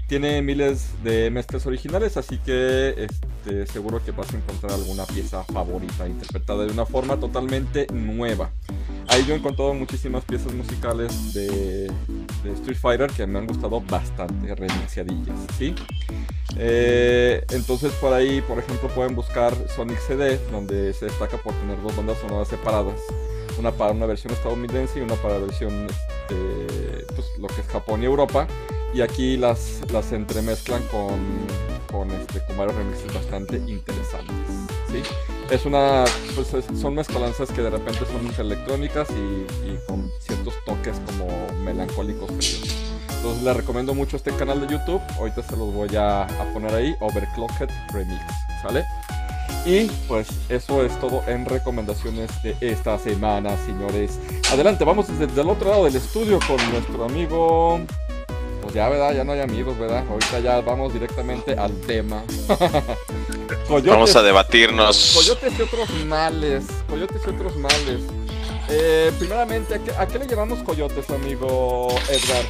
Tiene 0.07 0.41
miles 0.43 0.89
de 1.03 1.31
mezclas 1.31 1.65
originales, 1.65 2.15
así 2.15 2.37
que 2.37 3.07
este, 3.07 3.65
seguro 3.65 4.03
que 4.05 4.11
vas 4.11 4.31
a 4.33 4.37
encontrar 4.37 4.73
alguna 4.73 5.03
pieza 5.05 5.43
favorita 5.43 6.07
interpretada 6.07 6.65
de 6.65 6.71
una 6.71 6.85
forma 6.85 7.19
totalmente 7.19 7.87
nueva. 7.91 8.51
Ahí 9.07 9.25
yo 9.25 9.33
he 9.33 9.37
encontrado 9.37 9.73
muchísimas 9.73 10.23
piezas 10.23 10.53
musicales 10.53 11.33
de, 11.33 11.91
de 12.43 12.53
Street 12.53 12.77
Fighter 12.77 13.09
que 13.11 13.25
me 13.25 13.39
han 13.39 13.47
gustado 13.47 13.81
bastante, 13.81 14.53
remixadillas, 14.53 15.37
¿sí? 15.57 15.73
Eh, 16.57 17.43
entonces 17.49 17.91
por 17.93 18.13
ahí, 18.13 18.41
por 18.41 18.59
ejemplo, 18.59 18.89
pueden 18.89 19.15
buscar 19.15 19.55
Sonic 19.75 19.99
CD, 19.99 20.39
donde 20.51 20.93
se 20.93 21.05
destaca 21.05 21.37
por 21.37 21.53
tener 21.53 21.81
dos 21.81 21.95
bandas 21.95 22.17
sonoras 22.19 22.47
separadas. 22.47 22.99
Una 23.57 23.71
para 23.71 23.91
una 23.91 24.05
versión 24.05 24.33
estadounidense 24.33 24.99
y 24.99 25.01
una 25.01 25.15
para 25.15 25.39
la 25.39 25.45
versión, 25.45 25.87
este, 25.87 27.05
pues, 27.15 27.27
lo 27.39 27.47
que 27.47 27.61
es 27.61 27.67
Japón 27.67 28.03
y 28.03 28.05
Europa. 28.05 28.47
Y 28.95 29.01
aquí 29.01 29.35
las, 29.35 29.81
las 29.91 30.11
entremezclan 30.13 30.81
con, 30.83 31.19
con, 31.91 32.09
este, 32.11 32.39
con 32.45 32.57
varios 32.57 32.77
remixes 32.77 33.13
bastante 33.13 33.57
interesantes, 33.57 34.35
¿sí? 34.89 35.01
es 35.51 35.65
una 35.65 36.05
pues 36.33 36.53
es- 36.53 36.79
son 36.79 36.95
mezcolanzas 36.95 37.51
que 37.51 37.61
de 37.61 37.69
repente 37.69 37.99
son 38.05 38.25
electrónicas 38.39 39.07
y, 39.11 39.67
y 39.69 39.77
con 39.87 40.09
ciertos 40.19 40.53
toques 40.65 40.95
como 41.05 41.27
melancólicos 41.63 42.31
preciosos. 42.31 42.73
entonces 43.17 43.43
les 43.43 43.55
recomiendo 43.55 43.93
mucho 43.93 44.15
este 44.17 44.31
canal 44.31 44.61
de 44.65 44.73
YouTube 44.73 45.01
ahorita 45.19 45.43
se 45.43 45.55
los 45.57 45.71
voy 45.73 45.95
a, 45.95 46.23
a 46.23 46.53
poner 46.53 46.73
ahí 46.73 46.95
Overclocked 46.99 47.69
Remix 47.93 48.21
¿sale? 48.63 48.85
y 49.67 49.85
pues 50.07 50.27
eso 50.49 50.83
es 50.83 50.99
todo 50.99 51.21
en 51.27 51.45
recomendaciones 51.45 52.31
de 52.41 52.55
esta 52.61 52.97
semana 52.97 53.55
señores 53.67 54.17
adelante 54.51 54.83
vamos 54.83 55.07
desde 55.19 55.41
el 55.41 55.49
otro 55.49 55.69
lado 55.69 55.83
del 55.85 55.95
estudio 55.97 56.39
con 56.47 56.57
nuestro 56.71 57.03
amigo 57.05 57.81
pues 58.65 58.75
ya 58.75 58.89
verdad 58.89 59.13
ya 59.13 59.23
no 59.23 59.31
hay 59.31 59.41
amigos 59.41 59.77
verdad 59.77 60.03
ahorita 60.09 60.39
ya 60.39 60.59
vamos 60.59 60.91
directamente 60.91 61.53
al 61.53 61.71
tema 61.81 62.23
Coyotes. 63.67 63.91
Vamos 63.91 64.15
a 64.15 64.21
debatirnos. 64.21 65.13
Coyotes 65.15 65.53
y 65.57 65.61
otros 65.61 65.89
males. 66.05 66.65
Coyotes 66.87 67.21
y 67.25 67.29
otros 67.29 67.55
males. 67.57 68.01
Eh, 68.69 69.11
primeramente, 69.17 69.75
¿a 69.75 69.79
qué, 69.79 69.91
a 69.91 70.07
qué 70.07 70.19
le 70.19 70.27
llamamos 70.27 70.63
coyotes, 70.63 71.09
amigo 71.09 71.87
Edgar? 72.09 72.45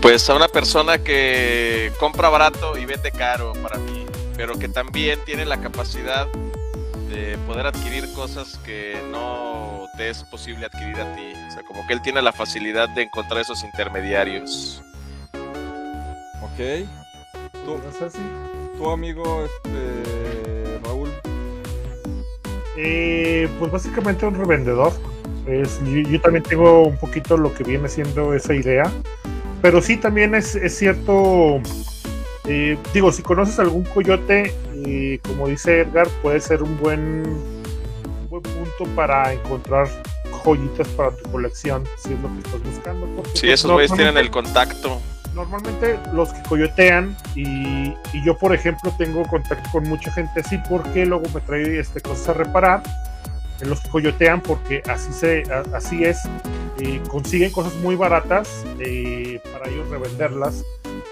Pues 0.00 0.28
a 0.30 0.34
una 0.34 0.48
persona 0.48 0.98
que 0.98 1.92
compra 1.98 2.28
barato 2.28 2.78
y 2.78 2.86
vende 2.86 3.12
caro 3.12 3.52
para 3.62 3.78
mí, 3.78 4.06
pero 4.36 4.58
que 4.58 4.68
también 4.68 5.20
tiene 5.24 5.44
la 5.44 5.60
capacidad 5.60 6.26
de 7.08 7.36
poder 7.46 7.66
adquirir 7.66 8.12
cosas 8.14 8.58
que 8.64 9.00
no 9.10 9.79
te 10.00 10.08
es 10.08 10.24
posible 10.24 10.64
adquirir 10.64 10.98
a 10.98 11.14
ti. 11.14 11.22
O 11.48 11.50
sea, 11.52 11.62
como 11.62 11.86
que 11.86 11.92
él 11.92 12.00
tiene 12.00 12.22
la 12.22 12.32
facilidad 12.32 12.88
de 12.88 13.02
encontrar 13.02 13.42
esos 13.42 13.62
intermediarios. 13.64 14.82
Ok. 16.42 16.86
Tu, 17.52 17.76
¿No 17.76 17.90
es 17.90 18.02
así? 18.02 18.18
tu 18.78 18.90
amigo, 18.90 19.44
este. 19.44 20.78
Raúl. 20.84 21.10
Eh, 22.78 23.46
pues 23.58 23.70
básicamente 23.70 24.24
un 24.24 24.36
revendedor. 24.36 24.92
Es, 25.46 25.78
yo, 25.84 26.00
yo 26.08 26.20
también 26.22 26.44
tengo 26.44 26.84
un 26.84 26.96
poquito 26.96 27.36
lo 27.36 27.52
que 27.52 27.62
viene 27.64 27.86
siendo 27.88 28.32
esa 28.32 28.54
idea. 28.54 28.90
Pero 29.60 29.82
sí 29.82 29.98
también 29.98 30.34
es, 30.34 30.54
es 30.54 30.78
cierto. 30.78 31.60
eh, 32.46 32.78
digo, 32.94 33.12
si 33.12 33.22
conoces 33.22 33.58
algún 33.58 33.84
coyote, 33.84 34.54
eh, 34.86 35.20
como 35.26 35.46
dice 35.48 35.80
Edgar, 35.80 36.08
puede 36.22 36.40
ser 36.40 36.62
un 36.62 36.78
buen, 36.78 37.59
para 38.86 39.32
encontrar 39.32 39.88
joyitas 40.44 40.88
para 40.88 41.10
tu 41.10 41.30
colección, 41.30 41.84
si 41.98 42.12
es 42.14 42.20
lo 42.20 42.28
que 42.32 42.38
estás 42.38 42.62
buscando. 42.62 43.06
porque, 43.16 43.30
Sí, 43.34 43.40
pues, 43.46 43.52
esos 43.60 43.70
güeyes 43.72 43.92
tienen 43.92 44.16
el 44.16 44.30
contacto. 44.30 45.00
normalmente 45.34 45.98
los 46.12 46.32
que 46.32 46.42
coyotean 46.48 47.16
y, 47.36 47.44
y 48.12 48.24
yo 48.24 48.36
por 48.36 48.52
ejemplo 48.54 48.92
tengo 48.98 49.22
contacto 49.28 49.68
con 49.70 49.84
mucha 49.88 50.10
gente 50.12 50.40
así 50.40 50.58
porque 50.68 51.06
luego 51.06 51.24
me 51.32 51.40
trae 51.40 51.78
este, 51.78 52.00
cosas 52.00 52.30
a 52.30 52.32
reparar 52.34 52.82
en 53.60 53.70
los 53.70 53.80
que 53.80 53.90
coyotean 53.90 54.40
porque 54.40 54.82
así 54.88 55.12
se 55.12 55.44
a- 55.52 55.76
así 55.76 56.02
es 56.04 56.18
eh, 56.78 57.00
consiguen 57.08 57.52
cosas 57.52 57.74
muy 57.76 57.94
baratas 57.94 58.64
eh, 58.80 59.40
para 59.52 59.68
ellos 59.70 59.88
revenderlas 59.88 60.64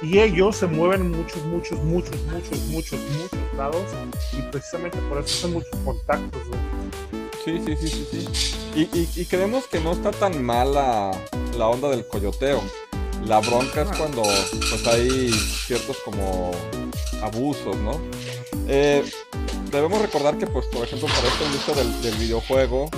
y 0.02 0.18
ellos 0.18 0.56
se 0.56 0.66
mueven 0.66 1.02
en 1.02 1.10
muchos 1.12 1.44
muchos 1.44 1.78
muchos 1.84 2.16
muchos 2.32 2.58
muchos 2.70 2.98
muchos 3.20 3.54
lados 3.56 3.82
y 4.36 4.42
precisamente 4.50 4.98
por 5.08 5.18
eso 5.18 5.26
hacen 5.46 5.52
muchos 5.52 5.76
contactos 5.84 6.42
güey. 6.48 7.28
Sí, 7.49 7.76
sí, 7.76 7.88
sí, 7.88 7.88
sí, 7.88 8.26
sí. 8.28 8.55
Y, 8.74 8.99
y- 8.99 9.09
y 9.22 9.24
creemos 9.26 9.66
que 9.66 9.80
no 9.80 9.92
está 9.92 10.11
tan 10.11 10.42
mal 10.44 10.74
la, 10.74 11.12
la 11.57 11.68
onda 11.68 11.88
del 11.88 12.07
coyoteo. 12.07 12.62
La 13.24 13.40
bronca 13.40 13.82
es 13.82 13.88
cuando 13.99 14.22
pues 14.22 14.86
hay 14.86 15.30
ciertos 15.66 15.96
como 16.05 16.51
abusos, 17.22 17.76
¿no? 17.78 17.99
Eh, 18.68 19.03
debemos 19.72 20.01
recordar 20.01 20.38
que, 20.38 20.46
pues, 20.46 20.66
por 20.66 20.84
ejemplo, 20.86 21.09
para 21.09 21.26
esta 21.28 21.44
industria 21.44 21.74
del, 21.76 22.03
del 22.03 22.14
videojuego, 22.16 22.90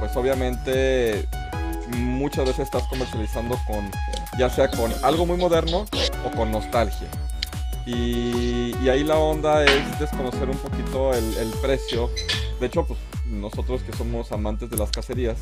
pues 0.00 0.16
obviamente 0.16 1.28
muchas 1.96 2.46
veces 2.46 2.60
estás 2.64 2.82
comercializando 2.88 3.58
con, 3.66 3.90
ya 4.38 4.50
sea 4.50 4.68
con 4.70 4.92
algo 5.02 5.26
muy 5.26 5.36
moderno 5.36 5.86
o 6.26 6.30
con 6.36 6.50
nostalgia. 6.50 7.08
Y, 7.86 8.74
y 8.82 8.88
ahí 8.90 9.04
la 9.04 9.16
onda 9.18 9.64
es 9.64 9.98
desconocer 9.98 10.48
un 10.50 10.58
poquito 10.58 11.14
el, 11.14 11.36
el 11.38 11.50
precio. 11.62 12.10
De 12.60 12.66
hecho, 12.66 12.84
pues 12.84 12.98
nosotros 13.26 13.82
que 13.82 13.92
somos 13.96 14.32
amantes 14.32 14.70
de 14.70 14.76
las 14.76 14.90
cacerías, 14.90 15.36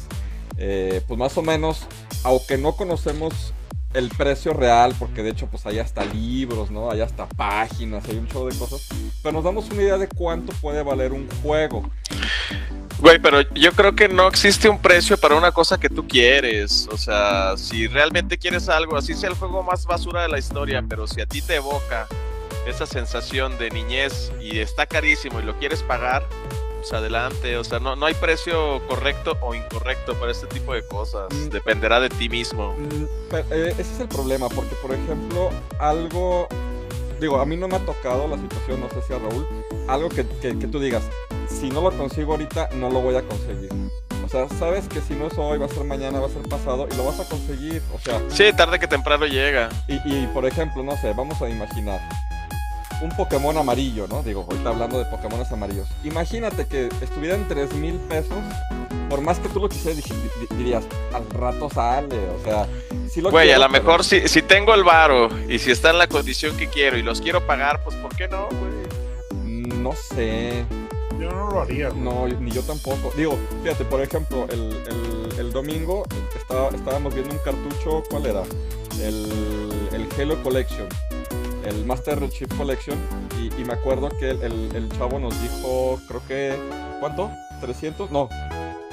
eh, 0.58 1.02
pues 1.06 1.18
más 1.18 1.36
o 1.38 1.42
menos, 1.42 1.86
aunque 2.24 2.58
no 2.58 2.76
conocemos 2.76 3.52
el 3.94 4.10
precio 4.10 4.52
real, 4.52 4.94
porque 4.98 5.22
de 5.22 5.30
hecho 5.30 5.46
pues 5.46 5.64
hay 5.66 5.78
hasta 5.78 6.04
libros, 6.04 6.70
¿no? 6.70 6.90
Hay 6.90 7.00
hasta 7.00 7.26
páginas, 7.26 8.04
hay 8.08 8.16
un 8.16 8.28
show 8.28 8.46
de 8.46 8.56
cosas, 8.56 8.86
pero 9.22 9.32
nos 9.32 9.44
damos 9.44 9.70
una 9.70 9.82
idea 9.82 9.98
de 9.98 10.08
cuánto 10.08 10.52
puede 10.54 10.82
valer 10.82 11.12
un 11.12 11.28
juego. 11.42 11.88
Güey, 12.98 13.18
pero 13.18 13.42
yo 13.52 13.72
creo 13.72 13.94
que 13.94 14.08
no 14.08 14.26
existe 14.26 14.68
un 14.68 14.80
precio 14.80 15.18
para 15.18 15.34
una 15.34 15.52
cosa 15.52 15.78
que 15.78 15.90
tú 15.90 16.08
quieres. 16.08 16.88
O 16.90 16.96
sea, 16.96 17.56
si 17.56 17.88
realmente 17.88 18.38
quieres 18.38 18.68
algo, 18.70 18.96
así 18.96 19.14
sea 19.14 19.28
el 19.28 19.36
juego 19.36 19.62
más 19.62 19.84
basura 19.84 20.22
de 20.22 20.28
la 20.28 20.38
historia, 20.38 20.82
pero 20.88 21.06
si 21.06 21.20
a 21.20 21.26
ti 21.26 21.42
te 21.42 21.56
evoca 21.56 22.06
esa 22.66 22.86
sensación 22.86 23.58
de 23.58 23.70
niñez 23.70 24.32
y 24.40 24.58
está 24.60 24.86
carísimo 24.86 25.40
y 25.40 25.42
lo 25.42 25.58
quieres 25.58 25.82
pagar, 25.82 26.26
pues 26.88 26.92
adelante. 27.00 27.56
O 27.56 27.64
sea, 27.64 27.78
no, 27.78 27.96
no 27.96 28.06
hay 28.06 28.14
precio 28.14 28.80
correcto 28.86 29.36
o 29.40 29.54
incorrecto 29.54 30.14
para 30.14 30.32
este 30.32 30.46
tipo 30.46 30.72
de 30.74 30.86
cosas. 30.86 31.26
Mm. 31.32 31.48
Dependerá 31.50 32.00
de 32.00 32.08
ti 32.08 32.28
mismo. 32.28 32.74
Mm, 32.74 33.04
pero, 33.30 33.46
eh, 33.50 33.70
ese 33.78 33.92
es 33.94 34.00
el 34.00 34.08
problema, 34.08 34.48
porque 34.48 34.74
por 34.76 34.92
ejemplo, 34.92 35.50
algo, 35.78 36.46
digo, 37.20 37.40
a 37.40 37.46
mí 37.46 37.56
no 37.56 37.68
me 37.68 37.76
ha 37.76 37.80
tocado 37.84 38.28
la 38.28 38.36
situación, 38.36 38.80
no 38.80 38.88
sé 38.90 39.02
si 39.06 39.12
a 39.12 39.18
Raúl, 39.18 39.46
algo 39.88 40.08
que, 40.08 40.26
que- 40.40 40.58
que 40.58 40.66
tú 40.68 40.78
digas, 40.78 41.02
si 41.48 41.70
no 41.70 41.80
lo 41.80 41.90
consigo 41.96 42.32
ahorita, 42.32 42.70
no 42.74 42.90
lo 42.90 43.00
voy 43.00 43.16
a 43.16 43.22
conseguir. 43.22 43.70
O 44.24 44.28
sea, 44.28 44.48
sabes 44.48 44.88
que 44.88 45.00
si 45.00 45.14
no 45.14 45.28
es 45.28 45.38
hoy, 45.38 45.56
va 45.58 45.66
a 45.66 45.68
ser 45.68 45.84
mañana, 45.84 46.18
va 46.18 46.26
a 46.26 46.30
ser 46.30 46.42
pasado, 46.48 46.88
y 46.90 46.96
lo 46.96 47.04
vas 47.04 47.20
a 47.20 47.28
conseguir. 47.28 47.80
O 47.94 47.98
sea, 48.00 48.20
Sí, 48.28 48.44
tarde 48.56 48.78
que 48.80 48.88
temprano 48.88 49.24
llega. 49.26 49.68
y, 49.86 49.94
y, 50.04 50.26
por 50.34 50.44
ejemplo, 50.46 50.82
no 50.82 50.96
sé, 50.96 51.12
vamos 51.12 51.40
a 51.42 51.48
imaginar 51.48 52.00
un 53.02 53.10
Pokémon 53.16 53.56
amarillo, 53.56 54.06
¿no? 54.08 54.22
Digo, 54.22 54.46
ahorita 54.48 54.70
hablando 54.70 54.98
de 54.98 55.04
Pokémones 55.06 55.50
amarillos. 55.52 55.86
Imagínate 56.04 56.66
que 56.66 56.88
estuviera 57.02 57.34
en 57.36 57.46
3 57.48 57.74
mil 57.74 57.94
pesos. 58.08 58.36
Por 59.10 59.20
más 59.20 59.38
que 59.38 59.48
tú 59.48 59.60
lo 59.60 59.68
quisieras, 59.68 60.02
dirías, 60.56 60.84
al 61.14 61.28
rato 61.30 61.68
sale. 61.70 62.18
O 62.40 62.44
sea, 62.44 62.66
si 63.08 63.20
lo 63.20 63.30
Güey, 63.30 63.50
a 63.50 63.54
quiero, 63.54 63.66
lo 63.68 63.72
pero- 63.72 63.84
mejor 63.84 64.04
si, 64.04 64.26
si 64.28 64.42
tengo 64.42 64.74
el 64.74 64.82
varo 64.82 65.28
y 65.48 65.58
si 65.58 65.70
está 65.70 65.90
en 65.90 65.98
la 65.98 66.08
condición 66.08 66.56
que 66.56 66.66
quiero 66.68 66.96
y 66.98 67.02
los 67.02 67.20
quiero 67.20 67.46
pagar, 67.46 67.82
pues 67.84 67.94
¿por 67.96 68.14
qué 68.16 68.26
no, 68.28 68.48
güey? 68.48 69.76
No 69.78 69.92
sé, 69.92 70.64
yo 71.20 71.30
no 71.30 71.50
lo 71.50 71.60
haría 71.60 71.90
güey. 71.90 72.00
no, 72.02 72.26
ni 72.26 72.50
yo 72.50 72.62
tampoco. 72.62 73.12
Digo, 73.16 73.38
fíjate, 73.62 73.84
por 73.84 74.00
ejemplo, 74.02 74.46
el, 74.50 74.72
el- 74.88 75.38
el 75.38 75.52
domingo 75.52 76.02
estaba- 76.36 76.70
estábamos 76.70 77.14
viendo 77.14 77.32
un 77.32 77.38
cartucho, 77.38 78.02
¿cuál 78.10 78.26
era? 78.26 78.42
El, 79.00 79.30
el 79.92 80.08
Halo 80.18 80.42
Collection, 80.42 80.88
el 81.66 81.84
Master 81.84 82.28
Chief 82.30 82.48
Collection, 82.56 82.98
y, 83.40 83.46
y 83.60 83.64
me 83.64 83.74
acuerdo 83.74 84.08
que 84.08 84.30
el, 84.30 84.42
el- 84.42 84.76
el 84.76 84.88
chavo 84.98 85.18
nos 85.18 85.34
dijo, 85.42 85.98
creo 86.08 86.22
que, 86.26 86.56
¿cuánto? 87.00 87.30
¿300? 87.60 88.10
No, 88.10 88.28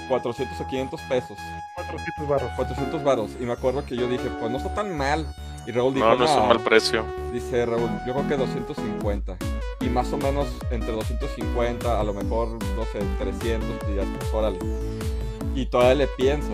400 0.09 0.59
o 0.59 0.67
500 0.67 1.01
pesos, 1.03 1.37
400 1.75 2.27
barros 2.27 2.51
400 2.55 3.03
varos. 3.03 3.31
Y 3.39 3.43
me 3.45 3.53
acuerdo 3.53 3.85
que 3.85 3.95
yo 3.95 4.07
dije, 4.07 4.29
pues 4.39 4.51
no 4.51 4.57
está 4.57 4.73
tan 4.73 4.95
mal. 4.97 5.25
Y 5.65 5.71
Raúl 5.71 5.93
dijo, 5.93 6.05
No, 6.07 6.15
no 6.17 6.25
es 6.25 6.31
un 6.31 6.37
"No, 6.39 6.45
mal 6.47 6.59
precio. 6.59 7.05
Dice 7.31 7.65
Raúl, 7.65 7.89
yo 8.05 8.13
creo 8.13 8.27
que 8.27 8.35
250. 8.35 9.37
Y 9.79 9.85
más 9.85 10.11
o 10.11 10.17
menos 10.17 10.47
entre 10.71 10.91
250, 10.91 11.99
a 11.99 12.03
lo 12.03 12.13
mejor, 12.13 12.49
no 12.49 12.83
sé, 12.91 12.99
300, 13.19 13.87
dirías, 13.87 14.05
pues 14.19 14.33
órale. 14.33 14.59
Y 15.55 15.65
todavía 15.67 15.95
le 15.95 16.07
piensas. 16.07 16.51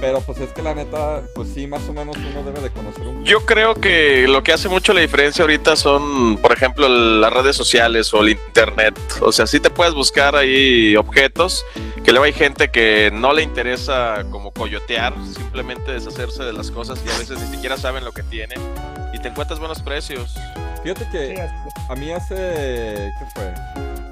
Pero 0.00 0.20
pues 0.20 0.38
es 0.38 0.52
que 0.52 0.62
la 0.62 0.74
neta, 0.74 1.22
pues 1.34 1.48
sí, 1.52 1.66
más 1.66 1.88
o 1.88 1.92
menos 1.92 2.16
uno 2.16 2.44
debe 2.44 2.60
de 2.60 2.70
conocer 2.70 3.06
un... 3.06 3.24
Yo 3.24 3.44
creo 3.44 3.74
que 3.74 4.28
lo 4.28 4.42
que 4.44 4.52
hace 4.52 4.68
mucho 4.68 4.92
la 4.92 5.00
diferencia 5.00 5.42
ahorita 5.42 5.74
son, 5.74 6.38
por 6.38 6.52
ejemplo, 6.52 6.88
las 6.88 7.32
redes 7.32 7.56
sociales 7.56 8.14
o 8.14 8.20
el 8.22 8.30
internet. 8.30 8.96
O 9.20 9.32
sea, 9.32 9.46
sí 9.46 9.58
te 9.58 9.70
puedes 9.70 9.94
buscar 9.94 10.36
ahí 10.36 10.94
objetos, 10.96 11.64
que 12.04 12.12
luego 12.12 12.24
hay 12.24 12.32
gente 12.32 12.70
que 12.70 13.10
no 13.12 13.32
le 13.32 13.42
interesa 13.42 14.24
como 14.30 14.52
coyotear, 14.52 15.14
simplemente 15.34 15.92
deshacerse 15.92 16.44
de 16.44 16.52
las 16.52 16.70
cosas 16.70 17.02
y 17.04 17.10
a 17.10 17.18
veces 17.18 17.40
ni 17.40 17.56
siquiera 17.56 17.76
saben 17.76 18.04
lo 18.04 18.12
que 18.12 18.22
tienen 18.22 18.60
y 19.12 19.18
te 19.18 19.28
encuentras 19.28 19.58
buenos 19.58 19.82
precios. 19.82 20.34
Fíjate 20.82 21.08
que 21.10 21.48
a 21.88 21.94
mí 21.96 22.12
hace... 22.12 23.10
¿Qué 23.18 23.26
fue? 23.34 23.52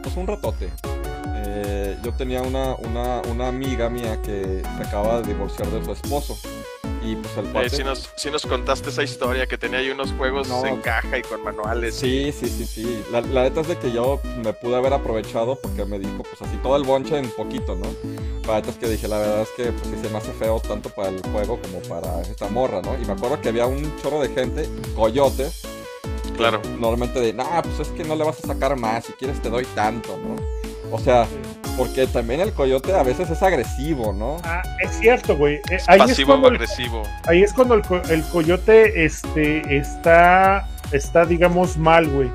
Pues 0.02 0.16
un 0.16 0.26
ratote. 0.26 0.68
Eh, 1.58 1.96
yo 2.02 2.12
tenía 2.12 2.42
una, 2.42 2.74
una, 2.74 3.22
una 3.30 3.48
amiga 3.48 3.88
mía 3.88 4.20
que 4.20 4.62
se 4.62 4.82
acaba 4.82 5.20
de 5.22 5.28
divorciar 5.32 5.68
de 5.70 5.82
su 5.84 5.92
esposo. 5.92 6.36
Y 7.02 7.14
pues 7.16 7.36
el 7.38 7.46
Eh, 7.46 7.48
cuate... 7.52 7.70
si, 7.70 7.84
nos, 7.84 8.10
si 8.16 8.30
nos 8.30 8.44
contaste 8.44 8.90
esa 8.90 9.02
historia 9.02 9.46
que 9.46 9.56
tenía 9.56 9.78
ahí 9.78 9.90
unos 9.90 10.12
juegos 10.12 10.48
No. 10.48 10.64
en 10.66 10.80
caja 10.80 11.16
y 11.18 11.22
con 11.22 11.42
manuales. 11.42 11.94
Sí, 11.94 12.32
sí, 12.32 12.48
sí, 12.48 12.66
sí. 12.66 13.04
La, 13.12 13.20
la 13.22 13.44
neta 13.44 13.60
es 13.62 13.68
de 13.68 13.78
que 13.78 13.90
yo 13.92 14.20
me 14.44 14.52
pude 14.52 14.76
haber 14.76 14.92
aprovechado 14.92 15.56
porque 15.60 15.84
me 15.84 15.98
dijo, 15.98 16.22
pues 16.24 16.42
así 16.42 16.56
todo 16.62 16.76
el 16.76 16.82
bonche 16.82 17.16
en 17.16 17.30
poquito, 17.30 17.74
¿no? 17.76 17.86
La 18.46 18.56
neta 18.56 18.70
es 18.70 18.76
que 18.76 18.88
dije, 18.88 19.08
la 19.08 19.18
verdad 19.18 19.42
es 19.42 19.50
que 19.56 19.72
pues 19.72 19.86
sí 19.88 19.96
se 20.02 20.10
me 20.10 20.18
hace 20.18 20.32
feo 20.32 20.60
tanto 20.60 20.90
para 20.90 21.08
el 21.08 21.22
juego 21.22 21.58
como 21.62 21.78
para 21.88 22.20
esta 22.22 22.48
morra, 22.48 22.82
¿no? 22.82 22.94
Y 23.00 23.04
me 23.06 23.12
acuerdo 23.12 23.40
que 23.40 23.48
había 23.50 23.66
un 23.66 23.96
chorro 24.02 24.20
de 24.20 24.28
gente, 24.28 24.68
coyotes, 24.96 25.62
Claro. 26.36 26.60
normalmente 26.78 27.18
de, 27.20 27.32
nah, 27.32 27.62
pues 27.62 27.80
es 27.80 27.88
que 27.88 28.04
no 28.04 28.14
le 28.14 28.24
vas 28.24 28.42
a 28.44 28.46
sacar 28.48 28.76
más, 28.76 29.04
si 29.06 29.12
quieres 29.14 29.40
te 29.40 29.48
doy 29.48 29.64
tanto, 29.74 30.18
¿no? 30.18 30.36
O 30.90 30.98
sea, 30.98 31.26
porque 31.76 32.06
también 32.06 32.40
el 32.40 32.52
coyote 32.52 32.94
a 32.94 33.02
veces 33.02 33.30
es 33.30 33.42
agresivo, 33.42 34.12
¿no? 34.12 34.38
Ah, 34.44 34.62
es 34.82 34.98
cierto, 34.98 35.36
güey. 35.36 35.56
Eh, 35.70 35.78
ahí, 35.88 36.00
es 36.00 36.06
Pasivo 36.06 36.32
o 36.32 36.34
cuando 36.34 36.48
el, 36.48 36.54
agresivo. 36.54 37.02
ahí 37.26 37.42
es 37.42 37.52
cuando 37.52 37.74
el 37.74 38.24
coyote 38.32 39.04
este, 39.04 39.76
está, 39.76 40.68
está, 40.92 41.24
digamos, 41.24 41.76
mal, 41.76 42.08
güey. 42.08 42.30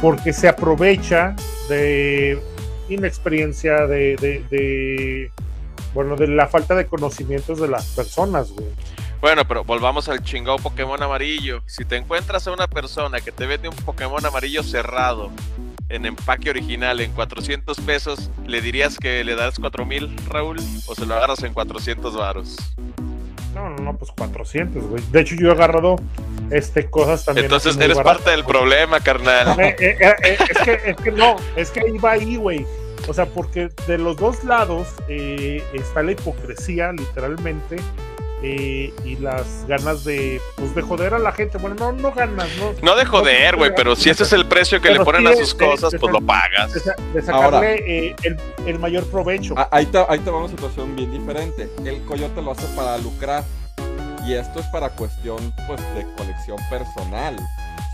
Porque 0.00 0.32
se 0.32 0.48
aprovecha 0.48 1.34
de 1.68 2.40
inexperiencia, 2.88 3.86
de, 3.86 4.16
de, 4.16 4.44
de, 4.50 5.30
bueno, 5.94 6.16
de 6.16 6.28
la 6.28 6.46
falta 6.46 6.74
de 6.74 6.86
conocimientos 6.86 7.60
de 7.60 7.68
las 7.68 7.86
personas, 7.86 8.50
güey. 8.52 8.68
Bueno, 9.20 9.46
pero 9.46 9.64
volvamos 9.64 10.08
al 10.08 10.22
chingado 10.22 10.56
Pokémon 10.58 11.02
amarillo. 11.02 11.62
Si 11.66 11.84
te 11.84 11.96
encuentras 11.96 12.46
a 12.46 12.52
una 12.52 12.66
persona 12.66 13.20
que 13.20 13.32
te 13.32 13.46
vende 13.46 13.68
un 13.68 13.76
Pokémon 13.76 14.24
amarillo 14.24 14.62
cerrado 14.62 15.30
en 15.90 16.06
empaque 16.06 16.48
original 16.48 17.00
en 17.00 17.12
400 17.12 17.78
pesos, 17.80 18.30
¿le 18.46 18.62
dirías 18.62 18.96
que 18.96 19.22
le 19.22 19.34
das 19.34 19.58
4000, 19.58 20.16
Raúl? 20.28 20.58
¿O 20.86 20.94
se 20.94 21.04
lo 21.04 21.14
agarras 21.16 21.42
en 21.42 21.52
400 21.52 22.16
varos? 22.16 22.56
No, 23.54 23.68
no, 23.68 23.76
no, 23.76 23.96
pues 23.96 24.10
400, 24.12 24.84
güey. 24.84 25.02
De 25.10 25.20
hecho, 25.20 25.34
yo 25.34 25.48
he 25.48 25.52
agarrado 25.52 25.96
este, 26.50 26.88
cosas 26.88 27.24
también. 27.26 27.44
Entonces 27.44 27.76
eres 27.76 27.96
baratas, 27.96 28.16
parte 28.16 28.30
del 28.30 28.42
güey. 28.42 28.56
problema, 28.56 29.00
carnal. 29.00 29.60
Eh, 29.60 29.76
eh, 29.78 29.96
eh, 30.00 30.38
es, 30.48 30.58
que, 30.58 30.80
es 30.86 30.96
que 30.96 31.10
no, 31.10 31.36
es 31.56 31.70
que 31.70 31.82
iba 31.92 32.12
ahí, 32.12 32.36
güey. 32.36 32.64
O 33.08 33.12
sea, 33.12 33.26
porque 33.26 33.70
de 33.86 33.98
los 33.98 34.16
dos 34.16 34.44
lados 34.44 34.88
está 35.08 36.02
la 36.02 36.12
hipocresía, 36.12 36.92
literalmente, 36.92 37.76
eh, 38.42 38.92
y 39.04 39.16
las 39.16 39.66
ganas 39.66 40.04
de, 40.04 40.40
pues, 40.56 40.74
de 40.74 40.82
joder 40.82 41.14
a 41.14 41.18
la 41.18 41.32
gente. 41.32 41.58
Bueno, 41.58 41.76
no, 41.78 41.92
no 41.92 42.12
ganas, 42.12 42.48
¿no? 42.58 42.72
No 42.82 42.96
de 42.96 43.04
joder, 43.04 43.56
güey, 43.56 43.72
pero 43.74 43.94
si 43.96 44.10
ese 44.10 44.22
es 44.22 44.32
el 44.32 44.46
precio 44.46 44.80
que 44.80 44.88
Pero 44.88 45.00
le 45.00 45.04
ponen 45.04 45.26
sí 45.26 45.28
a 45.32 45.44
sus 45.44 45.56
de- 45.58 45.66
cosas, 45.66 45.90
de- 45.92 45.98
pues 45.98 46.12
lo 46.12 46.20
pagas. 46.20 46.72
De, 46.72 46.80
sa- 46.80 46.96
de 47.14 47.22
sacarle 47.22 47.74
eh, 48.08 48.16
el, 48.22 48.36
el 48.66 48.78
mayor 48.78 49.04
provecho. 49.10 49.54
Ah, 49.56 49.68
Ahí 49.70 49.86
te, 49.86 49.98
ahí 50.08 50.18
te 50.20 50.30
va 50.30 50.38
una 50.38 50.48
situación 50.48 50.96
bien 50.96 51.10
diferente. 51.12 51.68
El 51.84 52.02
coyote 52.04 52.40
lo 52.42 52.52
hace 52.52 52.66
para 52.76 52.96
lucrar. 52.98 53.44
Y 54.26 54.34
esto 54.34 54.60
es 54.60 54.66
para 54.66 54.90
cuestión 54.90 55.52
pues 55.66 55.80
de 55.94 56.06
colección 56.16 56.58
personal. 56.68 57.36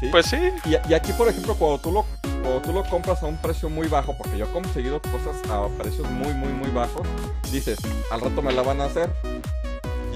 ¿sí? 0.01 0.09
Pues 0.11 0.26
sí. 0.26 0.38
y, 0.64 0.70
y 0.90 0.94
aquí, 0.94 1.12
por 1.12 1.28
ejemplo, 1.28 1.55
cuando 1.55 1.78
tú, 1.78 1.92
lo, 1.92 2.05
cuando 2.42 2.61
tú 2.62 2.72
lo 2.72 2.82
compras 2.84 3.22
a 3.22 3.26
un 3.26 3.36
precio 3.36 3.70
muy 3.70 3.86
bajo, 3.86 4.16
porque 4.18 4.36
yo 4.36 4.44
he 4.47 4.49
conseguido 4.49 5.01
cosas 5.03 5.36
a 5.51 5.68
precios 5.80 6.11
muy, 6.11 6.34
muy, 6.34 6.49
muy 6.53 6.70
bajos, 6.70 7.07
dices, 7.53 7.78
al 8.11 8.20
rato 8.20 8.42
me 8.42 8.53
la 8.53 8.62
van 8.62 8.80
a 8.80 8.86
hacer. 8.86 9.09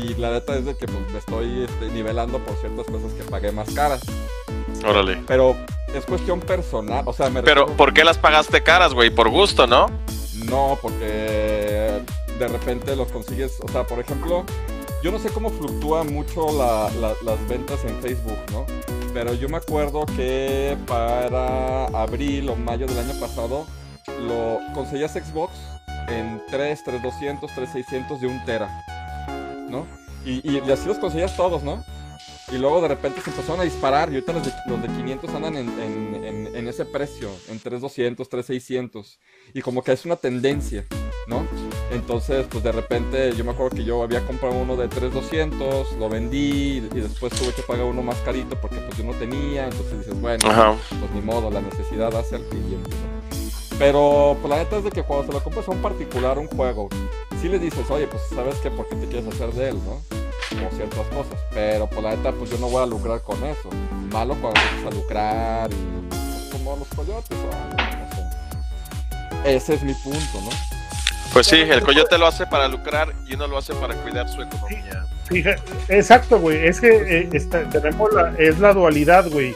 Y 0.02 0.14
la 0.14 0.30
neta 0.30 0.56
es 0.56 0.64
de 0.64 0.76
que 0.76 0.86
pues, 0.86 1.10
me 1.12 1.18
estoy 1.18 1.64
este, 1.64 1.88
nivelando 1.88 2.38
por 2.38 2.56
ciertas 2.56 2.86
cosas 2.86 3.12
que 3.12 3.22
pagué 3.24 3.52
más 3.52 3.70
caras. 3.72 4.00
Órale. 4.86 5.22
Pero 5.26 5.56
es 5.94 6.06
cuestión 6.06 6.40
personal, 6.40 7.02
o 7.06 7.12
sea, 7.12 7.28
me 7.28 7.42
Pero, 7.42 7.66
¿por 7.76 7.92
qué 7.92 8.04
las 8.04 8.16
pagaste 8.18 8.62
caras, 8.62 8.94
güey? 8.94 9.10
Por 9.10 9.28
gusto, 9.28 9.66
¿no? 9.66 9.86
No, 10.46 10.78
porque 10.80 12.00
de 12.38 12.48
repente 12.48 12.96
los 12.96 13.08
consigues, 13.12 13.58
o 13.62 13.68
sea, 13.68 13.84
por 13.86 13.98
ejemplo, 13.98 14.44
yo 15.02 15.10
no 15.12 15.18
sé 15.18 15.28
cómo 15.30 15.50
fluctúa 15.50 16.04
mucho 16.04 16.46
la- 16.56 16.90
la- 17.00 17.14
las 17.24 17.48
ventas 17.48 17.84
en 17.84 18.00
Facebook, 18.00 18.38
¿no? 18.52 18.64
Pero 19.12 19.34
yo 19.34 19.48
me 19.48 19.56
acuerdo 19.58 20.06
que 20.06 20.78
para 20.86 21.86
abril 21.86 22.48
o 22.48 22.56
mayo 22.56 22.86
del 22.86 22.98
año 23.00 23.18
pasado 23.20 23.66
lo 24.20 24.58
conseguías 24.72 25.12
Xbox 25.12 25.52
en 26.08 26.40
3, 26.50 26.82
3200, 26.84 27.52
3600 27.54 28.20
de 28.20 28.26
un 28.28 28.42
tera, 28.44 28.68
¿no? 29.70 29.86
Y, 30.24 30.46
y 30.50 30.58
así 30.70 30.86
los 30.86 30.98
conseguías 30.98 31.36
todos, 31.36 31.62
¿no? 31.62 31.82
Y 32.52 32.58
luego 32.58 32.80
de 32.82 32.88
repente 32.88 33.20
se 33.20 33.30
empezaron 33.30 33.60
a 33.60 33.64
disparar 33.64 34.10
y 34.10 34.16
ahorita 34.16 34.32
los 34.32 34.44
de, 34.44 34.52
los 34.66 34.82
de 34.82 34.88
500 34.88 35.30
andan 35.30 35.56
en, 35.56 35.68
en- 35.80 36.24
en- 36.24 36.56
en 36.56 36.68
ese 36.68 36.84
precio, 36.84 37.30
en 37.48 37.60
3200, 37.60 38.28
3600. 38.28 39.20
Y 39.54 39.62
como 39.62 39.82
que 39.84 39.92
es 39.92 40.04
una 40.04 40.16
tendencia, 40.16 40.84
¿no? 41.28 41.46
Entonces, 41.92 42.46
pues 42.50 42.64
de 42.64 42.72
repente 42.72 43.32
yo 43.36 43.44
me 43.44 43.52
acuerdo 43.52 43.76
que 43.76 43.84
yo 43.84 44.02
había 44.02 44.26
comprado 44.26 44.56
uno 44.56 44.76
de 44.76 44.88
3200, 44.88 45.92
lo 45.92 46.08
vendí 46.08 46.38
y, 46.38 46.76
y 46.92 47.00
después 47.00 47.32
tuve 47.34 47.52
que 47.52 47.62
pagar 47.62 47.84
uno 47.84 48.02
más 48.02 48.16
carito 48.24 48.60
porque 48.60 48.76
pues 48.78 48.98
yo 48.98 49.04
no 49.04 49.12
tenía. 49.14 49.64
Entonces 49.66 49.98
dices, 49.98 50.20
bueno, 50.20 50.50
Ajá. 50.50 50.74
pues 50.98 51.10
ni 51.12 51.20
modo, 51.20 51.50
la 51.50 51.60
necesidad 51.60 52.14
hace 52.16 52.34
al 52.34 52.42
cliente. 52.48 52.90
Pero 53.78 54.36
pues 54.42 54.50
la 54.50 54.58
neta 54.58 54.76
es 54.78 54.84
de 54.84 54.90
que 54.90 55.02
cuando 55.02 55.26
se 55.26 55.32
lo 55.32 55.42
compras 55.42 55.66
a 55.68 55.70
un 55.70 55.80
particular, 55.80 56.38
un 56.38 56.48
juego, 56.48 56.88
sí 57.40 57.48
le 57.48 57.58
dices, 57.58 57.88
oye, 57.90 58.06
pues 58.06 58.22
sabes 58.34 58.56
que 58.56 58.70
por 58.70 58.88
qué 58.88 58.96
te 58.96 59.06
quieres 59.06 59.26
hacer 59.34 59.52
de 59.52 59.68
él, 59.70 59.76
¿no? 59.84 60.00
Como 60.50 60.70
ciertas 60.76 61.06
cosas. 61.08 61.38
Pero 61.52 61.86
pues 61.88 62.02
la 62.02 62.10
neta, 62.16 62.32
pues 62.32 62.50
yo 62.50 62.58
no 62.58 62.68
voy 62.68 62.82
a 62.82 62.86
lucrar 62.86 63.20
con 63.22 63.42
eso. 63.44 63.68
Malo 64.12 64.34
cuando 64.40 64.60
empiezas 64.60 64.92
a 64.92 64.94
lucrar 64.96 65.70
y 65.72 66.08
pues, 66.08 66.48
como 66.52 66.76
los 66.76 66.88
coyotes 66.88 67.38
o 67.38 67.46
no 67.76 68.10
sé. 69.44 69.54
Ese 69.56 69.74
es 69.74 69.82
mi 69.82 69.94
punto, 69.94 70.40
¿no? 70.42 70.50
Pues 71.32 71.46
sí, 71.46 71.56
el 71.56 71.82
coyote 71.82 72.18
lo 72.18 72.26
hace 72.26 72.44
para 72.46 72.66
lucrar 72.66 73.14
y 73.28 73.34
uno 73.34 73.46
lo 73.46 73.58
hace 73.58 73.72
para 73.74 73.94
cuidar 73.94 74.28
su 74.28 74.42
economía. 74.42 75.06
Fija- 75.28 75.54
exacto, 75.88 76.40
güey. 76.40 76.66
Es 76.66 76.80
que 76.80 76.88
eh, 77.20 77.28
está- 77.32 77.62
tenemos 77.70 78.12
la, 78.12 78.34
es 78.36 78.58
la 78.58 78.72
dualidad, 78.74 79.28
güey. 79.30 79.54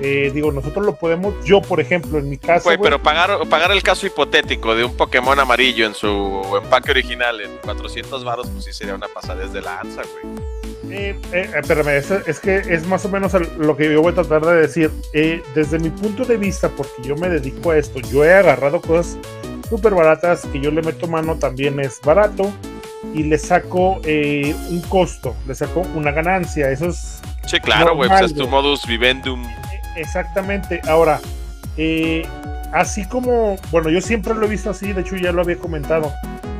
Eh, 0.00 0.30
digo, 0.34 0.50
nosotros 0.50 0.84
lo 0.84 0.96
podemos, 0.96 1.34
yo 1.44 1.60
por 1.60 1.80
ejemplo, 1.80 2.18
en 2.18 2.28
mi 2.28 2.38
caso, 2.38 2.64
Güey, 2.64 2.76
güey, 2.76 2.90
pero 2.90 3.02
pagar, 3.02 3.48
pagar 3.48 3.70
el 3.70 3.82
caso 3.82 4.06
hipotético 4.06 4.74
de 4.74 4.84
un 4.84 4.96
Pokémon 4.96 5.38
amarillo 5.38 5.86
en 5.86 5.94
su 5.94 6.42
empaque 6.60 6.90
original 6.90 7.40
en 7.40 7.58
400 7.58 8.24
varos, 8.24 8.48
pues 8.48 8.64
sí 8.64 8.72
sería 8.72 8.94
una 8.94 9.08
pasadez 9.08 9.52
de 9.52 9.60
lanza, 9.60 10.02
güey. 10.02 10.52
Eh, 10.90 11.18
eh, 11.32 11.50
espérame, 11.54 11.96
es, 11.96 12.10
es 12.10 12.40
que 12.40 12.56
es 12.56 12.86
más 12.86 13.04
o 13.04 13.08
menos 13.08 13.32
lo 13.58 13.76
que 13.76 13.90
yo 13.90 14.02
voy 14.02 14.12
a 14.12 14.14
tratar 14.14 14.44
de 14.44 14.54
decir. 14.54 14.90
Eh, 15.12 15.42
desde 15.54 15.78
mi 15.78 15.90
punto 15.90 16.24
de 16.24 16.36
vista, 16.36 16.68
porque 16.68 17.02
yo 17.02 17.16
me 17.16 17.28
dedico 17.28 17.70
a 17.70 17.78
esto, 17.78 18.00
yo 18.00 18.24
he 18.24 18.34
agarrado 18.34 18.80
cosas 18.80 19.16
súper 19.68 19.94
baratas 19.94 20.44
que 20.52 20.60
yo 20.60 20.70
le 20.70 20.82
meto 20.82 21.06
mano 21.06 21.36
también 21.36 21.80
es 21.80 22.00
barato 22.02 22.52
y 23.14 23.22
le 23.22 23.38
saco 23.38 24.00
eh, 24.04 24.54
un 24.68 24.82
costo, 24.82 25.34
le 25.46 25.54
saco 25.54 25.80
una 25.94 26.10
ganancia. 26.10 26.70
Eso 26.70 26.88
es 26.88 27.22
Sí, 27.46 27.58
claro, 27.58 27.96
güey, 27.96 28.08
pues 28.08 28.22
es 28.22 28.34
tu 28.34 28.48
modus 28.48 28.86
vivendum. 28.86 29.42
Exactamente. 29.96 30.80
Ahora, 30.88 31.20
eh, 31.76 32.22
así 32.72 33.06
como, 33.06 33.56
bueno, 33.70 33.90
yo 33.90 34.00
siempre 34.00 34.34
lo 34.34 34.46
he 34.46 34.48
visto 34.48 34.70
así, 34.70 34.92
de 34.92 35.02
hecho 35.02 35.16
ya 35.16 35.32
lo 35.32 35.42
había 35.42 35.56
comentado. 35.56 36.12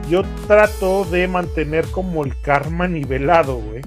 Yo 0.09 0.23
trato 0.47 1.05
de 1.05 1.29
mantener 1.29 1.87
como 1.87 2.25
el 2.25 2.39
karma 2.43 2.89
nivelado, 2.89 3.57
güey. 3.57 3.83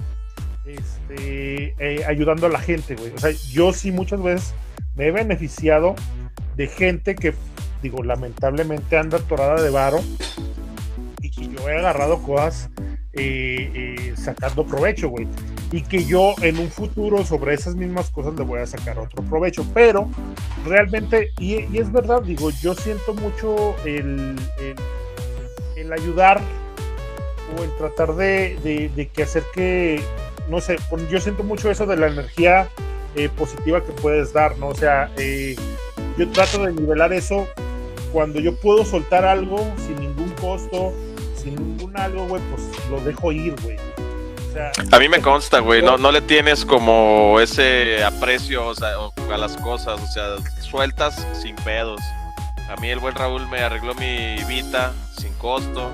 Este, 0.64 1.74
eh, 1.78 2.04
ayudando 2.06 2.46
a 2.46 2.50
la 2.50 2.58
gente, 2.58 2.96
güey. 2.96 3.12
O 3.12 3.18
sea, 3.18 3.30
yo 3.50 3.72
sí 3.72 3.92
muchas 3.92 4.22
veces 4.22 4.54
me 4.94 5.06
he 5.06 5.10
beneficiado 5.10 5.94
de 6.56 6.66
gente 6.66 7.14
que, 7.14 7.34
digo, 7.82 8.02
lamentablemente 8.02 8.96
anda 8.96 9.18
atorada 9.18 9.62
de 9.62 9.70
varo 9.70 10.00
y 11.20 11.30
que 11.30 11.48
yo 11.48 11.68
he 11.68 11.78
agarrado 11.78 12.22
cosas 12.22 12.70
eh, 13.12 14.14
sacando 14.16 14.66
provecho, 14.66 15.10
güey. 15.10 15.28
Y 15.72 15.82
que 15.82 16.04
yo 16.04 16.34
en 16.42 16.58
un 16.58 16.70
futuro 16.70 17.24
sobre 17.24 17.54
esas 17.54 17.74
mismas 17.74 18.10
cosas 18.10 18.34
le 18.34 18.44
voy 18.44 18.60
a 18.60 18.66
sacar 18.66 18.98
otro 18.98 19.22
provecho. 19.24 19.66
Pero 19.74 20.08
realmente, 20.64 21.32
y, 21.38 21.76
es 21.76 21.90
verdad, 21.92 22.22
digo, 22.22 22.50
yo 22.62 22.74
siento 22.74 23.14
mucho 23.14 23.74
el, 23.84 24.36
el, 25.76 25.92
ayudar 25.92 26.40
o 27.58 27.62
el 27.62 27.76
tratar 27.76 28.14
de, 28.14 28.90
de- 28.94 29.08
que 29.08 29.22
hacer 29.22 29.42
que, 29.54 30.00
no 30.48 30.60
sé, 30.60 30.76
yo 31.10 31.20
siento 31.20 31.42
mucho 31.42 31.70
eso 31.70 31.86
de 31.86 31.96
la 31.96 32.08
energía 32.08 32.68
eh, 33.14 33.28
positiva 33.28 33.82
que 33.84 33.92
puedes 33.92 34.32
dar, 34.32 34.58
¿no? 34.58 34.68
O 34.68 34.74
sea, 34.74 35.10
eh, 35.16 35.56
yo 36.18 36.28
trato 36.30 36.64
de 36.64 36.72
nivelar 36.72 37.12
eso 37.12 37.46
cuando 38.12 38.40
yo 38.40 38.54
puedo 38.56 38.84
soltar 38.84 39.24
algo 39.24 39.58
sin 39.86 39.96
ningún 40.00 40.30
costo, 40.40 40.92
sin 41.36 41.54
ningún 41.56 41.96
algo, 41.96 42.26
güey, 42.28 42.42
pues 42.50 42.90
lo 42.90 43.00
dejo 43.00 43.32
ir, 43.32 43.54
güey. 43.62 43.76
A 44.92 44.98
mí 44.98 45.08
me 45.08 45.20
consta, 45.20 45.60
güey, 45.60 45.82
no, 45.82 45.98
no 45.98 46.10
le 46.10 46.22
tienes 46.22 46.64
como 46.64 47.38
ese 47.40 48.02
aprecio 48.04 48.68
o 48.68 49.32
a 49.32 49.36
las 49.36 49.56
cosas, 49.58 50.00
o 50.00 50.06
sea, 50.06 50.36
sueltas 50.62 51.26
sin 51.40 51.56
pedos. 51.56 52.00
A 52.68 52.76
mí 52.80 52.88
el 52.88 52.98
buen 52.98 53.14
Raúl 53.14 53.46
me 53.48 53.60
arregló 53.60 53.94
mi 53.94 54.42
Vita 54.44 54.92
sin 55.18 55.32
costo. 55.34 55.92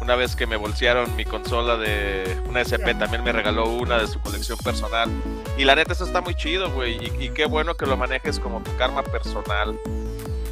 Una 0.00 0.16
vez 0.16 0.36
que 0.36 0.46
me 0.46 0.56
bolsearon 0.56 1.16
mi 1.16 1.24
consola 1.24 1.76
de 1.76 2.38
una 2.46 2.60
SP, 2.60 2.92
también 2.94 3.24
me 3.24 3.32
regaló 3.32 3.70
una 3.70 3.98
de 3.98 4.06
su 4.06 4.20
colección 4.20 4.58
personal. 4.58 5.10
Y 5.56 5.64
la 5.64 5.74
neta, 5.74 5.92
eso 5.92 6.04
está 6.04 6.20
muy 6.20 6.34
chido, 6.34 6.70
güey. 6.72 6.98
Y, 7.18 7.30
qué 7.30 7.46
bueno 7.46 7.74
que 7.74 7.86
lo 7.86 7.96
manejes 7.96 8.38
como 8.38 8.60
tu 8.60 8.76
karma 8.76 9.02
personal. 9.02 9.78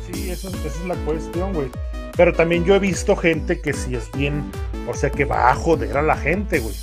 Sí, 0.07 0.31
esa 0.31 0.49
es 0.49 0.81
la 0.87 0.95
cuestión, 1.05 1.53
güey. 1.53 1.71
Pero 2.17 2.33
también 2.33 2.65
yo 2.65 2.75
he 2.75 2.79
visto 2.79 3.15
gente 3.15 3.61
que 3.61 3.73
sí 3.73 3.95
es 3.95 4.11
bien, 4.13 4.51
o 4.89 4.95
sea, 4.95 5.11
que 5.11 5.25
va 5.25 5.51
a 5.51 5.55
joder 5.55 5.99
a 5.99 6.03
la 6.03 6.17
gente, 6.17 6.59
güey. 6.59 6.75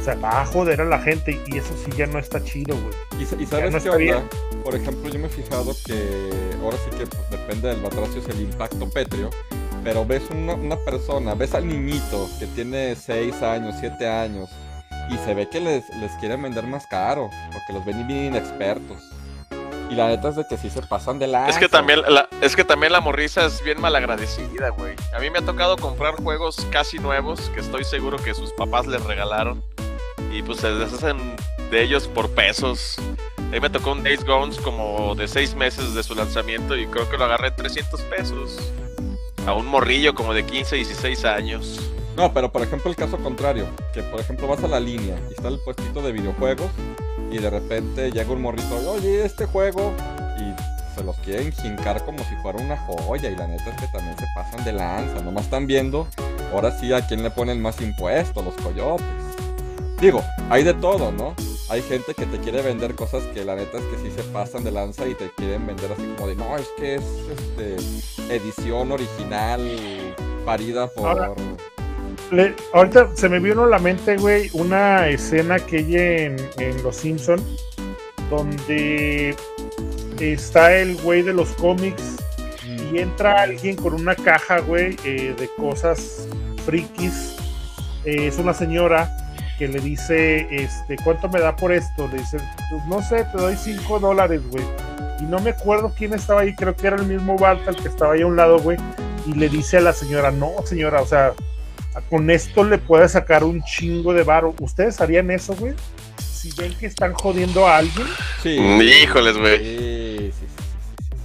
O 0.00 0.02
sea, 0.02 0.14
va 0.14 0.40
a 0.40 0.46
joder 0.46 0.80
a 0.80 0.84
la 0.86 0.98
gente 0.98 1.38
y 1.46 1.58
eso 1.58 1.74
sí 1.84 1.90
ya 1.94 2.06
no 2.06 2.18
está 2.18 2.42
chido, 2.42 2.74
güey. 2.74 2.94
Y, 3.18 3.42
y 3.42 3.46
sabes 3.46 3.70
no 3.70 3.70
qué 3.72 3.76
está 3.76 3.90
onda? 3.90 3.96
bien. 3.98 4.28
Por 4.64 4.74
ejemplo, 4.74 5.10
yo 5.10 5.18
me 5.18 5.26
he 5.26 5.30
fijado 5.30 5.74
que 5.84 6.30
ahora 6.62 6.78
sí 6.78 6.96
que 6.96 7.06
pues, 7.06 7.30
depende 7.30 7.68
del 7.68 7.82
matracio, 7.82 8.20
es 8.20 8.28
el 8.28 8.40
impacto 8.40 8.88
pétreo. 8.88 9.28
Pero 9.84 10.06
ves 10.06 10.22
una, 10.30 10.54
una 10.54 10.76
persona, 10.76 11.34
ves 11.34 11.54
al 11.54 11.66
niñito 11.66 12.30
que 12.38 12.46
tiene 12.46 12.96
6 12.96 13.42
años, 13.42 13.74
7 13.78 14.08
años, 14.08 14.48
y 15.10 15.18
se 15.18 15.34
ve 15.34 15.48
que 15.50 15.60
les, 15.60 15.88
les 15.96 16.12
quieren 16.12 16.42
vender 16.42 16.66
más 16.66 16.86
caro, 16.86 17.28
porque 17.52 17.72
los 17.74 17.84
ven 17.84 18.06
bien 18.06 18.24
inexpertos. 18.26 19.02
Y 19.90 19.96
la 19.96 20.08
neta 20.08 20.28
es 20.28 20.36
de 20.36 20.46
que 20.46 20.56
sí 20.56 20.70
se 20.70 20.80
pasan 20.82 21.18
de 21.18 21.26
la. 21.26 21.48
Es 21.48 21.58
que 21.58 21.68
también 21.68 22.00
la, 22.08 22.28
es 22.40 22.56
que 22.56 22.64
también 22.64 22.92
la 22.92 23.00
morriza 23.00 23.44
es 23.44 23.62
bien 23.64 23.80
malagradecida, 23.80 24.70
güey. 24.70 24.94
A 25.14 25.18
mí 25.18 25.28
me 25.30 25.40
ha 25.40 25.42
tocado 25.42 25.76
comprar 25.76 26.14
juegos 26.14 26.66
casi 26.70 26.98
nuevos 26.98 27.50
que 27.54 27.60
estoy 27.60 27.84
seguro 27.84 28.16
que 28.16 28.32
sus 28.32 28.52
papás 28.52 28.86
les 28.86 29.02
regalaron 29.04 29.62
y 30.32 30.42
pues 30.42 30.60
se 30.60 30.70
deshacen 30.70 31.36
de 31.70 31.82
ellos 31.82 32.08
por 32.08 32.30
pesos. 32.30 32.96
A 33.38 33.42
mí 33.52 33.60
me 33.60 33.70
tocó 33.70 33.92
un 33.92 34.02
Days 34.02 34.24
Gone 34.24 34.54
como 34.62 35.14
de 35.14 35.26
seis 35.26 35.54
meses 35.54 35.94
de 35.94 36.02
su 36.02 36.14
lanzamiento 36.14 36.76
y 36.76 36.86
creo 36.86 37.08
que 37.10 37.16
lo 37.16 37.24
agarré 37.24 37.48
en 37.48 37.56
300 37.56 38.00
pesos. 38.02 38.72
A 39.46 39.54
un 39.54 39.66
morrillo 39.66 40.14
como 40.14 40.34
de 40.34 40.44
15, 40.44 40.76
16 40.76 41.24
años. 41.24 41.90
No, 42.16 42.32
pero 42.32 42.52
por 42.52 42.62
ejemplo 42.62 42.90
el 42.90 42.96
caso 42.96 43.16
contrario, 43.18 43.66
que 43.94 44.02
por 44.02 44.20
ejemplo 44.20 44.46
vas 44.46 44.62
a 44.62 44.68
la 44.68 44.80
línea 44.80 45.16
y 45.28 45.32
está 45.32 45.48
el 45.48 45.58
puestito 45.60 46.02
de 46.02 46.12
videojuegos 46.12 46.70
y 47.30 47.38
de 47.38 47.48
repente 47.48 48.10
llega 48.10 48.30
un 48.30 48.42
morrito, 48.42 48.76
oye, 48.90 49.24
este 49.24 49.46
juego, 49.46 49.92
y 50.36 50.96
se 50.96 51.04
los 51.04 51.16
quieren 51.18 51.52
jincar 51.52 52.04
como 52.04 52.18
si 52.24 52.34
fuera 52.42 52.58
una 52.58 52.76
joya 52.76 53.30
y 53.30 53.36
la 53.36 53.46
neta 53.46 53.70
es 53.70 53.80
que 53.80 53.86
también 53.86 54.18
se 54.18 54.26
pasan 54.34 54.64
de 54.64 54.72
lanza, 54.72 55.22
nomás 55.22 55.44
están 55.44 55.66
viendo, 55.66 56.08
ahora 56.52 56.76
sí 56.78 56.92
a 56.92 57.06
quién 57.06 57.22
le 57.22 57.30
ponen 57.30 57.62
más 57.62 57.80
impuestos, 57.80 58.44
los 58.44 58.54
coyotes. 58.56 59.29
Digo, 60.00 60.22
hay 60.48 60.64
de 60.64 60.74
todo, 60.74 61.12
¿no? 61.12 61.34
Hay 61.68 61.82
gente 61.82 62.14
que 62.14 62.26
te 62.26 62.38
quiere 62.38 62.62
vender 62.62 62.94
cosas 62.94 63.22
que 63.34 63.44
la 63.44 63.54
neta 63.54 63.78
es 63.78 63.84
que 63.84 63.96
sí 63.98 64.10
se 64.16 64.22
pasan 64.32 64.64
de 64.64 64.72
lanza 64.72 65.06
y 65.06 65.14
te 65.14 65.30
quieren 65.36 65.66
vender 65.66 65.92
así 65.92 66.02
como 66.16 66.28
de, 66.28 66.34
no, 66.36 66.56
es 66.56 66.68
que 66.76 66.96
es 66.96 67.02
este 67.38 68.34
edición 68.34 68.90
original 68.92 69.60
parida 70.44 70.88
por... 70.88 71.08
Ahora- 71.08 71.34
Le- 72.32 72.54
ahorita 72.72 73.10
se 73.14 73.28
me 73.28 73.38
vino 73.40 73.64
a 73.64 73.66
la 73.66 73.78
mente, 73.78 74.16
güey, 74.16 74.50
una 74.52 75.08
escena 75.08 75.58
que 75.58 75.76
hay 75.78 75.96
en, 75.96 76.36
en 76.58 76.82
Los 76.82 76.96
Simpson 76.96 77.40
donde 78.30 79.36
está 80.20 80.74
el 80.76 80.96
güey 81.02 81.22
de 81.22 81.32
los 81.32 81.48
cómics 81.54 82.16
y 82.92 82.98
entra 82.98 83.42
alguien 83.42 83.76
con 83.76 83.94
una 83.94 84.14
caja, 84.14 84.60
güey, 84.60 84.96
eh, 85.04 85.34
de 85.38 85.48
cosas 85.56 86.26
frikis. 86.64 87.36
Eh, 88.04 88.28
es 88.28 88.38
una 88.38 88.54
señora 88.54 89.16
que 89.60 89.68
le 89.68 89.78
dice, 89.78 90.46
este, 90.50 90.96
¿cuánto 91.04 91.28
me 91.28 91.38
da 91.38 91.54
por 91.54 91.70
esto? 91.70 92.08
Le 92.08 92.16
dice, 92.16 92.38
pues 92.70 92.82
no 92.86 93.02
sé, 93.02 93.24
te 93.24 93.36
doy 93.36 93.54
5 93.54 94.00
dólares, 94.00 94.40
güey. 94.50 94.64
Y 95.20 95.24
no 95.24 95.38
me 95.38 95.50
acuerdo 95.50 95.92
quién 95.94 96.14
estaba 96.14 96.40
ahí, 96.40 96.54
creo 96.54 96.74
que 96.74 96.86
era 96.86 96.96
el 96.96 97.04
mismo 97.04 97.36
Bart 97.36 97.68
el 97.68 97.76
que 97.76 97.88
estaba 97.88 98.14
ahí 98.14 98.22
a 98.22 98.26
un 98.26 98.36
lado, 98.36 98.58
güey. 98.58 98.78
Y 99.26 99.34
le 99.34 99.50
dice 99.50 99.76
a 99.76 99.82
la 99.82 99.92
señora, 99.92 100.30
no, 100.30 100.50
señora, 100.64 101.02
o 101.02 101.06
sea, 101.06 101.34
con 102.08 102.30
esto 102.30 102.64
le 102.64 102.78
puede 102.78 103.06
sacar 103.10 103.44
un 103.44 103.62
chingo 103.62 104.14
de 104.14 104.22
varo. 104.22 104.54
¿Ustedes 104.60 104.98
harían 105.02 105.30
eso, 105.30 105.54
güey? 105.54 105.74
Si 106.16 106.50
ven 106.56 106.72
que 106.78 106.86
están 106.86 107.12
jodiendo 107.12 107.66
a 107.66 107.76
alguien. 107.76 108.06
Sí. 108.42 108.56
Híjoles, 109.02 109.36
güey. 109.36 109.58
Sí, 109.58 110.32
sí, 110.40 110.46
sí, 110.46 110.46
sí, 110.48 111.04
sí. 111.10 111.16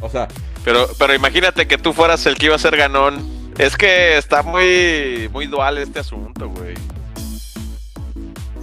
O 0.00 0.10
sea, 0.10 0.26
Pero, 0.64 0.88
pero 0.98 1.14
imagínate 1.14 1.68
que 1.68 1.78
tú 1.78 1.92
fueras 1.92 2.26
el 2.26 2.34
que 2.34 2.46
iba 2.46 2.56
a 2.56 2.58
ser 2.58 2.76
ganón. 2.76 3.38
Es 3.56 3.76
que 3.76 4.18
está 4.18 4.42
muy, 4.42 5.28
muy 5.32 5.46
dual 5.46 5.78
este 5.78 6.00
asunto, 6.00 6.48
güey. 6.48 6.74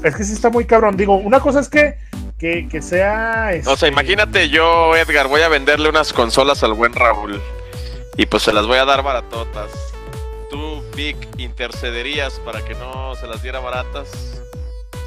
Es 0.03 0.15
que 0.15 0.23
sí 0.23 0.33
está 0.33 0.49
muy 0.49 0.65
cabrón. 0.65 0.97
Digo, 0.97 1.15
una 1.15 1.39
cosa 1.39 1.59
es 1.59 1.69
que, 1.69 1.97
que, 2.37 2.67
que 2.69 2.81
sea. 2.81 3.49
O 3.61 3.63
sea, 3.63 3.73
este, 3.73 3.87
imagínate 3.87 4.49
yo, 4.49 4.95
Edgar, 4.95 5.27
voy 5.27 5.41
a 5.41 5.47
venderle 5.49 5.89
unas 5.89 6.13
consolas 6.13 6.63
al 6.63 6.73
buen 6.73 6.93
Raúl. 6.93 7.41
Y 8.17 8.25
pues 8.27 8.43
se 8.43 8.53
las 8.53 8.65
voy 8.67 8.77
a 8.77 8.85
dar 8.85 9.03
baratotas. 9.03 9.71
Tú, 10.49 10.83
Vic, 10.95 11.17
intercederías 11.37 12.39
para 12.45 12.63
que 12.63 12.75
no 12.75 13.15
se 13.15 13.27
las 13.27 13.41
diera 13.43 13.59
baratas. 13.59 14.41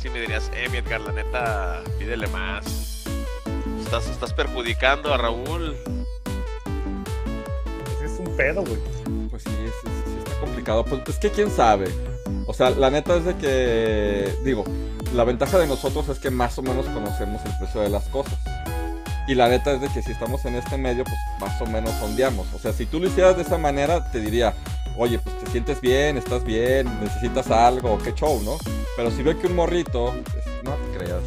Sí 0.03 0.11
me 0.11 0.21
dirías, 0.21 0.51
eh, 0.55 0.69
mi 0.71 0.79
Edgar, 0.79 1.01
la 1.01 1.13
neta, 1.13 1.81
pídele 1.99 2.27
más. 2.29 3.05
Estás, 3.83 4.09
estás 4.09 4.33
perjudicando 4.35 5.15
a 5.15 5.17
Raúl. 5.17 5.77
pues, 7.85 8.13
es 8.13 8.19
un 8.19 8.37
pedo, 8.37 8.63
güey. 8.63 8.79
pues 9.31 9.43
sí, 9.45 9.51
es- 9.65 9.91
es- 9.91 10.05
sí 10.13 10.19
está 10.25 10.41
complicado. 10.41 10.85
Pues 10.85 11.03
es 11.09 11.17
que 11.17 11.31
quién 11.31 11.51
sabe. 11.51 11.87
O 12.51 12.55
sea, 12.55 12.71
la 12.71 12.91
neta 12.91 13.15
es 13.17 13.25
de 13.27 13.37
que, 13.37 14.35
digo, 14.43 14.65
la 15.15 15.23
ventaja 15.25 15.59
de 15.59 15.67
nosotros 15.67 16.09
es 16.09 16.19
que 16.19 16.31
más 16.31 16.57
o 16.59 16.63
menos 16.63 16.87
conocemos 16.87 17.41
el 17.45 17.53
precio 17.59 17.83
de 17.83 17.91
las 17.91 18.05
cosas. 18.09 18.39
Y 19.29 19.35
la 19.35 19.49
neta 19.49 19.73
es 19.73 19.83
de 19.83 19.89
que 19.89 20.01
si 20.01 20.13
estamos 20.13 20.43
en 20.47 20.55
este 20.55 20.79
medio, 20.79 21.05
pues 21.05 21.17
más 21.41 21.61
o 21.61 21.67
menos 21.67 21.93
sondeamos. 22.01 22.47
O 22.55 22.59
sea, 22.59 22.73
si 22.73 22.87
tú 22.87 23.01
lo 23.01 23.07
hicieras 23.07 23.37
de 23.37 23.43
esa 23.43 23.59
manera, 23.59 24.11
te 24.11 24.21
diría, 24.21 24.55
oye, 24.97 25.19
pues 25.19 25.39
te 25.41 25.51
sientes 25.51 25.79
bien, 25.83 26.17
estás 26.17 26.43
bien, 26.43 26.89
necesitas 27.03 27.51
algo, 27.51 27.99
qué 27.99 28.15
show, 28.15 28.41
¿no? 28.43 28.57
Pero 28.97 29.11
si 29.11 29.23
veo 29.23 29.39
que 29.39 29.47
un 29.47 29.55
morrito, 29.57 30.15
pues, 30.33 30.45
no 30.65 30.71
te 30.73 30.99
creas. 30.99 31.23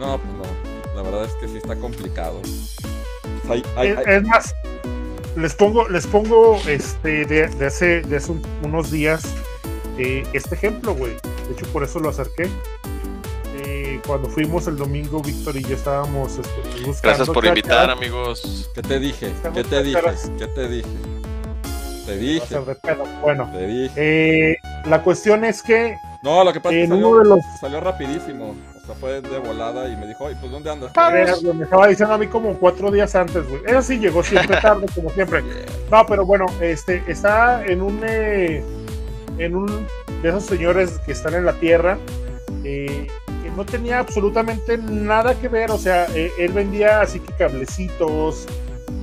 No, 0.00 0.18
pues 0.18 0.34
no. 0.34 0.96
La 0.96 1.02
verdad 1.02 1.24
es 1.26 1.34
que 1.34 1.46
sí 1.46 1.58
está 1.58 1.76
complicado. 1.76 2.40
O 2.42 3.46
sea, 3.46 3.52
hay- 3.54 3.62
hay- 3.76 3.88
es, 3.90 3.98
hay- 3.98 4.14
es 4.16 4.22
más, 4.24 4.54
les 5.36 5.54
pongo, 5.54 5.88
les 5.88 6.06
pongo 6.08 6.58
este 6.66 7.24
de, 7.26 7.46
de 7.46 7.66
hace, 7.66 8.00
de 8.02 8.16
hace 8.16 8.32
un- 8.32 8.42
unos 8.64 8.90
días 8.90 9.22
eh, 9.98 10.24
este 10.32 10.54
ejemplo, 10.54 10.94
güey. 10.94 11.12
De 11.12 11.52
hecho, 11.52 11.66
por 11.72 11.82
eso 11.84 11.98
lo 12.00 12.08
acerqué. 12.10 12.48
Eh, 13.64 14.00
cuando 14.06 14.28
fuimos 14.28 14.66
el 14.66 14.76
domingo, 14.76 15.20
Víctor 15.22 15.56
y 15.56 15.62
yo 15.62 15.74
estábamos 15.76 16.32
este, 16.38 16.50
buscando. 16.86 16.98
Gracias 17.02 17.28
por 17.30 17.44
invitar, 17.46 17.90
amigos. 17.90 18.70
¿Qué 18.74 18.82
te 18.82 18.98
dije? 18.98 19.32
¿Qué 19.54 19.64
te 19.64 19.82
dije? 19.82 20.00
¿Qué 20.38 20.46
te 20.48 20.68
dije? 20.68 20.88
Te 22.04 22.16
dije. 22.16 22.56
Bueno, 23.22 23.50
te 23.52 23.66
dije. 23.66 23.92
eh, 23.96 24.56
la 24.84 25.02
cuestión 25.02 25.44
es 25.44 25.62
que 25.62 25.96
No, 26.22 26.44
lo 26.44 26.52
que 26.52 26.60
pasa 26.60 26.74
es 26.76 26.82
que 26.82 26.88
salió, 26.88 27.08
uno 27.08 27.18
de 27.18 27.24
los- 27.30 27.40
salió 27.60 27.80
rapidísimo. 27.80 28.54
O 28.82 28.86
sea, 28.86 28.94
fue 28.94 29.20
de 29.20 29.38
volada 29.38 29.88
y 29.88 29.96
me 29.96 30.06
dijo, 30.06 30.24
oye, 30.24 30.36
pues 30.38 30.52
¿dónde 30.52 30.70
andas? 30.70 30.92
Veas, 31.12 31.42
güey, 31.42 31.54
me 31.56 31.64
estaba 31.64 31.88
diciendo 31.88 32.14
a 32.14 32.18
mí 32.18 32.28
como 32.28 32.54
cuatro 32.54 32.92
días 32.92 33.16
antes, 33.16 33.48
güey. 33.48 33.60
Eso 33.66 33.82
sí 33.82 33.98
llegó 33.98 34.22
siempre 34.22 34.60
tarde, 34.60 34.86
como 34.94 35.10
siempre. 35.10 35.42
No, 35.90 36.06
pero 36.06 36.24
bueno, 36.24 36.46
este 36.60 37.02
está 37.08 37.64
en 37.66 37.82
un 37.82 38.00
eh, 38.06 38.62
en 39.38 39.56
un 39.56 39.86
de 40.22 40.28
esos 40.28 40.44
señores 40.44 40.98
que 41.04 41.12
están 41.12 41.34
en 41.34 41.44
la 41.44 41.52
tierra 41.54 41.98
eh, 42.64 43.06
que 43.42 43.50
no 43.50 43.64
tenía 43.64 43.98
absolutamente 43.98 44.78
nada 44.78 45.38
que 45.38 45.48
ver. 45.48 45.70
O 45.70 45.78
sea, 45.78 46.06
eh, 46.14 46.32
él 46.38 46.52
vendía 46.52 47.00
así 47.00 47.20
que 47.20 47.32
cablecitos, 47.34 48.46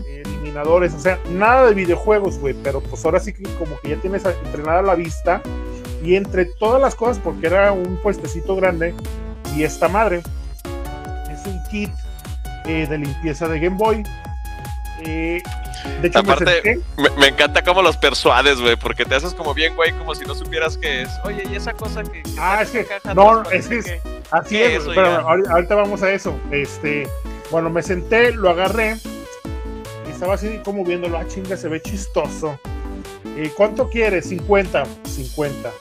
eh, 0.06 0.24
eliminadores, 0.26 0.94
o 0.94 1.00
sea, 1.00 1.20
nada 1.32 1.68
de 1.68 1.74
videojuegos, 1.74 2.40
güey. 2.40 2.54
Pero 2.64 2.82
pues 2.82 3.04
ahora 3.06 3.20
sí 3.20 3.34
que 3.34 3.44
como 3.58 3.80
que 3.80 3.90
ya 3.90 4.02
tienes 4.02 4.26
entrenada 4.26 4.82
la 4.82 4.96
vista 4.96 5.42
y 6.04 6.16
entre 6.16 6.46
todas 6.46 6.82
las 6.82 6.96
cosas, 6.96 7.20
porque 7.24 7.48
era 7.48 7.72
un 7.72 7.98
puestecito 8.02 8.56
grande 8.56 8.94
y 9.56 9.64
esta 9.64 9.88
madre 9.88 10.22
es 11.32 11.46
un 11.46 11.64
kit 11.72 11.92
de 12.66 12.98
limpieza 12.98 13.48
de 13.48 13.60
Game 13.60 13.78
Boy. 13.78 14.04
Eh, 15.06 15.42
de 16.02 16.08
hecho, 16.08 16.20
Aparte- 16.20 16.46
me 16.46 16.52
senté, 16.74 16.80
Me, 16.98 17.10
me 17.20 17.28
encanta 17.28 17.62
cómo 17.64 17.82
los 17.82 17.98
persuades, 17.98 18.60
güey, 18.62 18.76
porque 18.76 19.06
te 19.06 19.16
haces 19.16 19.34
como 19.34 19.54
bien, 19.54 19.76
güey, 19.76 19.92
como 19.94 20.16
si 20.16 20.24
no 20.26 20.34
supieras 20.36 20.78
qué 20.78 21.02
es. 21.02 21.10
Oye, 21.26 21.44
¿y 21.52 21.56
esa 21.56 21.74
cosa 21.74 22.04
que... 22.04 22.24
que 22.24 22.32
Ah, 22.40 22.62
es 22.62 22.70
que- 22.72 22.86
no, 23.14 23.44
es 23.50 23.68
que- 23.68 24.02
así 24.32 24.50
¿qué 24.50 24.76
es, 24.78 24.84
es, 24.84 24.90
pero 24.96 25.28
ahorita, 25.28 25.76
vamos 25.76 26.02
a 26.04 26.12
eso. 26.12 26.40
Este, 26.52 27.08
bueno, 27.52 27.70
me 27.70 27.82
senté, 27.84 28.32
lo 28.32 28.50
agarré 28.50 28.98
y 30.08 30.12
estaba 30.12 30.36
así 30.36 30.60
como 30.64 30.86
viéndolo. 30.86 31.18
Ah, 31.18 31.28
chinga, 31.28 31.58
se 31.58 31.68
ve 31.68 31.82
chistoso. 31.82 32.60
Eh, 33.36 33.52
¿Cuánto 33.56 33.90
quieres? 33.90 34.30
50. 34.30 34.84
50. 35.06 35.72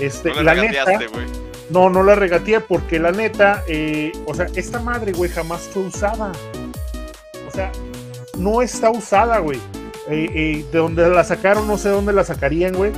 Este, 0.00 0.30
No 0.30 0.42
la 0.42 0.54
neta, 0.54 0.84
güey. 1.12 1.26
no, 1.70 1.90
no 1.90 2.02
la 2.02 2.14
regateé 2.14 2.60
porque 2.60 2.98
la 2.98 3.10
neta, 3.12 3.64
eh, 3.68 4.12
o 4.26 4.34
sea, 4.34 4.46
esta 4.54 4.78
madre, 4.78 5.12
güey, 5.12 5.30
jamás 5.30 5.62
fue 5.72 5.82
usada. 5.82 6.32
O 7.46 7.50
sea, 7.50 7.70
no 8.38 8.62
está 8.62 8.90
usada, 8.90 9.38
güey. 9.38 9.58
Eh, 10.08 10.28
eh, 10.34 10.66
de 10.72 10.78
donde 10.78 11.08
la 11.08 11.24
sacaron, 11.24 11.66
no 11.66 11.78
sé 11.78 11.88
dónde 11.88 12.12
la 12.12 12.24
sacarían, 12.24 12.74
güey. 12.74 12.92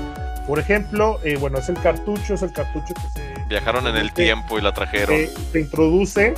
Por 0.46 0.58
ejemplo, 0.58 1.20
eh, 1.24 1.36
bueno, 1.36 1.58
es 1.58 1.68
el 1.68 1.78
cartucho, 1.80 2.34
es 2.34 2.42
el 2.42 2.52
cartucho 2.52 2.94
que 2.94 3.20
se 3.20 3.44
Viajaron 3.48 3.86
en 3.86 3.96
el 3.96 4.12
tiempo 4.12 4.58
y 4.58 4.62
la 4.62 4.72
trajeron. 4.72 5.16
se, 5.52 5.60
introduce. 5.60 6.34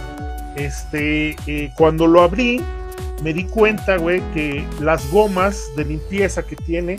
Este, 0.57 1.37
cuando 1.77 2.07
lo 2.07 2.23
abrí, 2.23 2.63
me 3.23 3.33
di 3.33 3.45
cuenta, 3.45 3.97
güey, 3.97 4.21
que 4.33 4.67
las 4.81 5.11
gomas 5.11 5.65
de 5.77 5.85
limpieza 5.85 6.43
que 6.43 6.57
tiene, 6.57 6.97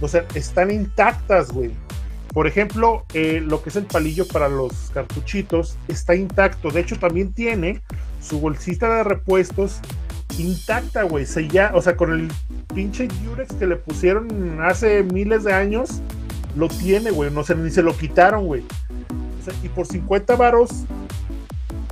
o 0.00 0.08
sea, 0.08 0.24
están 0.34 0.70
intactas, 0.70 1.50
güey. 1.50 1.72
Por 2.32 2.46
ejemplo, 2.46 3.04
eh, 3.14 3.40
lo 3.42 3.62
que 3.62 3.70
es 3.70 3.76
el 3.76 3.84
palillo 3.84 4.26
para 4.28 4.48
los 4.48 4.72
cartuchitos 4.92 5.76
está 5.88 6.14
intacto. 6.14 6.70
De 6.70 6.80
hecho, 6.80 6.98
también 6.98 7.32
tiene 7.32 7.80
su 8.20 8.40
bolsita 8.40 8.96
de 8.96 9.04
repuestos 9.04 9.80
intacta, 10.38 11.02
güey. 11.04 11.26
Se 11.26 11.48
ya, 11.48 11.72
o 11.74 11.80
sea, 11.82 11.96
con 11.96 12.12
el 12.12 12.28
pinche 12.74 13.08
Durex 13.24 13.54
que 13.54 13.66
le 13.66 13.76
pusieron 13.76 14.60
hace 14.62 15.02
miles 15.02 15.44
de 15.44 15.52
años, 15.52 16.00
lo 16.56 16.68
tiene, 16.68 17.10
güey. 17.10 17.30
No 17.30 17.44
sé, 17.44 17.54
ni 17.54 17.70
se 17.70 17.82
lo 17.82 17.96
quitaron, 17.96 18.46
güey. 18.46 18.62
O 19.40 19.44
sea, 19.44 19.54
y 19.62 19.68
por 19.68 19.86
50 19.86 20.36
varos, 20.36 20.70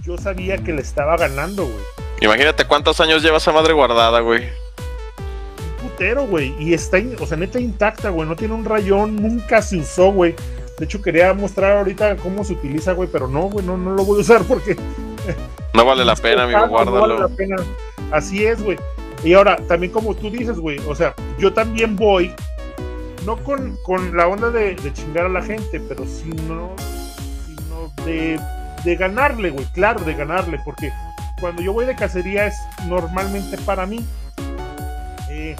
yo 0.05 0.18
sabía 0.18 0.59
que 0.59 0.72
le 0.72 0.82
estaba 0.82 1.16
ganando, 1.16 1.64
güey. 1.64 1.76
Imagínate 2.20 2.64
cuántos 2.66 3.01
años 3.01 3.22
lleva 3.22 3.39
esa 3.39 3.53
madre 3.53 3.72
guardada, 3.72 4.20
güey. 4.20 4.45
Un 4.45 5.89
putero, 5.91 6.26
güey. 6.26 6.55
Y 6.59 6.72
está, 6.74 6.99
o 7.20 7.26
sea, 7.26 7.37
neta 7.37 7.59
intacta, 7.61 8.11
güey. 8.11 8.28
No 8.28 8.37
tiene 8.37 8.55
un 8.55 8.64
rayón, 8.64 9.16
nunca 9.16 9.61
se 9.62 9.76
usó, 9.78 10.12
güey. 10.12 10.34
De 10.78 10.84
hecho, 10.84 11.01
quería 11.01 11.32
mostrar 11.32 11.78
ahorita 11.78 12.16
cómo 12.16 12.45
se 12.45 12.53
utiliza, 12.53 12.93
güey, 12.93 13.09
pero 13.11 13.28
no, 13.28 13.43
güey, 13.45 13.64
no, 13.64 13.76
no 13.78 13.93
lo 13.95 14.05
voy 14.05 14.18
a 14.18 14.20
usar 14.20 14.43
porque 14.45 14.76
No 15.72 15.84
vale 15.87 16.05
la 16.05 16.14
pena, 16.16 16.43
amigo, 16.45 16.59
Ah, 16.59 16.66
no 16.66 16.72
vale 16.72 16.91
guárdalo. 16.91 17.18
la 17.20 17.28
pena. 17.28 17.57
Así 18.11 18.44
es, 18.44 18.62
güey. 18.62 18.78
Y 19.24 19.34
ahora, 19.34 19.57
también 19.68 19.92
como 19.92 20.14
tú 20.14 20.30
dices, 20.30 20.59
güey, 20.59 20.78
o 20.86 20.94
sea, 20.94 21.14
yo 21.38 21.52
también 21.52 21.96
voy, 21.96 22.32
no 23.24 23.36
con, 23.38 23.76
con 23.84 24.16
la 24.16 24.28
onda 24.28 24.50
de, 24.50 24.76
chingar 24.92 25.26
a 25.26 25.28
la 25.28 25.42
gente, 25.42 25.80
pero 25.80 26.04
sino, 26.07 26.70
sino 27.46 27.92
de, 28.04 28.38
de 28.84 28.96
ganarle, 28.96 29.50
güey, 29.50 29.64
claro, 29.72 30.00
de 30.04 30.14
ganarle, 30.14 30.61
porque 30.64 30.92
cuando 31.40 31.62
yo 31.62 31.72
voy 31.72 31.86
de 31.86 31.94
cacería 31.94 32.46
es 32.46 32.54
normalmente 32.86 33.59
para 33.59 33.86
mí. 33.86 34.04
Eh, 35.30 35.57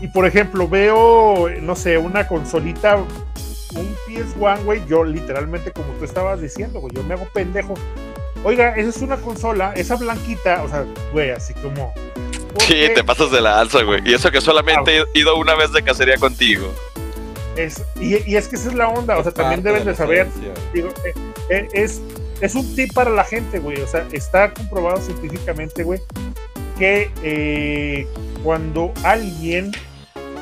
y 0.00 0.08
por 0.08 0.26
ejemplo, 0.26 0.68
veo, 0.68 1.48
no 1.60 1.76
sé, 1.76 1.98
una 1.98 2.26
consolita, 2.26 2.96
un 2.96 3.96
PS1, 4.06 4.64
güey, 4.64 4.86
yo 4.86 5.04
literalmente, 5.04 5.72
como 5.72 5.92
tú 5.94 6.04
estabas 6.04 6.40
diciendo, 6.40 6.80
güey, 6.80 6.94
yo 6.94 7.02
me 7.04 7.14
hago 7.14 7.26
pendejo. 7.32 7.74
Oiga, 8.42 8.74
esa 8.76 8.90
es 8.90 8.96
una 8.98 9.16
consola, 9.16 9.72
esa 9.76 9.96
blanquita, 9.96 10.62
o 10.62 10.68
sea, 10.68 10.84
güey, 11.12 11.30
así 11.30 11.54
como. 11.54 11.94
¿por 12.52 12.62
Sí, 12.62 12.86
te 12.94 13.04
pasas 13.04 13.30
de 13.30 13.40
la 13.40 13.60
alza, 13.60 13.82
güey. 13.82 14.02
Y 14.04 14.14
eso 14.14 14.30
que 14.30 14.40
solamente 14.40 14.98
he 14.98 15.04
ido 15.14 15.36
una 15.36 15.54
vez 15.54 15.72
de 15.72 15.82
cacería 15.82 16.16
contigo. 16.16 16.72
Es, 17.56 17.82
y, 18.00 18.16
y 18.30 18.36
es 18.36 18.48
que 18.48 18.56
esa 18.56 18.68
es 18.68 18.74
la 18.74 18.88
onda, 18.88 19.18
o 19.18 19.22
sea, 19.22 19.30
Es 19.30 19.34
también 19.34 19.62
deben 19.62 19.84
de 19.84 19.94
saber. 19.94 20.28
Digo, 20.72 20.88
eh, 21.04 21.14
eh, 21.50 21.68
es, 21.72 22.00
es 22.40 22.54
un 22.54 22.74
tip 22.74 22.92
para 22.92 23.10
la 23.10 23.24
gente, 23.24 23.58
güey. 23.58 23.80
O 23.80 23.86
sea, 23.86 24.06
está 24.12 24.52
comprobado 24.52 25.00
científicamente, 25.00 25.84
güey, 25.84 26.00
que 26.78 27.10
eh, 27.22 28.06
cuando 28.42 28.92
alguien 29.04 29.72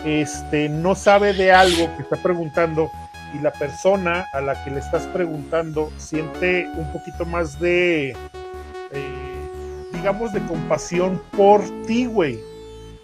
este, 0.05 0.68
no 0.68 0.95
sabe 0.95 1.32
de 1.32 1.53
algo 1.53 1.95
que 1.97 2.03
está 2.03 2.16
preguntando 2.16 2.90
y 3.35 3.39
la 3.41 3.53
persona 3.53 4.26
a 4.33 4.41
la 4.41 4.62
que 4.64 4.70
le 4.70 4.80
estás 4.80 5.07
preguntando 5.09 5.91
siente 5.97 6.68
un 6.76 6.93
poquito 6.93 7.24
más 7.24 7.59
de, 7.59 8.11
eh, 8.11 9.49
digamos, 9.93 10.33
de 10.33 10.41
compasión 10.47 11.20
por 11.37 11.62
ti, 11.87 12.07
güey. 12.07 12.39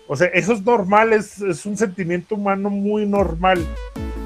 O 0.06 0.16
sea, 0.16 0.28
eso 0.28 0.52
es 0.52 0.62
normal, 0.62 1.12
es, 1.12 1.40
es 1.40 1.66
un 1.66 1.76
sentimiento 1.76 2.34
humano 2.34 2.70
muy 2.70 3.06
normal. 3.06 3.64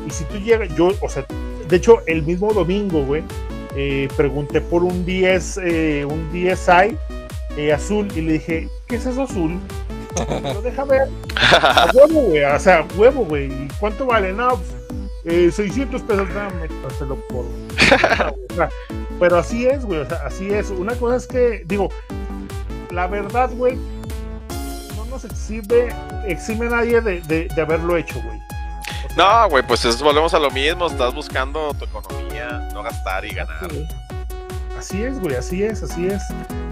Y 0.06 0.10
si 0.10 0.24
tú 0.24 0.38
llegas, 0.38 0.74
yo, 0.76 0.92
o 1.00 1.08
sea, 1.08 1.26
de 1.68 1.76
hecho, 1.76 1.98
el 2.06 2.22
mismo 2.22 2.52
domingo, 2.52 3.04
güey, 3.04 3.22
eh, 3.74 4.08
pregunté 4.16 4.60
por 4.60 4.84
un 4.84 5.06
10, 5.06 5.60
eh, 5.64 6.04
un 6.04 6.30
DSi 6.30 6.96
eh, 7.56 7.72
azul 7.72 8.06
y 8.14 8.20
le 8.20 8.32
dije, 8.34 8.68
¿qué 8.86 8.96
es 8.96 9.06
eso 9.06 9.22
azul? 9.22 9.58
Lo 10.42 10.60
deja 10.60 10.84
ver. 10.84 11.08
A 11.34 11.90
huevo, 11.94 12.20
güey, 12.20 12.44
o 12.44 12.60
sea, 12.60 12.86
huevo, 12.96 13.24
güey. 13.24 13.46
¿Y 13.46 13.68
cuánto 13.80 14.06
vale? 14.06 14.32
No, 14.32 14.50
pues, 14.50 14.81
eh, 15.24 15.50
600 15.52 16.02
pesos, 16.02 16.28
dame, 16.34 16.68
páselo 16.82 17.16
por. 17.28 17.44
O 18.52 18.54
sea, 18.54 18.68
pero 19.18 19.38
así 19.38 19.66
es, 19.66 19.84
güey, 19.84 20.00
o 20.00 20.06
sea, 20.08 20.18
así 20.26 20.50
es. 20.52 20.70
Una 20.70 20.94
cosa 20.94 21.16
es 21.16 21.26
que, 21.26 21.62
digo, 21.66 21.88
la 22.90 23.06
verdad, 23.06 23.50
güey, 23.54 23.76
no 24.96 25.04
nos 25.06 25.24
exhibe, 25.24 25.88
exime 26.26 26.66
nadie 26.68 27.00
de, 27.00 27.20
de, 27.22 27.48
de 27.54 27.62
haberlo 27.62 27.96
hecho, 27.96 28.20
güey. 28.22 28.36
O 29.06 29.14
sea, 29.14 29.16
No, 29.44 29.48
güey, 29.48 29.66
pues 29.66 29.84
es- 29.84 30.02
volvemos 30.02 30.34
a 30.34 30.38
lo 30.38 30.50
mismo. 30.50 30.86
Estás 30.86 31.14
buscando 31.14 31.72
tu 31.74 31.84
economía, 31.86 32.68
no 32.74 32.82
gastar 32.82 33.24
y 33.24 33.34
ganar. 33.34 33.70
Sí. 33.70 33.86
Así 34.78 35.02
es, 35.02 35.18
güey, 35.20 35.36
así 35.36 35.62
es, 35.62 35.82
así 35.82 36.08
es. 36.08 36.22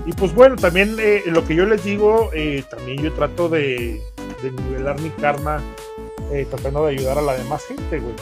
Y 0.05 0.13
pues 0.13 0.35
bueno, 0.35 0.57
también 0.57 0.97
eh, 0.99 1.23
lo 1.27 1.47
que 1.47 1.55
yo 1.55 1.65
les 1.65 1.85
digo, 1.85 2.31
eh, 2.35 2.65
también 2.71 3.03
yo 3.03 3.13
trato 3.13 3.49
de, 3.49 4.01
de 4.43 4.51
nivelar 4.51 5.01
mi 5.01 5.11
karma, 5.11 5.63
eh, 6.33 6.47
tratando 6.51 6.85
de 6.87 6.93
ayudar 6.97 7.19
a 7.19 7.23
la 7.23 7.35
demás 7.35 7.65
gente, 7.67 8.01
güey. 8.01 8.15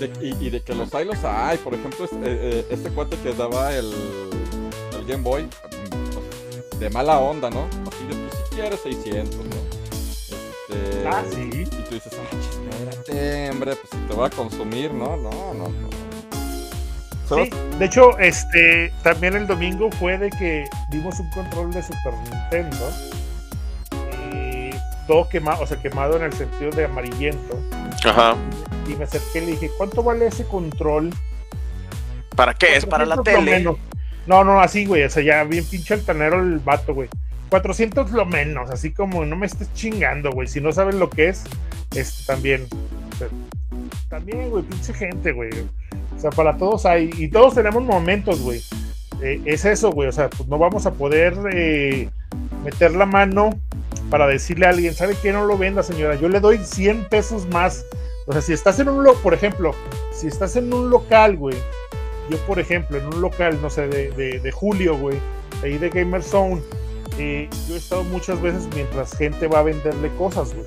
De- 0.00 0.10
y, 0.20 0.46
y 0.46 0.50
de 0.50 0.60
que 0.62 0.74
los 0.74 0.92
hay, 0.94 1.04
los 1.04 1.22
hay. 1.24 1.58
Por 1.58 1.74
ejemplo, 1.74 2.04
este, 2.04 2.18
eh, 2.24 2.66
este 2.70 2.90
cuate 2.90 3.16
que 3.18 3.32
daba 3.32 3.72
el, 3.74 3.92
el 4.98 5.04
Game 5.06 5.22
Boy, 5.22 5.48
pues, 6.12 6.80
de 6.80 6.90
mala 6.90 7.18
onda, 7.18 7.50
¿no? 7.50 7.66
Así 7.86 8.04
de, 8.08 8.14
pues 8.28 8.34
si 8.48 8.54
quieres 8.56 8.80
600, 8.80 9.36
¿no? 9.36 9.42
Este, 10.68 11.06
Ah, 11.06 11.22
sí. 11.30 11.50
Y 11.52 11.64
tú 11.66 11.94
dices, 11.94 12.12
ah, 12.18 12.36
espérate, 12.36 13.50
hombre, 13.50 13.76
pues 13.76 13.88
si 13.90 13.98
te 14.08 14.14
va 14.14 14.26
a 14.26 14.30
consumir, 14.30 14.92
¿no? 14.92 15.16
No, 15.16 15.30
no, 15.54 15.68
no. 15.68 15.88
Sí, 17.28 17.50
de 17.78 17.84
hecho, 17.86 18.18
este, 18.18 18.92
también 19.02 19.34
el 19.34 19.46
domingo 19.46 19.90
fue 19.98 20.18
de 20.18 20.28
que 20.30 20.66
dimos 20.90 21.18
un 21.20 21.30
control 21.30 21.72
de 21.72 21.82
Super 21.82 22.12
Nintendo. 22.30 22.90
Y 24.32 24.70
todo 25.06 25.28
quemado, 25.28 25.62
o 25.62 25.66
sea, 25.66 25.80
quemado 25.80 26.16
en 26.16 26.24
el 26.24 26.32
sentido 26.34 26.70
de 26.70 26.84
amarillento. 26.84 27.58
Ajá. 28.04 28.36
Y 28.88 28.94
me 28.96 29.04
acerqué 29.04 29.38
y 29.38 29.46
le 29.46 29.52
dije, 29.52 29.70
¿cuánto 29.76 30.02
vale 30.02 30.26
ese 30.26 30.44
control? 30.44 31.10
¿Para 32.36 32.54
qué? 32.54 32.76
Es 32.76 32.86
para 32.86 33.06
la 33.06 33.16
400 33.16 33.44
lo 33.44 33.50
tele. 33.50 33.58
menos. 33.58 33.76
No, 34.26 34.44
no, 34.44 34.60
así, 34.60 34.86
güey. 34.86 35.04
O 35.04 35.10
sea, 35.10 35.22
ya 35.22 35.44
bien 35.44 35.64
pinche 35.64 35.94
altanero 35.94 36.40
el 36.40 36.58
vato, 36.58 36.94
güey. 36.94 37.08
400 37.50 38.10
lo 38.10 38.26
menos, 38.26 38.70
así 38.70 38.92
como 38.92 39.24
no 39.24 39.36
me 39.36 39.46
estés 39.46 39.72
chingando, 39.74 40.32
güey. 40.32 40.48
Si 40.48 40.60
no 40.60 40.72
sabes 40.72 40.94
lo 40.96 41.08
que 41.10 41.28
es, 41.28 41.44
este 41.94 42.24
también. 42.26 42.66
o 43.12 43.16
sea, 43.16 43.28
también, 44.08 44.50
güey, 44.50 44.64
pinche 44.64 44.92
gente, 44.92 45.32
güey. 45.32 45.50
O 46.16 46.20
sea, 46.20 46.30
para 46.30 46.56
todos 46.56 46.84
hay. 46.86 47.10
Y 47.16 47.28
todos 47.28 47.54
tenemos 47.54 47.82
momentos, 47.82 48.40
güey. 48.40 48.60
Eh, 49.22 49.40
es 49.44 49.64
eso, 49.64 49.92
güey. 49.92 50.08
O 50.08 50.12
sea, 50.12 50.28
pues 50.30 50.48
no 50.48 50.58
vamos 50.58 50.86
a 50.86 50.94
poder 50.94 51.34
eh, 51.52 52.08
meter 52.64 52.92
la 52.94 53.06
mano 53.06 53.50
para 54.10 54.26
decirle 54.26 54.66
a 54.66 54.70
alguien, 54.70 54.94
¿sabe 54.94 55.16
qué? 55.20 55.32
No 55.32 55.44
lo 55.44 55.58
venda, 55.58 55.82
señora. 55.82 56.14
Yo 56.16 56.28
le 56.28 56.40
doy 56.40 56.58
100 56.58 57.08
pesos 57.08 57.46
más. 57.48 57.84
O 58.26 58.32
sea, 58.32 58.40
si 58.40 58.52
estás 58.52 58.78
en 58.80 58.88
un, 58.88 59.04
lo 59.04 59.14
por 59.14 59.34
ejemplo, 59.34 59.74
si 60.12 60.26
estás 60.26 60.56
en 60.56 60.72
un 60.72 60.88
local, 60.88 61.36
güey, 61.36 61.56
yo, 62.30 62.38
por 62.46 62.58
ejemplo, 62.58 62.96
en 62.96 63.06
un 63.06 63.20
local, 63.20 63.58
no 63.60 63.68
sé, 63.68 63.86
de, 63.88 64.40
de, 64.40 64.50
Julio, 64.50 64.96
güey, 64.96 65.18
ahí 65.62 65.76
de 65.76 65.90
Gamer 65.90 66.22
Zone, 66.22 66.62
eh, 67.18 67.50
yo 67.68 67.74
he 67.74 67.78
estado 67.78 68.02
muchas 68.04 68.40
veces 68.40 68.66
mientras 68.74 69.14
gente 69.16 69.46
va 69.46 69.58
a 69.58 69.62
venderle 69.62 70.08
cosas, 70.16 70.54
güey. 70.54 70.66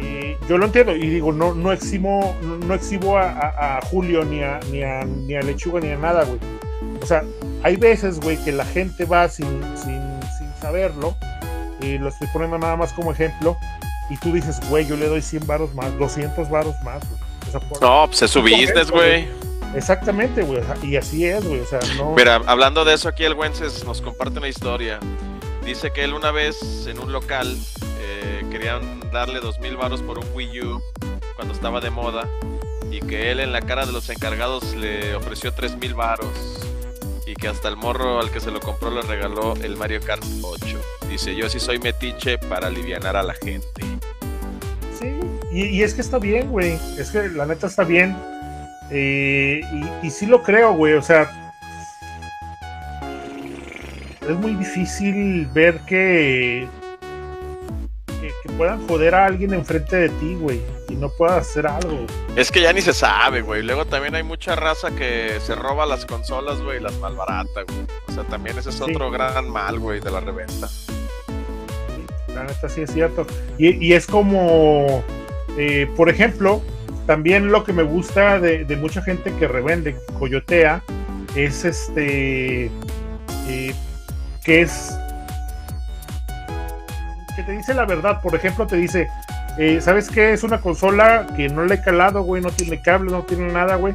Eh, 0.00 0.36
yo 0.48 0.56
lo 0.56 0.66
entiendo 0.66 0.94
y 0.94 1.08
digo, 1.08 1.32
no, 1.32 1.52
no 1.52 1.72
eximo, 1.72 2.36
no, 2.42 2.58
no 2.58 2.74
exhibo 2.74 3.18
a, 3.18 3.80
Julio 3.90 4.24
ni 4.24 4.42
a, 4.42 4.60
ni, 4.70 4.82
a, 4.82 5.04
ni 5.04 5.34
a 5.34 5.42
Lechuga 5.42 5.80
ni 5.80 5.88
a 5.88 5.98
nada, 5.98 6.24
güey. 6.24 6.38
O 7.02 7.06
sea, 7.06 7.24
hay 7.64 7.76
veces, 7.76 8.20
güey, 8.20 8.36
que 8.44 8.52
la 8.52 8.64
gente 8.64 9.04
va 9.04 9.28
sin 9.28 9.48
saberlo, 10.64 11.14
y 11.82 11.98
lo 11.98 12.08
estoy 12.08 12.26
poniendo 12.32 12.56
nada 12.58 12.76
más 12.76 12.92
como 12.94 13.12
ejemplo, 13.12 13.56
y 14.08 14.16
tú 14.16 14.32
dices, 14.32 14.58
güey, 14.70 14.86
yo 14.86 14.96
le 14.96 15.06
doy 15.08 15.20
100 15.20 15.46
varos 15.46 15.74
más, 15.74 15.96
200 15.98 16.48
varos 16.48 16.74
más, 16.82 17.00
güey. 17.08 17.20
O 17.48 17.50
sea, 17.50 17.60
por- 17.60 17.82
No, 17.82 18.06
pues 18.06 18.22
es 18.22 18.30
su 18.30 18.40
business, 18.40 18.90
güey. 18.90 19.28
Exactamente, 19.74 20.42
güey. 20.42 20.60
o 20.60 20.64
sea, 20.64 20.76
Y 20.82 20.96
así 20.96 21.26
es, 21.26 21.44
güey. 21.46 21.60
O 21.60 21.66
sea, 21.66 21.80
no. 21.98 22.14
Mira, 22.16 22.40
hablando 22.46 22.84
de 22.84 22.94
eso, 22.94 23.08
aquí 23.08 23.24
el 23.24 23.34
Wences 23.34 23.84
nos 23.84 24.00
comparte 24.00 24.38
una 24.38 24.48
historia. 24.48 24.98
Dice 25.64 25.90
que 25.92 26.04
él 26.04 26.14
una 26.14 26.30
vez 26.30 26.86
en 26.86 26.98
un 26.98 27.12
local 27.12 27.56
eh, 28.00 28.44
querían 28.50 29.00
darle 29.12 29.40
dos 29.40 29.58
mil 29.60 29.76
varos 29.76 30.00
por 30.02 30.18
un 30.18 30.26
Wii 30.34 30.60
U 30.62 30.82
cuando 31.36 31.52
estaba 31.54 31.80
de 31.80 31.90
moda 31.90 32.28
y 32.90 33.00
que 33.00 33.30
él 33.32 33.40
en 33.40 33.50
la 33.52 33.60
cara 33.62 33.84
de 33.86 33.92
los 33.92 34.08
encargados 34.10 34.74
le 34.74 35.14
ofreció 35.14 35.52
tres 35.52 35.76
mil 35.76 35.94
varos 35.94 36.28
y 37.26 37.34
que 37.34 37.48
hasta 37.48 37.68
el 37.68 37.76
morro 37.76 38.20
al 38.20 38.30
que 38.30 38.40
se 38.40 38.50
lo 38.50 38.60
compró 38.60 38.90
le 38.90 39.02
regaló 39.02 39.54
el 39.56 39.76
Mario 39.76 40.00
Kart 40.00 40.24
8. 40.42 40.80
Dice, 41.08 41.34
yo 41.34 41.48
sí 41.48 41.60
soy 41.60 41.78
metiche 41.78 42.38
para 42.38 42.66
alivianar 42.66 43.16
a 43.16 43.22
la 43.22 43.34
gente. 43.34 43.66
Sí. 44.98 45.18
Y, 45.52 45.66
y 45.66 45.82
es 45.82 45.94
que 45.94 46.00
está 46.00 46.18
bien, 46.18 46.50
güey. 46.50 46.78
Es 46.98 47.10
que 47.10 47.28
la 47.28 47.46
neta 47.46 47.66
está 47.66 47.84
bien. 47.84 48.16
Eh, 48.90 49.60
y, 50.02 50.06
y 50.06 50.10
sí 50.10 50.26
lo 50.26 50.42
creo, 50.42 50.74
güey. 50.74 50.94
O 50.94 51.02
sea. 51.02 51.52
Es 54.28 54.36
muy 54.36 54.54
difícil 54.54 55.46
ver 55.52 55.80
que 55.80 56.66
puedan 58.56 58.86
joder 58.88 59.14
a 59.14 59.26
alguien 59.26 59.52
enfrente 59.54 59.96
de 59.96 60.08
ti, 60.08 60.34
güey. 60.34 60.60
Y 60.88 60.94
no 60.94 61.08
puedas 61.08 61.48
hacer 61.48 61.66
algo. 61.66 62.06
Es 62.36 62.50
que 62.50 62.60
ya 62.60 62.72
ni 62.72 62.80
se 62.80 62.92
sabe, 62.92 63.42
güey. 63.42 63.62
Luego 63.62 63.84
también 63.84 64.14
hay 64.14 64.22
mucha 64.22 64.54
raza 64.56 64.90
que 64.92 65.38
se 65.40 65.54
roba 65.54 65.86
las 65.86 66.06
consolas, 66.06 66.60
güey, 66.60 66.78
y 66.78 66.82
las 66.82 66.94
malbarata, 66.98 67.62
güey. 67.66 67.78
O 68.08 68.12
sea, 68.12 68.24
también 68.24 68.58
ese 68.58 68.70
es 68.70 68.76
Sí. 68.76 68.82
otro 68.82 69.10
gran 69.10 69.48
mal, 69.50 69.78
güey, 69.78 70.00
de 70.00 70.10
la 70.10 70.20
reventa. 70.20 70.68
Sí, 70.68 72.32
La 72.34 72.44
neta 72.44 72.68
sí 72.68 72.82
es 72.82 72.90
cierto. 72.92 73.26
Y, 73.58 73.84
y 73.84 73.92
es 73.94 74.06
como, 74.06 75.02
eh, 75.56 75.88
por 75.96 76.08
ejemplo, 76.08 76.62
también 77.06 77.50
lo 77.52 77.64
que 77.64 77.72
me 77.72 77.82
gusta 77.82 78.40
de, 78.40 78.64
de 78.64 78.76
mucha 78.76 79.02
gente 79.02 79.32
que 79.38 79.46
revende, 79.48 79.96
coyotea, 80.18 80.82
es 81.36 81.64
este, 81.64 82.70
eh, 83.48 83.74
que 84.44 84.60
es, 84.62 84.96
que 87.36 87.42
te 87.42 87.52
dice 87.52 87.74
la 87.74 87.84
verdad. 87.84 88.20
Por 88.22 88.34
ejemplo, 88.34 88.66
te 88.66 88.76
dice, 88.76 89.08
eh, 89.58 89.80
¿sabes 89.80 90.08
qué? 90.10 90.32
Es 90.32 90.42
una 90.42 90.60
consola 90.60 91.26
que 91.36 91.48
no 91.48 91.64
le 91.64 91.76
he 91.76 91.80
calado, 91.82 92.22
güey, 92.22 92.42
no 92.42 92.50
tiene 92.50 92.80
cable, 92.80 93.10
no 93.10 93.22
tiene 93.22 93.52
nada, 93.52 93.76
güey. 93.76 93.94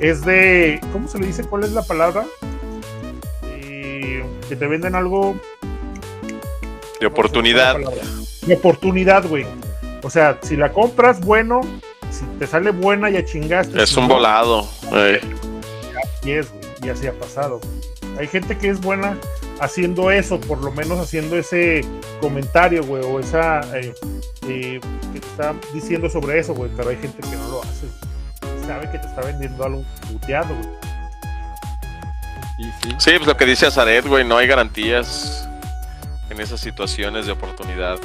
Es 0.00 0.22
de, 0.24 0.80
¿cómo 0.92 1.08
se 1.08 1.18
le 1.18 1.26
dice? 1.26 1.44
¿Cuál 1.44 1.64
es 1.64 1.72
la 1.72 1.82
palabra? 1.82 2.24
Eh, 3.44 4.24
que 4.48 4.56
te 4.56 4.66
venden 4.66 4.94
algo 4.94 5.36
De 7.00 7.06
oportunidad. 7.06 7.76
de 8.46 8.54
oportunidad, 8.54 9.26
güey. 9.26 9.46
O 10.02 10.10
sea, 10.10 10.38
si 10.42 10.56
la 10.56 10.72
compras, 10.72 11.20
bueno. 11.20 11.60
Si 12.10 12.24
te 12.38 12.46
sale 12.46 12.70
buena, 12.70 13.10
ya 13.10 13.24
chingaste. 13.24 13.82
Es 13.82 13.96
un 13.96 14.08
no, 14.08 14.14
volado. 14.14 14.68
eh. 14.92 15.20
así 16.20 16.32
es, 16.32 16.50
güey. 16.50 16.62
Y 16.84 16.88
así 16.90 17.06
ha 17.06 17.12
pasado. 17.12 17.58
güey. 17.60 17.88
Hay 18.18 18.26
gente 18.26 18.56
que 18.56 18.68
es 18.68 18.80
buena 18.80 19.18
haciendo 19.60 20.10
eso, 20.10 20.40
por 20.40 20.62
lo 20.62 20.70
menos 20.72 20.98
haciendo 20.98 21.36
ese 21.36 21.84
comentario, 22.20 22.84
güey, 22.84 23.04
o 23.04 23.20
esa 23.20 23.60
eh, 23.76 23.94
eh, 24.48 24.80
que 25.12 25.20
te 25.20 25.26
está 25.26 25.54
diciendo 25.74 26.08
sobre 26.08 26.38
eso, 26.38 26.54
güey. 26.54 26.70
Pero 26.76 26.90
hay 26.90 26.96
gente 26.96 27.20
que 27.20 27.36
no 27.36 27.48
lo 27.48 27.62
hace. 27.62 27.86
Sabe 28.66 28.90
que 28.90 28.98
te 28.98 29.06
está 29.06 29.22
vendiendo 29.22 29.64
algo 29.64 29.84
puteado, 30.10 30.54
güey. 30.54 30.68
Y 32.58 32.64
sí, 32.64 32.94
Sí, 32.98 33.10
pues 33.16 33.26
lo 33.26 33.36
que 33.36 33.46
dice 33.46 33.66
Azaret, 33.66 34.06
güey, 34.06 34.24
no 34.24 34.36
hay 34.36 34.46
garantías 34.46 35.48
en 36.30 36.40
esas 36.40 36.60
situaciones 36.60 37.26
de 37.26 37.32
oportunidad. 37.32 37.98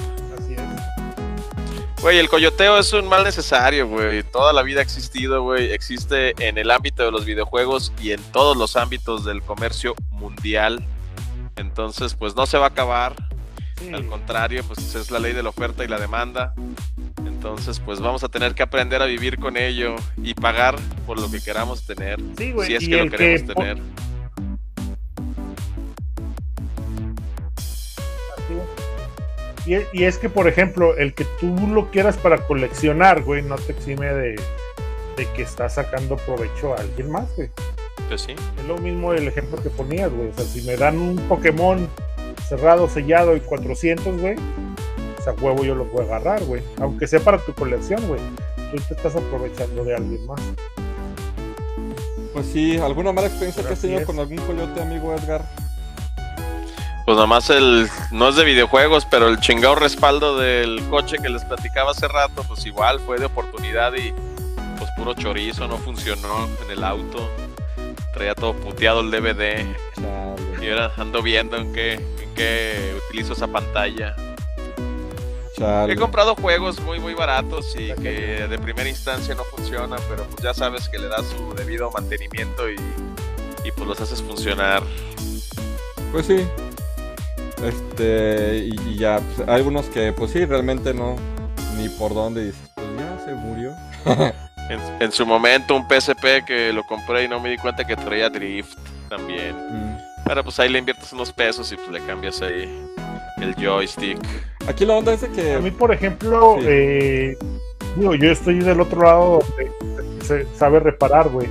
Güey, 2.04 2.20
el 2.20 2.28
coyoteo 2.30 2.78
es 2.80 2.91
un 2.91 3.08
mal 3.08 3.24
necesario, 3.24 3.88
güey. 3.88 4.24
Toda 4.24 4.51
la 4.51 4.62
vida 4.62 4.82
ha 4.82 4.84
existido, 4.84 5.41
güey. 5.41 5.72
Existe 5.72 6.34
en 6.45 6.58
el 6.58 6.70
ámbito 6.70 7.04
de 7.06 7.12
los 7.12 7.24
videojuegos 7.24 7.93
y 8.01 8.12
en 8.12 8.22
todos 8.34 8.58
los 8.58 8.76
ámbitos 8.76 9.24
del 9.24 9.41
comercio 9.41 9.95
mundial. 10.12 10.84
Entonces, 11.56 12.14
pues 12.16 12.36
no 12.36 12.45
se 12.45 12.58
va 12.58 12.66
a 12.66 12.70
acabar. 12.70 13.16
Sí. 13.80 13.89
Al 13.93 14.06
contrario, 14.08 14.64
pues 14.68 14.95
es 14.95 15.12
la 15.12 15.20
ley 15.20 15.32
de 15.32 15.43
la 15.43 15.49
oferta 15.49 15.86
y 15.86 15.88
la 15.88 15.97
demanda. 15.97 16.54
Entonces, 17.26 17.80
pues 17.80 18.01
vamos 18.01 18.22
a 18.26 18.28
tener 18.28 18.54
que 18.54 18.64
aprender 18.64 19.01
a 19.01 19.06
vivir 19.06 19.39
con 19.39 19.56
ello 19.56 19.95
y 20.22 20.34
pagar 20.34 20.76
por 21.08 21.18
lo 21.20 21.32
que 21.32 21.41
queramos 21.41 21.86
tener. 21.86 22.20
Sí, 22.38 22.51
güey. 22.51 22.68
Si 22.68 22.76
es 22.76 22.88
que 22.88 22.97
lo 22.97 23.10
queremos 23.10 23.41
que- 23.47 23.54
tener. 23.56 23.78
Y, 29.66 29.76
es- 29.76 29.88
y 29.93 30.03
es 30.03 30.18
que, 30.18 30.30
por 30.30 30.47
ejemplo, 30.47 30.95
el 30.97 31.14
que 31.14 31.26
tú 31.39 31.55
lo 31.68 31.89
quieras 31.91 32.18
para 32.18 32.38
coleccionar, 32.45 33.24
güey, 33.24 33.41
no 33.41 33.55
te 33.55 33.72
exime 33.72 34.07
de, 34.14 34.36
de 35.18 35.26
que 35.36 35.43
estás 35.43 35.76
sacando 35.76 36.18
provecho 36.18 36.74
a 36.74 36.78
alguien 36.82 37.09
más, 37.11 37.34
güey. 37.36 37.49
Pues 38.09 38.22
sí. 38.22 38.34
Es 38.59 38.66
lo 38.68 38.78
mismo 38.78 39.14
el 39.14 39.28
ejemplo 39.28 39.61
que 39.61 39.70
ponías, 39.70 40.11
güey. 40.11 40.30
O 40.30 40.34
sea, 40.34 40.43
si 40.45 40.61
me 40.64 40.76
dan 40.76 40.97
un 40.97 41.16
Pokémon 41.30 41.88
cerrado, 42.47 42.89
sellado 42.89 43.36
y 43.36 43.39
400, 43.39 44.20
güey, 44.20 44.36
o 45.20 45.22
sea, 45.24 45.34
huevo 45.34 45.64
yo 45.64 45.76
lo 45.76 45.88
a 45.99 46.03
agarrar, 46.03 46.43
güey. 46.43 46.61
Aunque 46.82 47.07
sea 47.07 47.20
para 47.22 47.38
tu 47.38 47.53
colección, 47.53 48.05
güey. 48.07 48.20
Tú 48.72 48.78
te 48.88 48.95
estás 48.95 49.16
aprovechando 49.16 49.86
de 49.86 49.95
alguien 49.95 50.26
más. 50.26 50.41
pues 52.34 52.47
sí, 52.47 52.78
¿alguna 52.78 53.11
mala 53.14 53.28
experiencia 53.28 53.64
que 53.64 53.74
has 53.74 53.80
tenido 53.82 54.05
con 54.05 54.20
algún 54.20 54.38
coyote, 54.39 54.82
amigo 54.82 55.14
Edgar? 55.14 55.45
Pues 57.06 57.16
nada 57.16 57.28
más 57.28 57.49
el, 57.49 57.89
no 58.12 58.30
es 58.30 58.36
de 58.38 58.45
videojuegos, 58.45 59.06
pero 59.06 59.28
el 59.28 59.39
chingado 59.39 59.76
respaldo 59.76 60.38
del 60.38 60.82
coche 60.89 61.18
que 61.22 61.28
les 61.30 61.43
platicaba 61.43 61.91
hace 61.91 62.08
rato, 62.08 62.43
pues 62.47 62.66
igual 62.66 62.99
fue 63.01 63.20
de 63.20 63.26
oportunidad 63.26 63.93
y 63.95 64.14
pues 64.78 64.89
puro 64.97 65.14
chorizo, 65.14 65.68
no 65.68 65.78
funcionó 65.78 66.47
en 66.64 66.72
el 66.72 66.84
auto. 66.84 67.30
Traía 68.14 68.36
todo 68.36 68.54
puteado 68.54 69.01
el 69.01 69.12
DVD. 69.12 69.66
Chale, 69.95 70.66
Y 70.66 70.70
ahora 70.70 70.91
ando 70.97 71.22
viendo 71.22 71.58
en 71.58 71.74
qué, 71.74 71.93
en 71.95 72.34
qué 72.36 72.95
utilizo 73.08 73.34
esa 73.34 73.47
pantalla. 73.47 74.16
chale. 75.58 75.93
He 75.93 75.95
comprado 75.97 76.36
juegos 76.36 76.80
muy 76.80 76.99
muy 76.99 77.14
baratos 77.16 77.76
y 77.76 77.91
que 78.01 78.47
de 78.47 78.60
primera 78.60 78.88
instancia 78.88 79.36
no 79.36 79.43
funcionan, 79.43 79.99
pero 80.10 80.24
pues 80.26 80.41
ya 80.41 80.54
sabes 80.54 80.88
que 80.88 80.99
le 80.99 81.10
das 81.10 81.26
su 81.26 81.54
debido 81.54 81.91
mantenimiento 81.91 82.70
y, 82.72 82.76
y 83.66 83.72
pues 83.76 83.88
los 83.88 83.99
haces 83.99 84.22
funcionar. 84.22 84.84
Pues 86.14 86.28
sí. 86.28 86.45
Este, 87.68 88.57
y, 88.66 88.76
y 88.89 88.97
ya, 88.97 89.20
pues, 89.20 89.47
hay 89.47 89.55
algunos 89.55 89.86
que, 89.88 90.11
pues 90.14 90.32
sí, 90.32 90.45
realmente 90.45 90.93
no, 90.93 91.16
ni 91.78 91.89
por 91.89 92.14
dónde 92.14 92.45
dices, 92.45 92.72
pues 92.76 92.88
ya 92.97 93.26
se 93.26 93.34
murió. 93.34 93.72
En, 94.70 94.80
en 95.01 95.11
su 95.11 95.26
momento 95.26 95.76
un 95.76 95.86
PSP 95.89 96.45
que 96.47 96.72
lo 96.72 96.84
compré 96.84 97.26
y 97.26 97.28
no 97.28 97.38
me 97.41 97.49
di 97.49 97.57
cuenta 97.57 97.84
que 97.84 97.97
traía 97.97 98.30
drift 98.30 98.78
también. 99.09 99.53
Mm. 99.57 99.97
Pero 100.26 100.41
pues 100.41 100.57
ahí 100.57 100.70
le 100.70 100.80
inviertes 100.80 101.11
unos 101.11 101.34
pesos 101.34 101.70
y 101.74 101.76
pues 101.76 101.89
le 101.89 101.99
cambias 102.05 102.41
ahí 102.41 102.82
el 103.41 103.53
joystick. 103.55 104.18
Aquí 104.66 104.86
la 104.86 104.93
onda 104.93 105.11
es 105.14 105.20
de 105.20 105.28
que. 105.32 105.55
A 105.55 105.59
mí, 105.59 105.70
por 105.70 105.91
ejemplo, 105.93 106.55
Sí. 106.61 106.66
eh, 106.70 107.38
digo, 107.97 108.16
yo 108.16 108.32
estoy 108.32 108.59
del 108.59 108.80
otro 108.80 109.03
lado 109.03 109.39
donde 109.41 110.24
se 110.26 110.45
sabe 110.55 110.80
reparar, 110.80 111.28
güey. 111.28 111.49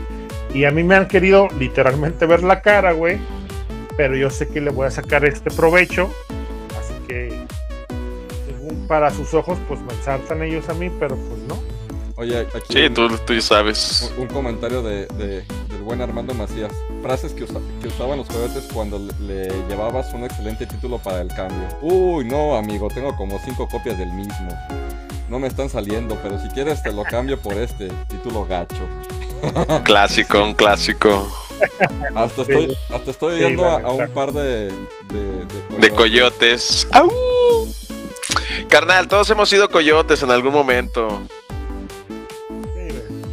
Y 0.54 0.64
a 0.64 0.70
mí 0.70 0.82
me 0.82 0.94
han 0.94 1.06
querido 1.06 1.48
literalmente 1.58 2.24
ver 2.24 2.42
la 2.42 2.62
cara, 2.62 2.92
güey. 2.92 3.18
Pero 3.96 4.16
yo 4.16 4.30
sé 4.30 4.48
que 4.48 4.60
le 4.60 4.70
voy 4.70 4.86
a 4.86 4.90
sacar 4.90 5.24
este 5.24 5.50
provecho. 5.50 6.10
Así 6.80 6.94
que, 7.06 7.46
según 8.46 8.86
para 8.86 9.10
sus 9.10 9.34
ojos, 9.34 9.58
pues 9.68 9.80
me 9.80 9.92
ensartan 9.92 10.42
ellos 10.42 10.68
a 10.68 10.74
mí, 10.74 10.90
pero 10.98 11.16
pues 11.16 11.40
no. 11.48 11.62
Oye, 12.16 12.40
aquí 12.40 12.72
Sí, 12.72 12.82
un, 12.86 12.94
tú, 12.94 13.08
tú 13.26 13.34
ya 13.34 13.40
sabes. 13.40 14.12
un- 14.16 14.22
un 14.22 14.28
comentario 14.28 14.82
de, 14.82 15.06
de- 15.06 15.44
del 15.68 15.82
buen 15.82 16.00
Armando 16.02 16.34
Macías. 16.34 16.72
Frases 17.02 17.32
que, 17.32 17.44
usa- 17.44 17.60
que 17.80 17.88
usaban 17.88 18.18
los 18.18 18.28
juguetes 18.28 18.68
cuando 18.72 18.98
le, 18.98 19.46
le 19.48 19.48
llevabas 19.68 20.12
un 20.14 20.24
excelente 20.24 20.66
título 20.66 20.98
para 20.98 21.20
el 21.22 21.28
cambio. 21.28 21.66
Uy, 21.80 22.24
no, 22.26 22.54
amigo, 22.56 22.88
tengo 22.88 23.16
como 23.16 23.38
cinco 23.44 23.66
copias 23.68 23.98
del 23.98 24.12
mismo. 24.12 24.48
No 25.28 25.38
me 25.38 25.48
están 25.48 25.70
saliendo, 25.70 26.16
pero 26.22 26.38
si 26.38 26.48
quieres 26.48 26.82
te 26.82 26.92
lo 26.92 27.02
cambio 27.04 27.40
por 27.40 27.54
este 27.54 27.88
título 28.08 28.44
gacho. 28.44 28.86
Clásico, 29.84 30.42
un 30.42 30.54
clásico. 30.54 31.30
Hasta 32.14 32.42
estoy, 32.42 32.76
hasta 32.90 33.10
estoy 33.10 33.38
Sí, 33.38 33.60
a, 33.62 33.74
a 33.76 33.90
un 33.92 34.08
par 34.10 34.32
de, 34.32 34.68
de, 34.68 35.46
De 35.78 35.90
coyotes. 35.90 36.86
¡Au! 36.92 37.10
Carnal, 38.68 39.06
todos 39.08 39.28
hemos 39.30 39.48
sido 39.48 39.68
coyotes 39.68 40.22
en 40.22 40.30
algún 40.30 40.52
momento. 40.52 41.22
Sí, 42.74 42.88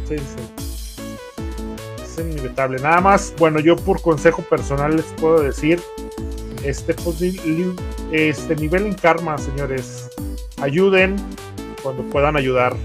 sí, 0.08 0.16
sí. 0.18 2.02
Es 2.02 2.18
inevitable. 2.18 2.78
Nada 2.80 3.00
más, 3.00 3.32
bueno, 3.38 3.58
yo 3.60 3.76
por 3.76 4.00
consejo 4.02 4.42
personal 4.42 4.96
les 4.96 5.06
puedo 5.20 5.40
decir, 5.40 5.80
este, 6.64 6.94
pues, 6.94 7.20
este 8.12 8.56
nivel 8.56 8.86
en 8.86 8.94
karma, 8.94 9.38
señores, 9.38 10.08
ayuden 10.60 11.16
cuando 11.82 12.02
puedan 12.04 12.36
ayudar. 12.36 12.76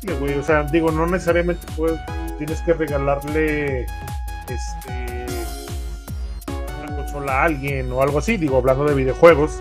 Simple, 0.00 0.18
güey. 0.18 0.34
O 0.38 0.42
sea, 0.42 0.62
digo, 0.64 0.90
no 0.90 1.06
necesariamente 1.06 1.66
puedes, 1.76 2.00
tienes 2.38 2.60
que 2.62 2.72
regalarle, 2.72 3.86
este, 4.48 5.26
una 6.82 6.96
consola 6.96 7.42
a 7.42 7.44
alguien 7.44 7.90
o 7.92 8.02
algo 8.02 8.18
así. 8.18 8.36
Digo, 8.36 8.56
hablando 8.58 8.84
de 8.84 8.94
videojuegos, 8.94 9.60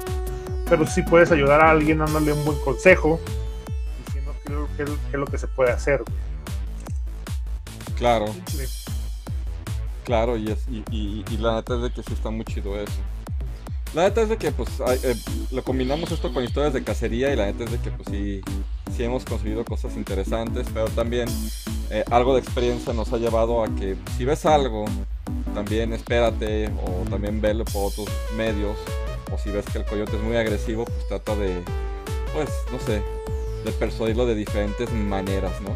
pero 0.69 0.85
sí 0.87 1.01
puedes 1.01 1.31
ayudar 1.31 1.61
a 1.61 1.71
alguien 1.71 1.97
dándole 1.99 2.31
un 2.33 2.45
buen 2.45 2.59
consejo 2.59 3.19
diciendo 4.05 4.33
qué, 4.45 4.53
es 4.53 4.57
lo- 4.59 4.67
qué 4.77 4.83
es 4.83 4.89
lo- 4.89 4.95
qué 4.95 5.07
es 5.11 5.19
lo 5.19 5.25
que 5.25 5.37
se 5.37 5.47
puede 5.47 5.71
hacer. 5.71 6.03
güey. 6.05 6.17
Claro, 7.97 8.27
Simple. 8.27 8.65
claro, 10.05 10.37
y, 10.37 10.51
es, 10.51 10.59
y, 10.69 10.83
y- 10.89 11.25
y 11.29 11.37
la 11.37 11.55
neta 11.55 11.75
es 11.75 11.81
de 11.81 11.91
que 11.91 12.01
sí 12.01 12.13
está 12.13 12.29
muy 12.29 12.45
chido 12.45 12.79
eso. 12.79 12.93
La 13.93 14.03
neta 14.03 14.21
es 14.21 14.29
de 14.29 14.37
que 14.37 14.51
pues 14.53 14.69
eh, 15.03 15.15
lo 15.51 15.63
combinamos 15.63 16.09
esto 16.11 16.31
con 16.31 16.43
historias 16.43 16.73
de 16.73 16.83
cacería 16.83 17.33
y 17.33 17.35
la 17.35 17.47
neta 17.47 17.63
es 17.65 17.71
de 17.71 17.79
que 17.79 17.89
pues 17.91 18.07
sí, 18.09 18.39
hemos 19.05 19.25
conseguido 19.25 19.65
cosas 19.65 19.95
interesantes, 19.95 20.67
pero 20.73 20.87
también 20.89 21.27
eh, 21.89 22.03
algo 22.11 22.33
de 22.33 22.41
experiencia 22.41 22.93
nos 22.93 23.11
ha 23.13 23.17
llevado 23.17 23.63
a 23.63 23.67
que 23.67 23.95
si 24.17 24.25
ves 24.25 24.45
algo, 24.45 24.85
también 25.53 25.93
espérate 25.93 26.67
o 26.67 27.09
también 27.09 27.41
velo 27.41 27.65
por 27.65 27.91
otros 27.91 28.07
medios 28.35 28.77
o 29.31 29.37
si 29.37 29.49
ves 29.51 29.65
que 29.65 29.79
el 29.79 29.85
coyote 29.85 30.15
es 30.15 30.23
muy 30.23 30.37
agresivo, 30.37 30.85
pues 30.85 31.07
trata 31.07 31.35
de, 31.35 31.61
pues, 32.33 32.49
no 32.71 32.79
sé, 32.79 33.01
de 33.63 33.71
persuadirlo 33.71 34.25
de 34.25 34.35
diferentes 34.35 34.91
maneras, 34.91 35.59
¿no? 35.61 35.75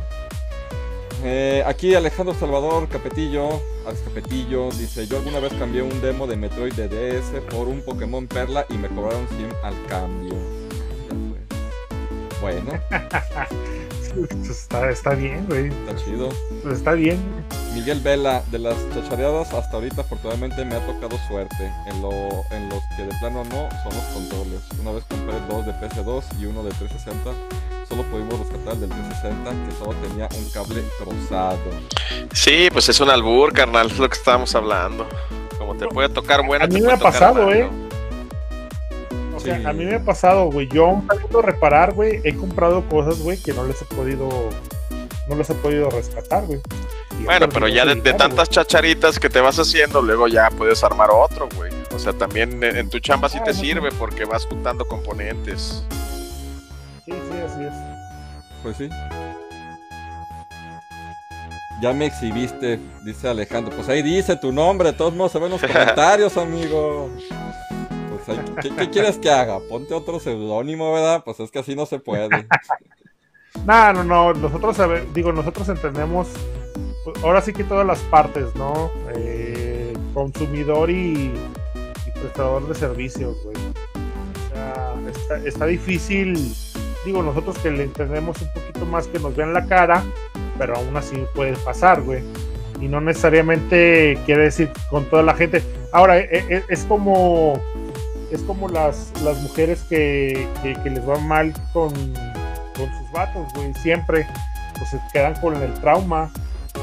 Eh, 1.26 1.64
aquí 1.66 1.96
Alejandro 1.96 2.34
Salvador 2.34 2.90
Capetillo, 2.90 3.48
Alex 3.86 4.02
Capetillo, 4.02 4.70
dice, 4.72 5.08
yo 5.08 5.18
alguna 5.18 5.40
vez 5.40 5.54
cambié 5.54 5.82
un 5.82 6.02
demo 6.02 6.28
de 6.28 6.36
Metroid 6.36 6.74
de 6.74 6.90
DS 6.90 7.42
por 7.50 7.68
un 7.68 7.82
Pokémon 7.82 8.28
Perla 8.28 8.66
y 8.70 8.74
me 8.74 8.90
cobraron 8.90 9.28
100 9.30 9.50
al 9.64 9.86
cambio. 9.88 10.63
Pues. 12.44 12.64
Bueno, 12.66 12.80
Está, 14.48 14.90
está 14.92 15.16
bien, 15.16 15.46
güey. 15.48 15.68
está 15.70 15.96
chido. 15.96 16.30
Está 16.72 16.92
bien. 16.92 17.18
Miguel 17.74 18.00
Vela, 18.02 18.44
de 18.52 18.60
las 18.60 18.76
chachareadas 18.94 19.52
hasta 19.54 19.76
ahorita 19.78 20.02
afortunadamente 20.02 20.64
me 20.66 20.76
ha 20.76 20.86
tocado 20.86 21.18
suerte. 21.28 21.72
En, 21.88 22.02
lo, 22.02 22.12
en 22.52 22.70
los 22.70 22.80
que 22.96 23.04
de 23.04 23.14
plano 23.20 23.44
no 23.46 23.70
son 23.82 23.94
los 23.96 24.04
controles. 24.14 24.62
Una 24.80 24.92
vez 24.92 25.04
compré 25.10 25.34
dos 25.50 25.66
de 25.66 25.72
PS2 25.74 26.24
y 26.40 26.46
uno 26.46 26.64
de 26.64 26.70
360. 26.72 27.32
Solo 27.90 28.04
pudimos 28.04 28.40
rescatar 28.40 28.74
el 28.74 28.82
del 28.82 28.90
360 28.90 29.50
que 29.50 29.76
solo 29.84 29.96
tenía 30.08 30.28
un 30.38 30.50
cable 30.52 30.84
cruzado. 31.00 31.58
Sí, 32.34 32.68
pues 32.72 32.90
es 32.90 33.00
un 33.00 33.10
albur, 33.10 33.52
carnal, 33.54 33.88
es 33.88 33.98
lo 33.98 34.08
que 34.10 34.18
estábamos 34.18 34.54
hablando. 34.54 35.08
Como 35.58 35.76
te 35.76 35.88
puede 35.88 36.10
tocar 36.10 36.46
bueno, 36.46 36.66
A 36.66 36.68
mí 36.68 36.82
te 36.82 36.86
me 36.88 36.94
ha 36.94 36.98
pasado, 36.98 37.46
malo. 37.46 37.54
¿eh? 37.54 37.70
O 39.44 39.46
sea, 39.46 39.58
Sí. 39.60 39.66
a 39.66 39.74
mí 39.74 39.84
me 39.86 39.96
ha 39.96 40.04
pasado, 40.06 40.46
güey. 40.50 40.70
Yo 40.70 40.86
aún 40.86 41.06
sabiendo 41.06 41.42
reparar, 41.42 41.94
güey, 41.94 42.22
he 42.24 42.34
comprado 42.36 42.88
cosas, 42.88 43.20
güey, 43.20 43.38
que 43.38 43.52
no 43.54 43.66
les 43.66 43.82
he 43.82 43.86
podido. 43.86 44.30
No 45.28 45.36
les 45.36 45.50
he 45.50 45.54
podido 45.56 45.90
rescatar, 45.90 46.46
güey. 46.46 46.60
Bueno, 47.26 47.48
pero 47.50 47.68
ya 47.68 47.86
de, 47.86 47.96
tantas 48.14 48.50
chacharitas 48.50 49.20
que 49.20 49.30
te 49.30 49.40
vas 49.42 49.58
haciendo, 49.60 50.02
luego 50.02 50.28
ya 50.28 50.50
puedes 50.50 50.84
armar 50.84 51.10
otro, 51.12 51.48
güey. 51.56 51.72
O 51.94 52.00
sea, 52.00 52.14
también 52.14 52.64
en, 52.64 52.76
en 52.78 52.90
tu 52.90 53.00
chamba 53.00 53.28
sí 53.30 53.38
Ah, 53.40 53.44
te 53.44 53.54
no, 53.54 53.60
sirve 53.60 53.90
porque 53.92 54.26
vas 54.26 54.46
juntando 54.46 54.86
componentes. 54.86 55.84
Sí, 57.06 57.12
sí, 57.12 57.38
así 57.46 57.64
es. 57.64 57.74
Pues 58.64 58.78
sí. 58.78 58.90
Ya 61.82 61.92
me 61.94 62.06
exhibiste, 62.06 62.80
dice 63.04 63.28
Alejandro. 63.28 63.76
Pues 63.76 63.90
ahí 63.90 64.02
dice 64.02 64.36
tu 64.38 64.52
nombre, 64.54 64.92
de 64.92 64.98
todos 64.98 65.14
modos 65.14 65.34
se 65.34 65.40
ven 65.40 65.52
los 65.52 65.62
comentarios, 65.62 66.38
amigo. 66.38 67.10
¿Qué, 68.62 68.90
quieres 68.90 69.18
que 69.18 69.30
haga? 69.30 69.60
Ponte 69.70 69.94
otro 69.94 70.20
seudónimo, 70.20 70.94
¿verdad? 70.94 71.24
Pues 71.24 71.40
es 71.40 71.52
que 71.52 71.60
así 71.60 71.76
no 71.76 71.86
se 71.86 72.00
puede. 72.00 72.30
No, 73.68 73.94
no, 73.94 74.04
no. 74.04 74.34
Nosotros, 74.34 74.76
digo, 75.14 75.32
nosotros 75.32 75.70
entendemos. 75.70 76.28
pues, 77.06 77.24
ahora 77.24 77.40
sí 77.40 77.54
que 77.54 77.64
todas 77.64 77.86
las 77.86 78.00
partes, 78.00 78.54
¿no? 78.56 78.90
Eh, 79.16 79.94
consumidor 80.14 80.90
y, 80.90 81.32
y 82.08 82.12
prestador 82.20 82.68
de 82.68 82.74
servicios, 82.76 83.38
güey. 83.44 83.56
Está, 85.08 85.38
está 85.48 85.66
difícil. 85.68 86.54
Digo, 87.06 87.22
nosotros 87.22 87.58
que 87.60 87.70
le 87.72 87.84
entendemos 87.84 88.42
un 88.42 88.48
poquito 88.54 88.86
más 88.86 89.08
que 89.08 89.20
nos 89.20 89.36
vean 89.36 89.54
la 89.54 89.66
cara, 89.68 90.04
pero 90.58 90.76
aún 90.76 90.98
así 90.98 91.24
puede 91.36 91.54
pasar, 91.58 92.02
güey. 92.02 92.24
Y 92.82 92.88
no 92.88 93.02
necesariamente 93.02 94.18
quiere 94.26 94.44
decir 94.44 94.72
con 94.90 95.06
toda 95.06 95.22
la 95.22 95.36
gente. 95.36 95.62
Ahora, 95.92 96.18
e- 96.18 96.28
e- 96.50 96.64
es 96.70 96.84
como 96.86 97.62
es 98.36 98.42
como 98.44 98.68
las, 98.68 99.12
las 99.24 99.42
mujeres 99.42 99.84
que, 99.90 100.48
que, 100.62 100.74
que 100.76 100.90
les 100.90 101.08
va 101.08 101.18
mal 101.20 101.54
con, 101.72 101.94
con 101.94 102.90
sus 102.98 103.12
vatos, 103.12 103.52
güey. 103.54 103.74
Siempre 103.76 104.26
pues 104.78 104.90
se 104.90 105.00
quedan 105.12 105.36
con 105.40 105.56
el 105.62 105.74
trauma. 105.76 106.32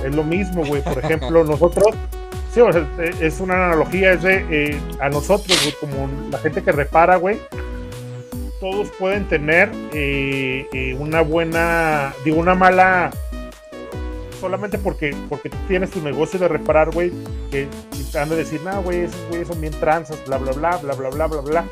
Es 0.04 0.14
lo 0.14 0.22
mismo, 0.24 0.64
güey. 0.64 0.82
Por 0.82 0.98
ejemplo, 1.04 1.44
nosotros, 1.44 1.88
sí, 2.54 2.60
o 2.60 2.72
sea, 2.72 2.86
e- 2.98 3.26
es 3.26 3.40
una 3.40 3.54
analogía, 3.54 4.12
es 4.12 4.22
de 4.22 4.46
eh, 4.50 4.80
a 5.00 5.08
nosotros, 5.08 5.58
güey, 5.62 5.74
como 5.80 6.08
la 6.30 6.38
gente 6.38 6.62
que 6.62 6.72
repara, 6.72 7.16
güey. 7.16 7.38
Todos 8.60 8.90
pueden 8.98 9.26
tener 9.26 9.72
eh, 9.92 10.66
eh, 10.72 10.94
una 10.98 11.22
buena, 11.22 12.12
digo, 12.24 12.38
una 12.38 12.54
mala, 12.54 13.10
solamente 14.40 14.78
porque, 14.78 15.14
porque 15.28 15.50
tú 15.50 15.56
tienes 15.68 15.90
tu 15.90 16.00
negocio 16.00 16.38
de 16.38 16.48
reparar, 16.48 16.90
güey, 16.90 17.12
que 17.50 17.68
han 18.18 18.28
de 18.28 18.36
decir, 18.36 18.60
no, 18.62 18.82
güey, 18.82 19.00
esos 19.00 19.28
güeyes 19.28 19.48
son 19.48 19.60
bien 19.60 19.72
tranzas, 19.74 20.18
bla, 20.26 20.38
bla, 20.38 20.52
bla, 20.52 20.76
bla, 20.78 20.94
bla, 20.94 21.10
bla, 21.10 21.26
bla, 21.26 21.40
bla. 21.40 21.64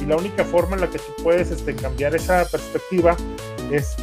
Y 0.00 0.04
la 0.04 0.16
única 0.16 0.44
forma 0.44 0.74
en 0.74 0.82
la 0.82 0.90
que 0.90 0.98
tú 0.98 1.22
puedes 1.22 1.50
este, 1.50 1.74
cambiar 1.74 2.14
esa 2.14 2.44
perspectiva 2.44 3.16
es 3.70 3.96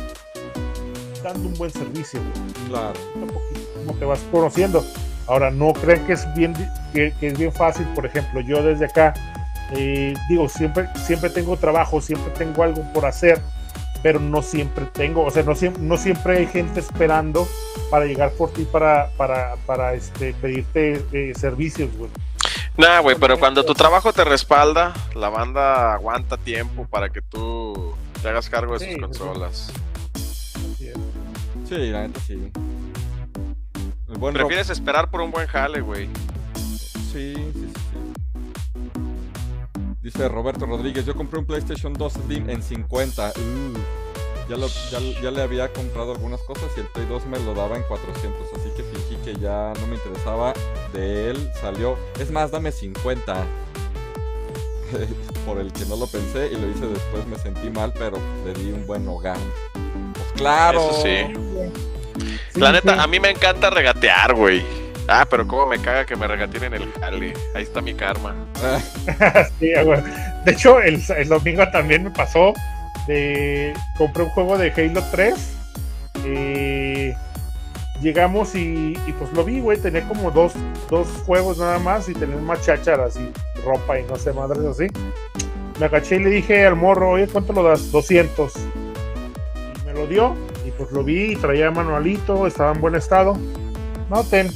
dando 1.22 1.50
un 1.50 1.54
buen 1.56 1.72
servicio, 1.72 2.20
güey. 2.20 2.70
Claro. 2.70 3.00
Como 3.86 3.98
te 4.00 4.06
vas 4.06 4.20
conociendo. 4.32 4.84
Ahora, 5.28 5.52
no 5.52 5.74
crean 5.74 6.06
que 6.06 6.14
es 6.14 6.34
bien, 6.36 6.54
que, 6.94 7.14
que 7.20 7.28
es 7.28 7.38
bien 7.38 7.52
fácil, 7.52 7.86
por 7.96 8.06
ejemplo, 8.06 8.42
yo 8.42 8.62
desde 8.62 8.86
acá, 8.86 9.14
eh, 9.72 10.14
digo, 10.28 10.50
siempre, 10.50 10.90
siempre 11.06 11.30
tengo 11.30 11.56
trabajo, 11.56 12.02
siempre 12.02 12.32
tengo 12.38 12.64
algo 12.64 12.84
por 12.94 13.06
hacer, 13.06 13.40
pero 14.02 14.20
no 14.20 14.42
siempre 14.42 14.86
tengo, 14.92 15.24
o 15.24 15.32
sea, 15.32 15.44
no, 15.44 15.54
no 15.80 15.98
siempre 15.98 16.40
hay 16.40 16.48
gente 16.48 16.82
esperando 16.82 17.48
para 17.94 18.06
llegar 18.08 18.32
por 18.32 18.52
ti 18.52 18.64
para, 18.66 19.12
para, 19.18 19.56
para 19.68 19.94
este, 19.94 20.34
pedirte 20.34 21.06
eh, 21.12 21.32
servicios, 21.36 21.96
güey. 21.96 22.10
Nah, 22.76 23.02
güey, 23.02 23.16
pero 23.20 23.38
cuando 23.38 23.64
tu 23.64 23.76
trabajo 23.76 24.12
te 24.12 24.24
respalda, 24.24 24.94
la 25.14 25.30
banda 25.30 25.94
aguanta 25.94 26.38
tiempo 26.38 26.88
para 26.88 27.10
que 27.10 27.22
tú 27.22 27.94
te 28.20 28.30
hagas 28.30 28.50
cargo 28.50 28.74
de 28.74 28.80
Sí, 28.80 28.86
sus 28.86 28.94
sí. 28.96 29.00
consolas. 29.00 29.72
Es. 30.80 30.94
Sí, 31.70 31.76
la 31.92 32.08
neta 32.08 32.20
sí. 32.22 32.52
El 34.10 34.18
buen 34.18 34.34
Rob- 34.34 34.48
Prefieres 34.48 34.72
esperar 34.72 35.12
por 35.12 35.22
un 35.22 35.30
buen 35.30 35.46
jale, 35.46 35.82
güey. 35.82 36.10
Sí, 36.56 37.36
sí, 37.36 37.52
sí, 37.54 37.72
sí. 37.76 38.94
Dice 40.02 40.28
Roberto 40.30 40.66
Rodríguez, 40.66 41.06
yo 41.06 41.14
compré 41.16 41.38
un 41.38 41.46
PlayStation 41.46 41.94
2 41.94 42.14
Slim 42.14 42.50
en 42.50 42.64
50. 42.64 43.34
Uh, 43.38 43.78
ya, 44.50 44.58
lo- 44.58 44.68
ya, 44.68 45.00
ya 45.22 45.32
le 45.32 45.42
había 45.42 45.72
comprado 45.74 46.12
algunas 46.14 46.42
cosas 46.42 46.66
y 46.78 46.82
el 46.82 46.88
Play 46.88 47.06
2 47.08 47.26
me 47.28 47.40
lo 47.40 47.54
daba 47.54 47.76
en 47.78 47.84
400, 47.84 48.48
así 48.54 48.70
que 48.76 48.84
fingí 48.84 49.16
que 49.24 49.36
ya 49.40 49.74
no 49.80 49.88
me 49.88 49.96
interesaba. 49.96 50.54
De 50.94 51.30
él 51.32 51.52
salió, 51.60 51.98
es 52.20 52.30
más, 52.32 52.52
dame 52.52 52.72
50. 52.72 53.36
Por 55.46 55.58
el 55.60 55.72
que 55.74 55.86
no 55.86 55.96
lo 55.96 56.08
pensé 56.08 56.48
y 56.52 56.56
lo 56.56 56.70
hice 56.70 56.88
después, 56.88 57.26
me 57.28 57.38
sentí 57.38 57.70
mal, 57.70 57.92
pero 57.98 58.18
le 58.46 58.54
di 58.54 58.72
un 58.72 58.86
buen 58.86 59.08
hogar. 59.08 59.38
Pues 60.14 60.28
claro. 60.36 60.90
Eso 60.92 61.02
sí. 61.02 61.34
Sí, 62.54 62.60
La 62.60 62.72
neta, 62.72 62.94
sí. 62.94 63.00
a 63.02 63.08
mí 63.08 63.20
me 63.20 63.32
encanta 63.32 63.70
regatear, 63.72 64.36
güey. 64.36 64.64
Ah, 65.08 65.26
pero 65.30 65.48
cómo 65.48 65.66
me 65.66 65.80
caga 65.80 66.06
que 66.06 66.16
me 66.16 66.28
regateen 66.28 66.66
en 66.66 66.74
el 66.76 66.94
jale. 66.94 67.34
Ahí 67.56 67.64
está 67.64 67.82
mi 67.82 67.94
karma. 67.94 68.36
Sí, 69.60 69.72
güey. 69.84 70.02
De 70.46 70.52
hecho, 70.52 70.80
el, 70.80 71.02
el 71.18 71.28
domingo 71.28 71.68
también 71.72 72.04
me 72.04 72.12
pasó. 72.12 72.54
Compré 73.98 74.24
un 74.24 74.30
juego 74.30 74.58
de 74.58 74.72
Halo 74.72 75.04
3. 75.12 75.34
eh, 76.26 77.16
llegamos 78.02 78.56
y, 78.56 78.98
pues 79.18 79.32
lo 79.34 79.44
vi, 79.44 79.60
güey. 79.60 79.78
Tenía 79.78 80.08
como 80.08 80.32
dos, 80.32 80.54
dos 80.90 81.08
juegos 81.26 81.58
nada 81.58 81.80
más 81.80 82.08
y 82.10 82.14
tenía 82.14 82.38
más 82.38 82.62
chácharas 82.62 83.18
y 83.18 83.32
ropa 83.66 84.00
y 84.00 84.04
no 84.04 84.16
sé, 84.16 84.34
madres 84.34 84.64
así. 84.66 84.88
Me 85.80 85.88
agaché 85.88 86.18
y 86.18 86.20
le 86.20 86.30
dije 86.30 86.66
al 86.66 86.76
morro, 86.76 87.12
oye, 87.12 87.28
¿cuánto 87.28 87.54
lo 87.54 87.64
das? 87.64 87.92
200. 87.92 88.54
Y 88.56 89.86
me 89.86 89.94
lo 89.94 90.08
dio 90.08 90.36
y 90.66 90.72
pues 90.72 90.92
lo 90.92 91.04
vi 91.04 91.36
traía 91.36 91.72
manualito, 91.72 92.46
estaba 92.48 92.74
en 92.74 92.82
buen 92.82 92.96
estado. 92.96 93.38
No, 94.10 94.24
ten. 94.24 94.52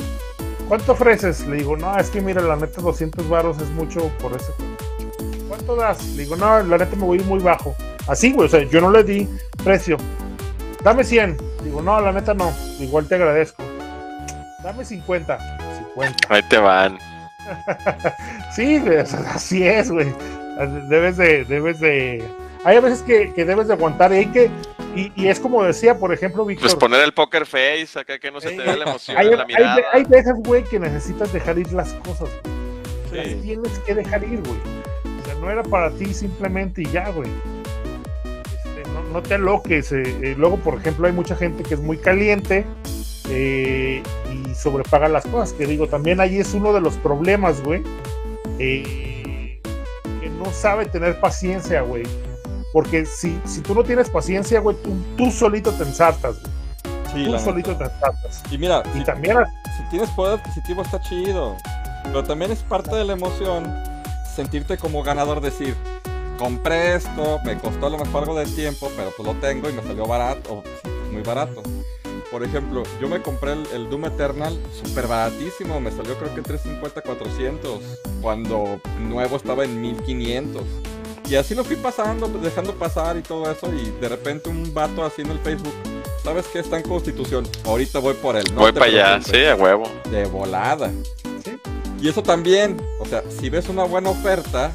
¿Cuánto 0.67 0.91
ofreces? 0.91 1.47
Le 1.47 1.57
digo, 1.57 1.77
no, 1.77 1.97
es 1.97 2.09
que 2.09 2.21
mira, 2.21 2.41
la 2.41 2.55
neta 2.55 2.81
200 2.81 3.27
varos 3.29 3.59
es 3.59 3.69
mucho 3.69 4.11
por 4.21 4.33
ese 4.33 4.51
juego. 4.51 4.75
¿Cuánto 5.47 5.75
das? 5.75 6.05
Le 6.09 6.23
digo, 6.23 6.35
no, 6.35 6.61
la 6.61 6.77
neta 6.77 6.95
me 6.95 7.03
voy 7.05 7.19
muy 7.19 7.39
bajo. 7.39 7.73
Así, 8.07 8.31
güey, 8.31 8.47
o 8.47 8.49
sea, 8.49 8.63
yo 8.63 8.79
no 8.81 8.91
le 8.91 9.03
di 9.03 9.27
precio. 9.63 9.97
Dame 10.83 11.03
100. 11.03 11.37
Digo, 11.63 11.81
no, 11.81 11.99
la 11.99 12.11
neta 12.11 12.33
no. 12.33 12.53
Igual 12.79 13.07
te 13.07 13.15
agradezco. 13.15 13.63
Dame 14.63 14.85
50. 14.85 15.37
50. 15.95 16.17
Ahí 16.33 16.41
te 16.49 16.57
van. 16.57 16.97
Sí, 18.55 18.79
güey, 18.79 18.97
o 18.97 19.05
sea, 19.05 19.19
así 19.33 19.65
es, 19.67 19.91
güey. 19.91 20.07
Debes 20.89 21.17
de, 21.17 21.45
debes 21.45 21.79
de. 21.79 22.23
Hay 22.63 22.75
a 22.77 22.81
veces 22.81 23.01
que, 23.03 23.31
que 23.33 23.45
debes 23.45 23.67
de 23.67 23.73
aguantar 23.73 24.11
y 24.11 24.15
hay 24.17 24.25
que. 24.27 24.49
Y, 24.95 25.11
y 25.15 25.27
es 25.27 25.39
como 25.39 25.63
decía, 25.63 25.97
por 25.99 26.11
ejemplo, 26.13 26.43
Víctor. 26.43 26.67
Pues 26.69 26.75
poner 26.75 27.01
el 27.01 27.13
poker 27.13 27.45
face, 27.45 27.87
acá 27.99 28.17
que 28.19 28.31
no 28.31 28.41
se 28.41 28.49
te 28.49 28.57
vea 28.63 28.75
la 28.75 28.85
emoción 28.85 29.15
hay, 29.17 29.27
en 29.27 29.37
la 29.37 29.41
hay- 29.43 29.47
mirada. 29.47 29.77
hay 29.93 30.03
veces, 30.05 30.33
güey, 30.37 30.63
que 30.63 30.79
necesitas 30.79 31.31
dejar 31.31 31.59
ir 31.59 31.71
las 31.71 31.93
cosas. 31.93 32.29
güey. 33.11 33.23
Sí. 33.23 33.33
Las 33.33 33.41
tienes 33.43 33.79
que 33.85 33.95
dejar 33.95 34.23
ir, 34.23 34.41
güey. 34.41 34.59
O 35.21 35.25
sea, 35.25 35.35
no 35.35 35.51
era 35.51 35.61
para 35.63 35.91
ti 35.91 36.13
simplemente 36.13 36.81
y 36.81 36.85
ya, 36.87 37.09
güey. 37.09 37.29
No, 39.03 39.13
no 39.13 39.21
te 39.23 39.35
aloques. 39.35 39.91
eh, 39.91 40.03
eh, 40.21 40.35
luego, 40.37 40.57
por 40.57 40.75
ejemplo, 40.79 41.07
hay 41.07 41.13
mucha 41.13 41.35
gente 41.35 41.63
que 41.63 41.73
es 41.75 41.79
muy 41.79 41.97
caliente 41.97 42.65
eh, 43.29 44.01
y 44.31 44.55
sobrepaga 44.55 45.07
las 45.09 45.25
cosas. 45.25 45.53
Que 45.53 45.65
digo, 45.65 45.87
también 45.87 46.19
ahí 46.19 46.37
es 46.37 46.53
uno 46.53 46.73
de 46.73 46.81
los 46.81 46.95
problemas, 46.95 47.61
güey. 47.63 47.83
eh, 48.59 49.59
que 50.21 50.29
no 50.29 50.51
sabe 50.51 50.85
tener 50.85 51.19
paciencia, 51.19 51.81
güey. 51.81 52.03
Porque 52.73 53.05
si, 53.05 53.39
si 53.45 53.61
tú 53.61 53.73
no 53.73 53.83
tienes 53.83 54.09
paciencia, 54.09 54.59
güey, 54.59 54.75
tú, 54.83 54.93
tú 55.17 55.31
solito 55.31 55.71
te 55.71 55.83
ensartas, 55.83 56.39
güey. 56.41 56.53
Sí, 57.13 57.25
Tú 57.25 57.39
solito 57.39 57.71
neta. 57.71 57.87
te 57.87 57.93
ensartas. 57.93 58.43
Y 58.51 58.57
mira, 58.57 58.83
Y 58.93 58.99
si, 58.99 59.03
también 59.05 59.37
si 59.77 59.83
tienes 59.89 60.09
poder 60.11 60.39
adquisitivo 60.39 60.81
está 60.81 60.99
chido. 61.01 61.55
Pero 62.03 62.23
también 62.23 62.51
es 62.51 62.59
parte 62.63 62.95
de 62.95 63.05
la 63.05 63.13
emoción 63.13 63.73
sentirte 64.35 64.77
como 64.77 65.01
ganador, 65.03 65.41
decir, 65.41 65.75
compré 66.37 66.95
esto, 66.95 67.39
me 67.43 67.57
costó 67.57 67.87
a 67.87 67.89
lo 67.89 67.97
mejor 67.97 68.23
algo 68.23 68.37
de 68.37 68.45
tiempo, 68.45 68.91
pero 68.95 69.11
pues 69.15 69.27
lo 69.27 69.35
tengo 69.35 69.69
y 69.69 69.73
me 69.73 69.81
salió 69.83 70.05
barato, 70.05 70.63
muy 71.11 71.21
barato. 71.23 71.61
Por 72.31 72.43
ejemplo, 72.43 72.83
yo 73.01 73.07
me 73.07 73.21
compré 73.21 73.53
el, 73.53 73.65
el 73.73 73.89
Doom 73.89 74.05
Eternal 74.05 74.57
súper 74.83 75.07
baratísimo, 75.07 75.79
me 75.79 75.91
salió 75.91 76.17
creo 76.17 76.33
que 76.35 76.41
350, 76.41 77.01
400, 77.01 77.79
cuando 78.21 78.79
nuevo 78.99 79.37
estaba 79.37 79.63
en 79.63 79.81
1500. 79.81 80.63
Y 81.29 81.35
así 81.35 81.55
lo 81.55 81.63
fui 81.63 81.75
pasando, 81.75 82.27
dejando 82.27 82.73
pasar 82.73 83.17
y 83.17 83.21
todo 83.21 83.51
eso, 83.51 83.69
y 83.73 83.91
de 83.99 84.07
repente 84.09 84.49
un 84.49 84.73
vato 84.73 85.03
así 85.03 85.21
en 85.21 85.31
el 85.31 85.39
Facebook, 85.39 85.73
¿sabes 86.23 86.45
qué? 86.47 86.59
Está 86.59 86.77
en 86.77 86.83
Constitución, 86.83 87.45
ahorita 87.65 87.99
voy 87.99 88.13
por 88.13 88.37
él. 88.37 88.45
no 88.53 88.61
Voy 88.61 88.71
para 88.71 88.85
allá, 88.85 89.19
preocupes". 89.19 89.31
sí, 89.41 89.45
a 89.45 89.55
huevo. 89.55 89.89
De 90.09 90.25
volada. 90.25 90.89
Sí. 91.43 91.57
Y 92.01 92.07
eso 92.09 92.23
también, 92.23 92.77
o 92.99 93.05
sea, 93.05 93.23
si 93.29 93.49
ves 93.49 93.67
una 93.67 93.83
buena 93.83 94.09
oferta, 94.09 94.73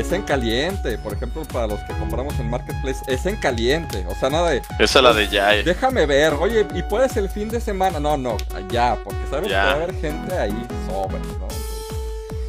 es 0.00 0.12
en 0.12 0.22
caliente. 0.22 0.98
Por 0.98 1.12
ejemplo, 1.14 1.42
para 1.44 1.66
los 1.66 1.80
que 1.80 1.92
compramos 1.94 2.38
en 2.38 2.50
Marketplace, 2.50 3.00
es 3.08 3.26
en 3.26 3.36
caliente. 3.36 4.04
O 4.08 4.14
sea, 4.14 4.30
nada 4.30 4.50
de, 4.50 4.62
Esa 4.78 4.98
es 4.98 5.02
la 5.02 5.12
de 5.12 5.26
Jai. 5.28 5.62
déjame 5.62 6.06
ver, 6.06 6.34
oye, 6.34 6.66
¿y 6.74 6.82
puedes 6.82 7.16
el 7.16 7.28
fin 7.28 7.48
de 7.48 7.60
semana? 7.60 8.00
No, 8.00 8.16
no, 8.16 8.36
ya, 8.70 8.96
porque 9.04 9.20
sabes 9.30 9.48
Ya. 9.50 9.60
que 9.60 9.66
va 9.66 9.70
a 9.70 9.74
haber 9.74 9.94
gente 10.00 10.38
ahí 10.38 10.66
sobre, 10.88 11.18
¿no? 11.18 11.48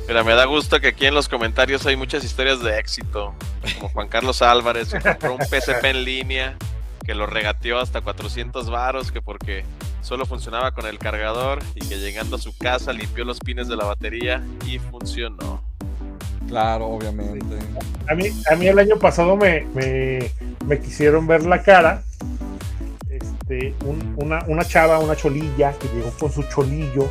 Mira, 0.07 0.23
me 0.23 0.33
da 0.33 0.45
gusto 0.45 0.79
que 0.81 0.89
aquí 0.89 1.05
en 1.05 1.13
los 1.13 1.29
comentarios 1.29 1.85
hay 1.85 1.95
muchas 1.95 2.23
historias 2.23 2.61
de 2.61 2.77
éxito. 2.77 3.33
Como 3.75 3.89
Juan 3.89 4.07
Carlos 4.09 4.41
Álvarez, 4.41 4.89
que 4.89 4.99
compró 4.99 5.35
un 5.35 5.41
PSP 5.45 5.85
en 5.85 6.03
línea, 6.03 6.57
que 7.05 7.15
lo 7.15 7.25
regateó 7.25 7.79
hasta 7.79 8.01
400 8.01 8.69
varos, 8.69 9.11
que 9.13 9.21
porque 9.21 9.63
solo 10.01 10.25
funcionaba 10.25 10.71
con 10.71 10.85
el 10.87 10.99
cargador 10.99 11.59
y 11.75 11.87
que 11.87 11.97
llegando 11.99 12.35
a 12.35 12.39
su 12.39 12.55
casa 12.57 12.91
limpió 12.91 13.23
los 13.23 13.39
pines 13.39 13.69
de 13.69 13.77
la 13.77 13.85
batería 13.85 14.43
y 14.65 14.77
funcionó. 14.79 15.63
Claro, 16.47 16.87
obviamente. 16.87 17.55
A 18.09 18.15
mí, 18.15 18.25
a 18.51 18.55
mí 18.55 18.67
el 18.67 18.77
año 18.79 18.97
pasado 18.99 19.35
me, 19.35 19.65
me, 19.73 20.31
me 20.65 20.79
quisieron 20.79 21.25
ver 21.27 21.45
la 21.45 21.61
cara. 21.63 22.03
Este, 23.09 23.73
un- 23.85 24.13
una, 24.17 24.43
una 24.47 24.63
chava, 24.65 24.99
una 24.99 25.15
cholilla, 25.15 25.73
que 25.79 25.87
llegó 25.89 26.11
con 26.19 26.31
su 26.31 26.43
cholillo. 26.43 27.09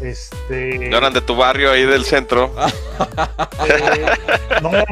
Este. 0.00 0.88
¿No 0.90 0.98
eran 0.98 1.12
de 1.12 1.20
tu 1.20 1.36
barrio 1.36 1.70
ahí 1.70 1.84
del 1.84 2.04
centro? 2.04 2.50
eh, 3.68 4.06
no, 4.60 4.70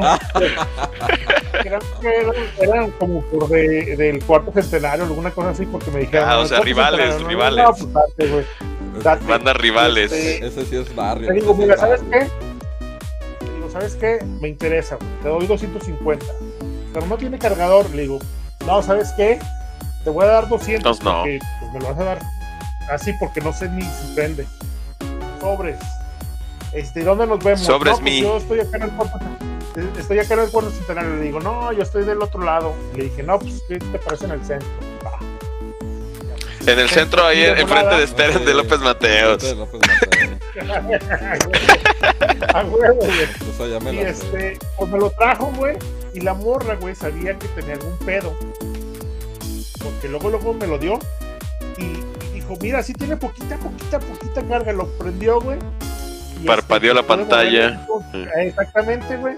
eran, 1.63 1.81
eran, 2.01 2.33
eran 2.59 2.91
como 2.91 3.21
por 3.25 3.47
de- 3.49 3.95
del 3.97 4.23
cuarto 4.23 4.51
centenario, 4.53 5.03
alguna 5.05 5.31
cosa 5.31 5.49
así, 5.49 5.65
porque 5.65 5.91
me 5.91 5.99
dijeron. 6.01 6.27
Ah, 6.29 6.37
o 6.39 6.41
"No, 6.43 6.47
sea, 6.47 6.59
rivales, 6.61 7.15
centenario". 7.15 7.23
No, 7.23 7.29
rivales. 7.29 7.65
No, 7.65 7.73
pues 8.17 8.45
date. 9.03 9.25
Bandas 9.25 9.57
rivales. 9.57 10.11
Este, 10.11 10.45
Ese 10.47 10.65
sí 10.65 10.75
es 10.77 10.95
barrio. 10.95 11.27
Te 11.27 11.33
digo, 11.33 11.53
mira, 11.53 11.73
es 11.75 11.79
¿sabes 11.79 12.01
barrio. 12.09 12.27
qué? 12.29 12.52
¿Sabes 13.73 13.95
qué? 13.95 14.19
Me 14.41 14.47
interesa, 14.49 14.95
güey. 14.95 15.09
te 15.21 15.27
doy 15.29 15.47
250. 15.47 16.25
Pero 16.93 17.05
no 17.07 17.17
tiene 17.17 17.37
cargador. 17.39 17.89
Le 17.89 18.03
digo, 18.03 18.19
no, 18.65 18.81
¿sabes 18.81 19.11
qué? 19.17 19.39
Te 20.03 20.09
voy 20.09 20.23
a 20.25 20.27
dar 20.27 20.47
200 20.49 20.75
Entonces, 20.77 21.03
no. 21.03 21.13
porque 21.23 21.39
pues, 21.59 21.73
me 21.73 21.79
lo 21.79 21.87
vas 21.89 21.99
a 21.99 22.03
dar 22.03 22.19
así 22.91 23.11
porque 23.19 23.41
no 23.41 23.51
sé 23.53 23.67
ni 23.69 23.81
si 23.81 24.13
prende. 24.15 24.45
Sobres. 25.41 25.77
Este, 26.73 27.03
¿dónde 27.03 27.27
nos 27.27 27.43
vemos? 27.43 27.61
Sobres 27.61 27.93
no, 27.93 27.99
pues 27.99 28.13
mi. 28.13 28.21
yo 28.21 28.37
estoy 28.37 28.59
acá 28.61 28.77
en 28.77 28.83
el 28.83 28.91
cuarto. 28.91 29.19
Estoy 29.99 30.19
acá 30.19 30.33
en 30.35 30.39
el 30.41 30.49
cuarto 30.51 30.69
centenario. 30.71 31.15
Le 31.15 31.21
digo, 31.23 31.39
no, 31.39 31.71
yo 31.71 31.81
estoy 31.83 32.03
del 32.05 32.21
otro 32.21 32.43
lado. 32.43 32.73
Le 32.95 33.05
dije, 33.05 33.23
no, 33.23 33.39
pues 33.39 33.61
¿qué 33.67 33.79
te 33.79 33.97
parece 33.99 34.25
en 34.25 34.31
el 34.31 34.45
centro? 34.45 34.69
En 36.65 36.79
el 36.79 36.89
centro, 36.89 37.25
ahí 37.25 37.43
en- 37.43 37.57
enfrente 37.57 37.95
de 37.95 38.07
Steren 38.07 38.45
de 38.45 38.53
López 38.53 38.79
Mateos. 38.79 39.41
De 39.41 39.55
López 39.55 39.81
Mateos. 39.81 40.37
a 42.53 42.65
huevo, 42.65 42.95
güey. 42.95 43.79
Me 43.81 43.93
Y 43.93 43.97
este, 43.99 44.57
pues 44.77 44.91
me 44.91 44.99
lo 44.99 45.09
trajo, 45.11 45.51
güey. 45.57 45.77
Y 46.13 46.21
la 46.21 46.33
morra, 46.33 46.75
güey, 46.75 46.95
sabía 46.95 47.37
que 47.37 47.47
tenía 47.49 47.73
algún 47.73 47.97
pedo. 47.99 48.33
Porque 49.83 50.07
luego, 50.07 50.29
luego 50.29 50.53
me 50.53 50.67
lo 50.67 50.77
dio. 50.77 50.99
Y, 51.77 52.33
dijo, 52.33 52.55
mira, 52.61 52.83
sí 52.83 52.93
tiene 52.93 53.17
poquita, 53.17 53.57
poquita, 53.57 53.99
poquita 53.99 54.43
carga. 54.47 54.71
Lo 54.73 54.87
prendió, 54.97 55.41
güey. 55.41 55.57
y, 56.41 56.45
Parpadeó 56.45 56.93
la 56.93 57.03
pantalla. 57.03 57.85
moverlo. 57.87 58.31
Exactamente, 58.37 59.17
güey. 59.17 59.35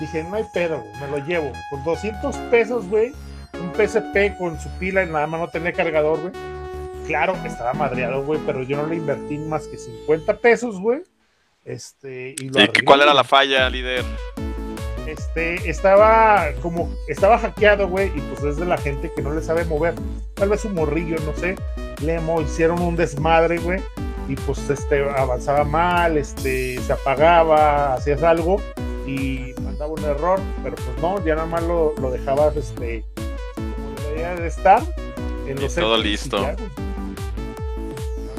Dije, 0.00 0.24
no 0.24 0.34
hay 0.34 0.44
pedo, 0.52 0.80
güey. 0.80 1.00
Me 1.00 1.18
lo 1.18 1.24
llevo. 1.24 1.52
Por 1.70 1.84
200 1.84 2.36
pesos, 2.50 2.86
güey. 2.88 3.12
Un 3.54 3.72
PSP 3.74 4.36
con 4.36 4.60
su 4.60 4.68
pila 4.78 5.04
y 5.04 5.06
nada 5.06 5.26
más 5.26 5.40
no 5.40 5.48
tenía 5.48 5.72
cargador, 5.72 6.20
güey. 6.20 6.32
Claro, 7.06 7.36
estaba 7.44 7.72
madreado, 7.72 8.22
güey, 8.24 8.40
pero 8.44 8.62
yo 8.62 8.76
no 8.76 8.86
le 8.86 8.96
invertí 8.96 9.38
más 9.38 9.66
que 9.68 9.78
50 9.78 10.38
pesos, 10.38 10.80
güey. 10.80 11.02
Este, 11.64 12.34
y 12.38 12.48
lo 12.48 12.60
¿Y 12.60 12.62
arreglé, 12.64 12.84
cuál 12.84 13.02
era 13.02 13.14
la 13.14 13.24
falla, 13.24 13.68
líder? 13.68 14.04
Este, 15.06 15.68
estaba 15.68 16.48
como, 16.62 16.92
estaba 17.08 17.38
hackeado, 17.38 17.88
güey, 17.88 18.08
y 18.08 18.20
pues 18.20 18.42
es 18.44 18.56
de 18.56 18.66
la 18.66 18.76
gente 18.76 19.10
que 19.14 19.22
no 19.22 19.32
le 19.32 19.42
sabe 19.42 19.64
mover. 19.64 19.94
Tal 20.34 20.48
vez 20.48 20.64
un 20.64 20.74
morrillo, 20.74 21.16
no 21.24 21.34
sé. 21.36 21.56
Le 22.02 22.20
hicieron 22.42 22.80
un 22.82 22.96
desmadre, 22.96 23.58
güey, 23.58 23.80
y 24.28 24.34
pues 24.34 24.68
este, 24.68 25.08
avanzaba 25.08 25.64
mal, 25.64 26.18
este, 26.18 26.78
se 26.80 26.92
apagaba, 26.92 27.94
hacías 27.94 28.22
algo 28.22 28.60
y 29.06 29.54
mandaba 29.62 29.92
un 29.92 30.04
error, 30.04 30.40
pero 30.62 30.76
pues 30.76 30.98
no, 31.00 31.24
ya 31.24 31.36
nada 31.36 31.46
más 31.46 31.62
lo, 31.62 31.94
lo 32.00 32.10
dejabas, 32.10 32.56
este, 32.56 33.04
como 33.54 34.00
debería 34.02 34.34
de 34.34 34.48
estar. 34.48 34.82
En 35.46 35.58
Y 35.58 35.62
los 35.62 35.74
todo 35.74 35.96
listo. 35.96 36.44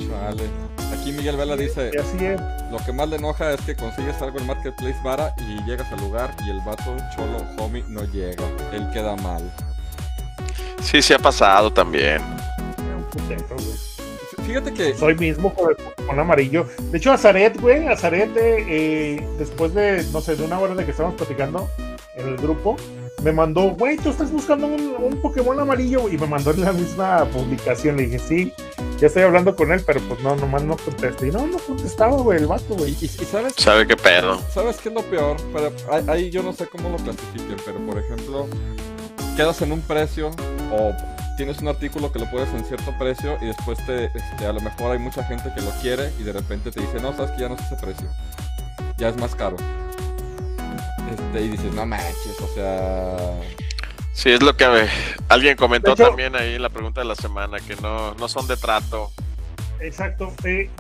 Chale. 0.08 0.44
Aquí 0.94 1.12
Miguel 1.12 1.36
Vela 1.38 1.56
dice, 1.58 1.92
Y 1.94 1.98
así 1.98 2.26
es. 2.26 2.40
lo 2.72 2.78
que 2.86 2.94
más 2.94 3.10
le 3.10 3.18
enoja 3.18 3.54
es 3.54 3.62
que 3.62 3.76
consigues 3.76 4.22
algo 4.22 4.40
en 4.40 4.48
Marketplace 4.48 4.98
vara 5.04 5.34
y 5.38 5.64
llegas 5.66 5.92
al 5.92 6.00
lugar 6.00 6.34
y 6.46 6.50
el 6.50 6.60
vato 6.62 6.96
cholo 7.16 7.44
homie 7.58 7.84
no 7.90 8.04
llega. 8.06 8.44
Él 8.72 8.88
queda 8.94 9.16
mal. 9.18 9.42
Sí, 10.82 11.02
sí 11.02 11.14
ha 11.14 11.20
pasado 11.20 11.72
también. 11.72 12.22
Un 12.78 13.04
putero, 13.12 13.46
güey. 13.56 14.48
Fíjate 14.48 14.74
que 14.74 14.96
Soy 14.96 15.14
mismo 15.16 15.54
con 15.54 15.72
el 15.72 15.76
Pokémon 15.76 16.20
amarillo. 16.20 16.66
De 16.90 16.98
hecho, 17.00 17.12
Azaret, 17.12 17.60
güey, 17.60 17.86
Azaret, 17.88 18.30
eh, 18.38 18.66
eh, 18.70 19.28
después 19.38 19.74
de, 19.74 20.06
no 20.14 20.22
sé, 20.22 20.38
de 20.38 20.46
una 20.46 20.58
hora 20.60 20.74
de 20.74 20.86
que 20.86 20.92
estábamos 20.92 21.18
platicando 21.18 21.68
en 22.16 22.30
el 22.30 22.38
grupo, 22.38 22.78
me 23.24 23.34
mandó, 23.34 23.72
güey, 23.72 23.98
tú 23.98 24.10
estás 24.10 24.32
buscando 24.32 24.68
un, 24.68 24.96
un 25.00 25.22
Pokémon 25.22 25.60
amarillo 25.60 26.08
y 26.08 26.18
me 26.18 26.28
mandó 26.28 26.52
en 26.52 26.62
la 26.62 26.72
misma 26.72 27.26
publicación. 27.26 27.98
Le 27.98 28.04
dije, 28.04 28.20
sí, 28.20 28.54
ya 29.00 29.08
estoy 29.08 29.24
hablando 29.24 29.56
con 29.56 29.72
él, 29.72 29.82
pero 29.86 30.00
pues 30.02 30.20
no, 30.22 30.36
nomás 30.36 30.64
no 30.64 30.76
contesté. 30.78 31.28
Y 31.28 31.32
no, 31.32 31.46
no 31.48 31.58
contestaba, 31.60 32.18
güey, 32.18 32.40
el 32.40 32.48
vato, 32.48 32.76
güey. 32.76 32.92
y- 33.00 33.06
y 33.06 33.08
sabes 33.26 33.54
¿Sabe 33.58 33.86
qué 33.88 33.96
pedo? 33.96 34.42
¿Sabes 34.54 34.78
qué 34.78 34.90
es 34.90 34.96
lo 34.96 35.02
peor? 35.04 35.38
Pero 35.54 35.72
ahí, 35.92 36.04
ahí 36.08 36.30
yo 36.32 36.42
no 36.44 36.54
sé 36.54 36.68
cómo 36.68 36.90
lo 36.90 36.98
clasifiquen, 36.98 37.58
pero 37.66 37.80
por 37.86 37.98
ejemplo, 38.00 38.48
quedas 39.36 39.62
en 39.62 39.72
un 39.72 39.82
precio 39.82 40.32
o 40.72 40.92
tienes 41.38 41.60
un 41.60 41.68
artículo 41.68 42.12
que 42.12 42.18
lo 42.20 42.30
puedes 42.32 42.50
en 42.50 42.66
cierto 42.66 42.92
precio 42.98 43.38
y 43.42 43.46
después 43.46 43.78
te, 43.86 44.06
este, 44.06 44.46
a 44.48 44.52
lo 44.54 44.60
mejor 44.62 44.92
hay 44.94 45.00
mucha 45.00 45.24
gente 45.24 45.52
que 45.54 45.62
lo 45.62 45.70
quiere 45.82 46.12
y 46.20 46.24
de 46.24 46.34
repente 46.34 46.72
te 46.72 46.82
dice, 46.82 47.00
no, 47.00 47.16
sabes 47.16 47.32
que 47.32 47.42
ya 47.42 47.50
no 47.50 47.56
es 47.56 47.62
ese 47.62 47.76
precio, 47.76 48.08
ya 48.98 49.10
es 49.10 49.18
más 49.18 49.36
caro. 49.36 49.56
Este, 51.12 51.42
y 51.42 51.50
dices, 51.50 51.72
no 51.74 51.86
manches, 51.86 52.40
o 52.42 52.48
sea... 52.56 53.18
Sí, 54.18 54.32
es 54.32 54.42
lo 54.42 54.58
que 54.58 54.64
eh, 54.66 54.90
alguien 55.30 55.56
comentó 55.56 55.94
hecho- 55.94 56.08
también 56.08 56.36
ahí 56.36 56.56
en 56.56 56.62
la 56.64 56.70
pregunta 56.70 57.02
de 57.02 57.06
la 57.06 57.14
semana, 57.14 57.60
que 57.60 57.76
no, 57.76 58.16
no 58.16 58.28
son 58.28 58.48
de 58.48 58.58
trato. 58.58 59.12
Exacto. 59.80 60.34
eh, 60.44 60.72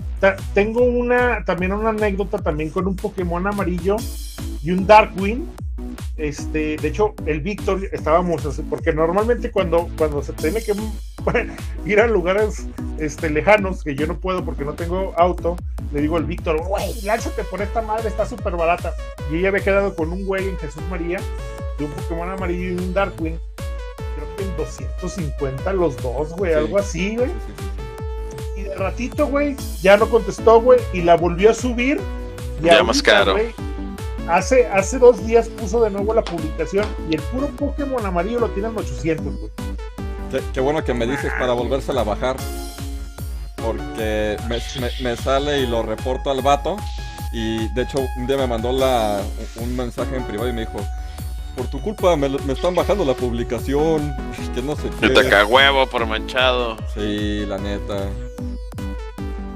tengo 0.56 0.82
una, 0.84 1.46
también 1.46 1.72
una 1.72 1.90
anécdota 1.90 2.40
también 2.40 2.72
con 2.72 2.88
un 2.88 2.96
Pokémon 2.96 3.46
amarillo 3.46 3.98
y 4.64 4.72
un 4.72 4.88
Darkwing. 4.88 5.48
Este, 6.18 6.78
de 6.78 6.88
hecho, 6.88 7.14
el 7.28 7.42
Víctor 7.42 7.82
estábamos, 7.92 8.44
así, 8.44 8.64
porque 8.64 8.92
normalmente 8.92 9.52
cuando, 9.52 9.88
cuando 10.00 10.24
se 10.24 10.34
tiene 10.34 10.60
que 10.64 10.74
ir 11.86 12.00
a 12.00 12.08
lugares 12.08 12.66
este, 12.98 13.30
lejanos, 13.30 13.84
que 13.84 13.94
yo 13.94 14.08
no 14.08 14.20
puedo 14.20 14.44
porque 14.44 14.66
no 14.66 14.74
tengo 14.74 15.14
auto, 15.16 15.58
le 15.94 16.02
digo 16.02 16.18
al 16.18 16.26
Víctor, 16.26 16.60
güey, 16.66 17.00
lánzate 17.04 17.44
por 17.44 17.62
esta 17.62 17.84
madre, 17.84 18.08
está 18.10 18.26
súper 18.26 18.56
barata. 18.56 18.96
Y 19.32 19.36
ella 19.38 19.50
había 19.50 19.64
quedado 19.64 19.96
con 19.96 20.12
un 20.12 20.26
güey 20.26 20.50
en 20.50 20.58
Jesús 20.58 20.82
María, 20.90 21.20
de 21.78 21.86
un 21.86 21.92
Pokémon 21.92 22.30
amarillo 22.30 22.70
y 22.72 22.76
un 22.86 22.94
Darkwing. 22.94 23.40
Creo 24.16 24.36
que 24.38 24.44
en 24.44 24.58
250 24.58 25.74
los 25.74 25.96
dos, 26.02 26.30
güey, 26.36 26.52
Sí. 26.54 26.58
algo 26.58 26.78
así, 26.78 27.16
güey. 27.16 27.30
sí, 27.30 27.54
sí. 27.58 28.62
Y 28.62 28.64
de 28.64 28.76
ratito, 28.76 29.28
güey, 29.28 29.56
ya 29.82 29.98
no 29.98 30.10
contestó, 30.10 30.62
güey, 30.62 30.80
y 30.94 31.02
la 31.02 31.16
volvió 31.16 31.52
a 31.52 31.54
subir. 31.54 32.00
Y 32.60 32.66
Ya 32.66 32.72
ahorita, 32.74 32.84
más 32.84 33.02
caro. 33.04 33.34
güey, 33.34 33.54
hace, 34.30 34.66
hace 34.68 34.98
dos 34.98 35.26
días 35.28 35.48
puso 35.50 35.84
de 35.84 35.92
nuevo 35.92 36.14
la 36.14 36.24
publicación 36.24 36.86
y 37.10 37.16
el 37.16 37.22
puro 37.22 37.48
Pokémon 37.50 38.04
amarillo 38.06 38.40
lo 38.40 38.50
tienen 38.50 38.76
800, 38.76 39.26
güey. 39.26 39.52
Qué, 40.32 40.42
qué 40.54 40.60
bueno 40.60 40.84
que 40.84 40.94
me 40.94 41.06
dices 41.08 41.32
para 41.40 41.54
volvérsela 41.54 42.02
a 42.02 42.04
bajar. 42.04 42.36
Porque 43.56 44.38
me, 44.48 44.58
me- 44.82 44.92
me 45.02 45.16
sale 45.18 45.60
y 45.60 45.68
lo 45.68 45.84
reporto 45.84 46.30
al 46.32 46.42
vato. 46.42 46.78
Y 47.34 47.68
de 47.74 47.82
hecho, 47.84 48.00
un 48.18 48.28
día 48.28 48.38
me 48.38 48.48
mandó 48.48 48.72
la, 48.72 49.22
un 49.58 49.76
mensaje 49.76 50.16
en 50.16 50.24
privado 50.24 50.50
y 50.50 50.54
me 50.54 50.62
dijo: 50.62 50.80
Por 51.58 51.68
tu 51.68 51.82
culpa 51.82 52.16
me, 52.16 52.30
lo- 52.30 52.40
me 52.40 52.54
están 52.54 52.76
bajando 52.76 53.04
la 53.04 53.14
publicación. 53.14 54.14
Que 54.56 54.62
no 54.62 54.76
sé 54.76 54.90
Te 55.02 55.08
qué. 55.10 55.14
taca 55.14 55.46
huevo 55.46 55.88
por 55.88 56.06
manchado. 56.06 56.78
Sí, 56.94 57.46
la 57.48 57.58
neta. 57.58 58.08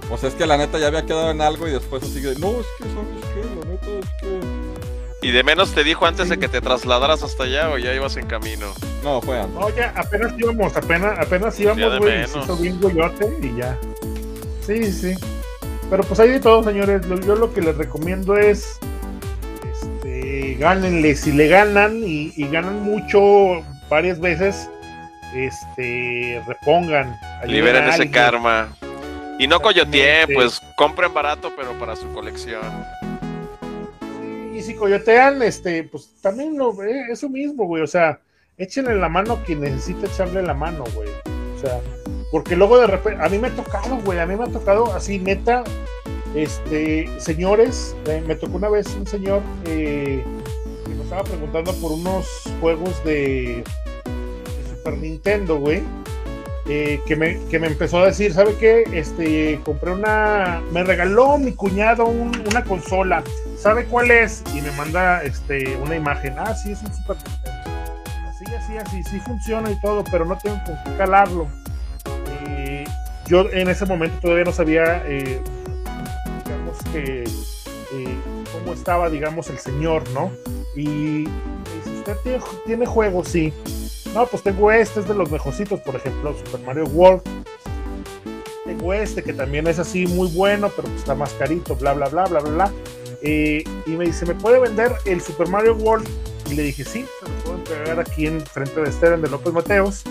O 0.10 0.18
sea, 0.18 0.30
es 0.30 0.36
que 0.36 0.45
la 0.45 0.57
neta 0.57 0.78
ya 0.80 0.88
había 0.88 1.06
quedado 1.06 1.32
en 1.32 1.41
algo 1.41 1.68
y 1.68 1.72
después 1.72 2.03
así 2.03 2.19
de: 2.19 2.36
No, 2.40 2.49
es 2.52 2.65
que, 2.78 2.84
¿sabes 2.84 3.26
qué? 3.34 3.41
La 3.60 3.72
neta 3.72 3.88
es 3.88 4.10
que. 4.19 5.28
¿Y 5.28 5.32
de 5.32 5.44
menos 5.44 5.72
te 5.73 5.84
dijo 5.84 6.06
antes 6.07 6.30
de 6.30 6.40
que 6.40 6.48
te 6.48 6.61
trasladaras 6.61 7.22
hasta 7.22 7.44
allá 7.44 7.69
o 7.69 7.78
ya 7.78 7.94
ibas 7.94 8.18
en 8.18 8.26
camino? 8.26 8.73
No, 9.03 9.22
fue 9.22 9.40
antes. 9.40 9.53
No, 9.60 9.69
ya 9.69 9.94
apenas 9.95 10.34
íbamos, 10.38 10.76
apenas, 10.76 11.19
apenas 11.19 11.60
íbamos, 11.60 11.99
güey, 11.99 12.28
se 12.28 12.40
hizo 12.40 12.57
bien 12.57 12.82
goyote 12.82 13.38
y 13.41 13.56
ya. 13.56 13.78
Sí, 14.65 14.91
sí. 14.91 15.14
Pero 15.91 16.03
pues 16.03 16.19
hay 16.19 16.30
de 16.30 16.40
todo, 16.40 16.64
señores. 16.64 17.02
Yo 17.26 17.36
lo 17.36 17.53
que 17.53 17.61
les 17.61 17.78
recomiendo 17.78 18.36
es 18.36 18.80
gánenle. 20.61 21.15
Si 21.15 21.31
le 21.31 21.47
ganan 21.47 22.01
y, 22.05 22.31
y 22.38 22.47
ganan 22.47 22.83
mucho 22.83 23.63
varias 23.89 24.19
veces, 24.19 24.69
este 25.35 26.41
repongan. 26.47 27.19
Liberen 27.45 27.89
ese 27.89 28.09
karma. 28.09 28.69
Y 29.39 29.47
no 29.47 29.59
coyoteen, 29.59 30.29
pues 30.33 30.61
compren 30.77 31.13
barato, 31.13 31.51
pero 31.57 31.73
para 31.79 31.95
su 31.95 32.07
colección. 32.13 32.61
Y 34.53 34.61
si 34.61 34.75
coyotean, 34.75 35.41
este, 35.41 35.83
pues 35.83 36.13
también 36.21 36.57
lo, 36.57 36.71
eh, 36.83 37.07
eso 37.09 37.27
mismo, 37.27 37.65
güey. 37.65 37.81
O 37.81 37.88
sea, 37.88 38.19
échenle 38.57 38.95
la 38.95 39.09
mano 39.09 39.33
a 39.33 39.43
quien 39.43 39.61
necesita 39.61 40.05
echarle 40.05 40.43
la 40.43 40.53
mano, 40.53 40.83
güey. 40.93 41.09
O 41.55 41.59
sea, 41.59 41.79
porque 42.31 42.55
luego 42.55 42.79
de 42.79 42.85
repente, 42.85 43.23
a 43.23 43.29
mí 43.29 43.39
me 43.39 43.47
ha 43.47 43.55
tocado, 43.55 43.97
güey, 44.05 44.19
a 44.19 44.27
mí 44.27 44.35
me 44.35 44.43
ha 44.43 44.47
tocado 44.47 44.93
así, 44.93 45.17
neta, 45.17 45.63
este, 46.35 47.09
señores, 47.19 47.95
eh, 48.05 48.23
me 48.27 48.35
tocó 48.35 48.57
una 48.57 48.69
vez 48.69 48.93
un 48.95 49.07
señor 49.07 49.41
eh, 49.65 50.23
que 50.91 50.97
me 50.97 51.03
estaba 51.03 51.23
preguntando 51.23 51.73
por 51.76 51.91
unos 51.93 52.26
juegos 52.59 53.03
de, 53.03 53.63
de 53.63 54.69
Super 54.69 54.97
Nintendo, 54.97 55.57
güey. 55.57 55.81
eh, 56.69 57.01
que, 57.07 57.15
me, 57.15 57.39
que 57.49 57.59
me 57.59 57.68
empezó 57.68 57.99
a 57.99 58.05
decir, 58.05 58.34
¿sabe 58.34 58.55
qué? 58.55 58.84
Este, 58.93 59.59
compré 59.65 59.91
una, 59.91 60.61
me 60.72 60.84
regaló 60.84 61.38
mi 61.38 61.53
cuñado 61.53 62.05
un- 62.05 62.43
una 62.49 62.63
consola, 62.63 63.23
¿sabe 63.57 63.85
cuál 63.85 64.11
es? 64.11 64.43
Y 64.55 64.61
me 64.61 64.72
manda 64.72 65.23
este, 65.23 65.76
una 65.77 65.95
imagen, 65.95 66.35
ah, 66.38 66.53
sí, 66.55 66.72
es 66.72 66.81
un 66.84 66.93
Super 66.93 67.18
Nintendo. 67.18 67.72
Así, 68.30 68.45
así, 68.55 68.77
así, 68.77 69.03
sí 69.03 69.19
funciona 69.22 69.72
y 69.72 69.80
todo, 69.81 70.03
pero 70.11 70.23
no 70.26 70.38
tengo 70.38 70.57
con 70.65 70.76
qué 70.85 70.97
calarlo. 70.97 71.47
Eh, 72.47 72.85
yo 73.27 73.49
en 73.51 73.68
ese 73.69 73.85
momento 73.85 74.18
todavía 74.22 74.45
no 74.45 74.51
sabía, 74.51 75.03
eh, 75.07 75.41
digamos 76.45 76.77
que, 76.93 77.23
eh, 77.23 78.18
cómo 78.53 78.73
estaba, 78.73 79.09
digamos, 79.09 79.49
el 79.49 79.57
señor, 79.57 80.07
¿no? 80.11 80.31
Y 80.76 80.88
me 80.88 81.76
dice, 81.76 81.99
¿usted 81.99 82.18
tiene, 82.23 82.39
tiene 82.65 82.85
juegos? 82.85 83.27
Sí. 83.27 83.53
No, 84.14 84.26
pues 84.26 84.43
tengo 84.43 84.72
este, 84.72 84.99
es 84.99 85.07
de 85.07 85.14
los 85.14 85.31
mejorcitos, 85.31 85.80
por 85.81 85.95
ejemplo, 85.95 86.35
Super 86.38 86.61
Mario 86.61 86.85
World. 86.85 87.22
Tengo 88.65 88.93
este 88.93 89.23
que 89.23 89.34
también 89.34 89.68
es 89.68 89.80
así 89.80 90.06
muy 90.06 90.27
bueno, 90.30 90.69
pero 90.76 90.88
pues 90.88 90.99
está 90.99 91.15
más 91.15 91.34
carito, 91.34 91.76
bla, 91.76 91.93
bla, 91.93 92.10
bla, 92.10 92.26
bla, 92.26 92.39
bla, 92.39 92.52
bla. 92.52 92.72
Eh, 93.22 93.64
y 93.85 93.91
me 93.91 94.06
dice, 94.06 94.26
¿me 94.26 94.35
puede 94.35 94.60
vender 94.60 94.93
el 95.06 95.22
Super 95.22 95.48
Mario 95.48 95.76
World? 95.76 96.07
Y 96.49 96.56
le 96.56 96.64
dije, 96.64 96.84
sí, 96.84 97.06
se 97.19 97.30
lo 97.30 97.35
puedo 97.43 97.57
entregar 97.57 97.99
aquí 97.99 98.27
en 98.27 98.41
frente 98.41 98.81
de 98.81 98.91
Steren 98.91 99.22
de 99.22 99.30
López 99.30 99.53
Mateos. 99.53 100.03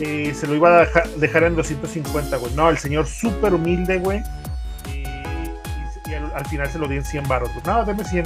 Eh, 0.00 0.32
se 0.34 0.46
lo 0.46 0.54
iba 0.54 0.76
a 0.76 0.80
dejar, 0.80 1.08
dejar 1.10 1.44
en 1.44 1.54
250, 1.56 2.36
güey. 2.38 2.52
No, 2.54 2.70
el 2.70 2.78
señor 2.78 3.06
súper 3.06 3.54
humilde, 3.54 3.98
güey. 3.98 4.22
Eh, 4.88 5.54
y, 6.06 6.14
al, 6.14 6.32
al 6.34 6.46
final 6.46 6.70
se 6.70 6.78
lo 6.78 6.88
di 6.88 6.96
en 6.96 7.04
100 7.04 7.28
baros. 7.28 7.50
No, 7.64 7.84
deme 7.84 8.04
100. 8.04 8.24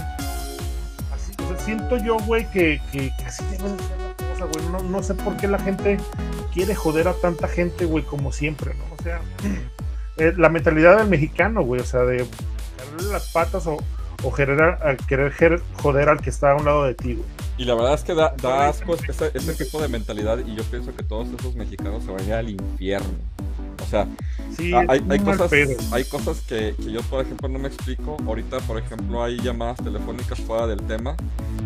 Siento 1.65 1.97
yo, 1.99 2.19
güey, 2.19 2.51
que, 2.51 2.81
que, 2.93 3.11
que 3.17 3.25
así 3.25 3.45
debe 3.45 3.71
de 3.71 3.79
ser 3.79 3.99
la 3.99 4.15
cosa, 4.15 4.45
güey. 4.53 4.67
No, 4.71 4.83
no 4.83 5.03
sé 5.03 5.15
por 5.15 5.37
qué 5.37 5.49
la 5.49 5.59
gente 5.59 5.99
quiere 6.53 6.75
joder 6.75 7.09
a 7.09 7.15
tanta 7.15 7.49
gente, 7.49 7.87
güey, 7.87 8.05
como 8.05 8.33
siempre, 8.33 8.75
¿no? 8.75 8.85
O 8.99 9.03
sea, 9.03 9.21
eh, 10.19 10.35
la 10.37 10.49
mentalidad 10.49 10.99
del 10.99 11.09
mexicano, 11.09 11.63
güey, 11.63 11.81
o 11.81 11.85
sea, 11.85 12.01
de 12.01 12.19
darle 12.19 13.13
las 13.13 13.31
patas 13.33 13.67
o, 13.67 13.79
o 14.23 14.31
generar, 14.31 14.79
a 14.87 14.97
querer 14.97 15.33
joder 15.83 16.09
al 16.09 16.21
que 16.21 16.31
está 16.31 16.53
a 16.53 16.57
un 16.57 16.65
lado 16.65 16.85
de 16.85 16.95
ti, 16.95 17.15
güey. 17.15 17.29
Y 17.57 17.65
la 17.65 17.75
verdad 17.75 17.95
es 17.95 18.03
que 18.03 18.15
da, 18.15 18.35
da 18.43 18.69
asco 18.69 18.95
ese, 18.95 19.31
ese 19.33 19.65
tipo 19.65 19.81
de 19.81 19.89
mentalidad 19.89 20.39
y 20.45 20.57
yo 20.57 20.65
pienso 20.65 20.95
que 20.95 21.05
todos 21.05 21.29
esos 21.29 21.55
mexicanos 21.55 22.05
se 22.05 22.11
van 22.11 22.21
a 22.21 22.25
ir 22.25 22.33
al 22.35 22.51
infierno. 22.51 23.15
O 23.83 23.87
sea, 23.87 24.07
Sí, 24.57 24.73
hay, 24.73 25.03
hay 25.11 25.19
cosas, 25.19 25.51
hay 25.93 26.05
cosas 26.05 26.41
que, 26.49 26.77
que 26.81 26.93
yo, 26.93 27.01
por 27.03 27.25
ejemplo, 27.25 27.49
no 27.49 27.59
me 27.59 27.67
explico. 27.67 28.17
Ahorita, 28.25 28.59
por 28.61 28.79
ejemplo, 28.79 29.25
hay 29.25 29.37
llamadas 29.41 29.79
telefónicas 29.83 30.39
fuera 30.39 30.69
del 30.69 30.81
tema 30.87 31.17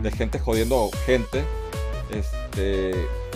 de 0.03 0.11
gente 0.11 0.39
jodiendo 0.39 0.89
gente, 1.05 1.45
este, 2.11 2.95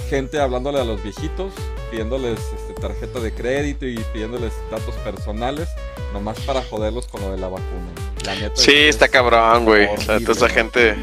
gente 0.09 0.41
hablándole 0.41 0.81
a 0.81 0.85
los 0.85 1.03
viejitos 1.03 1.53
pidiéndoles 1.91 2.41
este, 2.57 2.73
tarjeta 2.81 3.21
de 3.21 3.33
crédito 3.35 3.85
y 3.87 3.99
pidiéndoles 4.15 4.55
datos 4.71 4.95
personales, 5.05 5.69
nomás 6.15 6.41
para 6.41 6.63
joderlos 6.63 7.07
con 7.07 7.21
lo 7.21 7.33
de 7.33 7.39
la 7.39 7.49
vacuna. 7.49 7.91
La 8.25 8.35
neta 8.35 8.53
Sí, 8.57 8.73
es- 8.73 8.89
está 8.95 9.09
cabrón, 9.09 9.67
güey. 9.67 9.85
O 9.87 10.01
sea, 10.01 10.19
toda 10.21 10.33
esa 10.33 10.49
¿no? 10.49 10.55
gente 10.55 10.97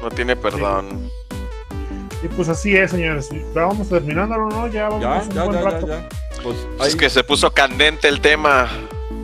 no 0.00 0.10
tiene 0.10 0.36
perdón. 0.36 1.10
Y 2.22 2.28
pues 2.28 2.48
así 2.48 2.76
es, 2.76 2.92
señores. 2.92 3.28
Vamos 3.54 3.88
terminándolo, 3.88 4.48
¿no? 4.48 4.68
Ya 4.68 4.88
vamos 4.88 5.02
Ya, 5.02 5.22
un 5.22 5.30
ya, 5.30 5.44
buen 5.44 5.56
ya, 5.56 5.62
ya, 5.62 5.70
rato. 5.70 6.08
Pues, 6.76 6.88
Es 6.88 6.96
que 6.96 7.10
se 7.10 7.24
puso 7.24 7.50
candente 7.52 8.08
el 8.08 8.20
tema. 8.20 8.68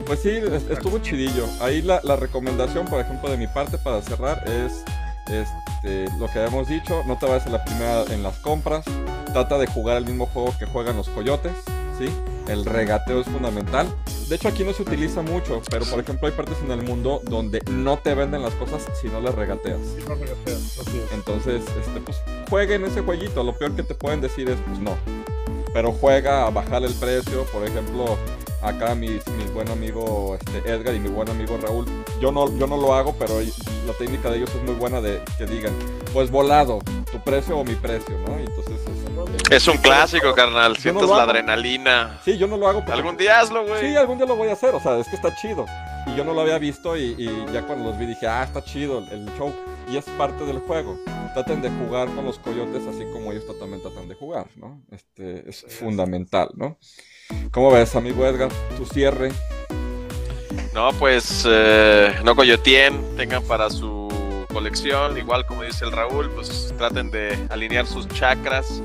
Pues 0.07 0.21
sí, 0.21 0.31
es- 0.31 0.69
estuvo 0.71 0.99
chidillo. 0.99 1.47
Ahí 1.61 1.81
la, 1.83 2.01
la 2.03 2.17
recomendación, 2.17 2.87
por 2.87 3.01
ejemplo, 3.01 3.31
de 3.31 3.37
mi 3.37 3.47
parte 3.47 3.79
para 3.79 4.03
cerrar 4.03 4.43
es 4.49 4.83
este, 5.31 6.07
lo 6.19 6.27
que 6.31 6.41
habíamos 6.41 6.69
dicho, 6.69 7.03
no 7.07 7.17
te 7.17 7.27
vayas 7.27 7.47
a 7.47 7.51
la 7.51 7.65
primera 7.65 8.03
en 8.11 8.23
las 8.25 8.37
compras, 8.39 8.85
trata 9.33 9.57
de 9.59 9.67
jugar 9.69 9.97
el 9.99 10.05
mismo 10.05 10.27
juego 10.27 10.53
que 10.59 10.67
juegan 10.67 10.97
los 10.97 11.09
coyotes, 11.11 11.53
¿sí? 11.99 12.07
El 12.49 12.65
regateo 12.65 13.21
es 13.21 13.27
fundamental. 13.29 13.87
De 14.29 14.35
hecho 14.37 14.49
aquí 14.49 14.65
no 14.65 14.73
se 14.73 14.83
utiliza 14.83 15.23
mucho, 15.23 15.63
pero 15.71 15.85
por 15.87 16.01
ejemplo 16.01 16.27
hay 16.27 16.35
partes 16.35 16.57
en 16.65 16.73
el 16.73 16.83
mundo 16.83 17.21
donde 17.25 17.61
no 17.71 17.99
te 17.99 18.15
venden 18.15 18.43
las 18.43 18.55
cosas 18.55 18.83
si 19.01 19.07
no 19.09 19.21
las 19.21 19.35
regateas. 19.37 19.79
Sí, 19.97 20.05
no 20.09 20.15
regateas, 20.17 20.79
así 20.81 20.99
es. 20.99 21.13
Entonces, 21.13 21.63
este, 21.81 22.01
pues 22.01 22.17
jueguen 22.51 22.85
ese 22.85 23.03
jueguito. 23.03 23.45
Lo 23.45 23.53
peor 23.57 23.77
que 23.77 23.85
te 23.85 23.95
pueden 23.95 24.21
decir 24.21 24.49
es, 24.51 24.57
pues 24.67 24.81
no. 24.81 24.97
Pero 25.73 25.93
juega 25.93 26.47
a 26.47 26.51
bajar 26.51 26.83
el 26.83 26.95
precio. 26.95 27.45
Por 27.53 27.67
ejemplo, 27.67 28.17
acá 28.63 28.95
mi, 28.95 29.09
mi 29.09 29.45
buen 29.53 29.69
amigo 29.71 30.37
este, 30.37 30.71
Edgar 30.71 30.95
y 30.95 31.01
mi 31.01 31.09
buen 31.09 31.29
amigo 31.29 31.59
Raúl. 31.61 31.87
Yo 32.21 32.31
no, 32.31 32.55
yo 32.57 32.67
no 32.67 32.77
lo 32.77 32.95
hago, 32.95 33.15
pero 33.19 33.41
la 33.41 33.93
técnica 33.99 34.31
de 34.31 34.39
ellos 34.39 34.51
es 34.55 34.63
muy 34.63 34.75
buena 34.75 35.01
de 35.01 35.21
que 35.39 35.47
digan, 35.47 35.73
pues 36.13 36.31
volado, 36.31 36.79
tu 37.11 37.19
precio 37.21 37.59
o 37.59 37.65
mi 37.65 37.75
precio, 37.75 38.17
¿no? 38.27 38.39
Y 38.39 38.45
entonces, 38.45 38.75
este, 38.75 39.57
Es 39.57 39.67
un 39.67 39.79
clásico, 39.79 40.33
carnal. 40.35 40.75
No 40.75 40.79
Sientes 40.81 41.09
la 41.09 41.23
adrenalina. 41.23 42.21
sí, 42.25 42.39
yo 42.39 42.47
no 42.47 42.57
lo 42.57 42.69
hago 42.69 42.81
porque 42.81 42.93
Algún 42.93 43.17
día 43.17 43.41
hazlo, 43.41 43.67
güey. 43.67 43.81
Sí, 43.81 43.97
algún 43.97 44.19
día 44.19 44.27
lo 44.27 44.37
voy 44.37 44.49
a 44.49 44.53
hacer, 44.53 44.75
o 44.75 44.81
sea, 44.81 44.99
es 44.99 45.09
que 45.09 45.17
está 45.17 45.35
chido. 45.35 45.67
Y 46.13 46.17
yo 46.17 46.25
no 46.25 46.35
lo 46.35 46.43
había 46.43 46.59
visto 46.59 46.97
y, 46.97 47.15
y 47.17 47.53
ya 47.53 47.63
cuando 47.63 47.91
los 47.91 47.99
vi 47.99 48.07
dije, 48.07 48.27
ah, 48.27 48.45
está 48.45 48.63
chido 48.63 48.99
el, 48.99 49.21
el 49.21 49.39
show. 49.39 49.53
Y 49.91 49.97
es 49.97 50.05
parte 50.05 50.45
del 50.45 50.59
juego. 50.59 50.99
Traten 51.33 51.63
de 51.63 51.71
jugar 51.71 52.09
con 52.15 52.27
los 52.27 52.39
coyotes 52.39 52.87
así 52.87 53.05
como 53.13 53.33
ellos 53.33 53.45
también 53.59 53.81
tratan 53.81 54.09
de 54.09 54.15
jugar, 54.15 54.47
¿no? 54.57 54.83
Este 54.91 55.49
es 55.49 55.65
fundamental, 55.69 56.51
¿no? 56.55 56.79
¿Cómo 57.51 57.71
ves, 57.71 57.97
amigo 57.97 58.27
Edgar? 58.27 58.51
Tu 58.77 58.85
cierre. 58.85 59.33
No, 60.75 60.91
pues 60.99 61.47
eh, 61.49 62.15
no 62.25 62.37
coyotien, 62.37 63.17
tengan 63.17 63.43
para 63.45 63.71
su 63.71 64.09
colección, 64.53 65.17
igual 65.17 65.47
como 65.47 65.63
dice 65.63 65.87
el 65.87 65.93
Raúl, 65.93 66.31
pues 66.31 66.75
traten 66.77 67.11
de 67.11 67.39
alinear 67.49 67.87
sus 67.87 68.07
chakras. 68.09 68.83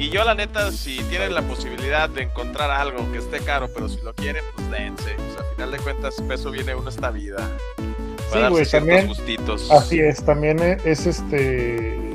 Y 0.00 0.08
yo 0.08 0.24
la 0.24 0.34
neta, 0.34 0.72
si 0.72 0.96
tienen 1.04 1.34
la 1.34 1.42
posibilidad 1.42 2.08
de 2.08 2.22
encontrar 2.22 2.70
algo 2.70 3.12
que 3.12 3.18
esté 3.18 3.40
caro, 3.40 3.68
pero 3.74 3.86
si 3.88 4.00
lo 4.00 4.14
quieren, 4.14 4.42
pues 4.56 4.70
dense. 4.70 5.14
O 5.14 5.34
sea, 5.34 5.42
a 5.46 5.54
final 5.54 5.70
de 5.72 5.78
cuentas, 5.78 6.14
peso 6.26 6.50
viene 6.50 6.74
uno 6.74 6.88
esta 6.88 7.10
vida. 7.10 7.46
Sí, 7.76 7.84
Para 8.30 8.40
darse 8.42 8.50
güey, 8.50 8.64
también. 8.70 9.06
gustitos. 9.08 9.70
Así 9.70 10.00
es, 10.00 10.24
también 10.24 10.58
e- 10.60 10.78
es 10.86 11.06
este. 11.06 12.14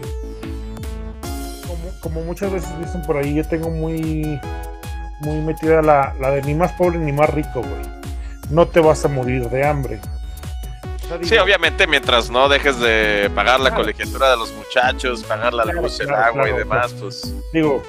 Como, 1.67 1.99
como 2.01 2.21
muchas 2.23 2.51
veces 2.51 2.69
dicen 2.79 3.03
por 3.03 3.17
ahí, 3.17 3.35
yo 3.35 3.47
tengo 3.47 3.69
muy. 3.69 4.39
Muy 5.21 5.39
metida 5.41 5.81
la, 5.81 6.13
la 6.19 6.31
de 6.31 6.41
ni 6.41 6.55
más 6.55 6.71
pobre 6.73 6.97
ni 6.97 7.11
más 7.13 7.29
rico, 7.29 7.61
güey. 7.61 7.95
No 8.49 8.67
te 8.67 8.79
vas 8.79 9.05
a 9.05 9.07
morir 9.09 9.47
de 9.49 9.63
hambre. 9.63 9.99
Sí, 11.23 11.37
obviamente 11.37 11.87
mientras 11.87 12.29
no 12.29 12.49
dejes 12.49 12.79
de 12.79 13.29
pagar 13.35 13.59
la 13.59 13.73
colegiatura 13.75 14.31
de 14.31 14.37
los 14.37 14.51
muchachos, 14.53 15.23
pagar 15.23 15.53
la 15.53 15.65
luz, 15.65 15.99
el 15.99 16.09
agua 16.13 16.49
y 16.49 16.53
demás, 16.53 16.93
pues 16.99 17.33
Digo, 17.53 17.81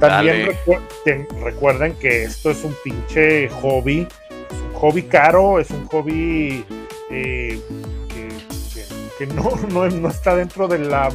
también 0.00 0.46
Dale. 0.46 0.58
recu- 0.64 0.80
ten- 1.04 1.28
recuerden 1.42 1.94
que 1.94 2.24
esto 2.24 2.50
es 2.50 2.64
un 2.64 2.74
pinche 2.82 3.48
hobby. 3.60 4.06
Es 4.50 4.56
un 4.58 4.72
hobby 4.80 5.02
caro, 5.04 5.60
es 5.60 5.70
un 5.70 5.86
hobby 5.88 6.64
eh, 7.10 7.60
que, 8.08 8.28
que- 8.74 9.26
que 9.26 9.26
no, 9.34 9.50
no, 9.68 9.88
no 9.88 10.08
está 10.08 10.34
dentro 10.34 10.66
de 10.66 10.78
la, 10.80 11.10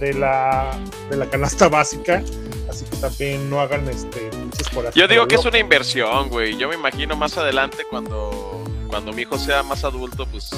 de, 0.00 0.12
la, 0.14 0.76
de 1.08 1.16
la 1.16 1.26
canasta 1.30 1.68
básica. 1.68 2.22
Así 2.68 2.84
que 2.86 2.96
también 2.96 3.48
no 3.48 3.60
hagan 3.60 3.88
este, 3.88 4.18
pinches 4.30 4.68
corazones 4.70 4.94
Yo 4.96 5.06
digo 5.06 5.26
que 5.28 5.36
es 5.36 5.44
una 5.44 5.58
inversión, 5.58 6.28
güey. 6.28 6.56
Yo 6.56 6.68
me 6.68 6.74
imagino 6.74 7.14
más 7.14 7.38
adelante 7.38 7.84
cuando, 7.88 8.63
cuando 8.94 9.12
mi 9.12 9.22
hijo 9.22 9.36
sea 9.38 9.64
más 9.64 9.82
adulto, 9.82 10.24
pues 10.24 10.50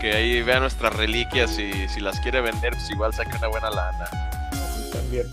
que 0.00 0.12
ahí 0.12 0.42
vea 0.42 0.60
nuestras 0.60 0.94
reliquias 0.94 1.58
y 1.58 1.88
si 1.88 1.98
las 1.98 2.20
quiere 2.20 2.40
vender, 2.40 2.72
pues 2.72 2.88
igual 2.88 3.12
saque 3.12 3.36
una 3.36 3.48
buena 3.48 3.68
lana. 3.68 4.04
También. 4.92 5.26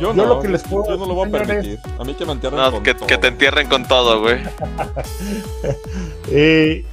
Yo, 0.00 0.12
Yo 0.12 0.14
no, 0.14 0.26
lo 0.26 0.40
que 0.40 0.48
les 0.48 0.64
puedo 0.64 0.84
yo 0.88 0.96
no 0.96 1.06
lo 1.06 1.14
voy 1.14 1.28
a 1.28 1.30
permitir. 1.30 1.78
A 1.96 2.02
mí 2.02 2.14
que 2.14 2.26
me 2.26 2.32
entierren 2.32 2.58
No, 2.58 2.72
con 2.72 2.82
que, 2.82 2.92
todo. 2.92 3.06
que 3.06 3.18
te 3.18 3.28
entierren 3.28 3.68
con 3.68 3.86
todo, 3.86 4.20
güey. 4.20 4.40
Eh, 6.32 6.84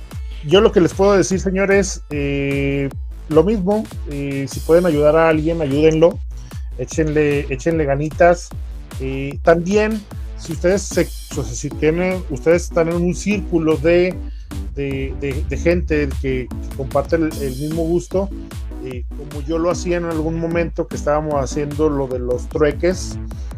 yo 0.45 0.61
lo 0.61 0.71
que 0.71 0.79
les 0.79 0.93
puedo 0.93 1.13
decir, 1.13 1.39
señores, 1.39 2.03
eh, 2.11 2.87
lo 3.29 3.43
mismo, 3.43 3.83
eh, 4.11 4.45
si 4.47 4.59
pueden 4.59 4.85
ayudar 4.85 5.15
a 5.15 5.29
alguien, 5.29 5.59
ayúdenlo, 5.63 6.19
échenle, 6.77 7.47
échenle 7.49 7.85
ganitas. 7.85 8.49
Eh, 8.99 9.39
también, 9.41 9.99
si 10.37 10.51
ustedes 10.51 10.83
se, 10.83 11.09
o 11.35 11.43
sea, 11.43 11.45
si 11.45 11.71
tienen, 11.71 12.23
ustedes 12.29 12.65
están 12.65 12.89
en 12.89 12.97
un 12.97 13.15
círculo 13.15 13.75
de, 13.77 14.15
de, 14.75 15.45
gente 15.61 16.09
que, 16.21 16.47
que 16.47 16.75
comparte 16.77 17.15
el, 17.15 17.31
mismo 17.31 17.83
gusto, 17.83 18.29
eh, 18.83 19.05
como 19.09 19.45
yo 19.45 19.57
lo 19.57 19.71
hacía 19.71 19.97
en 19.97 20.05
algún 20.05 20.39
momento 20.39 20.87
que 20.87 20.95
estábamos 20.95 21.35
haciendo 21.35 21.89
lo 21.89 22.07
de 22.07 22.19
los 22.19 22.47
trueques, 22.49 23.17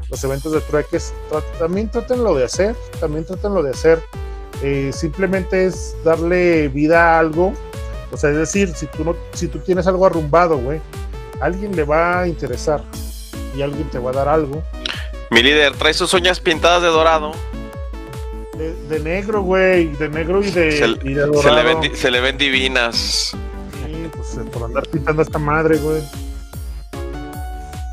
los 0.09 0.23
eventos 0.23 0.51
de 0.51 0.61
trueques, 0.61 1.13
también 1.57 1.89
trátenlo 1.89 2.35
de 2.35 2.45
hacer, 2.45 2.75
también 2.99 3.25
trátenlo 3.25 3.63
de 3.63 3.71
hacer. 3.71 4.01
Eh, 4.61 4.91
simplemente 4.93 5.65
es 5.65 5.95
darle 6.03 6.69
vida 6.69 7.15
a 7.15 7.19
algo. 7.19 7.53
O 8.11 8.17
sea, 8.17 8.29
es 8.29 8.37
decir, 8.37 8.73
si 8.75 8.85
tú, 8.85 9.03
no, 9.03 9.15
si 9.33 9.47
tú 9.47 9.59
tienes 9.59 9.87
algo 9.87 10.05
arrumbado, 10.05 10.57
güey, 10.57 10.79
alguien 11.41 11.75
le 11.75 11.83
va 11.83 12.21
a 12.21 12.27
interesar 12.27 12.81
y 13.57 13.61
alguien 13.61 13.89
te 13.89 13.99
va 13.99 14.11
a 14.11 14.13
dar 14.13 14.27
algo. 14.27 14.63
Mi 15.31 15.41
líder 15.41 15.73
trae 15.73 15.93
sus 15.93 16.13
uñas 16.13 16.39
pintadas 16.39 16.81
de 16.81 16.87
dorado. 16.87 17.33
De, 18.57 18.73
de 18.87 18.99
negro, 19.01 19.41
güey, 19.41 19.87
de 19.97 20.07
negro 20.09 20.41
y 20.41 20.49
de, 20.49 20.71
Se, 20.71 20.85
y 20.87 21.13
de 21.13 21.29
se 21.41 21.51
le 21.51 21.63
ven, 21.63 21.81
di- 21.81 21.95
se 21.95 22.09
le 22.11 22.21
ven 22.21 22.37
divinas. 22.37 23.35
Sí, 23.85 24.09
pues 24.15 24.37
eh, 24.37 24.49
por 24.51 24.63
andar 24.63 24.87
pintando 24.87 25.21
a 25.21 25.25
esta 25.25 25.37
madre, 25.39 25.77
güey. 25.77 26.01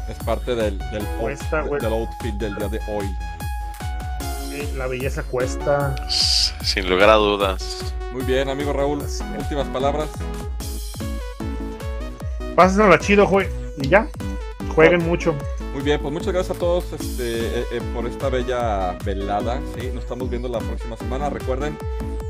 Es 0.08 0.18
parte 0.24 0.54
del, 0.54 0.78
del, 0.78 1.04
Cuesta, 1.20 1.60
outfit 1.60 2.34
del 2.34 2.54
día 2.56 2.68
de 2.68 2.78
hoy. 2.88 3.06
Sí, 4.50 4.68
la 4.76 4.86
belleza 4.86 5.22
cuesta. 5.24 5.94
Sin 6.08 6.88
lugar 6.88 7.10
a 7.10 7.14
dudas. 7.14 7.94
Muy 8.12 8.22
bien, 8.24 8.48
amigo 8.48 8.72
Raúl. 8.72 9.02
Últimas 9.38 9.66
palabras. 9.68 10.08
Pásenla 12.54 12.98
chido, 12.98 13.26
güey. 13.26 13.48
Y 13.78 13.88
ya. 13.88 14.06
Jueguen 14.74 15.02
mucho. 15.04 15.34
Muy 15.72 15.82
bien, 15.82 16.00
pues 16.00 16.12
muchas 16.12 16.32
gracias 16.32 16.56
a 16.56 16.60
todos 16.60 16.84
este, 16.92 17.60
eh, 17.60 17.64
eh, 17.72 17.80
por 17.94 18.06
esta 18.06 18.28
bella 18.28 18.92
velada. 19.04 19.58
¿sí? 19.78 19.88
Nos 19.94 20.04
estamos 20.04 20.28
viendo 20.28 20.48
la 20.48 20.58
próxima 20.58 20.96
semana. 20.98 21.30
Recuerden 21.30 21.78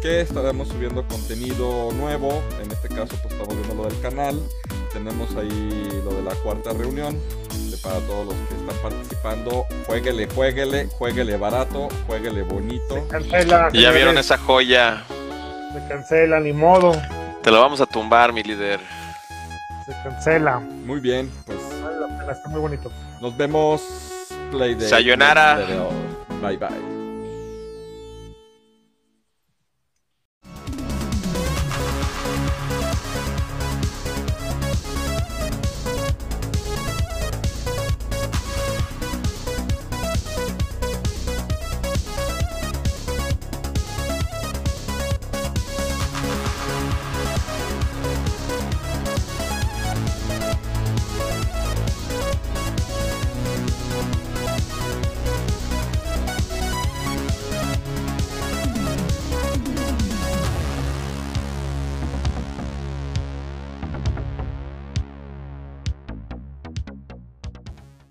que 0.01 0.21
estaremos 0.21 0.69
subiendo 0.69 1.07
contenido 1.09 1.91
nuevo. 1.93 2.41
En 2.63 2.71
este 2.71 2.89
caso, 2.89 3.17
pues 3.23 3.35
estamos 3.35 3.57
viendo 3.57 3.75
lo 3.83 3.89
del 3.89 4.01
canal. 4.01 4.41
Tenemos 4.93 5.35
ahí 5.37 6.01
lo 6.05 6.15
de 6.15 6.23
la 6.23 6.35
cuarta 6.37 6.73
reunión. 6.73 7.15
de- 7.15 7.73
para 7.83 7.99
todos 8.07 8.27
los 8.27 8.35
que 8.49 8.55
están 8.55 8.77
participando, 8.83 9.65
jueguele, 9.87 10.29
jueguele, 10.33 10.87
jueguele 10.99 11.37
barato, 11.37 11.89
jueguele 12.07 12.43
bonito. 12.43 12.95
Se 12.95 13.07
cancela. 13.09 13.71
Y 13.73 13.83
ya 13.83 13.91
vieron 13.91 14.19
esa 14.19 14.39
joya. 14.39 15.03
Se 15.73 15.89
cancela, 15.89 16.39
ni 16.39 16.53
modo. 16.53 16.93
Te 17.43 17.51
lo 17.51 17.61
vamos 17.61 17.81
a 17.81 17.87
tumbar, 17.87 18.33
mi 18.33 18.45
líder. 18.45 18.79
Se 19.85 19.93
cancela. 20.05 20.61
Muy 20.61 21.01
bien, 21.01 21.29
pues 21.45 21.59
Vale 21.83 21.99
la 21.99 22.07
pena, 22.19 22.33
está 22.33 22.49
muy 22.51 22.61
bonito. 22.61 22.93
Nos 23.23 23.37
vemos. 23.37 23.81
Play. 24.51 24.79
Sayonara. 24.81 25.57
Bye 26.43 26.57
bye. 26.59 27.02